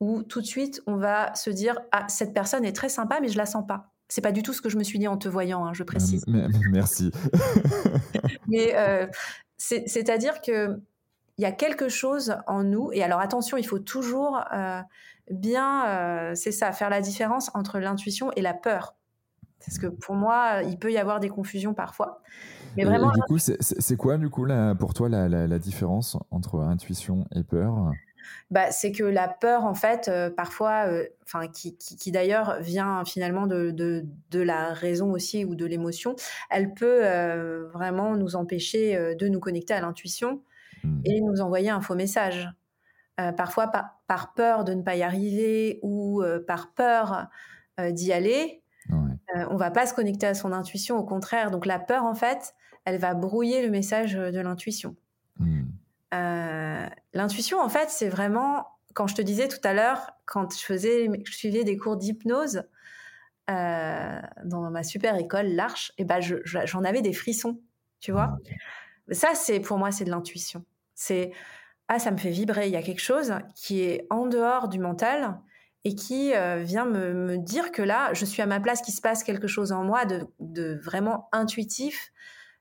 Ou 0.00 0.22
tout 0.22 0.40
de 0.40 0.46
suite, 0.46 0.82
on 0.86 0.96
va 0.96 1.34
se 1.34 1.50
dire 1.50 1.78
ah 1.92 2.06
cette 2.08 2.32
personne 2.32 2.64
est 2.64 2.74
très 2.74 2.88
sympa, 2.88 3.18
mais 3.20 3.28
je 3.28 3.36
la 3.36 3.46
sens 3.46 3.66
pas. 3.66 3.92
c'est 4.08 4.20
pas 4.20 4.32
du 4.32 4.42
tout 4.42 4.52
ce 4.52 4.62
que 4.62 4.68
je 4.68 4.78
me 4.78 4.84
suis 4.84 4.98
dit 4.98 5.08
en 5.08 5.18
te 5.18 5.28
voyant, 5.28 5.66
hein, 5.66 5.74
je 5.74 5.82
précise. 5.82 6.24
merci. 6.70 7.10
mais 8.48 8.74
c'est-à-dire 9.58 10.40
que 10.40 10.80
il 11.38 11.42
y 11.42 11.44
a 11.44 11.52
quelque 11.52 11.88
chose 11.88 12.36
en 12.46 12.62
nous, 12.62 12.90
et 12.92 13.02
alors 13.02 13.20
attention, 13.20 13.56
il 13.56 13.66
faut 13.66 13.78
toujours 13.78 14.42
bien, 15.30 16.32
c'est 16.34 16.52
ça, 16.52 16.72
faire 16.72 16.88
la 16.88 17.00
différence 17.00 17.50
entre 17.54 17.78
l'intuition 17.78 18.32
et 18.36 18.42
la 18.42 18.54
peur. 18.54 18.94
Parce 19.64 19.78
que 19.78 19.86
pour 19.86 20.14
moi, 20.14 20.62
il 20.64 20.78
peut 20.78 20.92
y 20.92 20.98
avoir 20.98 21.20
des 21.20 21.28
confusions 21.28 21.74
parfois. 21.74 22.22
Mais 22.76 22.84
vraiment. 22.84 23.10
du 23.10 23.20
coup, 23.22 23.38
c'est 23.38 23.96
quoi, 23.96 24.18
du 24.18 24.30
coup, 24.30 24.46
pour 24.78 24.94
toi, 24.94 25.08
la, 25.08 25.58
différence 25.58 26.16
entre 26.30 26.60
intuition 26.60 27.26
et 27.34 27.42
peur? 27.42 27.92
Bah, 28.50 28.70
c'est 28.70 28.92
que 28.92 29.04
la 29.04 29.28
peur, 29.28 29.64
en 29.64 29.74
fait, 29.74 30.08
euh, 30.08 30.30
parfois, 30.30 30.86
euh, 30.88 31.06
enfin, 31.24 31.48
qui, 31.48 31.76
qui, 31.76 32.10
d'ailleurs 32.12 32.60
vient 32.60 33.04
finalement 33.04 33.46
de, 33.46 33.70
de, 33.70 34.04
de, 34.30 34.40
la 34.40 34.72
raison 34.72 35.12
aussi 35.12 35.44
ou 35.44 35.54
de 35.54 35.64
l'émotion, 35.64 36.16
elle 36.50 36.74
peut 36.74 37.00
euh, 37.02 37.68
vraiment 37.72 38.16
nous 38.16 38.36
empêcher 38.36 39.14
de 39.16 39.28
nous 39.28 39.40
connecter 39.40 39.74
à 39.74 39.80
l'intuition 39.80 40.42
mmh. 40.86 41.02
et 41.04 41.20
nous 41.20 41.40
envoyer 41.40 41.70
un 41.70 41.80
faux 41.80 41.94
message. 41.94 42.48
parfois, 43.36 43.68
par, 43.68 44.00
par, 44.06 44.34
peur 44.34 44.64
de 44.64 44.74
ne 44.74 44.82
pas 44.82 44.96
y 44.96 45.02
arriver 45.02 45.80
ou 45.82 46.22
par 46.46 46.72
peur 46.72 47.28
d'y 47.78 48.12
aller, 48.12 48.62
euh, 49.34 49.44
on 49.50 49.56
va 49.56 49.70
pas 49.70 49.86
se 49.86 49.94
connecter 49.94 50.26
à 50.26 50.34
son 50.34 50.52
intuition, 50.52 50.98
au 50.98 51.04
contraire. 51.04 51.50
Donc 51.50 51.66
la 51.66 51.78
peur, 51.78 52.04
en 52.04 52.14
fait, 52.14 52.54
elle 52.84 52.98
va 52.98 53.14
brouiller 53.14 53.62
le 53.64 53.70
message 53.70 54.14
de 54.14 54.40
l'intuition. 54.40 54.96
Euh, 56.14 56.86
l'intuition, 57.12 57.60
en 57.60 57.68
fait, 57.68 57.90
c'est 57.90 58.08
vraiment, 58.08 58.66
quand 58.94 59.06
je 59.06 59.14
te 59.14 59.22
disais 59.22 59.48
tout 59.48 59.60
à 59.64 59.74
l'heure, 59.74 60.12
quand 60.24 60.56
je 60.56 60.64
faisais, 60.64 61.08
je 61.24 61.32
suivais 61.32 61.64
des 61.64 61.76
cours 61.76 61.96
d'hypnose 61.96 62.62
euh, 63.50 64.20
dans 64.44 64.70
ma 64.70 64.82
super 64.82 65.16
école, 65.16 65.48
l'Arche, 65.48 65.92
et 65.98 66.04
ben 66.04 66.20
j'en 66.20 66.84
avais 66.84 67.02
des 67.02 67.12
frissons, 67.12 67.60
tu 68.00 68.12
vois. 68.12 68.38
Ça, 69.10 69.34
c'est 69.34 69.60
pour 69.60 69.78
moi, 69.78 69.90
c'est 69.90 70.04
de 70.04 70.10
l'intuition. 70.10 70.64
C'est 70.96 71.30
ah, 71.88 72.00
ça 72.00 72.10
me 72.10 72.16
fait 72.16 72.30
vibrer. 72.30 72.66
Il 72.66 72.72
y 72.72 72.76
a 72.76 72.82
quelque 72.82 73.00
chose 73.00 73.34
qui 73.54 73.82
est 73.82 74.06
en 74.10 74.26
dehors 74.26 74.68
du 74.68 74.80
mental 74.80 75.38
et 75.84 75.94
qui 75.94 76.34
euh, 76.34 76.62
vient 76.64 76.84
me, 76.84 77.38
dire 77.38 77.70
que 77.70 77.82
là, 77.82 78.12
je 78.12 78.24
suis 78.24 78.42
à 78.42 78.46
ma 78.46 78.58
place, 78.58 78.82
qu'il 78.82 78.92
se 78.92 79.00
passe 79.00 79.22
quelque 79.22 79.46
chose 79.46 79.70
en 79.70 79.84
moi 79.84 80.04
de, 80.04 80.80
vraiment 80.82 81.28
intuitif, 81.30 82.12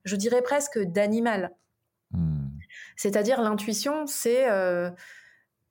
je 0.03 0.15
dirais 0.15 0.43
presque 0.43 0.77
d'animal. 0.77 1.51
Hmm. 2.11 2.49
C'est-à-dire 2.95 3.41
l'intuition, 3.41 4.05
c'est 4.05 4.47
euh, 4.47 4.91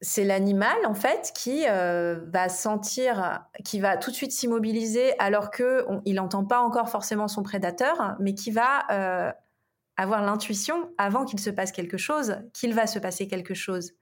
c'est 0.00 0.24
l'animal 0.24 0.76
en 0.84 0.94
fait 0.94 1.32
qui 1.34 1.64
euh, 1.68 2.20
va 2.26 2.48
sentir, 2.48 3.46
qui 3.64 3.78
va 3.78 3.96
tout 3.96 4.10
de 4.10 4.16
suite 4.16 4.32
s'immobiliser 4.32 5.16
alors 5.20 5.50
que 5.52 5.86
il 6.04 6.16
n'entend 6.16 6.44
pas 6.44 6.58
encore 6.58 6.90
forcément 6.90 7.28
son 7.28 7.44
prédateur, 7.44 8.16
mais 8.18 8.34
qui 8.34 8.50
va 8.50 9.34
avoir 9.96 10.22
l'intuition 10.22 10.90
avant 10.98 11.24
qu'il 11.24 11.38
se 11.38 11.50
passe 11.50 11.72
quelque 11.72 11.96
chose, 11.96 12.36
qu'il 12.52 12.74
va 12.74 12.86
se 12.86 12.98
passer 12.98 13.28
quelque 13.28 13.54
chose. 13.54 13.92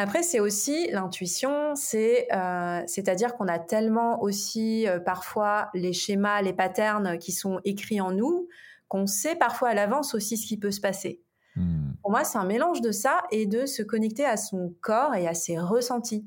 Après, 0.00 0.22
c'est 0.22 0.38
aussi 0.38 0.88
l'intuition, 0.92 1.74
c'est 1.74 2.28
euh, 2.32 2.82
c'est-à-dire 2.86 3.34
qu'on 3.34 3.48
a 3.48 3.58
tellement 3.58 4.22
aussi 4.22 4.86
euh, 4.86 5.00
parfois 5.00 5.70
les 5.74 5.92
schémas, 5.92 6.40
les 6.40 6.52
patterns 6.52 7.18
qui 7.18 7.32
sont 7.32 7.60
écrits 7.64 8.00
en 8.00 8.12
nous, 8.12 8.46
qu'on 8.86 9.08
sait 9.08 9.34
parfois 9.34 9.70
à 9.70 9.74
l'avance 9.74 10.14
aussi 10.14 10.36
ce 10.36 10.46
qui 10.46 10.56
peut 10.56 10.70
se 10.70 10.80
passer. 10.80 11.20
Hmm. 11.56 11.94
Pour 12.00 12.12
moi, 12.12 12.22
c'est 12.22 12.38
un 12.38 12.44
mélange 12.44 12.80
de 12.80 12.92
ça 12.92 13.24
et 13.32 13.46
de 13.46 13.66
se 13.66 13.82
connecter 13.82 14.24
à 14.24 14.36
son 14.36 14.72
corps 14.80 15.16
et 15.16 15.26
à 15.26 15.34
ses 15.34 15.58
ressentis. 15.58 16.24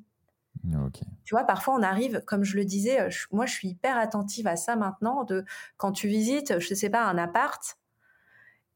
Tu 1.24 1.34
vois, 1.34 1.46
parfois 1.46 1.76
on 1.76 1.82
arrive, 1.82 2.22
comme 2.26 2.44
je 2.44 2.58
le 2.58 2.66
disais, 2.66 3.00
euh, 3.00 3.10
moi 3.32 3.46
je 3.46 3.54
suis 3.54 3.70
hyper 3.70 3.98
attentive 3.98 4.48
à 4.48 4.58
ça 4.58 4.76
maintenant, 4.76 5.24
de 5.24 5.46
quand 5.78 5.94
tu 5.94 6.10
visites, 6.10 6.60
je 6.60 6.74
sais 6.74 6.90
pas, 6.90 7.06
un 7.06 7.18
appart, 7.18 7.78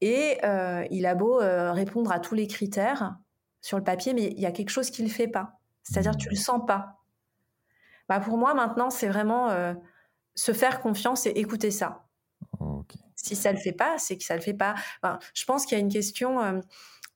et 0.02 0.38
il 0.91 1.06
a 1.06 1.16
beau 1.16 1.38
répondre 1.38 2.12
à 2.12 2.20
tous 2.20 2.36
les 2.36 2.48
critères, 2.48 3.16
sur 3.66 3.80
le 3.80 3.84
papier, 3.84 4.14
mais 4.14 4.28
il 4.28 4.39
y 4.39 4.46
a 4.46 4.52
quelque 4.52 4.70
chose 4.70 4.91
qui 4.91 5.02
ne 5.02 5.10
fait 5.10 5.28
pas. 5.28 5.58
C'est-à-dire 5.82 6.16
tu 6.16 6.30
le 6.30 6.36
sens 6.36 6.62
pas. 6.68 7.00
Bah 8.08 8.20
pour 8.20 8.38
moi, 8.38 8.54
maintenant, 8.54 8.91
c'est 8.91 9.08
vraiment 9.08 9.50
euh, 9.50 9.74
se 10.36 10.52
faire 10.52 10.82
confiance 10.82 11.26
et 11.26 11.32
écouter 11.32 11.72
ça. 11.72 12.06
Si 13.16 13.36
ça 13.36 13.52
ne 13.52 13.58
le 13.58 13.62
fait 13.62 13.72
pas, 13.72 13.98
c'est 13.98 14.18
que 14.18 14.24
ça 14.24 14.36
ne 14.36 14.39
le 14.39 14.43
fait 14.43 14.54
pas. 14.54 14.76
je 15.34 15.46
pense 15.46 15.66
qu'il 15.66 15.76
y 15.76 15.82
a 15.82 15.84
une 15.84 15.91
question 15.91 16.39
euh, 16.41 16.60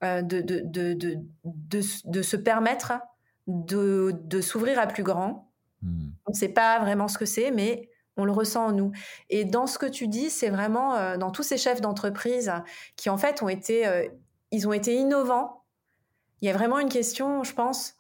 euh, 0.04 0.22
de, 0.24 0.42
de, 0.42 0.62
de, 0.64 1.18
de, 1.44 2.22
se 2.24 2.36
permettre 2.36 2.94
de, 3.46 4.42
s'ouvrir 4.42 4.80
à 4.80 4.88
plus 4.88 5.04
grand. 5.04 5.52
Hmm. 5.84 6.10
On 6.26 6.32
ne 6.32 6.36
sait 6.36 6.50
pas 6.50 6.80
vraiment 6.80 7.08
ce 7.08 7.20
que 7.20 7.26
c'est, 7.26 7.52
mais 7.52 7.92
on 8.20 8.26
le 8.26 8.32
ressent 8.32 8.68
en 8.68 8.72
nous. 8.72 8.92
Et 9.30 9.46
dans 9.46 9.68
ce 9.68 9.78
que 9.78 9.86
tu 9.86 10.08
dis, 10.08 10.30
c'est 10.30 10.50
vraiment 10.50 11.18
dans 11.18 11.32
tous 11.32 11.44
ces 11.44 11.58
chefs 11.58 11.82
d'entreprise 11.82 12.52
qui, 12.96 13.10
en 13.10 13.18
fait, 13.18 13.42
ont 13.42 13.50
été, 13.50 14.10
ils 14.52 14.68
ont 14.68 14.74
été 14.74 14.96
innovants 14.96 15.60
il 16.42 16.48
y 16.48 16.50
a 16.50 16.54
vraiment 16.54 16.80
une 16.80 16.90
question, 16.90 17.44
je 17.44 17.54
pense, 17.54 17.96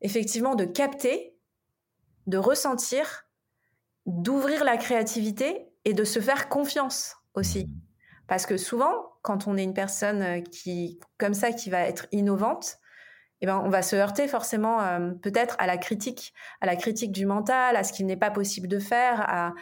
effectivement, 0.00 0.54
de 0.54 0.64
capter, 0.64 1.36
de 2.26 2.38
ressentir, 2.38 3.26
d'ouvrir 4.06 4.64
la 4.64 4.76
créativité 4.76 5.68
et 5.84 5.92
de 5.92 6.04
se 6.04 6.20
faire 6.20 6.48
confiance 6.48 7.16
aussi. 7.34 7.66
Mmh. 7.66 7.80
Parce 8.28 8.46
que 8.46 8.56
souvent, 8.56 9.12
quand 9.22 9.46
on 9.46 9.56
est 9.56 9.62
une 9.62 9.74
personne 9.74 10.22
euh, 10.22 10.40
qui, 10.40 10.98
comme 11.18 11.34
ça, 11.34 11.52
qui 11.52 11.70
va 11.70 11.80
être 11.80 12.06
innovante, 12.12 12.78
eh 13.40 13.46
ben, 13.46 13.60
on 13.64 13.68
va 13.68 13.82
se 13.82 13.96
heurter 13.96 14.28
forcément 14.28 14.80
euh, 14.80 15.10
peut-être 15.10 15.56
à 15.58 15.66
la 15.66 15.76
critique, 15.76 16.32
à 16.60 16.66
la 16.66 16.76
critique 16.76 17.12
du 17.12 17.26
mental, 17.26 17.76
à 17.76 17.84
ce 17.84 17.92
qu'il 17.92 18.06
n'est 18.06 18.16
pas 18.16 18.30
possible 18.30 18.68
de 18.68 18.78
faire, 18.78 19.24
à 19.28 19.52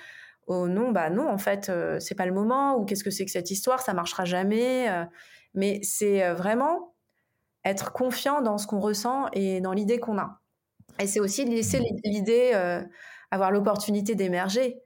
oh 0.47 0.69
non, 0.69 0.93
bah 0.93 1.11
non, 1.11 1.29
en 1.29 1.39
fait, 1.39 1.69
euh, 1.69 1.99
c'est 2.01 2.15
pas 2.15 2.27
le 2.27 2.33
moment, 2.33 2.77
ou 2.77 2.85
qu'est-ce 2.85 3.05
que 3.05 3.11
c'est 3.11 3.25
que 3.25 3.31
cette 3.31 3.51
histoire, 3.51 3.81
ça 3.81 3.95
marchera 3.95 4.25
jamais. 4.25 4.89
mais 5.55 5.81
c'est 5.83 6.33
vraiment 6.33 6.95
être 7.65 7.93
confiant 7.93 8.43
dans 8.43 8.59
ce 8.59 8.67
qu'on 8.67 8.81
ressent 8.81 9.29
et 9.33 9.61
dans 9.61 9.73
l'idée 9.73 9.99
qu'on 9.99 10.19
a. 10.19 10.41
Et 10.99 11.07
c'est 11.07 11.21
aussi 11.21 11.45
laisser 11.45 11.81
l'idée, 12.05 12.53
euh, 12.55 12.83
avoir 13.31 13.51
l'opportunité 13.51 14.15
d'émerger. 14.15 14.81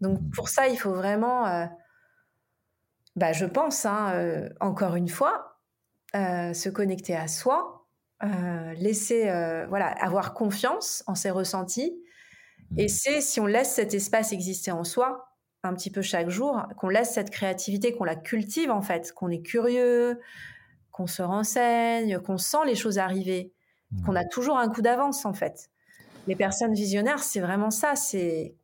Donc 0.00 0.18
pour 0.34 0.48
ça, 0.48 0.68
il 0.68 0.78
faut 0.78 0.92
vraiment, 0.94 1.46
euh, 1.46 1.66
bah, 3.16 3.32
je 3.32 3.46
pense, 3.46 3.84
hein, 3.86 4.12
euh, 4.14 4.48
encore 4.60 4.96
une 4.96 5.08
fois, 5.08 5.50
se 6.14 6.68
connecter 6.68 7.16
à 7.16 7.26
soi, 7.26 7.83
laisser, 8.76 9.24
voilà, 9.68 9.86
avoir 9.86 10.34
confiance 10.34 11.02
en 11.06 11.14
ses 11.14 11.30
ressentis. 11.30 11.94
Et 12.76 12.88
c'est 12.88 13.20
si 13.20 13.40
on 13.40 13.46
laisse 13.46 13.72
cet 13.72 13.94
espace 13.94 14.32
exister 14.32 14.72
en 14.72 14.84
soi, 14.84 15.28
un 15.62 15.74
petit 15.74 15.90
peu 15.90 16.02
chaque 16.02 16.28
jour, 16.28 16.62
qu'on 16.76 16.88
laisse 16.88 17.12
cette 17.14 17.30
créativité, 17.30 17.92
qu'on 17.94 18.04
la 18.04 18.16
cultive 18.16 18.70
en 18.70 18.82
fait, 18.82 19.12
qu'on 19.12 19.30
est 19.30 19.42
curieux, 19.42 20.20
qu'on 20.90 21.06
se 21.06 21.22
renseigne, 21.22 22.18
qu'on 22.20 22.38
sent 22.38 22.64
les 22.66 22.74
choses 22.74 22.98
arriver, 22.98 23.52
qu'on 24.04 24.12
mmh. 24.12 24.16
a 24.16 24.24
toujours 24.24 24.58
un 24.58 24.68
coup 24.68 24.82
d'avance 24.82 25.24
en 25.24 25.32
fait. 25.32 25.70
Les 26.26 26.36
personnes 26.36 26.74
visionnaires, 26.74 27.22
c'est 27.22 27.40
vraiment 27.40 27.70
ça. 27.70 27.96
C'est 27.96 28.54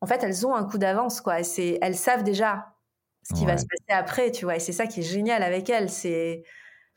en 0.00 0.06
fait, 0.06 0.22
elles 0.22 0.46
ont 0.46 0.54
un 0.54 0.64
coup 0.64 0.78
d'avance 0.78 1.20
quoi. 1.20 1.42
C'est 1.42 1.78
elles 1.82 1.96
savent 1.96 2.24
déjà 2.24 2.74
ce 3.22 3.34
qui 3.34 3.46
va 3.46 3.56
se 3.56 3.64
passer 3.64 3.98
après, 3.98 4.30
tu 4.30 4.44
vois. 4.44 4.56
Et 4.56 4.60
c'est 4.60 4.72
ça 4.72 4.86
qui 4.86 5.00
est 5.00 5.04
génial 5.04 5.42
avec 5.42 5.70
elles. 5.70 5.90
C'est 5.90 6.44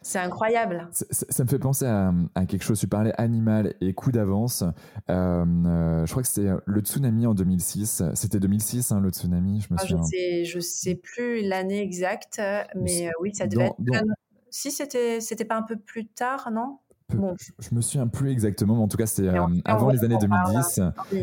c'est 0.02 0.20
incroyable. 0.20 0.88
Ça, 0.92 1.44
me 1.44 1.50
fait 1.50 1.60
penser 1.60 1.86
à, 1.86 2.46
quelque 2.48 2.64
chose. 2.64 2.80
Tu 2.80 2.88
parlais 2.88 3.14
animal 3.18 3.74
et 3.82 3.94
coup 3.94 4.12
d'avance. 4.12 4.64
Euh, 5.10 5.46
euh, 5.46 6.06
je 6.06 6.12
crois 6.12 6.24
que 6.24 6.30
c'était 6.30 6.52
le 6.66 6.82
tsunami 6.82 7.26
en 7.26 7.34
2006. 7.34 8.04
C'était 8.14 8.40
2006, 8.40 8.92
hein, 8.92 9.00
le 9.02 9.10
tsunami. 9.10 9.62
Je 9.62 9.74
me 9.74 9.80
ah, 9.80 9.82
souviens. 9.82 10.02
Je 10.44 10.60
sais, 10.60 10.90
sais 10.90 10.96
plus 10.96 11.42
l'année 11.42 11.82
exacte, 11.82 12.42
mais 12.76 13.08
euh, 13.08 13.12
oui, 13.22 13.34
ça 13.34 13.48
devait 13.48 13.66
être 13.66 14.04
si 14.50 14.72
c'était 14.72 15.22
c'était 15.22 15.46
pas 15.46 15.58
un 15.58 15.64
peu 15.64 15.78
plus 15.78 16.08
tard, 16.08 16.50
non? 16.52 16.80
Bon. 17.14 17.36
je, 17.40 17.74
me 17.74 17.80
souviens 17.80 18.08
plus 18.08 18.32
exactement, 18.32 18.76
mais 18.76 18.82
en 18.82 18.88
tout 18.90 18.98
cas 18.98 19.06
c'était 19.06 19.30
euh, 19.30 19.46
avant 19.64 19.90
les 19.90 20.04
années 20.04 20.18
2010. 20.20 20.82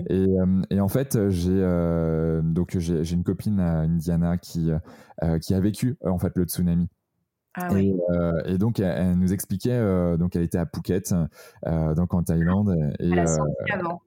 Et, 0.09 0.15
euh, 0.15 0.63
et, 0.71 0.81
en 0.81 0.89
fait 0.89 1.29
j'ai 1.29 1.53
euh, 1.53 2.41
donc 2.43 2.79
j'ai 2.79 3.13
une 3.13 3.23
copine 3.23 3.61
Indiana 3.61 4.39
qui 4.39 4.71
qui 5.43 5.53
a 5.53 5.61
vécu 5.61 5.99
en 6.05 6.19
fait 6.19 6.33
le 6.37 6.45
tsunami. 6.45 6.89
Ah, 7.55 7.69
et, 7.71 7.75
oui. 7.75 7.95
et, 8.47 8.59
donc 8.59 8.81
elle, 8.81 9.17
nous 9.17 9.33
expliquait 9.33 9.81
donc 10.19 10.35
elle 10.35 10.43
était 10.43 10.59
à 10.59 10.67
Phuket 10.67 11.15
donc 11.65 12.13
en 12.13 12.23
Thaïlande 12.23 12.75
et 12.99 13.11
elle 13.11 13.19
a 13.21 13.37
avant. 13.73 14.03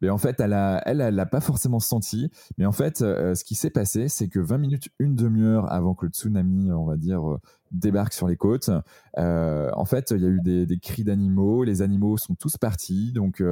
Mais 0.00 0.10
en 0.10 0.18
fait, 0.18 0.40
elle 0.40 0.52
a, 0.52 0.82
elle, 0.86 1.00
elle 1.00 1.14
l'a 1.14 1.26
pas 1.26 1.40
forcément 1.40 1.80
senti. 1.80 2.30
Mais 2.58 2.66
en 2.66 2.72
fait, 2.72 3.02
euh, 3.02 3.34
ce 3.34 3.44
qui 3.44 3.54
s'est 3.54 3.70
passé, 3.70 4.08
c'est 4.08 4.28
que 4.28 4.40
20 4.40 4.58
minutes, 4.58 4.88
une 4.98 5.14
demi-heure 5.14 5.70
avant 5.72 5.94
que 5.94 6.06
le 6.06 6.12
tsunami, 6.12 6.70
on 6.72 6.84
va 6.84 6.96
dire, 6.96 7.28
euh, 7.28 7.40
débarque 7.70 8.12
sur 8.12 8.28
les 8.28 8.36
côtes, 8.36 8.70
euh, 9.18 9.70
en 9.74 9.84
fait, 9.84 10.10
il 10.10 10.22
y 10.22 10.26
a 10.26 10.28
eu 10.28 10.40
des, 10.42 10.66
des 10.66 10.78
cris 10.78 11.04
d'animaux. 11.04 11.64
Les 11.64 11.82
animaux 11.82 12.16
sont 12.16 12.34
tous 12.34 12.56
partis. 12.56 13.12
Donc, 13.12 13.42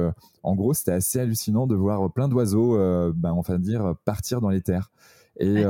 en 0.43 0.55
gros, 0.55 0.73
c'était 0.73 0.91
assez 0.91 1.19
hallucinant 1.19 1.67
de 1.67 1.75
voir 1.75 2.11
plein 2.11 2.27
d'oiseaux, 2.27 2.77
ben, 3.13 3.33
on 3.33 3.41
va 3.41 3.57
dire, 3.57 3.95
partir 4.05 4.41
dans 4.41 4.49
les 4.49 4.61
terres. 4.61 4.91
Et, 5.39 5.63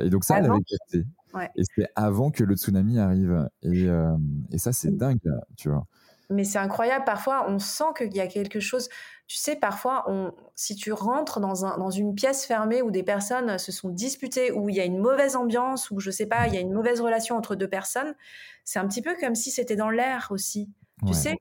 et 0.00 0.10
donc 0.10 0.24
ça, 0.24 0.38
elle 0.38 0.46
avait 0.46 0.62
capté. 0.62 1.06
Ouais. 1.34 1.50
Et 1.56 1.64
c'était 1.64 1.88
avant 1.96 2.30
que 2.30 2.44
le 2.44 2.56
tsunami 2.56 2.98
arrive. 2.98 3.48
Et, 3.62 3.86
et 4.50 4.58
ça, 4.58 4.72
c'est 4.72 4.96
dingue, 4.96 5.18
tu 5.56 5.68
vois. 5.70 5.86
mais 6.30 6.44
c'est 6.44 6.58
incroyable. 6.58 7.04
Parfois, 7.04 7.46
on 7.48 7.58
sent 7.58 7.92
qu'il 7.96 8.14
y 8.14 8.20
a 8.20 8.26
quelque 8.26 8.60
chose. 8.60 8.88
Tu 9.26 9.38
sais, 9.38 9.56
parfois, 9.56 10.04
on, 10.08 10.32
si 10.54 10.76
tu 10.76 10.92
rentres 10.92 11.40
dans, 11.40 11.64
un, 11.64 11.78
dans 11.78 11.90
une 11.90 12.14
pièce 12.14 12.44
fermée 12.44 12.82
où 12.82 12.90
des 12.90 13.02
personnes 13.02 13.58
se 13.58 13.72
sont 13.72 13.88
disputées, 13.88 14.52
où 14.52 14.68
il 14.68 14.74
y 14.76 14.80
a 14.80 14.84
une 14.84 14.98
mauvaise 14.98 15.36
ambiance, 15.36 15.90
où 15.90 16.00
je 16.00 16.10
sais 16.10 16.26
pas, 16.26 16.48
il 16.48 16.54
y 16.54 16.56
a 16.58 16.60
une 16.60 16.72
mauvaise 16.72 17.00
relation 17.00 17.36
entre 17.36 17.54
deux 17.54 17.68
personnes, 17.68 18.14
c'est 18.64 18.78
un 18.78 18.86
petit 18.86 19.00
peu 19.02 19.14
comme 19.20 19.34
si 19.34 19.50
c'était 19.50 19.76
dans 19.76 19.90
l'air 19.90 20.28
aussi. 20.30 20.70
Tu 21.06 21.14
sais, 21.14 21.36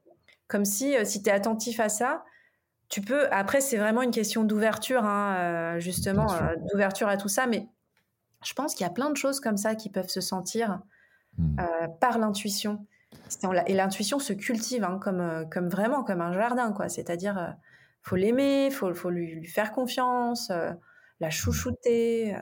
comme 0.48 0.66
si, 0.66 0.96
euh, 0.96 1.06
si 1.06 1.22
tu 1.22 1.30
es 1.30 1.34
attentif 1.34 1.80
à 1.80 1.90
ça, 1.90 2.24
tu 2.90 3.02
peux. 3.02 3.28
Après, 3.32 3.62
c'est 3.62 3.78
vraiment 3.78 4.02
une 4.02 4.12
question 4.12 4.44
d'ouverture, 4.44 5.04
hein, 5.06 5.36
euh, 5.76 5.80
justement, 5.80 6.32
euh, 6.34 6.56
d'ouverture 6.72 7.08
à 7.08 7.18
tout 7.18 7.30
ça. 7.30 7.48
Mais 7.48 7.68
je 8.44 8.54
pense 8.54 8.74
qu'il 8.76 8.86
y 8.86 8.90
a 8.90 8.94
plein 8.94 9.10
de 9.10 9.18
choses 9.18 9.40
comme 9.40 9.58
ça 9.58 9.76
qui 9.76 9.90
peuvent 9.90 10.10
se 10.10 10.22
sentir 10.22 10.82
mmh. 11.38 11.58
par 12.00 12.18
l'intuition. 12.18 12.86
Et 13.68 13.74
l'intuition 13.74 14.20
se 14.20 14.34
cultive 14.34 14.84
hein, 14.84 15.00
comme, 15.02 15.46
comme 15.52 15.70
vraiment 15.70 16.04
comme 16.04 16.22
un 16.22 16.34
jardin, 16.34 16.72
quoi. 16.72 16.90
C'est-à-dire, 16.90 17.56
faut 18.02 18.16
l'aimer, 18.16 18.72
faut, 18.72 18.94
faut 18.94 19.10
lui, 19.10 19.46
faire 19.46 19.72
confiance, 19.72 20.52
la 21.22 21.30
chouchouter. 21.30 22.36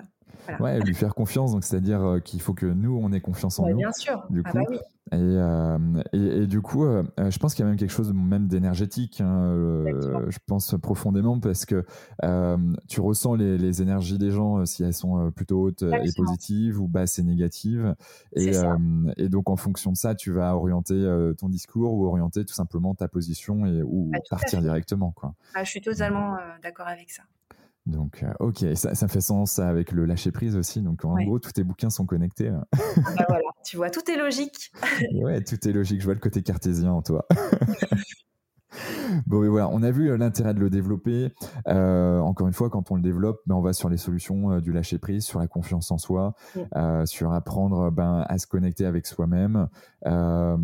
Ouais, 0.60 0.80
lui 0.80 0.96
faire 0.96 1.14
confiance, 1.14 1.52
donc 1.52 1.64
c'est-à-dire 1.64 2.20
qu'il 2.24 2.42
faut 2.42 2.54
que 2.54 2.66
nous, 2.66 3.00
on 3.00 3.12
ait 3.12 3.22
confiance 3.22 3.60
en 3.60 3.68
nous. 3.70 3.78
Bien 3.78 3.92
sûr. 3.92 4.26
Du 4.30 4.42
ah 4.46 4.52
bah 4.54 4.62
oui. 4.68 4.80
Euh, 5.14 5.78
et, 6.14 6.44
et, 6.44 6.48
du 6.48 6.62
coup, 6.62 6.86
euh, 6.86 7.04
euh, 7.20 7.32
je 7.32 7.40
pense 7.40 7.56
qu'il 7.56 7.64
y 7.64 7.68
a 7.68 7.70
même 7.70 7.80
quelque 7.80 7.92
chose 7.92 8.14
même 8.14 8.48
d'énergétique. 8.48 9.22
Hein, 9.22 9.54
je 10.30 10.38
pense 10.46 10.76
profondément 10.82 11.40
parce 11.40 11.66
que 11.66 11.86
tu 12.88 13.02
ressens 13.02 13.36
les, 13.36 13.82
énergies 13.82 14.18
des 14.18 14.32
gens 14.32 14.66
si 14.66 14.84
elles 14.84 14.94
sont 14.94 15.32
plutôt 15.32 15.62
hautes 15.62 15.84
et 15.84 16.12
positives 16.16 16.82
ou 16.82 16.88
basses 16.88 17.20
et 17.20 17.24
négatives. 17.24 17.96
Et, 18.36 18.52
et, 19.18 19.30
donc, 19.30 19.50
en 19.50 19.56
fonction 19.56 19.92
de 19.92 19.98
ça, 19.98 20.16
tu 20.16 20.32
vas 20.32 20.56
orienter 20.56 20.96
ton 21.38 21.50
discours 21.50 21.94
ou 21.94 22.06
orienter 22.06 22.46
tout 22.46 22.54
simplement 22.54 22.96
ta 22.96 23.08
position 23.08 23.66
et, 23.66 23.82
ou 23.84 24.10
bah, 24.12 24.20
partir 24.30 24.62
directement. 24.62 25.12
Quoi. 25.12 25.34
Ah, 25.56 25.64
je 25.64 25.70
suis 25.70 25.82
totalement 25.82 26.38
d'accord 26.62 26.88
avec 26.88 27.10
ça. 27.10 27.24
Donc, 27.86 28.24
euh, 28.24 28.34
ok, 28.40 28.66
ça, 28.76 28.94
ça, 28.94 29.08
fait 29.08 29.22
sens 29.22 29.60
avec 29.60 29.92
le 29.92 30.06
lâcher 30.06 30.32
prise 30.32 30.56
aussi. 30.56 30.82
Donc, 30.82 31.06
en 31.06 31.16
gros, 31.16 31.40
tous 31.40 31.52
tes 31.52 31.64
bouquins 31.64 31.90
sont 31.90 32.06
connectés. 32.06 32.50
Ah 32.50 32.66
bah 33.18 33.26
voilà, 33.28 33.50
tu 33.66 33.78
vois, 33.78 33.90
tout 33.90 34.12
est 34.12 34.18
logique. 34.18 34.72
ouais, 35.16 35.42
tout 35.42 35.68
est 35.68 35.72
logique. 35.72 36.00
Je 36.00 36.06
vois 36.06 36.14
le 36.14 36.20
côté 36.20 36.44
cartésien 36.44 36.92
en 36.92 37.02
toi. 37.02 37.26
bon, 39.26 39.42
mais 39.42 39.48
voilà, 39.48 39.70
on 39.70 39.82
a 39.82 39.90
vu 39.92 40.12
euh, 40.12 40.18
l'intérêt 40.18 40.54
de 40.54 40.60
le 40.60 40.70
développer. 40.70 41.34
Euh, 41.68 42.20
encore 42.20 42.48
une 42.48 42.54
fois, 42.54 42.70
quand 42.70 42.92
on 42.92 42.96
le 42.96 43.02
développe, 43.02 43.40
ben, 43.48 43.56
on 43.56 43.62
va 43.62 43.74
sur 43.74 43.90
les 43.90 43.98
solutions 43.98 44.60
du 44.60 44.72
lâcher 44.72 45.00
prise, 45.00 45.26
sur 45.26 45.40
la 45.40 45.48
confiance 45.48 45.90
en 45.92 45.98
soi, 45.98 46.36
sur 47.06 47.34
apprendre 47.34 47.90
ben, 47.92 48.24
à 48.28 48.38
se 48.38 48.46
connecter 48.46 48.86
avec 48.86 49.08
soi-même. 49.08 49.68
ouais, 50.06 50.58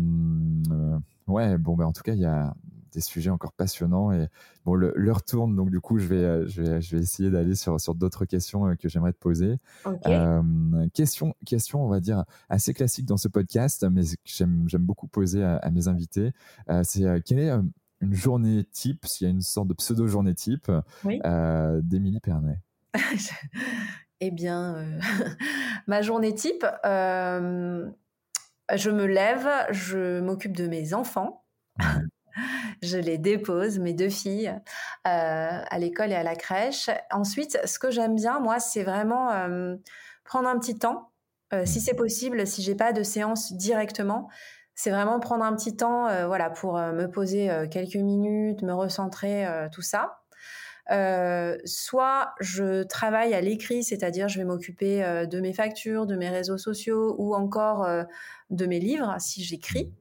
bon, 1.58 1.76
ben, 1.76 1.86
en 1.86 1.92
tout 1.92 2.02
cas, 2.02 2.14
il 2.14 2.20
y 2.20 2.26
a 2.26 2.54
des 2.92 3.00
sujets 3.00 3.30
encore 3.30 3.52
passionnants. 3.52 4.12
Et 4.12 4.26
bon, 4.64 4.74
l'heure 4.74 5.22
tourne, 5.22 5.54
donc 5.56 5.70
du 5.70 5.80
coup, 5.80 5.98
je 5.98 6.06
vais, 6.06 6.16
euh, 6.16 6.46
je 6.46 6.62
vais, 6.62 6.80
je 6.80 6.96
vais 6.96 7.02
essayer 7.02 7.30
d'aller 7.30 7.54
sur, 7.54 7.80
sur 7.80 7.94
d'autres 7.94 8.24
questions 8.24 8.66
euh, 8.66 8.74
que 8.74 8.88
j'aimerais 8.88 9.12
te 9.12 9.18
poser. 9.18 9.58
Euh, 10.06 10.42
question, 10.94 11.34
question, 11.44 11.84
on 11.84 11.88
va 11.88 12.00
dire, 12.00 12.24
assez 12.48 12.74
classique 12.74 13.06
dans 13.06 13.16
ce 13.16 13.28
podcast, 13.28 13.86
mais 13.90 14.02
j'aime 14.24 14.66
beaucoup 14.78 15.08
poser 15.08 15.42
à, 15.42 15.70
mes 15.70 15.88
invités. 15.88 16.32
C'est 16.82 17.22
quelle 17.24 17.38
est 17.38 17.50
une 18.00 18.14
journée 18.14 18.64
type, 18.64 19.06
s'il 19.06 19.26
y 19.26 19.28
a 19.28 19.30
une 19.30 19.42
sorte 19.42 19.68
de 19.68 19.74
pseudo-journée 19.74 20.34
type, 20.34 20.70
d'Émilie 21.04 22.20
Pernet? 22.20 22.60
Eh 24.20 24.30
bien, 24.30 24.98
ma 25.86 26.00
journée 26.00 26.34
type, 26.34 26.64
je 26.84 27.90
me 28.90 29.04
lève, 29.04 29.46
je 29.72 30.20
m'occupe 30.20 30.56
de 30.56 30.68
mes 30.68 30.94
enfants 30.94 31.44
je 32.82 32.98
les 32.98 33.18
dépose, 33.18 33.78
mes 33.78 33.92
deux 33.92 34.08
filles, 34.08 34.48
euh, 34.48 34.60
à 35.04 35.78
l'école 35.78 36.12
et 36.12 36.16
à 36.16 36.22
la 36.22 36.36
crèche. 36.36 36.90
Ensuite, 37.10 37.58
ce 37.64 37.78
que 37.78 37.90
j'aime 37.90 38.14
bien, 38.14 38.40
moi, 38.40 38.58
c'est 38.58 38.82
vraiment 38.82 39.32
euh, 39.32 39.76
prendre 40.24 40.48
un 40.48 40.58
petit 40.58 40.78
temps, 40.78 41.10
euh, 41.52 41.64
si 41.64 41.80
c'est 41.80 41.94
possible, 41.94 42.46
si 42.46 42.62
j'ai 42.62 42.74
pas 42.74 42.92
de 42.92 43.02
séance 43.02 43.52
directement. 43.52 44.28
C'est 44.74 44.90
vraiment 44.90 45.18
prendre 45.20 45.44
un 45.44 45.56
petit 45.56 45.74
temps, 45.74 46.06
voilà, 46.26 46.50
pour 46.50 46.74
me 46.74 47.06
poser 47.06 47.48
quelques 47.70 47.96
minutes, 47.96 48.60
me 48.60 48.74
recentrer, 48.74 49.46
tout 49.72 49.80
ça. 49.80 50.18
soit 51.64 52.34
je 52.40 52.82
travaille 52.82 53.32
à 53.32 53.40
l'écrit, 53.40 53.82
c'est-à-dire 53.82 54.28
je 54.28 54.38
vais 54.38 54.44
m'occuper 54.44 55.26
de 55.26 55.40
mes 55.40 55.54
factures, 55.54 56.04
de 56.04 56.14
mes 56.14 56.28
réseaux 56.28 56.58
sociaux 56.58 57.16
ou 57.16 57.34
encore 57.34 57.88
de 58.50 58.66
mes 58.66 58.78
livres 58.78 59.16
si 59.18 59.42
j'écris. 59.42 59.94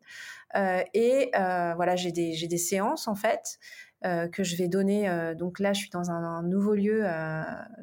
Euh, 0.55 0.81
et 0.93 1.31
euh, 1.35 1.73
voilà, 1.75 1.95
j'ai 1.95 2.11
des, 2.11 2.35
des, 2.47 2.57
séances 2.57 3.07
en 3.07 3.15
fait. 3.15 3.59
Euh, 4.03 4.27
que 4.27 4.43
je 4.43 4.55
vais 4.55 4.67
donner. 4.67 5.09
donc 5.35 5.59
là, 5.59 5.73
je 5.73 5.79
suis 5.79 5.89
dans 5.89 6.11
un, 6.11 6.43
nouveau 6.43 6.75
lieu 6.75 7.05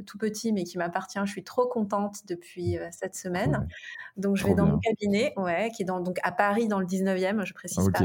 tout 0.06 0.18
petit, 0.18 0.52
mais 0.52 0.62
qui 0.62 0.78
m'appartient. 0.78 1.18
Je 1.24 1.30
suis 1.30 1.42
trop 1.42 1.66
contente 1.66 2.18
depuis 2.28 2.78
cette 2.92 3.16
semaine. 3.16 3.66
Donc 4.16 4.36
je 4.36 4.46
vais 4.46 4.54
dans 4.54 4.66
mon 4.66 4.78
cabinet, 4.78 5.32
ouais, 5.36 5.72
qui 5.74 5.82
est 5.82 5.84
dans, 5.84 6.00
donc 6.00 6.18
à 6.22 6.30
Paris, 6.30 6.68
dans 6.68 6.78
le 6.78 6.86
19e, 6.86 7.44
je 7.44 7.54
précise 7.54 7.84
Ok, 7.84 8.04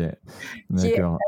d'accord. 0.72 1.20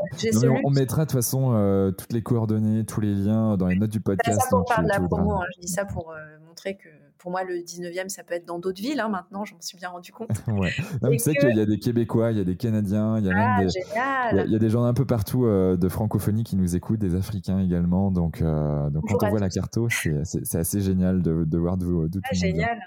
on, 0.64 0.70
mettra 0.70 1.04
de 1.04 1.10
toute 1.10 1.18
façon 1.18 1.92
toutes 1.96 2.12
les 2.12 2.22
coordonnées, 2.22 2.84
tous 2.84 3.00
les 3.00 3.14
liens 3.14 3.56
dans 3.56 3.68
les 3.68 3.76
notes 3.76 3.92
du 3.92 4.00
podcast. 4.00 4.40
ça 4.40 4.48
pour 4.48 4.64
parler 4.64 4.88
de 4.88 4.92
la 4.92 5.00
promo. 5.06 5.34
Hein. 5.34 5.44
je 5.54 5.60
dis 5.60 5.68
ça 5.68 5.84
pour 5.84 6.12
montrer 6.44 6.76
que 6.76 6.88
pour 7.20 7.30
moi, 7.30 7.44
le 7.44 7.56
19e, 7.56 8.08
ça 8.08 8.24
peut 8.24 8.34
être 8.34 8.46
dans 8.46 8.58
d'autres 8.58 8.80
villes. 8.80 8.98
Hein, 8.98 9.08
maintenant, 9.08 9.44
j'en 9.44 9.60
suis 9.60 9.76
bien 9.76 9.90
rendu 9.90 10.10
compte. 10.10 10.30
ouais. 10.48 10.70
Tu 11.10 11.18
sais 11.18 11.34
qu'il 11.34 11.54
y 11.54 11.60
a 11.60 11.66
des 11.66 11.78
Québécois, 11.78 12.32
il 12.32 12.38
y 12.38 12.40
a 12.40 12.44
des 12.44 12.56
Canadiens, 12.56 13.18
il 13.18 13.26
y 13.26 13.30
a 13.30 13.34
même 13.34 13.54
ah, 13.58 13.60
des, 13.60 14.46
il 14.46 14.52
y, 14.52 14.56
a, 14.56 14.58
des 14.58 14.70
gens 14.70 14.84
un 14.84 14.94
peu 14.94 15.04
partout 15.04 15.44
euh, 15.44 15.76
de 15.76 15.88
francophonie 15.88 16.44
qui 16.44 16.56
nous 16.56 16.74
écoutent, 16.74 16.98
des 16.98 17.14
Africains 17.14 17.60
également. 17.60 18.10
Donc, 18.10 18.40
euh, 18.40 18.88
donc 18.90 19.04
quand 19.08 19.26
on 19.26 19.30
voit 19.30 19.38
la 19.38 19.50
carte, 19.50 19.78
c'est 20.24 20.58
assez 20.58 20.80
génial 20.80 21.22
de, 21.22 21.44
de 21.44 21.58
voir 21.58 21.76
d'où 21.76 22.08
tout 22.08 22.20
ah, 22.24 22.28
Génial. 22.32 22.78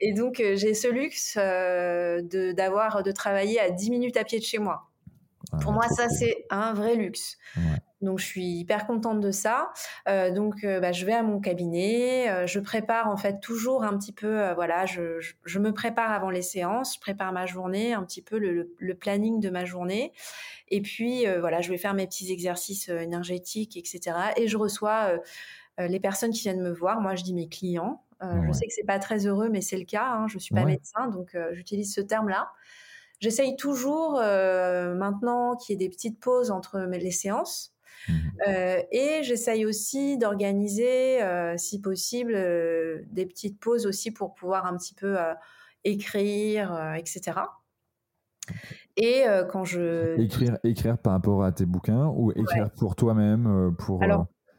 Et 0.00 0.14
donc, 0.14 0.40
euh, 0.40 0.56
j'ai 0.56 0.74
ce 0.74 0.88
luxe 0.88 1.36
de 1.36 2.52
d'avoir 2.52 3.02
de 3.02 3.12
travailler 3.12 3.60
à 3.60 3.70
10 3.70 3.90
minutes 3.90 4.16
à 4.16 4.24
pied 4.24 4.40
de 4.40 4.44
chez 4.44 4.58
moi. 4.58 4.90
Ah, 5.52 5.58
pour 5.58 5.72
moi, 5.72 5.86
ça, 5.88 6.08
c'est 6.08 6.44
un 6.50 6.74
vrai 6.74 6.96
luxe. 6.96 7.36
Ouais. 7.56 7.62
Donc, 8.00 8.18
je 8.18 8.24
suis 8.24 8.44
hyper 8.44 8.86
contente 8.86 9.20
de 9.20 9.30
ça. 9.30 9.72
Euh, 10.08 10.30
donc, 10.30 10.64
euh, 10.64 10.80
bah, 10.80 10.92
je 10.92 11.04
vais 11.04 11.12
à 11.12 11.22
mon 11.22 11.38
cabinet. 11.38 12.30
Euh, 12.30 12.46
je 12.46 12.58
prépare 12.58 13.08
en 13.08 13.16
fait 13.16 13.40
toujours 13.40 13.84
un 13.84 13.96
petit 13.98 14.12
peu. 14.12 14.52
voilà, 14.54 14.86
je, 14.86 15.20
je, 15.44 15.58
me 15.58 15.72
prépare 15.72 16.10
avant 16.10 16.30
les 16.30 16.42
séances. 16.42 16.94
Je 16.94 17.00
prépare 17.00 17.32
ma 17.32 17.46
journée, 17.46 17.92
un 17.92 18.02
petit 18.02 18.22
peu 18.22 18.38
le, 18.38 18.74
le, 18.78 18.94
planning 18.94 19.40
de 19.40 19.50
ma 19.50 19.64
journée. 19.64 20.12
Et 20.68 20.80
puis, 20.80 21.26
voilà, 21.40 21.60
je 21.60 21.70
vais 21.70 21.78
faire 21.78 21.94
mes 21.94 22.06
petits 22.06 22.32
exercices 22.32 22.88
énergétiques, 22.88 23.76
etc. 23.76 24.16
Et 24.36 24.46
je 24.46 24.56
reçois 24.56 25.18
les 25.78 26.00
personnes 26.00 26.30
qui 26.30 26.42
viennent 26.42 26.62
me 26.62 26.72
voir. 26.72 27.00
Moi, 27.00 27.16
je 27.16 27.24
dis 27.24 27.34
mes 27.34 27.48
clients. 27.48 28.04
Je 28.22 28.52
sais 28.52 28.66
que 28.66 28.72
c'est 28.72 28.86
pas 28.86 28.98
très 28.98 29.26
heureux, 29.26 29.48
mais 29.48 29.60
c'est 29.60 29.78
le 29.78 29.84
cas. 29.84 30.06
Hein. 30.06 30.26
Je 30.28 30.38
suis 30.38 30.54
pas 30.54 30.64
médecin, 30.64 31.08
donc 31.08 31.36
j'utilise 31.52 31.92
ce 31.92 32.00
terme-là. 32.00 32.52
J'essaye 33.18 33.56
toujours 33.56 34.12
maintenant 34.12 35.56
qu'il 35.56 35.72
y 35.72 35.74
ait 35.74 35.88
des 35.88 35.90
petites 35.92 36.20
pauses 36.20 36.52
entre 36.52 36.78
les 36.78 37.10
séances. 37.10 37.74
Mmh 38.08 38.12
euh, 38.48 38.80
et 38.90 39.22
j'essaye 39.22 39.66
aussi 39.66 40.16
d'organiser, 40.16 41.22
euh, 41.22 41.56
si 41.58 41.80
possible, 41.80 42.32
euh, 42.34 43.02
des 43.10 43.26
petites 43.26 43.60
pauses 43.60 43.86
aussi 43.86 44.10
pour 44.10 44.34
pouvoir 44.34 44.66
un 44.66 44.76
petit 44.76 44.94
peu 44.94 45.16
écrire, 45.84 46.94
etc. 46.96 47.38
Et 48.96 49.24
quand 49.50 49.64
je 49.64 50.18
écrire, 50.20 50.58
écrire 50.64 50.98
par 50.98 51.12
rapport 51.12 51.44
à 51.44 51.52
tes 51.52 51.66
bouquins 51.66 52.06
ou 52.06 52.32
écrire 52.32 52.70
pour 52.70 52.96
toi-même, 52.96 53.74
pour 53.78 54.02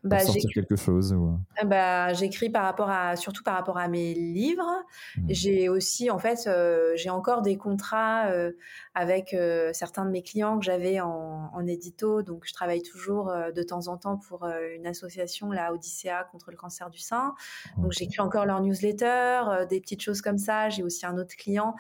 bah, 0.03 0.19
sortir 0.19 0.49
quelque 0.53 0.75
chose 0.75 1.15
ah 1.57 1.65
bah, 1.65 2.13
J'écris 2.13 2.49
par 2.49 2.63
rapport 2.63 2.89
à, 2.89 3.15
surtout 3.15 3.43
par 3.43 3.55
rapport 3.55 3.77
à 3.77 3.87
mes 3.87 4.13
livres. 4.13 4.83
Mmh. 5.17 5.25
J'ai 5.29 5.69
aussi, 5.69 6.09
en 6.09 6.17
fait, 6.17 6.47
euh, 6.47 6.93
j'ai 6.95 7.09
encore 7.11 7.41
des 7.41 7.57
contrats 7.57 8.27
euh, 8.27 8.51
avec 8.95 9.33
euh, 9.33 9.71
certains 9.73 10.05
de 10.05 10.09
mes 10.09 10.23
clients 10.23 10.57
que 10.57 10.65
j'avais 10.65 10.99
en, 10.99 11.51
en, 11.53 11.67
édito. 11.67 12.23
Donc, 12.23 12.45
je 12.45 12.53
travaille 12.53 12.81
toujours 12.81 13.31
de 13.55 13.63
temps 13.63 13.87
en 13.87 13.97
temps 13.97 14.17
pour 14.17 14.45
une 14.45 14.87
association, 14.87 15.51
la 15.51 15.73
Odyssea, 15.73 16.23
contre 16.31 16.51
le 16.51 16.57
cancer 16.57 16.89
du 16.89 16.99
sein. 16.99 17.35
Donc, 17.77 17.91
j'écris 17.91 18.21
encore 18.21 18.45
leur 18.45 18.61
newsletter, 18.61 19.65
des 19.69 19.79
petites 19.79 20.01
choses 20.01 20.21
comme 20.21 20.37
ça. 20.37 20.69
J'ai 20.69 20.83
aussi 20.83 21.05
un 21.05 21.17
autre 21.17 21.35
client. 21.35 21.75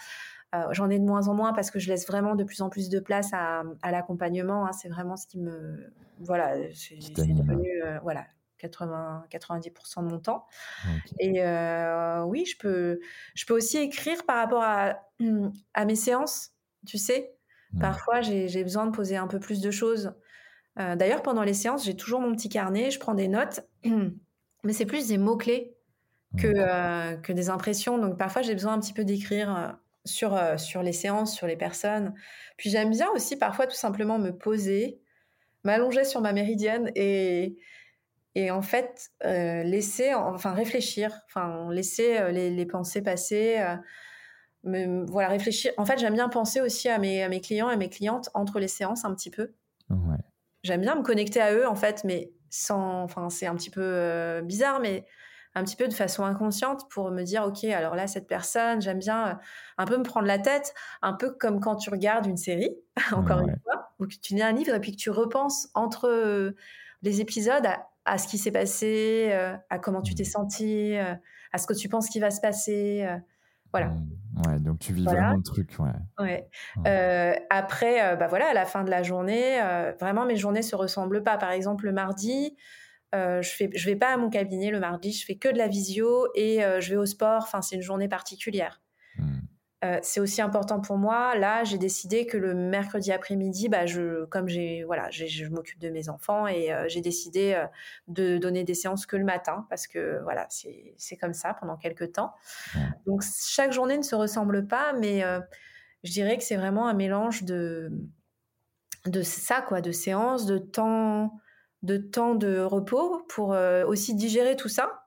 J'en 0.71 0.89
ai 0.89 0.99
de 0.99 1.05
moins 1.05 1.29
en 1.29 1.33
moins 1.33 1.53
parce 1.53 1.71
que 1.71 1.79
je 1.79 1.87
laisse 1.87 2.05
vraiment 2.05 2.35
de 2.35 2.43
plus 2.43 2.61
en 2.61 2.69
plus 2.69 2.89
de 2.89 2.99
place 2.99 3.29
à, 3.31 3.63
à 3.81 3.91
l'accompagnement. 3.91 4.65
Hein. 4.65 4.73
C'est 4.73 4.89
vraiment 4.89 5.15
ce 5.15 5.25
qui 5.25 5.39
me, 5.39 5.93
voilà, 6.23 6.55
c'est 6.73 7.33
devenu 7.33 7.81
euh, 7.83 7.99
voilà 8.03 8.25
80 8.59 9.25
90% 9.31 10.05
de 10.05 10.11
mon 10.11 10.19
temps. 10.19 10.45
Et 11.19 11.41
euh, 11.43 12.23
oui, 12.23 12.45
je 12.45 12.57
peux 12.57 12.99
je 13.33 13.45
peux 13.45 13.55
aussi 13.55 13.77
écrire 13.77 14.23
par 14.25 14.37
rapport 14.37 14.63
à 14.63 14.99
à 15.73 15.85
mes 15.85 15.95
séances, 15.95 16.51
tu 16.85 16.97
sais. 16.97 17.33
Parfois, 17.79 18.19
j'ai 18.19 18.63
besoin 18.63 18.85
de 18.85 18.91
poser 18.91 19.15
un 19.15 19.27
peu 19.27 19.39
plus 19.39 19.61
de 19.61 19.71
choses. 19.71 20.13
Euh, 20.77 20.97
d'ailleurs, 20.97 21.21
pendant 21.21 21.43
les 21.43 21.53
séances, 21.53 21.85
j'ai 21.85 21.95
toujours 21.95 22.19
mon 22.19 22.33
petit 22.33 22.49
carnet, 22.49 22.91
je 22.91 22.99
prends 22.99 23.13
des 23.13 23.29
notes, 23.29 23.61
mais 24.63 24.73
c'est 24.73 24.85
plus 24.85 25.07
des 25.07 25.17
mots-clés 25.17 25.77
que, 26.37 27.15
que 27.21 27.31
des 27.31 27.49
impressions. 27.49 27.97
Donc 27.97 28.17
parfois, 28.17 28.41
j'ai 28.41 28.53
besoin 28.53 28.73
un 28.73 28.79
petit 28.79 28.93
peu 28.93 29.05
d'écrire 29.05 29.79
sur, 30.05 30.39
sur 30.59 30.83
les 30.83 30.93
séances, 30.93 31.35
sur 31.35 31.47
les 31.47 31.55
personnes. 31.55 32.13
Puis 32.57 32.69
j'aime 32.69 32.89
bien 32.89 33.09
aussi 33.11 33.37
parfois 33.37 33.67
tout 33.67 33.75
simplement 33.75 34.19
me 34.19 34.31
poser, 34.31 34.99
m'allonger 35.63 36.03
sur 36.03 36.21
ma 36.21 36.33
méridienne 36.33 36.91
et, 36.95 37.57
et 38.35 38.51
en 38.51 38.61
fait 38.61 39.11
laisser, 39.23 40.13
enfin 40.13 40.53
réfléchir, 40.53 41.21
enfin 41.27 41.71
laisser 41.71 42.31
les, 42.31 42.49
les, 42.49 42.65
pensées 42.65 43.01
passer. 43.01 43.63
Me, 44.63 45.05
voilà, 45.09 45.29
réfléchir. 45.29 45.71
En 45.77 45.85
fait, 45.85 45.97
j'aime 45.97 46.13
bien 46.13 46.29
penser 46.29 46.61
aussi 46.61 46.87
à 46.87 46.99
mes, 46.99 47.23
à 47.23 47.29
mes 47.29 47.41
clients 47.41 47.71
et 47.71 47.77
mes 47.77 47.89
clientes 47.89 48.29
entre 48.33 48.59
les 48.59 48.67
séances 48.67 49.05
un 49.05 49.13
petit 49.15 49.31
peu. 49.31 49.53
Ouais. 49.89 50.17
J'aime 50.63 50.81
bien 50.81 50.95
me 50.95 51.01
connecter 51.01 51.41
à 51.41 51.53
eux, 51.53 51.67
en 51.67 51.75
fait, 51.75 52.03
mais 52.03 52.31
sans. 52.49 53.03
Enfin, 53.03 53.29
c'est 53.29 53.47
un 53.47 53.55
petit 53.55 53.71
peu 53.71 54.41
bizarre, 54.43 54.79
mais 54.79 55.05
un 55.53 55.63
petit 55.63 55.75
peu 55.75 55.87
de 55.87 55.93
façon 55.93 56.23
inconsciente 56.23 56.89
pour 56.89 57.11
me 57.11 57.23
dire, 57.23 57.43
OK, 57.43 57.63
alors 57.65 57.95
là, 57.95 58.07
cette 58.07 58.27
personne, 58.27 58.81
j'aime 58.81 58.99
bien 58.99 59.27
euh, 59.27 59.33
un 59.77 59.85
peu 59.85 59.97
me 59.97 60.03
prendre 60.03 60.27
la 60.27 60.39
tête, 60.39 60.73
un 61.01 61.13
peu 61.13 61.31
comme 61.31 61.59
quand 61.59 61.75
tu 61.75 61.89
regardes 61.89 62.25
une 62.25 62.37
série, 62.37 62.75
encore 63.11 63.39
une 63.39 63.55
fois, 63.63 63.91
ou 63.99 64.07
que 64.07 64.15
tu 64.21 64.35
lis 64.35 64.43
un 64.43 64.53
livre 64.53 64.73
et 64.73 64.79
puis 64.79 64.91
que 64.91 64.97
tu 64.97 65.09
repenses 65.09 65.69
entre 65.73 66.07
euh, 66.07 66.55
les 67.01 67.21
épisodes 67.21 67.67
à, 68.05 68.17
ce 68.17 68.27
qui 68.27 68.37
s'est 68.37 68.51
passé, 68.51 69.29
euh, 69.31 69.55
à 69.69 69.79
comment 69.79 70.01
tu 70.01 70.15
t'es 70.15 70.23
mmh. 70.23 70.25
senti, 70.25 70.95
à 70.95 71.57
ce 71.57 71.67
que 71.67 71.73
tu 71.73 71.89
penses 71.89 72.07
qui 72.09 72.19
va 72.19 72.31
se 72.31 72.41
passer. 72.41 73.07
voilà. 73.71 73.87
Mmh. 73.87 74.47
Ouais, 74.47 74.59
donc 74.59 74.79
tu 74.79 74.93
vis 74.93 75.03
vraiment 75.03 75.35
le 75.35 75.43
truc. 75.43 75.75
Ouais. 75.79 76.47
ouais. 76.85 77.45
après, 77.49 78.15
bah 78.15 78.27
voilà, 78.27 78.49
à 78.49 78.53
la 78.53 78.65
fin 78.65 78.83
de 78.83 78.89
la 78.89 79.03
journée, 79.03 79.59
vraiment 79.99 80.25
mes 80.25 80.37
journées 80.37 80.61
se 80.61 80.75
ressemblent 80.75 81.21
pas. 81.21 81.37
Par 81.37 81.51
exemple, 81.51 81.85
le 81.85 81.91
mardi, 81.91 82.55
euh, 83.13 83.41
je 83.41 83.65
je 83.73 83.85
vais 83.85 83.95
pas 83.95 84.13
à 84.13 84.17
mon 84.17 84.29
cabinet 84.29 84.71
le 84.71 84.79
mardi, 84.79 85.11
je 85.11 85.25
fais 85.25 85.35
que 85.35 85.49
de 85.49 85.57
la 85.57 85.67
visio 85.67 86.27
et 86.35 86.63
euh, 86.63 86.79
je 86.79 86.91
vais 86.91 86.97
au 86.97 87.05
sport. 87.05 87.43
Enfin, 87.43 87.61
c'est 87.61 87.75
une 87.75 87.81
journée 87.81 88.07
particulière. 88.07 88.81
Hmm. 89.17 89.39
Euh, 89.83 89.97
c'est 90.03 90.19
aussi 90.19 90.41
important 90.41 90.79
pour 90.79 90.97
moi. 90.97 91.35
Là, 91.35 91.63
j'ai 91.63 91.79
décidé 91.79 92.27
que 92.27 92.37
le 92.37 92.53
mercredi 92.53 93.11
après-midi, 93.11 93.67
bah, 93.67 93.87
je, 93.87 94.25
comme 94.25 94.47
j'ai, 94.47 94.83
voilà, 94.83 95.09
je 95.09 95.45
m'occupe 95.47 95.79
de 95.79 95.89
mes 95.89 96.07
enfants 96.07 96.47
et 96.47 96.71
j'ai 96.87 97.01
décidé 97.01 97.59
de 98.07 98.37
donner 98.37 98.63
des 98.63 98.75
séances 98.75 99.07
que 99.07 99.15
le 99.15 99.23
matin 99.23 99.65
parce 99.71 99.87
que 99.87 100.19
voilà, 100.21 100.45
c'est 100.49 101.17
comme 101.19 101.33
ça 101.33 101.55
pendant 101.55 101.77
quelques 101.77 102.11
temps. 102.11 102.35
Donc 103.07 103.23
chaque 103.23 103.71
journée 103.71 103.97
ne 103.97 104.03
se 104.03 104.13
ressemble 104.13 104.67
pas, 104.67 104.93
mais 104.93 105.23
je 106.03 106.11
dirais 106.11 106.37
que 106.37 106.43
c'est 106.43 106.57
vraiment 106.57 106.87
un 106.87 106.93
mélange 106.93 107.41
de 107.41 107.91
de 109.07 109.23
ça 109.23 109.61
quoi, 109.61 109.81
de 109.81 109.91
séances, 109.91 110.45
de 110.45 110.59
temps 110.59 111.41
de 111.83 111.97
temps 111.97 112.35
de 112.35 112.59
repos 112.59 113.25
pour 113.29 113.53
euh, 113.53 113.85
aussi 113.85 114.13
digérer 114.15 114.55
tout 114.55 114.69
ça, 114.69 115.03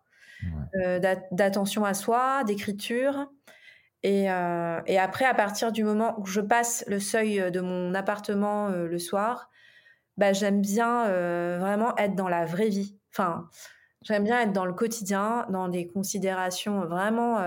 euh, 0.82 0.98
d'attention 1.30 1.84
à 1.84 1.94
soi, 1.94 2.44
d'écriture. 2.44 3.30
Euh, 4.04 4.80
et, 4.86 4.98
après, 4.98 5.24
à 5.24 5.34
partir 5.34 5.72
du 5.72 5.82
moment 5.82 6.14
où 6.18 6.26
je 6.26 6.40
passe 6.40 6.84
le 6.88 7.00
seuil 7.00 7.50
de 7.50 7.60
mon 7.60 7.94
appartement 7.94 8.68
le 8.68 8.98
soir, 8.98 9.50
bah, 10.18 10.32
j'aime 10.32 10.60
bien 10.60 11.08
vraiment 11.58 11.96
être 11.96 12.14
dans 12.14 12.28
la 12.28 12.44
vraie 12.44 12.68
vie. 12.68 12.98
Enfin, 13.12 13.48
j'aime 14.02 14.24
bien 14.24 14.42
être 14.42 14.52
dans 14.52 14.66
le 14.66 14.74
quotidien, 14.74 15.46
dans 15.48 15.68
des 15.68 15.86
considérations 15.86 16.84
vraiment 16.84 17.38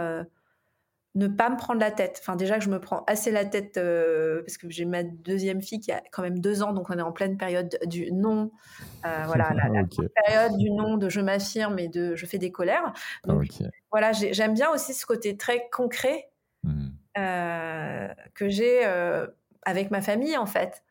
ne 1.15 1.27
pas 1.27 1.49
me 1.49 1.57
prendre 1.57 1.79
la 1.79 1.91
tête. 1.91 2.19
Enfin, 2.21 2.35
déjà 2.35 2.57
que 2.57 2.63
je 2.63 2.69
me 2.69 2.79
prends 2.79 3.03
assez 3.07 3.31
la 3.31 3.43
tête 3.43 3.77
euh, 3.77 4.41
parce 4.41 4.57
que 4.57 4.69
j'ai 4.69 4.85
ma 4.85 5.03
deuxième 5.03 5.61
fille 5.61 5.79
qui 5.79 5.91
a 5.91 6.01
quand 6.11 6.21
même 6.21 6.39
deux 6.39 6.61
ans, 6.61 6.73
donc 6.73 6.89
on 6.89 6.97
est 6.97 7.01
en 7.01 7.11
pleine 7.11 7.37
période 7.37 7.77
du 7.85 8.11
non. 8.11 8.51
Euh, 9.05 9.23
voilà, 9.25 9.51
la, 9.73 9.83
période 10.25 10.57
du 10.57 10.69
non, 10.69 10.97
de 10.97 11.09
je 11.09 11.19
m'affirme 11.19 11.79
et 11.79 11.87
de 11.87 12.15
je 12.15 12.25
fais 12.25 12.37
des 12.37 12.51
colères. 12.51 12.93
Donc, 13.25 13.45
voilà, 13.91 14.11
j'aime 14.11 14.53
bien 14.53 14.69
aussi 14.69 14.93
ce 14.93 15.05
côté 15.05 15.37
très 15.37 15.67
concret 15.71 16.29
mmh. 16.63 16.87
euh, 17.17 18.07
que 18.35 18.47
j'ai 18.47 18.85
avec 19.65 19.91
ma 19.91 20.01
famille, 20.01 20.37
en 20.37 20.45
fait. 20.45 20.83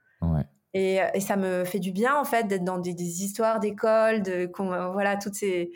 Et, 0.75 0.99
ça 1.21 1.37
me 1.37 1.65
fait 1.65 1.79
du 1.79 1.93
bien, 1.93 2.17
en 2.17 2.25
fait, 2.25 2.49
d'être 2.49 2.65
dans 2.65 2.79
des, 2.79 2.91
histoires 3.23 3.61
d'école, 3.61 4.23
de, 4.23 4.51
voilà, 4.93 5.17
toutes 5.17 5.35
ces. 5.35 5.73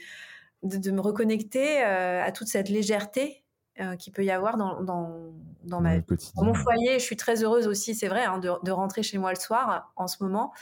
De, 0.62 0.76
de 0.76 0.90
me 0.90 1.00
reconnecter 1.00 1.80
à 1.80 2.30
toute 2.32 2.48
cette 2.48 2.68
légèreté 2.68 3.39
euh, 3.80 3.96
qu'il 3.96 4.12
peut 4.12 4.24
y 4.24 4.30
avoir 4.30 4.56
dans, 4.56 4.82
dans, 4.82 5.32
dans 5.64 5.80
ma, 5.80 5.96
mon 6.36 6.54
foyer. 6.54 6.98
Je 6.98 7.04
suis 7.04 7.16
très 7.16 7.42
heureuse 7.42 7.66
aussi, 7.66 7.94
c'est 7.94 8.08
vrai, 8.08 8.24
hein, 8.24 8.38
de, 8.38 8.50
de, 8.62 8.70
rentrer 8.70 9.02
chez 9.02 9.18
moi 9.18 9.30
le 9.30 9.38
soir 9.38 9.92
en 9.96 10.06
ce 10.06 10.22
moment 10.22 10.52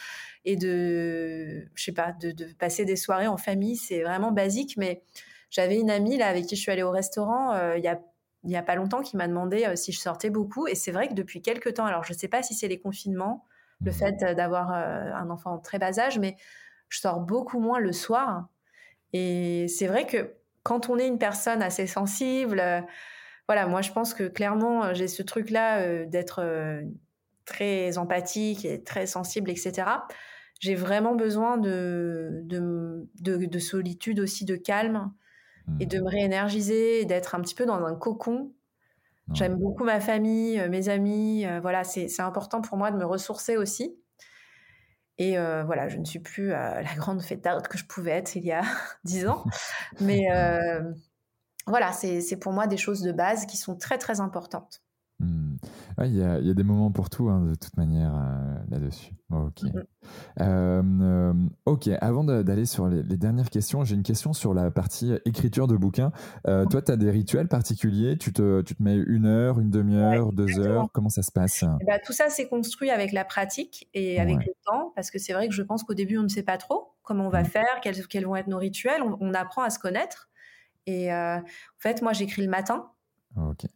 et 0.45 0.57
de, 0.57 1.69
je 1.74 1.85
sais 1.85 1.93
pas, 1.93 2.12
de, 2.12 2.31
de 2.31 2.47
passer 2.59 2.85
des 2.85 2.97
soirées 2.97 3.27
en 3.27 3.36
famille. 3.36 3.77
C'est 3.77 4.03
vraiment 4.03 4.31
basique, 4.31 4.77
mais 4.77 5.03
j'avais 5.51 5.81
une 5.81 5.90
amie 5.90 6.16
là 6.16 6.28
avec 6.28 6.47
qui 6.47 6.57
je 6.57 6.61
suis 6.61 6.70
allée 6.70 6.82
au 6.82 6.90
restaurant 6.90 7.53
euh, 7.55 7.78
il 7.78 7.85
y 7.85 7.89
a 7.89 8.01
il 8.45 8.51
y 8.51 8.57
a 8.57 8.62
pas 8.62 8.77
longtemps 8.77 9.03
qui 9.03 9.16
m'a 9.16 9.27
demandé 9.27 9.65
euh, 9.65 9.74
si 9.74 9.90
je 9.90 9.99
sortais 9.99 10.31
beaucoup 10.31 10.69
et 10.69 10.77
c'est 10.77 10.93
vrai 10.93 11.09
que 11.09 11.15
depuis 11.15 11.43
quelques 11.43 11.74
temps, 11.74 11.86
alors 11.86 12.05
je 12.05 12.12
sais 12.12 12.28
pas 12.28 12.43
si 12.43 12.55
c'est 12.55 12.69
les 12.69 12.78
confinements, 12.78 13.45
le 13.81 13.90
mmh. 13.90 13.95
fait 13.95 14.35
d'avoir 14.36 14.70
un 14.70 15.28
enfant 15.28 15.59
très 15.59 15.81
bas 15.81 15.99
âge, 15.99 16.19
mais 16.20 16.36
je 16.89 17.01
sors 17.01 17.19
beaucoup 17.19 17.59
moins 17.59 17.81
le 17.81 17.93
soir 17.93 18.47
et 19.12 19.66
c'est 19.69 19.86
vrai 19.89 20.07
que 20.07 20.38
quand 20.62 20.90
on 20.90 20.98
est 20.98 21.06
une 21.06 21.18
personne 21.18 21.62
assez 21.62 21.86
sensible, 21.86 22.60
euh, 22.60 22.80
voilà, 23.47 23.66
moi 23.66 23.82
je 23.82 23.93
pense 23.93 24.14
que 24.14 24.24
clairement 24.24 24.85
euh, 24.85 24.94
j'ai 24.94 25.09
ce 25.09 25.22
truc-là 25.22 25.80
euh, 25.80 26.06
d'être 26.06 26.44
très 27.44 27.98
empathique 27.98 28.64
et 28.64 28.82
très 28.82 29.06
sensible, 29.06 29.51
etc. 29.51 29.86
J'ai 30.60 30.74
vraiment 30.74 31.14
besoin 31.14 31.56
de, 31.56 32.43
de, 32.44 33.59
solitude 33.59 34.20
aussi, 34.20 34.44
de 34.44 34.56
calme 34.56 35.12
et 35.80 35.86
de 35.86 35.98
mmh. 35.98 36.02
me 36.02 36.09
réénergiser 36.09 37.01
et 37.01 37.05
d'être 37.05 37.35
un 37.35 37.40
petit 37.40 37.55
peu 37.55 37.64
dans 37.64 37.85
un 37.85 37.94
cocon. 37.94 38.52
J'aime 39.35 39.56
beaucoup 39.56 39.85
ma 39.85 40.01
famille, 40.01 40.60
mes 40.68 40.89
amis. 40.89 41.47
voilà, 41.60 41.85
c'est 41.85 42.09
important 42.20 42.60
pour 42.60 42.76
moi 42.76 42.90
de 42.90 42.97
me 42.97 43.05
ressourcer 43.05 43.56
aussi. 43.56 43.94
Et 45.19 45.36
euh, 45.36 45.65
voilà, 45.65 45.89
je 45.89 45.99
ne 45.99 46.05
suis 46.05 46.20
plus 46.20 46.53
euh, 46.53 46.81
la 46.81 46.95
grande 46.95 47.23
fêtarde 47.23 47.66
que 47.66 47.77
je 47.77 47.85
pouvais 47.85 48.12
être 48.12 48.36
il 48.36 48.45
y 48.45 48.53
a 48.53 48.62
dix 49.05 49.27
ans. 49.27 49.45
Mais 50.01 50.31
euh, 50.32 50.81
voilà, 51.66 51.93
c'est 51.93 52.39
pour 52.40 52.53
moi 52.53 52.66
des 52.66 52.77
choses 52.77 53.03
de 53.03 53.12
base 53.12 53.47
qui 53.47 53.57
sont 53.57 53.77
très 53.77 53.99
très 53.99 54.20
importantes. 54.20 54.82
Mmh. 55.20 55.57
Il 56.05 56.16
y, 56.16 56.23
a, 56.23 56.40
des 56.40 56.62
moments 56.62 56.93
pour 56.93 57.11
tout, 57.11 57.28
hein, 57.28 57.45
de 57.45 57.55
toute 57.57 57.77
manière, 57.77 58.15
euh, 58.15 58.55
là-dessus. 58.70 59.15
Ok. 59.31 59.62
Mmh 59.62 59.82
euh, 60.40 60.82
euh, 61.03 61.35
ok, 61.66 61.90
avant 62.01 62.24
d'aller 62.24 62.65
sur 62.65 62.89
les, 62.89 63.03
dernières 63.03 63.51
questions, 63.51 63.85
j'ai 63.85 63.95
une 63.95 64.05
question 64.05 64.32
sur 64.32 64.55
la 64.55 64.70
partie 64.70 65.12
écriture 65.27 65.66
de 65.66 65.77
bouquin. 65.77 66.12
toi, 66.45 66.81
tu 66.81 66.93
as 66.93 66.97
des 66.97 67.11
rituels 67.11 67.49
particuliers? 67.49 68.16
Tu 68.16 68.32
te, 68.32 68.62
tu 68.62 68.77
te 68.77 68.82
mets 68.82 68.97
une 68.97 69.27
heure, 69.27 69.59
une 69.59 69.70
demi-heure, 69.70 70.32
deux 70.32 70.61
heures? 70.61 70.89
Comment 70.93 71.09
ça 71.09 71.23
se 71.23 71.32
passe? 71.32 71.65
Eh 71.81 71.85
ben, 71.85 71.99
Tout 72.05 72.12
ça, 72.12 72.31
c'est 72.31 72.49
construit 72.49 72.90
avec 72.90 73.12
la 73.12 73.24
pratique 73.24 73.89
et 73.93 74.20
avec 74.20 74.39
le 74.47 74.53
temps, 74.65 74.93
parce 74.95 75.11
que 75.11 75.19
c'est 75.19 75.32
vrai 75.32 75.49
que 75.49 75.55
je 75.55 75.62
pense 75.62 75.82
qu'au 75.82 75.95
début, 75.95 76.16
on 76.16 76.23
ne 76.23 76.28
sait 76.28 76.45
pas 76.45 76.59
trop 76.59 76.95
comment 77.03 77.27
on 77.27 77.31
va 77.31 77.43
mmh. 77.43 77.47
faire, 77.47 77.81
quels, 77.82 78.07
quels, 78.07 78.24
vont 78.24 78.36
être 78.36 78.49
nos 78.49 78.59
rituels. 78.59 79.03
On, 79.03 79.19
on 79.20 79.35
apprend 79.35 79.62
à 79.62 79.70
se 79.70 79.78
connaître. 79.78 80.28
Et 80.86 81.12
en 81.12 81.43
fait, 81.78 82.01
moi, 82.03 82.12
j'écris 82.12 82.43
le 82.43 82.49
matin. 82.49 82.90
Ok. 83.36 83.66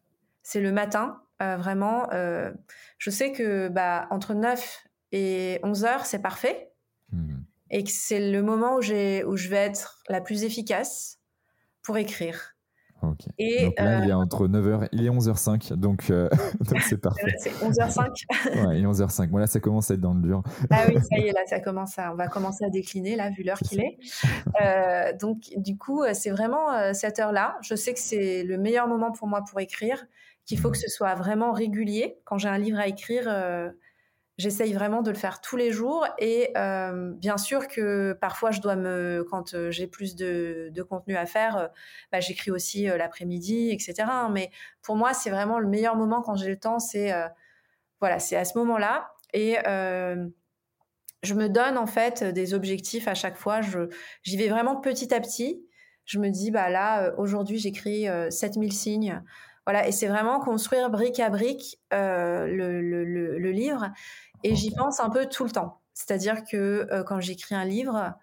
C'est 0.43 0.60
le 0.60 0.73
matin. 0.73 1.20
Euh, 1.43 1.56
vraiment, 1.56 2.09
euh, 2.12 2.52
je 2.98 3.10
sais 3.10 3.32
que 3.32 3.69
bah, 3.69 4.06
entre 4.10 4.35
9 4.35 4.85
et 5.12 5.59
11 5.62 5.85
heures, 5.85 6.06
c'est 6.06 6.20
parfait. 6.20 6.70
Hmm. 7.10 7.40
Et 7.70 7.85
que 7.85 7.90
c'est 7.90 8.31
le 8.31 8.43
moment 8.43 8.77
où, 8.77 8.78
où 8.78 9.36
je 9.36 9.48
vais 9.48 9.56
être 9.56 10.02
la 10.09 10.20
plus 10.20 10.44
efficace 10.44 11.19
pour 11.82 11.97
écrire. 11.97 12.51
Et 13.36 13.64
donc 13.64 13.74
là, 13.81 13.98
il 13.98 14.09
est 14.09 14.12
euh, 14.12 14.16
entre 14.16 14.47
9h, 14.47 14.86
il 14.93 15.05
est 15.05 15.10
11h05, 15.10 15.73
donc 15.74 16.12
c'est 16.86 17.01
parfait. 17.01 17.35
C'est 17.39 17.51
11h05. 17.51 17.98
ouais, 18.69 18.78
il 18.78 18.85
est 18.85 18.86
11h05. 18.86 19.27
Bon, 19.27 19.39
là, 19.39 19.48
ça 19.48 19.59
commence 19.59 19.90
à 19.90 19.94
être 19.94 20.01
dans 20.01 20.14
le 20.14 20.20
dur. 20.20 20.44
ah 20.70 20.85
oui, 20.86 20.94
ça 20.94 21.19
y 21.19 21.27
est, 21.27 21.32
là, 21.35 21.40
ça 21.48 21.59
commence 21.59 21.98
à, 21.98 22.12
on 22.12 22.14
va 22.14 22.28
commencer 22.28 22.64
à 22.64 22.70
décliner, 22.70 23.16
là, 23.16 23.31
vu 23.31 23.43
l'heure 23.43 23.59
qu'il 23.59 23.81
est. 23.81 23.98
donc, 25.19 25.39
du 25.56 25.77
coup, 25.77 26.05
c'est 26.12 26.31
vraiment 26.31 26.93
cette 26.93 27.19
heure-là. 27.19 27.56
Je 27.62 27.74
sais 27.74 27.93
que 27.93 28.01
c'est 28.01 28.44
le 28.44 28.56
meilleur 28.56 28.86
moment 28.86 29.10
pour 29.10 29.27
moi 29.27 29.43
pour 29.51 29.59
écrire 29.59 30.06
qu'il 30.53 30.61
faut 30.61 30.70
que 30.70 30.77
ce 30.77 30.91
soit 30.91 31.15
vraiment 31.15 31.53
régulier. 31.53 32.19
Quand 32.27 32.37
j'ai 32.37 32.51
un 32.51 32.59
livre 32.59 32.79
à 32.79 32.87
écrire, 32.87 33.24
euh, 33.27 33.70
j'essaye 34.37 34.74
vraiment 34.74 35.01
de 35.01 35.11
le 35.11 35.16
faire 35.16 35.41
tous 35.41 35.57
les 35.57 35.73
jours. 35.73 36.07
Et 36.19 36.51
euh, 36.59 37.12
bien 37.15 37.39
sûr 37.39 37.69
que 37.69 38.12
parfois, 38.20 38.51
je 38.51 38.61
dois 38.61 38.77
me, 38.77 39.24
quand 39.31 39.55
euh, 39.55 39.70
j'ai 39.70 39.87
plus 39.87 40.15
de, 40.15 40.70
contenu 40.91 41.16
à 41.16 41.24
faire, 41.24 41.70
bah, 42.12 42.20
j'écris 42.20 42.51
aussi 42.51 42.83
l'après-midi, 42.85 43.70
etc. 43.70 44.07
Mais 44.31 44.51
pour 44.83 44.95
moi, 44.95 45.15
c'est 45.15 45.31
vraiment 45.31 45.59
le 45.59 45.69
meilleur 45.69 45.97
moment 45.97 46.20
quand 46.20 46.37
j'ai 46.37 46.51
le 46.51 46.59
temps. 46.59 46.79
C'est 46.79 47.15
voilà, 48.01 48.19
c'est 48.19 48.37
à 48.37 48.45
ce 48.45 48.59
moment-là. 48.59 49.15
Et 49.33 49.57
je 51.23 51.35
me 51.35 51.49
donne 51.49 51.79
en 51.79 51.87
fait 51.87 52.24
des 52.24 52.53
objectifs 52.53 53.09
à 53.09 53.15
chaque 53.15 53.39
fois. 53.39 53.62
j'y 54.23 54.37
vais 54.37 54.49
vraiment 54.49 54.77
petit 54.77 55.15
à 55.15 55.20
petit. 55.20 55.65
Je 56.05 56.19
me 56.19 56.29
dis, 56.29 56.51
bah 56.51 56.69
là, 56.69 57.15
aujourd'hui, 57.16 57.57
j'écris 57.57 58.07
7000 58.29 58.70
signes. 58.70 59.23
Voilà, 59.66 59.86
et 59.86 59.93
c'est 59.93 60.09
vraiment 60.09 60.40
construire 60.40 60.90
brique 60.90 61.20
à 61.20 61.30
brique 61.30 61.78
euh, 61.93 62.47
le, 62.47 63.51
livre. 63.51 63.90
Et 64.43 64.56
j'y 64.56 64.72
pense 64.74 64.98
un 64.98 65.10
peu 65.10 65.26
tout 65.26 65.44
le 65.44 65.51
temps. 65.51 65.80
C'est-à-dire 65.94 66.43
que 66.44 66.89
euh, 66.90 67.05
quand 67.05 67.20
j'écris 67.20 67.55
un 67.55 67.64
livre, 67.64 68.14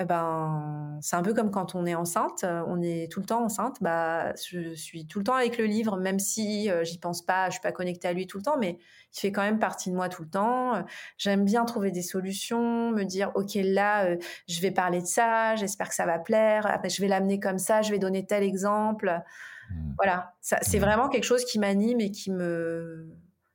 eh 0.00 0.04
ben, 0.04 0.98
c'est 1.00 1.16
un 1.16 1.22
peu 1.22 1.34
comme 1.34 1.50
quand 1.50 1.74
on 1.74 1.84
est 1.84 1.94
enceinte, 1.94 2.44
on 2.44 2.80
est 2.82 3.10
tout 3.10 3.20
le 3.20 3.26
temps 3.26 3.44
enceinte. 3.44 3.78
Bah, 3.80 4.32
je 4.36 4.74
suis 4.74 5.06
tout 5.06 5.18
le 5.18 5.24
temps 5.24 5.34
avec 5.34 5.58
le 5.58 5.64
livre, 5.64 5.96
même 5.96 6.18
si 6.18 6.70
j'y 6.82 6.98
pense 6.98 7.22
pas, 7.22 7.46
je 7.46 7.52
suis 7.52 7.60
pas 7.60 7.72
connectée 7.72 8.08
à 8.08 8.12
lui 8.12 8.26
tout 8.26 8.38
le 8.38 8.44
temps, 8.44 8.58
mais 8.58 8.78
il 9.14 9.20
fait 9.20 9.32
quand 9.32 9.42
même 9.42 9.58
partie 9.58 9.90
de 9.90 9.96
moi 9.96 10.08
tout 10.08 10.22
le 10.22 10.28
temps. 10.28 10.84
J'aime 11.18 11.44
bien 11.44 11.64
trouver 11.64 11.90
des 11.90 12.02
solutions, 12.02 12.92
me 12.92 13.04
dire 13.04 13.32
ok 13.34 13.54
là, 13.56 14.16
je 14.48 14.60
vais 14.60 14.70
parler 14.70 15.00
de 15.00 15.06
ça, 15.06 15.56
j'espère 15.56 15.88
que 15.88 15.96
ça 15.96 16.06
va 16.06 16.18
plaire. 16.20 16.66
Après, 16.66 16.88
je 16.88 17.02
vais 17.02 17.08
l'amener 17.08 17.40
comme 17.40 17.58
ça, 17.58 17.82
je 17.82 17.90
vais 17.90 17.98
donner 17.98 18.24
tel 18.24 18.44
exemple. 18.44 19.22
Mmh. 19.70 19.92
Voilà, 19.96 20.34
c'est 20.40 20.78
mmh. 20.78 20.80
vraiment 20.80 21.08
quelque 21.08 21.24
chose 21.24 21.44
qui 21.44 21.58
m'anime 21.58 22.00
et 22.00 22.10
qui 22.10 22.30
me 22.30 23.08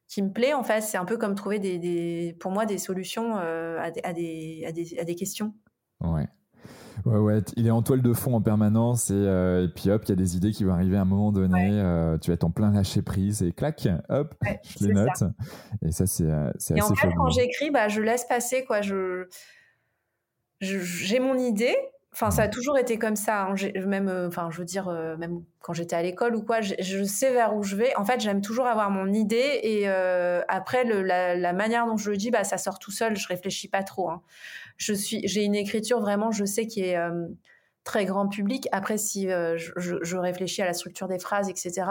qui 0.08 0.22
me 0.22 0.32
plaît 0.32 0.54
en 0.54 0.64
fait. 0.64 0.82
C'est 0.82 0.98
un 0.98 1.06
peu 1.06 1.18
comme 1.18 1.36
trouver 1.36 1.60
des, 1.60 2.36
pour 2.40 2.52
moi 2.52 2.66
des 2.66 2.78
solutions 2.78 3.36
à, 3.36 3.92
des, 3.92 4.02
à, 4.04 4.14
des, 4.72 4.98
à 5.00 5.04
des 5.04 5.16
questions. 5.16 5.54
Ouais. 6.02 6.28
Ouais, 7.06 7.18
ouais, 7.18 7.42
il 7.58 7.68
est 7.68 7.72
en 7.72 7.82
toile 7.82 8.02
de 8.02 8.14
fond 8.14 8.36
en 8.36 8.42
permanence 8.42 9.10
et, 9.10 9.14
euh, 9.16 9.66
et 9.66 9.68
puis 9.68 9.90
hop, 9.90 10.04
il 10.06 10.10
y 10.10 10.12
a 10.14 10.16
des 10.16 10.38
idées 10.38 10.52
qui 10.52 10.64
vont 10.64 10.74
arriver 10.74 10.96
à 10.96 11.02
un 11.02 11.06
moment 11.06 11.32
donné. 11.32 11.70
Euh, 11.72 12.18
tu 12.18 12.30
vas 12.30 12.36
être 12.36 12.44
en 12.44 12.52
plein 12.52 12.72
lâcher 12.72 13.02
prise 13.02 13.42
et 13.42 13.52
clac, 13.52 13.88
hop, 14.10 14.36
je 14.64 14.86
les 14.86 14.94
note. 14.94 15.24
Et 15.82 15.92
ça, 15.92 16.06
c'est 16.06 16.30
euh, 16.30 16.52
assez 16.56 16.76
Et 16.76 16.82
en 16.82 16.96
fait, 16.96 17.12
quand 17.18 17.30
j'écris, 17.30 17.72
bah, 17.72 17.90
je 17.90 18.02
laisse 18.02 18.26
passer, 18.26 18.64
quoi. 18.64 18.82
Je, 18.82 19.28
j'ai 20.62 21.20
mon 21.20 21.38
idée 21.38 21.76
Enfin, 22.14 22.30
ça 22.30 22.44
a 22.44 22.48
toujours 22.48 22.78
été 22.78 23.00
comme 23.00 23.16
ça. 23.16 23.48
Hein. 23.48 23.56
Même, 23.88 24.08
euh, 24.08 24.28
enfin, 24.28 24.50
je 24.52 24.60
veux 24.60 24.66
dire, 24.66 24.88
euh, 24.88 25.18
même 25.18 25.44
quand 25.62 25.74
j'étais 25.74 25.96
à 25.96 26.04
l'école 26.04 26.36
ou 26.36 26.44
quoi, 26.44 26.62
je, 26.62 27.04
sais 27.06 27.34
vers 27.34 27.56
où 27.56 27.64
je 27.64 27.76
vais. 27.76 27.96
En 27.96 28.06
fait, 28.06 28.20
j'aime 28.20 28.42
toujours 28.42 28.68
avoir 28.68 28.92
mon 28.92 29.12
idée 29.12 29.60
et 29.64 29.90
euh, 29.90 30.42
après, 30.48 30.84
la, 30.84 31.54
manière 31.54 31.88
dont 31.88 31.98
je 31.98 32.12
le 32.12 32.18
dis, 32.18 32.30
bah, 32.30 32.44
ça 32.44 32.60
sort 32.60 32.78
tout 32.78 32.92
seul. 32.92 33.18
Je 33.18 33.28
réfléchis 33.28 33.68
pas 33.68 33.82
trop. 33.82 34.12
Hein. 34.12 34.22
Je 34.78 34.94
suis, 34.94 35.28
j'ai 35.28 35.44
une 35.44 35.56
écriture 35.56 36.00
vraiment, 36.00 36.30
je 36.30 36.46
sais 36.46 36.68
qui 36.68 36.82
est 36.82 36.98
très 37.84 38.06
grand 38.06 38.28
public. 38.28 38.68
Après, 38.72 39.00
si 39.00 39.28
je, 39.30 39.72
je, 39.76 40.18
réfléchis 40.18 40.62
à 40.62 40.66
la 40.66 40.74
structure 40.74 41.08
des 41.08 41.20
phrases, 41.20 41.50
etc. 41.50 41.84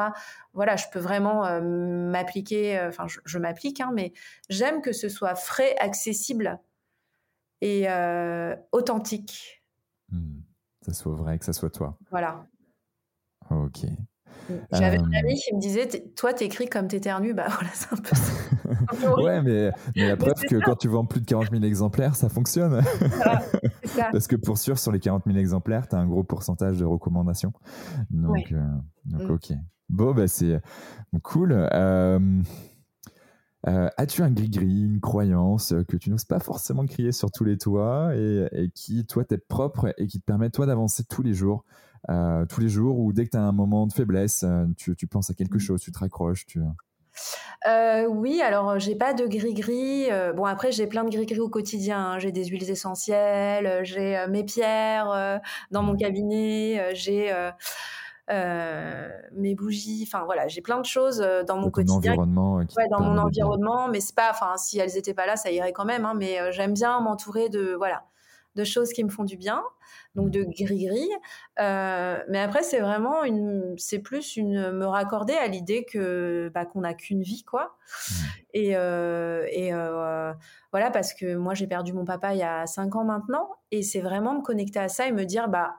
Voilà, 0.55 0.77
je 0.77 0.87
peux 0.93 1.01
vraiment 1.01 1.61
m'appliquer. 1.61 2.81
Enfin, 2.87 3.07
je, 3.25 3.39
m'applique, 3.39 3.81
hein, 3.81 3.91
mais 3.93 4.13
j'aime 4.49 4.83
que 4.83 4.93
ce 4.93 5.09
soit 5.09 5.35
frais, 5.35 5.75
accessible 5.81 6.61
et 7.61 7.89
authentique. 8.71 9.62
Hmm. 10.13 10.43
Ça 10.83 10.93
soit 10.93 11.15
vrai, 11.15 11.39
que 11.39 11.45
ça 11.45 11.53
soit 11.53 11.71
toi. 11.71 11.99
Voilà. 12.11 12.47
Ok. 13.51 13.87
J'avais 14.73 14.99
un 14.99 15.13
ami 15.13 15.37
qui 15.37 15.55
me 15.55 15.61
disait 15.61 15.89
Toi, 16.17 16.33
t'écris 16.35 16.69
comme 16.69 16.89
t'éternues. 16.89 17.35
Bah 17.35 17.47
voilà, 17.49 17.71
c'est 17.73 17.93
un 17.93 17.97
peu 17.97 18.15
ça. 18.15 19.17
ouais, 19.23 19.43
mais, 19.43 19.71
mais 19.95 20.09
la 20.09 20.17
preuve 20.17 20.41
que 20.49 20.57
quand 20.57 20.77
tu 20.77 20.89
vends 20.89 21.05
plus 21.05 21.21
de 21.21 21.27
40 21.27 21.51
000 21.51 21.63
exemplaires, 21.65 22.17
ça 22.17 22.29
fonctionne. 22.29 22.83
ça. 23.85 24.09
Parce 24.13 24.27
que 24.27 24.37
pour 24.37 24.59
sûr, 24.59 24.79
sur 24.79 24.93
les 24.93 25.01
40 25.01 25.25
000 25.27 25.39
exemplaires, 25.39 25.89
tu 25.89 25.95
as 25.95 25.99
un 25.99 26.07
gros 26.07 26.25
pourcentage 26.25 26.79
de 26.79 26.85
recommandations. 26.85 27.53
Donc, 28.11 28.53
euh, 28.53 28.61
donc 29.05 29.23
hmm. 29.23 29.33
ok. 29.33 29.53
Bon, 29.89 30.15
bah, 30.15 30.27
c'est 30.27 30.61
cool. 31.23 31.53
Euh, 31.53 32.43
euh, 33.69 33.89
as-tu 33.97 34.23
un 34.23 34.31
gris-gris, 34.31 34.83
une 34.83 35.01
croyance 35.01 35.73
euh, 35.73 35.85
que 35.85 35.97
tu 35.97 36.11
n'oses 36.11 36.25
pas 36.25 36.41
forcément 36.41 36.85
crier 36.85 37.13
sur 37.13 37.31
tous 37.31 37.45
les 37.45 37.59
toits 37.59 38.11
et, 38.15 38.71
qui, 38.75 39.07
toi, 39.07 39.25
t'es 39.25 39.39
propre 39.39 39.95
et 39.99 40.07
qui 40.09 40.21
te 40.21 40.25
permet, 40.25 40.51
toi, 40.51 40.67
d'avancer 40.67 41.05
tous 41.05 41.23
les 41.23 41.33
jours 41.33 41.65
euh, 42.11 42.45
Tous 42.47 42.61
les 42.61 42.69
jours 42.69 42.99
ou 42.99 43.13
dès 43.13 43.25
que 43.25 43.31
tu 43.31 43.37
as 43.37 43.43
un 43.43 43.53
moment 43.53 43.87
de 43.87 43.93
faiblesse, 43.93 44.45
tu, 44.77 45.07
penses 45.07 45.31
à 45.31 45.35
quelque 45.35 45.57
mmh. 45.57 45.61
chose, 45.61 45.81
tu 45.81 45.93
te 45.93 45.99
raccroches 45.99 46.47
tu... 46.47 46.61
oui, 48.09 48.41
alors 48.43 48.79
j'ai 48.81 48.97
pas 48.97 49.15
de 49.15 49.27
gris-gris. 49.27 50.09
bon, 50.35 50.45
après, 50.45 50.73
j'ai 50.73 50.89
plein 50.89 51.05
de 51.05 51.11
gris-gris 51.11 51.41
au 51.41 51.49
quotidien. 51.49 51.99
Hein. 51.99 52.19
J'ai 52.19 52.33
des 52.33 52.47
huiles 52.47 52.69
essentielles, 52.69 53.85
j'ai 53.85 54.27
mes 54.29 54.43
pierres 54.43 55.41
dans 55.71 55.85
mon 55.85 55.93
mmh. 55.93 55.99
cabinet, 55.99 56.95
j'ai 56.95 57.33
mes 59.33 59.55
bougies, 59.55 60.05
enfin 60.07 60.25
voilà, 60.25 60.49
j'ai 60.49 60.61
plein 60.61 60.81
de 60.81 60.87
choses 60.87 61.21
euh, 61.21 61.43
dans 61.43 61.57
mon 61.57 61.71
quotidien. 61.71 62.13
Environnement 62.13 62.59
euh, 62.59 62.65
ouais, 62.77 62.89
dans 62.91 63.01
mon 63.01 63.19
environnement, 63.19 63.89
mais 63.89 64.01
c'est 64.01 64.15
pas, 64.15 64.31
enfin 64.31 64.57
si 64.57 64.79
elles 64.79 64.97
étaient 64.97 65.15
pas 65.15 65.27
là, 65.27 65.37
ça 65.37 65.51
irait 65.51 65.73
quand 65.73 65.85
même. 65.85 66.05
Hein, 66.05 66.15
mais 66.17 66.53
j'aime 66.53 66.73
bien 66.73 67.01
m'entourer 67.01 67.49
de 67.49 67.75
voilà 67.77 68.05
de 68.55 68.65
choses 68.65 68.93
qui 68.93 69.03
me 69.03 69.09
font 69.09 69.25
du 69.25 69.39
bien, 69.39 69.63
donc 70.15 70.31
de 70.31 70.45
gris-gris. 70.45 71.09
mais 71.59 72.39
après, 72.39 72.63
c'est 72.63 72.81
vraiment 72.81 73.25
une, 73.25 73.75
c'est 73.79 74.01
plus 74.01 74.37
une 74.37 74.73
me 74.73 74.85
raccorder 74.85 75.33
à 75.33 75.47
l'idée 75.47 75.87
que 75.91 76.51
bah, 76.53 76.67
qu'on 76.67 76.83
n'a 76.83 76.93
qu'une 76.93 77.23
vie, 77.23 77.45
quoi. 77.45 77.79
Mmh. 78.11 78.15
Et, 78.53 78.69
et 78.73 79.73
voilà, 80.71 80.91
parce 80.91 81.15
que 81.15 81.35
moi 81.35 81.55
j'ai 81.55 81.67
perdu 81.67 81.95
mon 81.95 82.05
papa 82.05 82.35
il 82.35 82.41
y 82.41 82.43
a 82.43 82.67
cinq 82.67 82.95
ans 82.95 83.05
maintenant, 83.05 83.49
et 83.71 83.83
c'est 83.83 84.01
vraiment 84.01 84.35
me 84.35 84.43
connecter 84.43 84.81
à 84.81 84.89
ça 84.89 85.07
et 85.07 85.13
me 85.13 85.25
dire 85.25 85.49
bah 85.49 85.77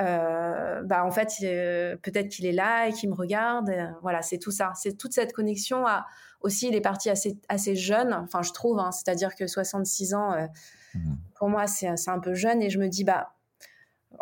euh, 0.00 0.82
bah 0.82 1.04
en 1.04 1.12
fait 1.12 1.32
euh, 1.44 1.96
peut-être 2.02 2.28
qu'il 2.28 2.46
est 2.46 2.52
là 2.52 2.88
et 2.88 2.92
qu'il 2.92 3.10
me 3.10 3.14
regarde. 3.14 3.70
Voilà 4.02 4.22
c'est 4.22 4.38
tout 4.38 4.50
ça. 4.50 4.72
C'est 4.74 4.96
toute 4.96 5.12
cette 5.12 5.32
connexion 5.32 5.86
à 5.86 6.06
aussi 6.44 6.68
il 6.68 6.74
est 6.74 6.80
parti 6.80 7.10
assez 7.10 7.38
assez 7.48 7.74
jeune 7.74 8.12
enfin 8.12 8.42
je 8.42 8.52
trouve 8.52 8.78
hein, 8.78 8.92
c'est-à-dire 8.92 9.34
que 9.34 9.46
66 9.46 10.14
ans 10.14 10.32
euh, 10.32 10.46
mmh. 10.94 11.14
pour 11.36 11.48
moi 11.48 11.66
c'est 11.66 11.88
un 12.06 12.18
peu 12.20 12.34
jeune 12.34 12.62
et 12.62 12.68
je 12.68 12.78
me 12.78 12.88
dis 12.88 13.02
bah 13.02 13.34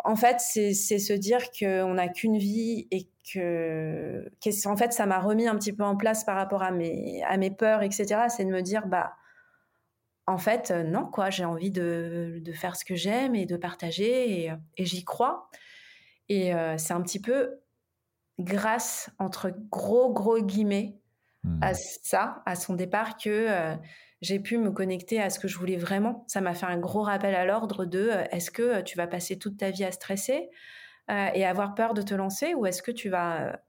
en 0.05 0.15
fait 0.15 0.37
c'est 0.39 0.73
se 0.73 1.13
dire 1.13 1.51
qu'on 1.51 1.95
n'a 1.95 2.07
qu'une 2.07 2.37
vie 2.37 2.87
et 2.91 3.09
que 3.31 4.25
en 4.65 4.77
fait 4.77 4.93
ça 4.93 5.05
m'a 5.05 5.19
remis 5.19 5.47
un 5.47 5.55
petit 5.55 5.73
peu 5.73 5.83
en 5.83 5.97
place 5.97 6.23
par 6.23 6.37
rapport 6.37 6.63
à 6.63 6.71
mes 6.71 7.21
à 7.23 7.35
mes 7.37 7.51
peurs 7.51 7.83
etc 7.83 8.21
c'est 8.29 8.45
de 8.45 8.51
me 8.51 8.61
dire 8.61 8.87
bah 8.87 9.13
en 10.25 10.37
fait, 10.37 10.71
non, 10.71 11.05
quoi. 11.05 11.29
J'ai 11.29 11.45
envie 11.45 11.71
de, 11.71 12.39
de, 12.41 12.51
faire 12.53 12.75
ce 12.75 12.85
que 12.85 12.95
j'aime 12.95 13.35
et 13.35 13.45
de 13.45 13.57
partager 13.57 14.45
et, 14.45 14.53
et 14.77 14.85
j'y 14.85 15.03
crois. 15.03 15.49
Et 16.29 16.53
euh, 16.53 16.77
c'est 16.77 16.93
un 16.93 17.01
petit 17.01 17.21
peu 17.21 17.59
grâce, 18.39 19.09
entre 19.19 19.53
gros, 19.69 20.11
gros 20.11 20.39
guillemets, 20.39 20.97
à 21.61 21.71
mmh. 21.71 21.75
ça, 22.03 22.41
à 22.45 22.55
son 22.55 22.73
départ, 22.73 23.17
que 23.17 23.29
euh, 23.29 23.75
j'ai 24.21 24.39
pu 24.39 24.57
me 24.57 24.71
connecter 24.71 25.21
à 25.21 25.29
ce 25.29 25.39
que 25.39 25.47
je 25.47 25.57
voulais 25.57 25.77
vraiment. 25.77 26.23
Ça 26.27 26.39
m'a 26.41 26.53
fait 26.53 26.65
un 26.65 26.77
gros 26.77 27.01
rappel 27.01 27.35
à 27.35 27.45
l'ordre 27.45 27.85
de 27.85 27.99
euh, 27.99 28.23
est-ce 28.31 28.49
que 28.49 28.81
tu 28.81 28.97
vas 28.97 29.07
passer 29.07 29.37
toute 29.37 29.57
ta 29.57 29.71
vie 29.71 29.83
à 29.83 29.91
stresser 29.91 30.49
et 31.09 31.45
avoir 31.45 31.75
peur 31.75 31.93
de 31.93 32.01
te 32.01 32.13
lancer 32.13 32.53
ou 32.53 32.65
est-ce 32.65 32.81
que 32.81 32.89
tu 32.89 33.09
vas 33.09 33.59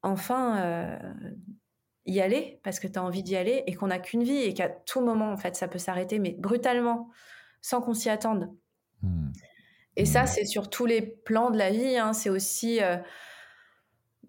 enfin 0.00 0.98
y 2.06 2.20
aller 2.20 2.60
parce 2.62 2.80
que 2.80 2.88
tu 2.88 2.98
as 2.98 3.02
envie 3.02 3.22
d'y 3.22 3.36
aller 3.36 3.62
et 3.66 3.74
qu'on 3.74 3.88
n'a 3.88 3.98
qu'une 3.98 4.22
vie 4.22 4.42
et 4.42 4.54
qu'à 4.54 4.68
tout 4.68 5.00
moment, 5.00 5.30
en 5.32 5.36
fait, 5.36 5.54
ça 5.56 5.68
peut 5.68 5.78
s'arrêter, 5.78 6.18
mais 6.18 6.32
brutalement, 6.38 7.10
sans 7.60 7.80
qu'on 7.80 7.94
s'y 7.94 8.10
attende. 8.10 8.50
Mmh. 9.02 9.30
Et 9.96 10.04
ça, 10.04 10.24
mmh. 10.24 10.26
c'est 10.26 10.44
sur 10.44 10.70
tous 10.70 10.86
les 10.86 11.02
plans 11.02 11.50
de 11.50 11.58
la 11.58 11.70
vie. 11.70 11.96
Hein. 11.96 12.12
C'est 12.12 12.30
aussi, 12.30 12.82
euh, 12.82 12.96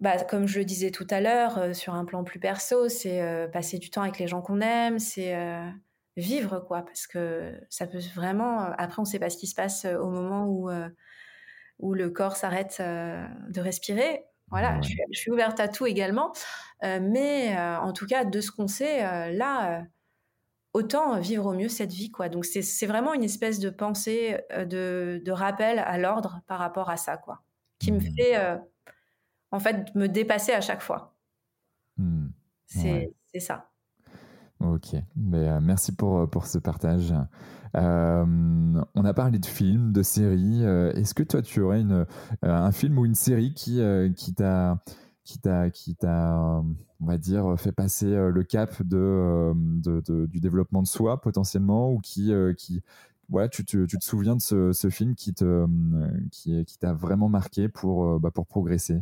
bah, 0.00 0.22
comme 0.24 0.46
je 0.46 0.58
le 0.58 0.64
disais 0.64 0.90
tout 0.90 1.06
à 1.10 1.20
l'heure, 1.20 1.58
euh, 1.58 1.72
sur 1.72 1.94
un 1.94 2.04
plan 2.04 2.22
plus 2.22 2.38
perso, 2.38 2.88
c'est 2.88 3.20
euh, 3.22 3.48
passer 3.48 3.78
du 3.78 3.90
temps 3.90 4.02
avec 4.02 4.18
les 4.18 4.28
gens 4.28 4.42
qu'on 4.42 4.60
aime, 4.60 4.98
c'est 4.98 5.34
vivre, 6.16 6.60
quoi. 6.60 6.84
Parce 6.84 7.08
que 7.08 7.52
ça 7.70 7.86
peut 7.86 7.98
vraiment. 8.14 8.60
Après, 8.78 9.00
on 9.00 9.02
ne 9.02 9.08
sait 9.08 9.18
pas 9.18 9.30
ce 9.30 9.36
qui 9.36 9.48
se 9.48 9.54
passe 9.54 9.84
au 9.84 10.10
moment 10.10 10.46
où, 10.46 10.70
où 11.80 11.92
le 11.92 12.10
corps 12.10 12.36
s'arrête 12.36 12.76
de 12.80 13.60
respirer. 13.60 14.24
Voilà, 14.54 14.80
je, 14.80 14.94
je, 15.12 15.18
suis, 15.18 15.30
ouverte 15.30 15.58
à 15.60 15.68
tout 15.68 15.86
également. 15.86 16.32
mais 16.82 17.56
en 17.58 17.92
tout 17.92 18.06
cas, 18.06 18.24
de 18.24 18.40
ce 18.40 18.50
qu'on 18.50 18.68
sait, 18.68 19.32
là 19.32 19.84
autant 20.74 21.20
vivre 21.20 21.46
au 21.46 21.54
mieux 21.54 21.68
cette 21.68 21.92
vie, 21.92 22.10
quoi. 22.10 22.28
Donc 22.28 22.44
c'est 22.44 22.86
vraiment 22.86 23.14
une 23.14 23.24
espèce 23.24 23.60
de 23.60 23.70
pensée, 23.70 24.38
euh, 24.52 24.64
de, 24.66 25.30
rappel 25.30 25.78
à 25.78 25.96
l'ordre 25.96 26.42
par 26.46 26.58
rapport 26.58 26.90
à 26.90 26.96
ça, 26.96 27.16
quoi, 27.16 27.42
qui 27.78 27.92
me 27.92 27.98
mmh. 27.98 28.16
fait 28.16 28.36
euh, 28.36 28.58
en 29.52 29.60
fait 29.60 29.94
me 29.94 30.08
dépasser 30.08 30.52
à 30.52 30.60
chaque 30.60 30.82
fois. 30.82 31.16
Mmh. 31.96 32.28
C'est 32.66 33.40
ça. 33.40 33.70
Ok, 34.64 34.96
mais, 35.16 35.48
euh, 35.48 35.60
merci 35.60 35.92
pour, 35.92 36.28
pour 36.30 36.46
ce 36.46 36.58
partage. 36.58 37.14
on 37.74 39.04
a 39.04 39.14
parlé 39.14 39.38
de 39.38 39.46
films, 39.46 39.92
de 39.92 40.02
séries. 40.02 40.62
Est-ce 40.62 41.14
que 41.14 41.22
toi, 41.22 41.42
tu 41.42 41.60
aurais 41.60 41.84
un 42.42 42.72
film 42.72 42.98
ou 42.98 43.04
une 43.04 43.14
série 43.14 43.52
qui, 43.54 43.80
qui 44.16 44.34
t'a 44.34 44.78
qui 45.24 45.38
t'a 45.38 45.70
qui 45.70 45.96
on 47.00 47.06
va 47.06 47.18
dire 47.18 47.58
fait 47.58 47.72
passer 47.72 48.12
euh, 48.12 48.30
le 48.30 48.44
cap 48.44 48.74
euh, 48.92 49.54
du 50.26 50.40
développement 50.40 50.82
de 50.82 50.86
soi 50.86 51.20
potentiellement 51.20 51.90
ou 51.90 51.98
qui 51.98 52.32
euh, 52.32 52.52
qui 52.52 52.82
tu, 53.50 53.64
te 53.64 54.04
souviens 54.04 54.36
de 54.36 54.40
ce, 54.40 54.90
film 54.90 55.14
qui 55.14 55.32
t'a 55.32 56.92
vraiment 56.92 57.28
marqué 57.30 57.68
pour 57.68 58.20
bah, 58.20 58.30
pour 58.30 58.46
progresser? 58.46 59.00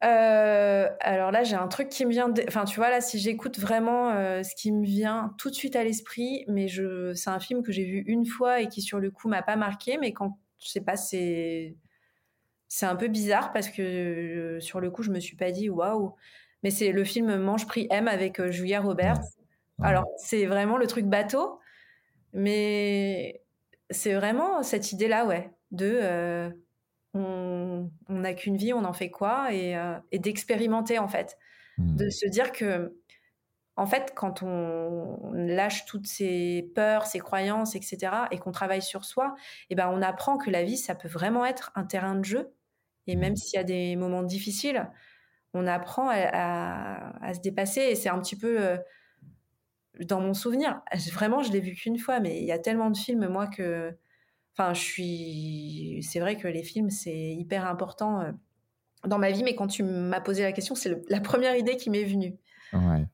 Alors 0.00 1.30
là, 1.30 1.42
j'ai 1.44 1.56
un 1.56 1.68
truc 1.68 1.88
qui 1.88 2.06
me 2.06 2.10
vient. 2.10 2.32
Enfin, 2.48 2.64
tu 2.64 2.76
vois, 2.76 2.90
là, 2.90 3.00
si 3.00 3.18
j'écoute 3.18 3.58
vraiment 3.58 4.12
ce 4.42 4.54
qui 4.54 4.72
me 4.72 4.84
vient 4.84 5.34
tout 5.38 5.50
de 5.50 5.54
suite 5.54 5.76
à 5.76 5.84
l'esprit, 5.84 6.44
mais 6.48 6.68
je, 6.68 7.12
c'est 7.14 7.30
un 7.30 7.40
film 7.40 7.62
que 7.62 7.72
j'ai 7.72 7.84
vu 7.84 8.02
une 8.06 8.26
fois 8.26 8.60
et 8.60 8.68
qui, 8.68 8.82
sur 8.82 8.98
le 8.98 9.10
coup, 9.10 9.28
m'a 9.28 9.42
pas 9.42 9.56
marqué. 9.56 9.98
Mais 9.98 10.12
quand, 10.12 10.38
je 10.58 10.68
sais 10.68 10.80
pas, 10.80 10.96
c'est 10.96 11.76
c'est 12.70 12.86
un 12.86 12.96
peu 12.96 13.08
bizarre 13.08 13.52
parce 13.52 13.68
que 13.68 13.82
euh, 13.82 14.60
sur 14.60 14.80
le 14.80 14.90
coup, 14.90 15.02
je 15.02 15.10
me 15.10 15.18
suis 15.20 15.36
pas 15.36 15.50
dit 15.50 15.68
waouh. 15.68 16.14
Mais 16.62 16.70
c'est 16.70 16.92
le 16.92 17.04
film 17.04 17.36
Mange 17.36 17.66
Prix 17.66 17.88
M 17.90 18.06
avec 18.06 18.38
euh, 18.38 18.50
Julia 18.50 18.80
Roberts. 18.80 19.20
Alors, 19.82 20.06
c'est 20.18 20.46
vraiment 20.46 20.76
le 20.76 20.86
truc 20.86 21.06
bateau, 21.06 21.58
mais 22.32 23.42
c'est 23.90 24.14
vraiment 24.14 24.62
cette 24.62 24.92
idée-là, 24.92 25.26
ouais, 25.26 25.50
de 25.70 26.52
on 27.14 27.90
n'a 28.08 28.34
qu'une 28.34 28.56
vie, 28.56 28.72
on 28.72 28.84
en 28.84 28.92
fait 28.92 29.10
quoi, 29.10 29.52
et, 29.52 29.76
et 30.12 30.18
d'expérimenter 30.18 30.98
en 30.98 31.08
fait, 31.08 31.38
de 31.78 32.06
mmh. 32.06 32.10
se 32.10 32.28
dire 32.28 32.52
que 32.52 32.94
en 33.80 33.86
fait, 33.86 34.12
quand 34.14 34.42
on 34.42 35.32
lâche 35.32 35.86
toutes 35.86 36.06
ces 36.06 36.70
peurs, 36.74 37.06
ces 37.06 37.18
croyances, 37.18 37.74
etc., 37.74 38.12
et 38.30 38.36
qu'on 38.36 38.52
travaille 38.52 38.82
sur 38.82 39.06
soi, 39.06 39.34
eh 39.70 39.74
ben, 39.74 39.88
on 39.88 40.02
apprend 40.02 40.36
que 40.36 40.50
la 40.50 40.62
vie, 40.62 40.76
ça 40.76 40.94
peut 40.94 41.08
vraiment 41.08 41.46
être 41.46 41.72
un 41.74 41.84
terrain 41.84 42.14
de 42.14 42.22
jeu. 42.22 42.52
Et 43.06 43.16
même 43.16 43.36
s'il 43.36 43.56
y 43.56 43.58
a 43.58 43.64
des 43.64 43.96
moments 43.96 44.22
difficiles, 44.22 44.90
on 45.54 45.66
apprend 45.66 46.10
à, 46.10 47.32
se 47.32 47.40
dépasser. 47.40 47.80
Et 47.80 47.94
c'est 47.94 48.10
un 48.10 48.18
petit 48.18 48.36
peu 48.36 48.60
euh, 48.60 48.76
dans 50.00 50.20
mon 50.20 50.34
souvenir. 50.34 50.82
Vraiment, 51.12 51.42
je 51.42 51.50
l'ai 51.50 51.60
vu 51.60 51.72
qu'une 51.72 51.98
fois, 51.98 52.20
mais 52.20 52.38
il 52.38 52.44
y 52.44 52.52
a 52.52 52.58
tellement 52.58 52.90
de 52.90 52.98
films, 52.98 53.28
moi, 53.28 53.46
que. 53.46 53.96
Enfin, 54.60 54.74
je 54.74 54.80
suis. 54.80 56.02
C'est 56.02 56.20
vrai 56.20 56.36
que 56.36 56.46
les 56.46 56.62
films, 56.62 56.90
c'est 56.90 57.32
hyper 57.32 57.66
important 57.66 58.20
euh, 58.20 58.30
dans 59.06 59.18
ma 59.18 59.30
vie, 59.30 59.42
mais 59.42 59.54
quand 59.54 59.68
tu 59.68 59.82
m'as 59.82 60.20
posé 60.20 60.42
la 60.42 60.52
question, 60.52 60.74
c'est 60.74 61.00
la 61.08 61.20
première 61.20 61.56
idée 61.56 61.76
qui 61.76 61.88
m'est 61.88 62.04
venue. 62.04 62.36
Ouais. 62.74 63.06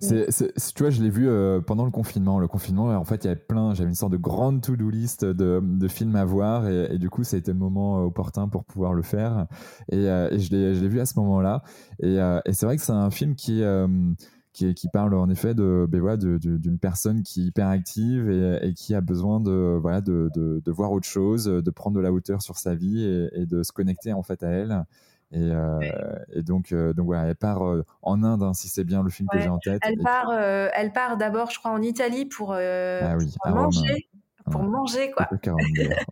C'est, 0.00 0.28
tu 0.74 0.82
vois, 0.82 0.90
je 0.90 1.02
l'ai 1.02 1.10
vu 1.10 1.28
euh, 1.28 1.60
pendant 1.60 1.84
le 1.84 1.90
confinement. 1.90 2.38
Le 2.38 2.48
confinement, 2.48 2.88
en 2.88 3.04
fait, 3.04 3.24
il 3.24 3.28
y 3.28 3.30
avait 3.30 3.40
plein, 3.40 3.74
j'avais 3.74 3.88
une 3.88 3.94
sorte 3.94 4.12
de 4.12 4.18
grande 4.18 4.60
to-do 4.62 4.90
list 4.90 5.24
de, 5.24 5.60
de, 5.62 5.88
films 5.88 6.16
à 6.16 6.24
voir 6.24 6.68
et, 6.68 6.98
du 6.98 7.10
coup, 7.10 7.22
ça 7.22 7.36
a 7.36 7.38
été 7.38 7.52
le 7.52 7.58
moment 7.58 7.98
euh, 7.98 8.06
opportun 8.06 8.48
pour 8.48 8.64
pouvoir 8.64 8.94
le 8.94 9.02
faire. 9.02 9.46
Et, 9.90 10.08
euh, 10.08 10.30
et 10.30 10.38
je, 10.38 10.50
l'ai, 10.50 10.74
je 10.74 10.80
l'ai 10.80 10.88
vu 10.88 11.00
à 11.00 11.06
ce 11.06 11.18
moment-là. 11.20 11.62
Et, 12.02 12.16
et 12.16 12.52
c'est 12.52 12.66
vrai 12.66 12.76
que 12.76 12.82
c'est 12.82 12.92
un 12.92 13.10
film 13.10 13.34
qui, 13.34 13.62
qui, 14.54 14.72
qui, 14.72 14.88
parle 14.88 15.14
en 15.14 15.28
effet 15.28 15.52
de, 15.52 15.86
ben 15.88 16.00
voilà, 16.00 16.16
d'une 16.16 16.78
personne 16.78 17.22
qui 17.22 17.42
est 17.42 17.44
hyper 17.46 17.68
active 17.68 18.30
et, 18.30 18.68
et, 18.68 18.72
qui 18.72 18.94
a 18.94 19.00
besoin 19.00 19.40
de, 19.40 19.76
voilà, 19.80 20.00
de, 20.00 20.30
de, 20.34 20.62
de, 20.64 20.72
voir 20.72 20.92
autre 20.92 21.08
chose, 21.08 21.44
de 21.46 21.70
prendre 21.70 21.96
de 21.96 22.00
la 22.00 22.12
hauteur 22.12 22.40
sur 22.40 22.56
sa 22.56 22.74
vie 22.74 23.04
et, 23.04 23.46
de 23.46 23.62
se 23.62 23.72
connecter 23.72 24.12
en 24.12 24.22
fait 24.22 24.42
à 24.42 24.48
elle. 24.48 24.84
Et, 25.32 25.50
euh, 25.50 25.80
et, 26.32 26.42
donc, 26.42 26.70
euh, 26.70 26.92
donc 26.92 27.06
voilà, 27.06 27.28
elle 27.28 27.34
part 27.34 27.66
euh, 27.66 27.84
en 28.02 28.22
Inde, 28.22 28.44
hein, 28.44 28.54
si 28.54 28.68
c'est 28.68 28.84
bien 28.84 29.02
le 29.02 29.10
film 29.10 29.28
que 29.32 29.40
j'ai 29.40 29.48
en 29.48 29.58
tête. 29.58 29.82
Elle 29.84 29.98
part, 29.98 30.32
elle 30.32 30.92
part 30.92 31.16
d'abord, 31.16 31.50
je 31.50 31.58
crois, 31.58 31.72
en 31.72 31.82
Italie 31.82 32.24
pour, 32.24 32.52
ah 32.52 33.16
oui, 33.18 33.34
pour 33.42 33.54
manger. 33.54 34.08
Pour 34.50 34.62
manger, 34.62 35.10
quoi. 35.10 35.26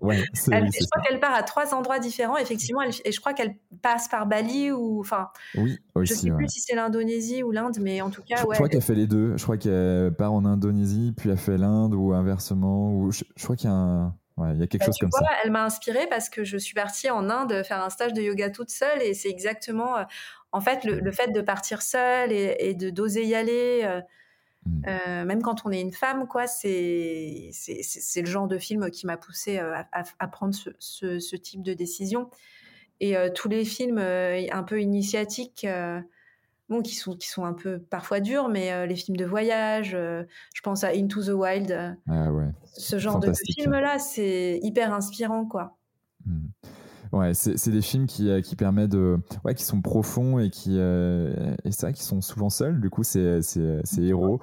ouais, 0.00 0.24
je 0.34 0.90
crois 0.90 1.02
qu'elle 1.06 1.20
part 1.20 1.34
à 1.34 1.42
trois 1.42 1.74
endroits 1.74 1.98
différents, 1.98 2.38
effectivement, 2.38 2.82
et 2.82 3.12
je 3.12 3.20
crois 3.20 3.34
qu'elle 3.34 3.56
passe 3.82 4.08
par 4.08 4.26
Bali 4.26 4.72
ou. 4.72 5.00
Enfin, 5.00 5.28
oui, 5.54 5.78
aussi, 5.94 6.14
je 6.14 6.20
sais 6.20 6.30
plus 6.30 6.48
si 6.48 6.60
c'est 6.60 6.74
l'Indonésie 6.74 7.42
ou 7.42 7.50
l'Inde, 7.50 7.76
mais 7.80 8.00
en 8.00 8.08
tout 8.08 8.22
cas. 8.22 8.36
Je, 8.36 8.44
ouais, 8.44 8.54
je 8.54 8.56
crois 8.56 8.68
qu'elle 8.70 8.82
fait 8.82 8.94
les 8.94 9.06
deux. 9.06 9.36
Je 9.36 9.42
crois 9.42 9.58
qu'elle 9.58 10.14
part 10.16 10.32
en 10.32 10.46
Indonésie, 10.46 11.12
puis 11.16 11.28
elle 11.28 11.36
fait 11.36 11.58
l'Inde 11.58 11.94
ou 11.94 12.14
inversement. 12.14 12.94
Ou 12.94 13.12
je, 13.12 13.24
je 13.36 13.44
crois 13.44 13.56
qu'il 13.56 13.68
y 13.68 13.72
a 13.72 13.76
un 13.76 14.14
il 14.38 14.60
y 14.60 14.62
a 14.62 14.66
quelque 14.66 14.80
bah, 14.80 14.86
chose 14.86 14.98
comme 14.98 15.10
ça. 15.10 15.26
Elle 15.44 15.50
m'a 15.50 15.64
inspirée 15.64 16.06
parce 16.08 16.28
que 16.28 16.44
je 16.44 16.56
suis 16.56 16.74
partie 16.74 17.10
en 17.10 17.28
Inde 17.28 17.62
faire 17.64 17.82
un 17.82 17.90
stage 17.90 18.12
de 18.12 18.22
yoga 18.22 18.50
toute 18.50 18.70
seule 18.70 19.02
et 19.02 19.14
c'est 19.14 19.28
exactement, 19.28 19.96
euh, 19.96 20.04
en 20.52 20.60
fait, 20.60 20.84
le, 20.84 21.12
fait 21.12 21.32
de 21.32 21.40
partir 21.40 21.82
seule 21.82 22.32
et, 22.32 22.74
de 22.74 22.90
d'oser 22.90 23.24
y 23.24 23.34
aller. 23.34 23.82
Euh, 24.66 24.70
mmh. 24.70 24.82
euh, 24.88 25.24
même 25.24 25.42
quand 25.42 25.66
on 25.66 25.72
est 25.72 25.80
une 25.80 25.92
femme, 25.92 26.26
quoi, 26.28 26.46
c'est 26.46 27.50
c'est 27.52 28.20
le 28.20 28.26
genre 28.26 28.46
de 28.46 28.58
film 28.58 28.90
qui 28.90 29.06
m'a 29.06 29.16
poussée 29.16 29.58
à, 29.58 29.88
à, 29.92 30.28
prendre 30.28 30.54
ce, 30.54 30.70
ce, 30.78 31.18
ce, 31.18 31.36
type 31.36 31.62
de 31.62 31.74
décision. 31.74 32.30
Et 33.00 33.16
tous 33.34 33.48
les 33.48 33.64
films 33.64 33.98
un 33.98 34.62
peu 34.62 34.80
initiatiques 34.80 35.66
qui 36.80 36.94
sont, 36.94 37.16
qui 37.16 37.28
sont 37.28 37.44
un 37.44 37.52
peu 37.52 37.78
parfois 37.78 38.20
durs, 38.20 38.48
mais 38.48 38.72
euh, 38.72 38.86
les 38.86 38.96
films 38.96 39.16
de 39.16 39.26
voyage, 39.26 39.92
euh, 39.94 40.22
je 40.54 40.62
pense 40.62 40.84
à 40.84 40.88
Into 40.88 41.22
the 41.22 41.28
Wild. 41.28 41.70
Euh, 41.72 41.92
ah 42.08 42.28
ce 42.72 42.98
genre 42.98 43.18
de 43.18 43.32
film-là, 43.34 43.98
c'est 43.98 44.58
hyper 44.62 44.94
inspirant, 44.94 45.44
quoi. 45.44 45.76
Hmm. 46.24 46.46
Ouais, 47.12 47.34
c'est 47.34 47.70
des 47.70 47.82
films 47.82 48.06
qui, 48.06 48.30
qui 48.40 48.56
permettent 48.56 48.92
de. 48.92 49.18
Ouais, 49.44 49.54
qui 49.54 49.64
sont 49.64 49.82
profonds 49.82 50.38
et 50.38 50.48
qui. 50.48 50.78
et 50.78 51.70
c'est 51.70 51.82
vrai 51.82 51.92
qu'ils 51.92 52.06
sont 52.06 52.22
souvent 52.22 52.48
seuls, 52.48 52.80
du 52.80 52.88
coup, 52.88 53.02
c'est 53.02 53.40
héros. 53.98 54.40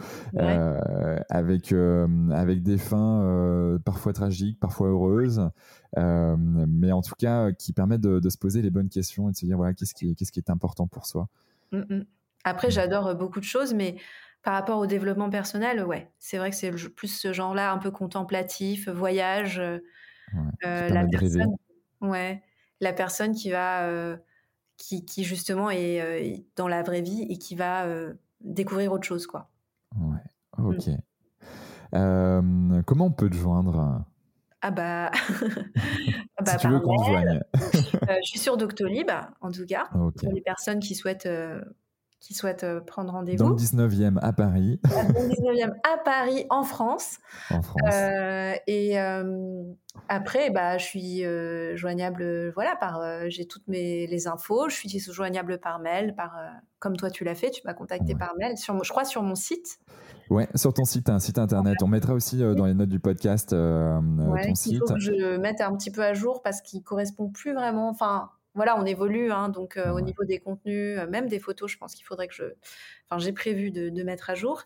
avec, 1.29 1.73
avec 1.73 2.61
des 2.61 2.77
fins 2.77 3.79
parfois 3.83 4.13
tragiques, 4.13 4.59
parfois 4.59 4.89
heureuses. 4.89 5.49
mais 5.97 6.91
en 6.91 7.01
tout 7.01 7.15
cas, 7.17 7.51
qui 7.51 7.73
permettent 7.73 8.01
de, 8.01 8.29
se 8.29 8.37
poser 8.37 8.61
les 8.61 8.69
bonnes 8.69 8.89
questions 8.89 9.29
et 9.29 9.31
de 9.31 9.37
se 9.37 9.45
dire 9.45 9.57
voilà, 9.57 9.73
qu'est-ce 9.73 9.95
qui, 9.95 10.15
qu'est-ce 10.15 10.31
qui 10.31 10.39
est 10.39 10.51
important 10.51 10.85
pour 10.85 11.07
soi. 11.07 11.27
Mmh, 11.71 11.79
mmh. 11.89 12.05
Après, 12.43 12.69
j'adore 12.69 13.15
beaucoup 13.15 13.39
de 13.39 13.45
choses, 13.45 13.73
mais 13.73 13.95
par 14.43 14.53
rapport 14.53 14.77
au 14.77 14.85
développement 14.85 15.31
personnel, 15.31 15.83
ouais, 15.83 16.11
c'est 16.19 16.37
vrai 16.37 16.51
que 16.51 16.55
c'est 16.55 16.71
plus 16.71 17.07
ce 17.07 17.33
genre-là, 17.33 17.71
un 17.71 17.79
peu 17.79 17.89
contemplatif, 17.89 18.87
voyage. 18.89 19.59
la 20.61 21.07
personne, 21.07 21.55
ouais, 22.01 22.43
la 22.81 22.93
personne 22.93 23.33
qui 23.33 23.51
va, 23.51 23.89
qui, 24.77 25.05
qui, 25.05 25.23
justement 25.23 25.69
est 25.69 26.45
dans 26.55 26.67
la 26.67 26.83
vraie 26.83 27.01
vie 27.01 27.23
et 27.29 27.37
qui 27.37 27.55
va 27.55 27.85
découvrir 28.41 28.91
autre 28.91 29.05
chose, 29.05 29.27
quoi. 29.27 29.49
Ouais, 29.97 30.19
ok. 30.57 30.89
comment 31.91 33.05
on 33.05 33.11
peut 33.11 33.29
te 33.29 33.35
joindre? 33.35 34.03
Ah 34.61 34.71
bah, 34.71 35.11
bah 36.41 36.51
si 36.51 36.57
tu 36.57 36.67
veux 36.67 36.79
qu'on 36.81 36.97
te 36.97 37.09
joigne. 37.09 37.41
je 37.53 38.27
suis 38.27 38.39
sur 38.39 38.57
Doctolib, 38.57 39.09
en 39.41 39.51
tout 39.51 39.65
cas, 39.65 39.87
pour 39.91 40.31
les 40.33 40.41
personnes 40.41 40.79
qui 40.79 40.95
souhaitent 40.95 41.29
qui 42.19 42.33
souhaitent 42.33 42.63
euh, 42.63 42.81
prendre 42.81 43.11
rendez-vous. 43.11 43.43
Dans 43.43 43.49
le 43.49 43.55
19e 43.55 44.19
à 44.21 44.33
Paris. 44.33 44.79
Dans 44.83 45.07
le 45.07 45.29
19e 45.29 45.71
à 45.83 45.97
Paris, 46.03 46.45
en 46.49 46.63
France. 46.63 47.17
En 47.51 47.61
France. 47.61 47.81
Euh, 47.93 48.53
et 48.67 48.99
euh, 48.99 49.63
après, 50.07 50.49
bah, 50.49 50.77
je 50.77 50.85
suis 50.85 51.23
joignable, 51.77 52.51
voilà, 52.53 52.75
par, 52.75 53.01
j'ai 53.29 53.45
toutes 53.45 53.67
mes 53.67 54.07
les 54.07 54.27
infos. 54.27 54.69
Je 54.69 54.75
suis 54.75 54.99
joignable 54.99 55.59
par 55.59 55.79
mail, 55.79 56.15
par, 56.15 56.37
comme 56.79 56.95
toi 56.95 57.09
tu 57.09 57.23
l'as 57.23 57.35
fait, 57.35 57.49
tu 57.49 57.61
m'as 57.65 57.73
contacté 57.73 58.15
par 58.15 58.35
mail, 58.37 58.57
sur, 58.57 58.81
je 58.83 58.89
crois 58.89 59.05
sur 59.05 59.23
mon 59.23 59.35
site. 59.35 59.79
Ouais, 60.29 60.47
sur 60.53 60.73
ton 60.73 60.83
site, 60.83 61.09
un 61.09 61.19
site 61.19 61.39
internet. 61.39 61.77
On 61.81 61.87
mettra 61.87 62.13
aussi 62.13 62.37
dans 62.37 62.65
les 62.65 62.73
notes 62.73 62.89
du 62.89 62.99
podcast 62.99 63.49
ton 63.49 64.55
site. 64.55 64.73
Il 64.73 64.79
faut 64.79 64.93
que 64.93 64.99
je 64.99 65.37
mette 65.37 65.61
un 65.61 65.75
petit 65.75 65.91
peu 65.91 66.03
à 66.03 66.13
jour 66.13 66.41
parce 66.43 66.61
qu'il 66.61 66.83
correspond 66.83 67.29
plus 67.29 67.53
vraiment. 67.53 67.89
Enfin, 67.89 68.29
voilà, 68.59 68.77
on 68.77 68.85
évolue. 68.85 69.31
Hein, 69.31 69.47
donc, 69.47 69.77
euh, 69.77 69.89
au 69.93 70.01
niveau 70.01 70.25
des 70.25 70.37
contenus, 70.37 70.99
euh, 70.99 71.07
même 71.09 71.29
des 71.29 71.39
photos, 71.39 71.71
je 71.71 71.77
pense 71.77 71.95
qu'il 71.95 72.05
faudrait 72.05 72.27
que 72.27 72.33
je. 72.33 72.43
Enfin, 73.09 73.17
j'ai 73.17 73.31
prévu 73.31 73.71
de, 73.71 74.03
mettre 74.03 74.29
à 74.29 74.35
jour. 74.35 74.63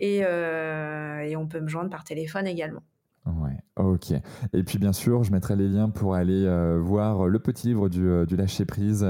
Euh, 0.00 1.18
et, 1.18 1.36
on 1.36 1.46
peut 1.46 1.60
me 1.60 1.68
joindre 1.68 1.90
par 1.90 2.04
téléphone 2.04 2.46
également. 2.46 2.82
Ouais, 3.26 3.58
ok. 3.76 4.12
Et 4.54 4.62
puis 4.62 4.78
bien 4.78 4.94
sûr, 4.94 5.24
je 5.24 5.32
mettrai 5.32 5.56
les 5.56 5.68
liens 5.68 5.90
pour 5.90 6.14
aller 6.14 6.46
voir 6.78 7.26
le 7.26 7.38
petit 7.38 7.66
livre 7.68 7.90
du, 7.90 8.26
du 8.26 8.36
lâcher 8.36 8.64
prise, 8.64 9.06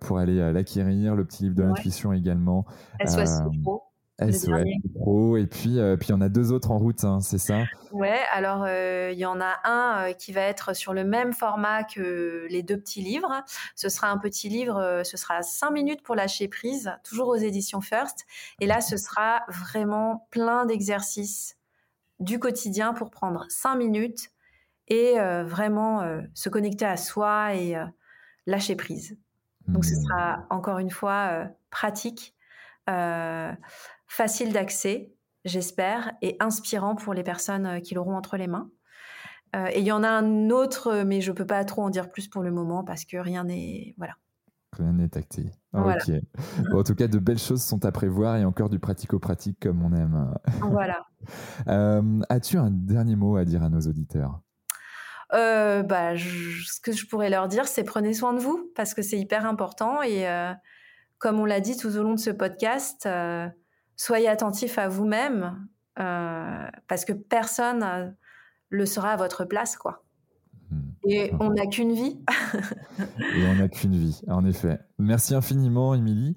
pour 0.00 0.18
aller 0.18 0.52
l'acquérir, 0.52 1.16
le 1.16 1.24
petit 1.24 1.42
livre 1.44 1.56
de 1.56 1.64
l'intuition 1.64 2.12
également. 2.12 2.66
SOS 3.04 3.40
Pro. 3.64 3.89
SOS 4.20 4.64
Pro. 4.94 5.36
Et 5.36 5.46
puis, 5.46 5.78
euh, 5.78 5.96
puis, 5.96 6.12
on 6.12 6.20
a 6.20 6.28
deux 6.28 6.52
autres 6.52 6.70
en 6.70 6.78
route, 6.78 7.04
hein, 7.04 7.20
c'est 7.20 7.38
ça? 7.38 7.64
Ouais, 7.92 8.20
alors 8.32 8.64
euh, 8.66 9.10
il 9.12 9.18
y 9.18 9.26
en 9.26 9.40
a 9.40 9.58
un 9.64 10.10
euh, 10.10 10.12
qui 10.12 10.32
va 10.32 10.42
être 10.42 10.74
sur 10.74 10.92
le 10.92 11.04
même 11.04 11.32
format 11.32 11.84
que 11.84 12.46
les 12.50 12.62
deux 12.62 12.78
petits 12.78 13.02
livres. 13.02 13.42
Ce 13.74 13.88
sera 13.88 14.10
un 14.10 14.18
petit 14.18 14.48
livre, 14.48 15.02
ce 15.04 15.16
sera 15.16 15.42
5 15.42 15.70
minutes 15.70 16.02
pour 16.02 16.14
lâcher 16.14 16.48
prise, 16.48 16.92
toujours 17.04 17.28
aux 17.28 17.36
éditions 17.36 17.80
First. 17.80 18.26
Et 18.60 18.66
là, 18.66 18.80
ce 18.80 18.96
sera 18.96 19.42
vraiment 19.48 20.26
plein 20.30 20.66
d'exercices 20.66 21.56
du 22.18 22.38
quotidien 22.38 22.92
pour 22.92 23.10
prendre 23.10 23.46
5 23.48 23.76
minutes 23.76 24.30
et 24.88 25.14
vraiment 25.44 26.02
se 26.34 26.48
connecter 26.48 26.84
à 26.84 26.96
soi 26.96 27.54
et 27.54 27.76
lâcher 28.46 28.74
prise. 28.74 29.16
Donc, 29.68 29.84
ce 29.84 29.94
mmh. 29.94 30.02
sera 30.02 30.46
encore 30.50 30.78
une 30.78 30.90
fois 30.90 31.48
pratique 31.70 32.34
facile 34.10 34.52
d'accès, 34.52 35.14
j'espère, 35.44 36.12
et 36.20 36.36
inspirant 36.40 36.96
pour 36.96 37.14
les 37.14 37.22
personnes 37.22 37.66
euh, 37.66 37.80
qui 37.80 37.94
l'auront 37.94 38.16
entre 38.16 38.36
les 38.36 38.48
mains. 38.48 38.68
Euh, 39.54 39.68
et 39.72 39.78
il 39.78 39.86
y 39.86 39.92
en 39.92 40.02
a 40.02 40.08
un 40.08 40.50
autre, 40.50 41.04
mais 41.06 41.20
je 41.20 41.30
ne 41.30 41.36
peux 41.36 41.46
pas 41.46 41.64
trop 41.64 41.82
en 41.82 41.90
dire 41.90 42.10
plus 42.10 42.28
pour 42.28 42.42
le 42.42 42.50
moment 42.50 42.84
parce 42.84 43.04
que 43.04 43.16
rien 43.16 43.44
n'est. 43.44 43.94
Voilà. 43.98 44.14
Rien 44.72 44.92
n'est 44.92 45.16
acté. 45.16 45.50
Ok. 45.72 46.10
en 46.72 46.82
tout 46.82 46.94
cas, 46.94 47.08
de 47.08 47.18
belles 47.18 47.38
choses 47.38 47.62
sont 47.62 47.84
à 47.84 47.92
prévoir 47.92 48.36
et 48.36 48.44
encore 48.44 48.68
du 48.68 48.78
pratico-pratique 48.78 49.58
comme 49.60 49.82
on 49.82 49.94
aime. 49.94 50.34
Voilà. 50.60 51.06
Euh, 51.68 52.22
as-tu 52.30 52.56
un 52.56 52.70
dernier 52.70 53.14
mot 53.14 53.36
à 53.36 53.44
dire 53.44 53.62
à 53.62 53.68
nos 53.68 53.80
auditeurs? 53.80 54.40
Bah, 55.30 56.16
ce 56.16 56.80
que 56.80 56.92
je 56.92 57.06
pourrais 57.06 57.28
leur 57.28 57.46
dire, 57.46 57.68
c'est 57.68 57.84
prenez 57.84 58.14
soin 58.14 58.32
de 58.32 58.38
vous 58.38 58.72
parce 58.74 58.94
que 58.94 59.02
c'est 59.02 59.18
hyper 59.18 59.44
important 59.44 60.00
et 60.00 60.24
comme 61.18 61.38
on 61.38 61.44
l'a 61.44 61.60
dit 61.60 61.76
tout 61.76 61.94
au 61.94 62.02
long 62.02 62.14
de 62.14 62.18
ce 62.18 62.30
podcast, 62.30 63.06
soyez 64.00 64.28
attentif 64.28 64.78
à 64.78 64.88
vous-même 64.88 65.68
euh, 65.98 66.66
parce 66.88 67.04
que 67.04 67.12
personne 67.12 67.82
euh, 67.82 68.08
le 68.70 68.86
sera 68.86 69.10
à 69.10 69.16
votre 69.16 69.44
place, 69.44 69.76
quoi. 69.76 70.02
Hmm. 70.70 70.92
Et 71.04 71.32
on 71.38 71.50
n'a 71.50 71.66
qu'une 71.66 71.92
vie. 71.92 72.18
Et 73.36 73.46
on 73.46 73.56
n'a 73.56 73.68
qu'une 73.68 73.94
vie, 73.94 74.22
en 74.28 74.46
effet. 74.46 74.78
Merci 74.98 75.34
infiniment, 75.34 75.94
Émilie. 75.94 76.34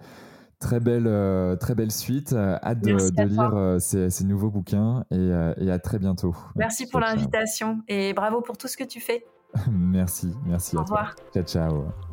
très 0.60 0.82
belle, 0.82 1.58
très 1.60 1.76
belle 1.76 1.92
suite. 1.92 2.34
Hâte 2.34 2.82
de, 2.82 3.24
lire 3.24 3.78
ces, 3.80 4.26
nouveaux 4.26 4.50
bouquins 4.50 5.06
et, 5.12 5.30
et, 5.58 5.72
à 5.72 5.80
très 5.80 6.00
bientôt. 6.00 6.36
Merci 6.56 6.88
pour 6.88 7.00
l'invitation 7.00 7.82
et 7.88 8.14
bravo 8.14 8.42
pour 8.42 8.58
tout 8.58 8.68
ce 8.68 8.76
que 8.76 8.84
tu 8.84 9.00
fais. 9.00 9.26
merci, 9.72 10.34
merci 10.46 10.76
Au 10.76 10.80
à 10.80 10.84
revoir. 10.84 11.16
Ciao, 11.34 11.44
ciao. 11.44 12.13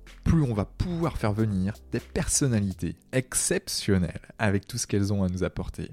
plus 0.23 0.43
on 0.43 0.53
va 0.53 0.65
pouvoir 0.65 1.17
faire 1.17 1.33
venir 1.33 1.73
des 1.91 1.99
personnalités 1.99 2.95
exceptionnelles 3.11 4.21
avec 4.39 4.67
tout 4.67 4.77
ce 4.77 4.87
qu'elles 4.87 5.11
ont 5.13 5.23
à 5.23 5.29
nous 5.29 5.43
apporter. 5.43 5.91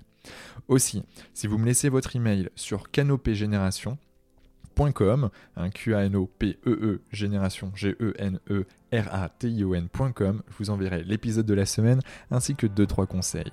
Aussi, 0.69 1.03
si 1.35 1.47
vous 1.47 1.59
me 1.59 1.67
laissez 1.67 1.89
votre 1.89 2.17
email 2.17 2.51
sur 2.55 2.91
canopégénération.com, 2.91 5.31
un 5.57 5.71
Q 5.71 5.95
A 5.95 6.05
N 6.05 6.17
O 6.17 6.27
P 6.27 6.59
E 6.67 6.71
E 6.71 7.01
génération 7.11 7.73
G 7.75 7.97
E 8.01 8.13
N 8.19 8.39
E 8.51 8.67
R 8.93 9.09
A 9.11 9.31
T 9.31 9.51
I 9.51 9.65
O 9.65 9.75
N.com, 9.75 10.43
je 10.49 10.55
vous 10.59 10.71
enverrai 10.71 11.03
l'épisode 11.05 11.47
de 11.47 11.55
la 11.55 11.67
semaine 11.67 12.01
ainsi 12.31 12.55
que 12.55 12.67
deux 12.67 12.87
trois 12.87 13.07
conseils. 13.07 13.51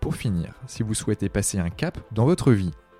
Pour 0.00 0.16
finir, 0.16 0.54
si 0.66 0.82
vous 0.82 0.94
souhaitez 0.94 1.28
passer 1.28 1.58
un 1.58 1.70
cap 1.70 1.98
dans 2.12 2.24
votre 2.24 2.52
vie 2.52 2.72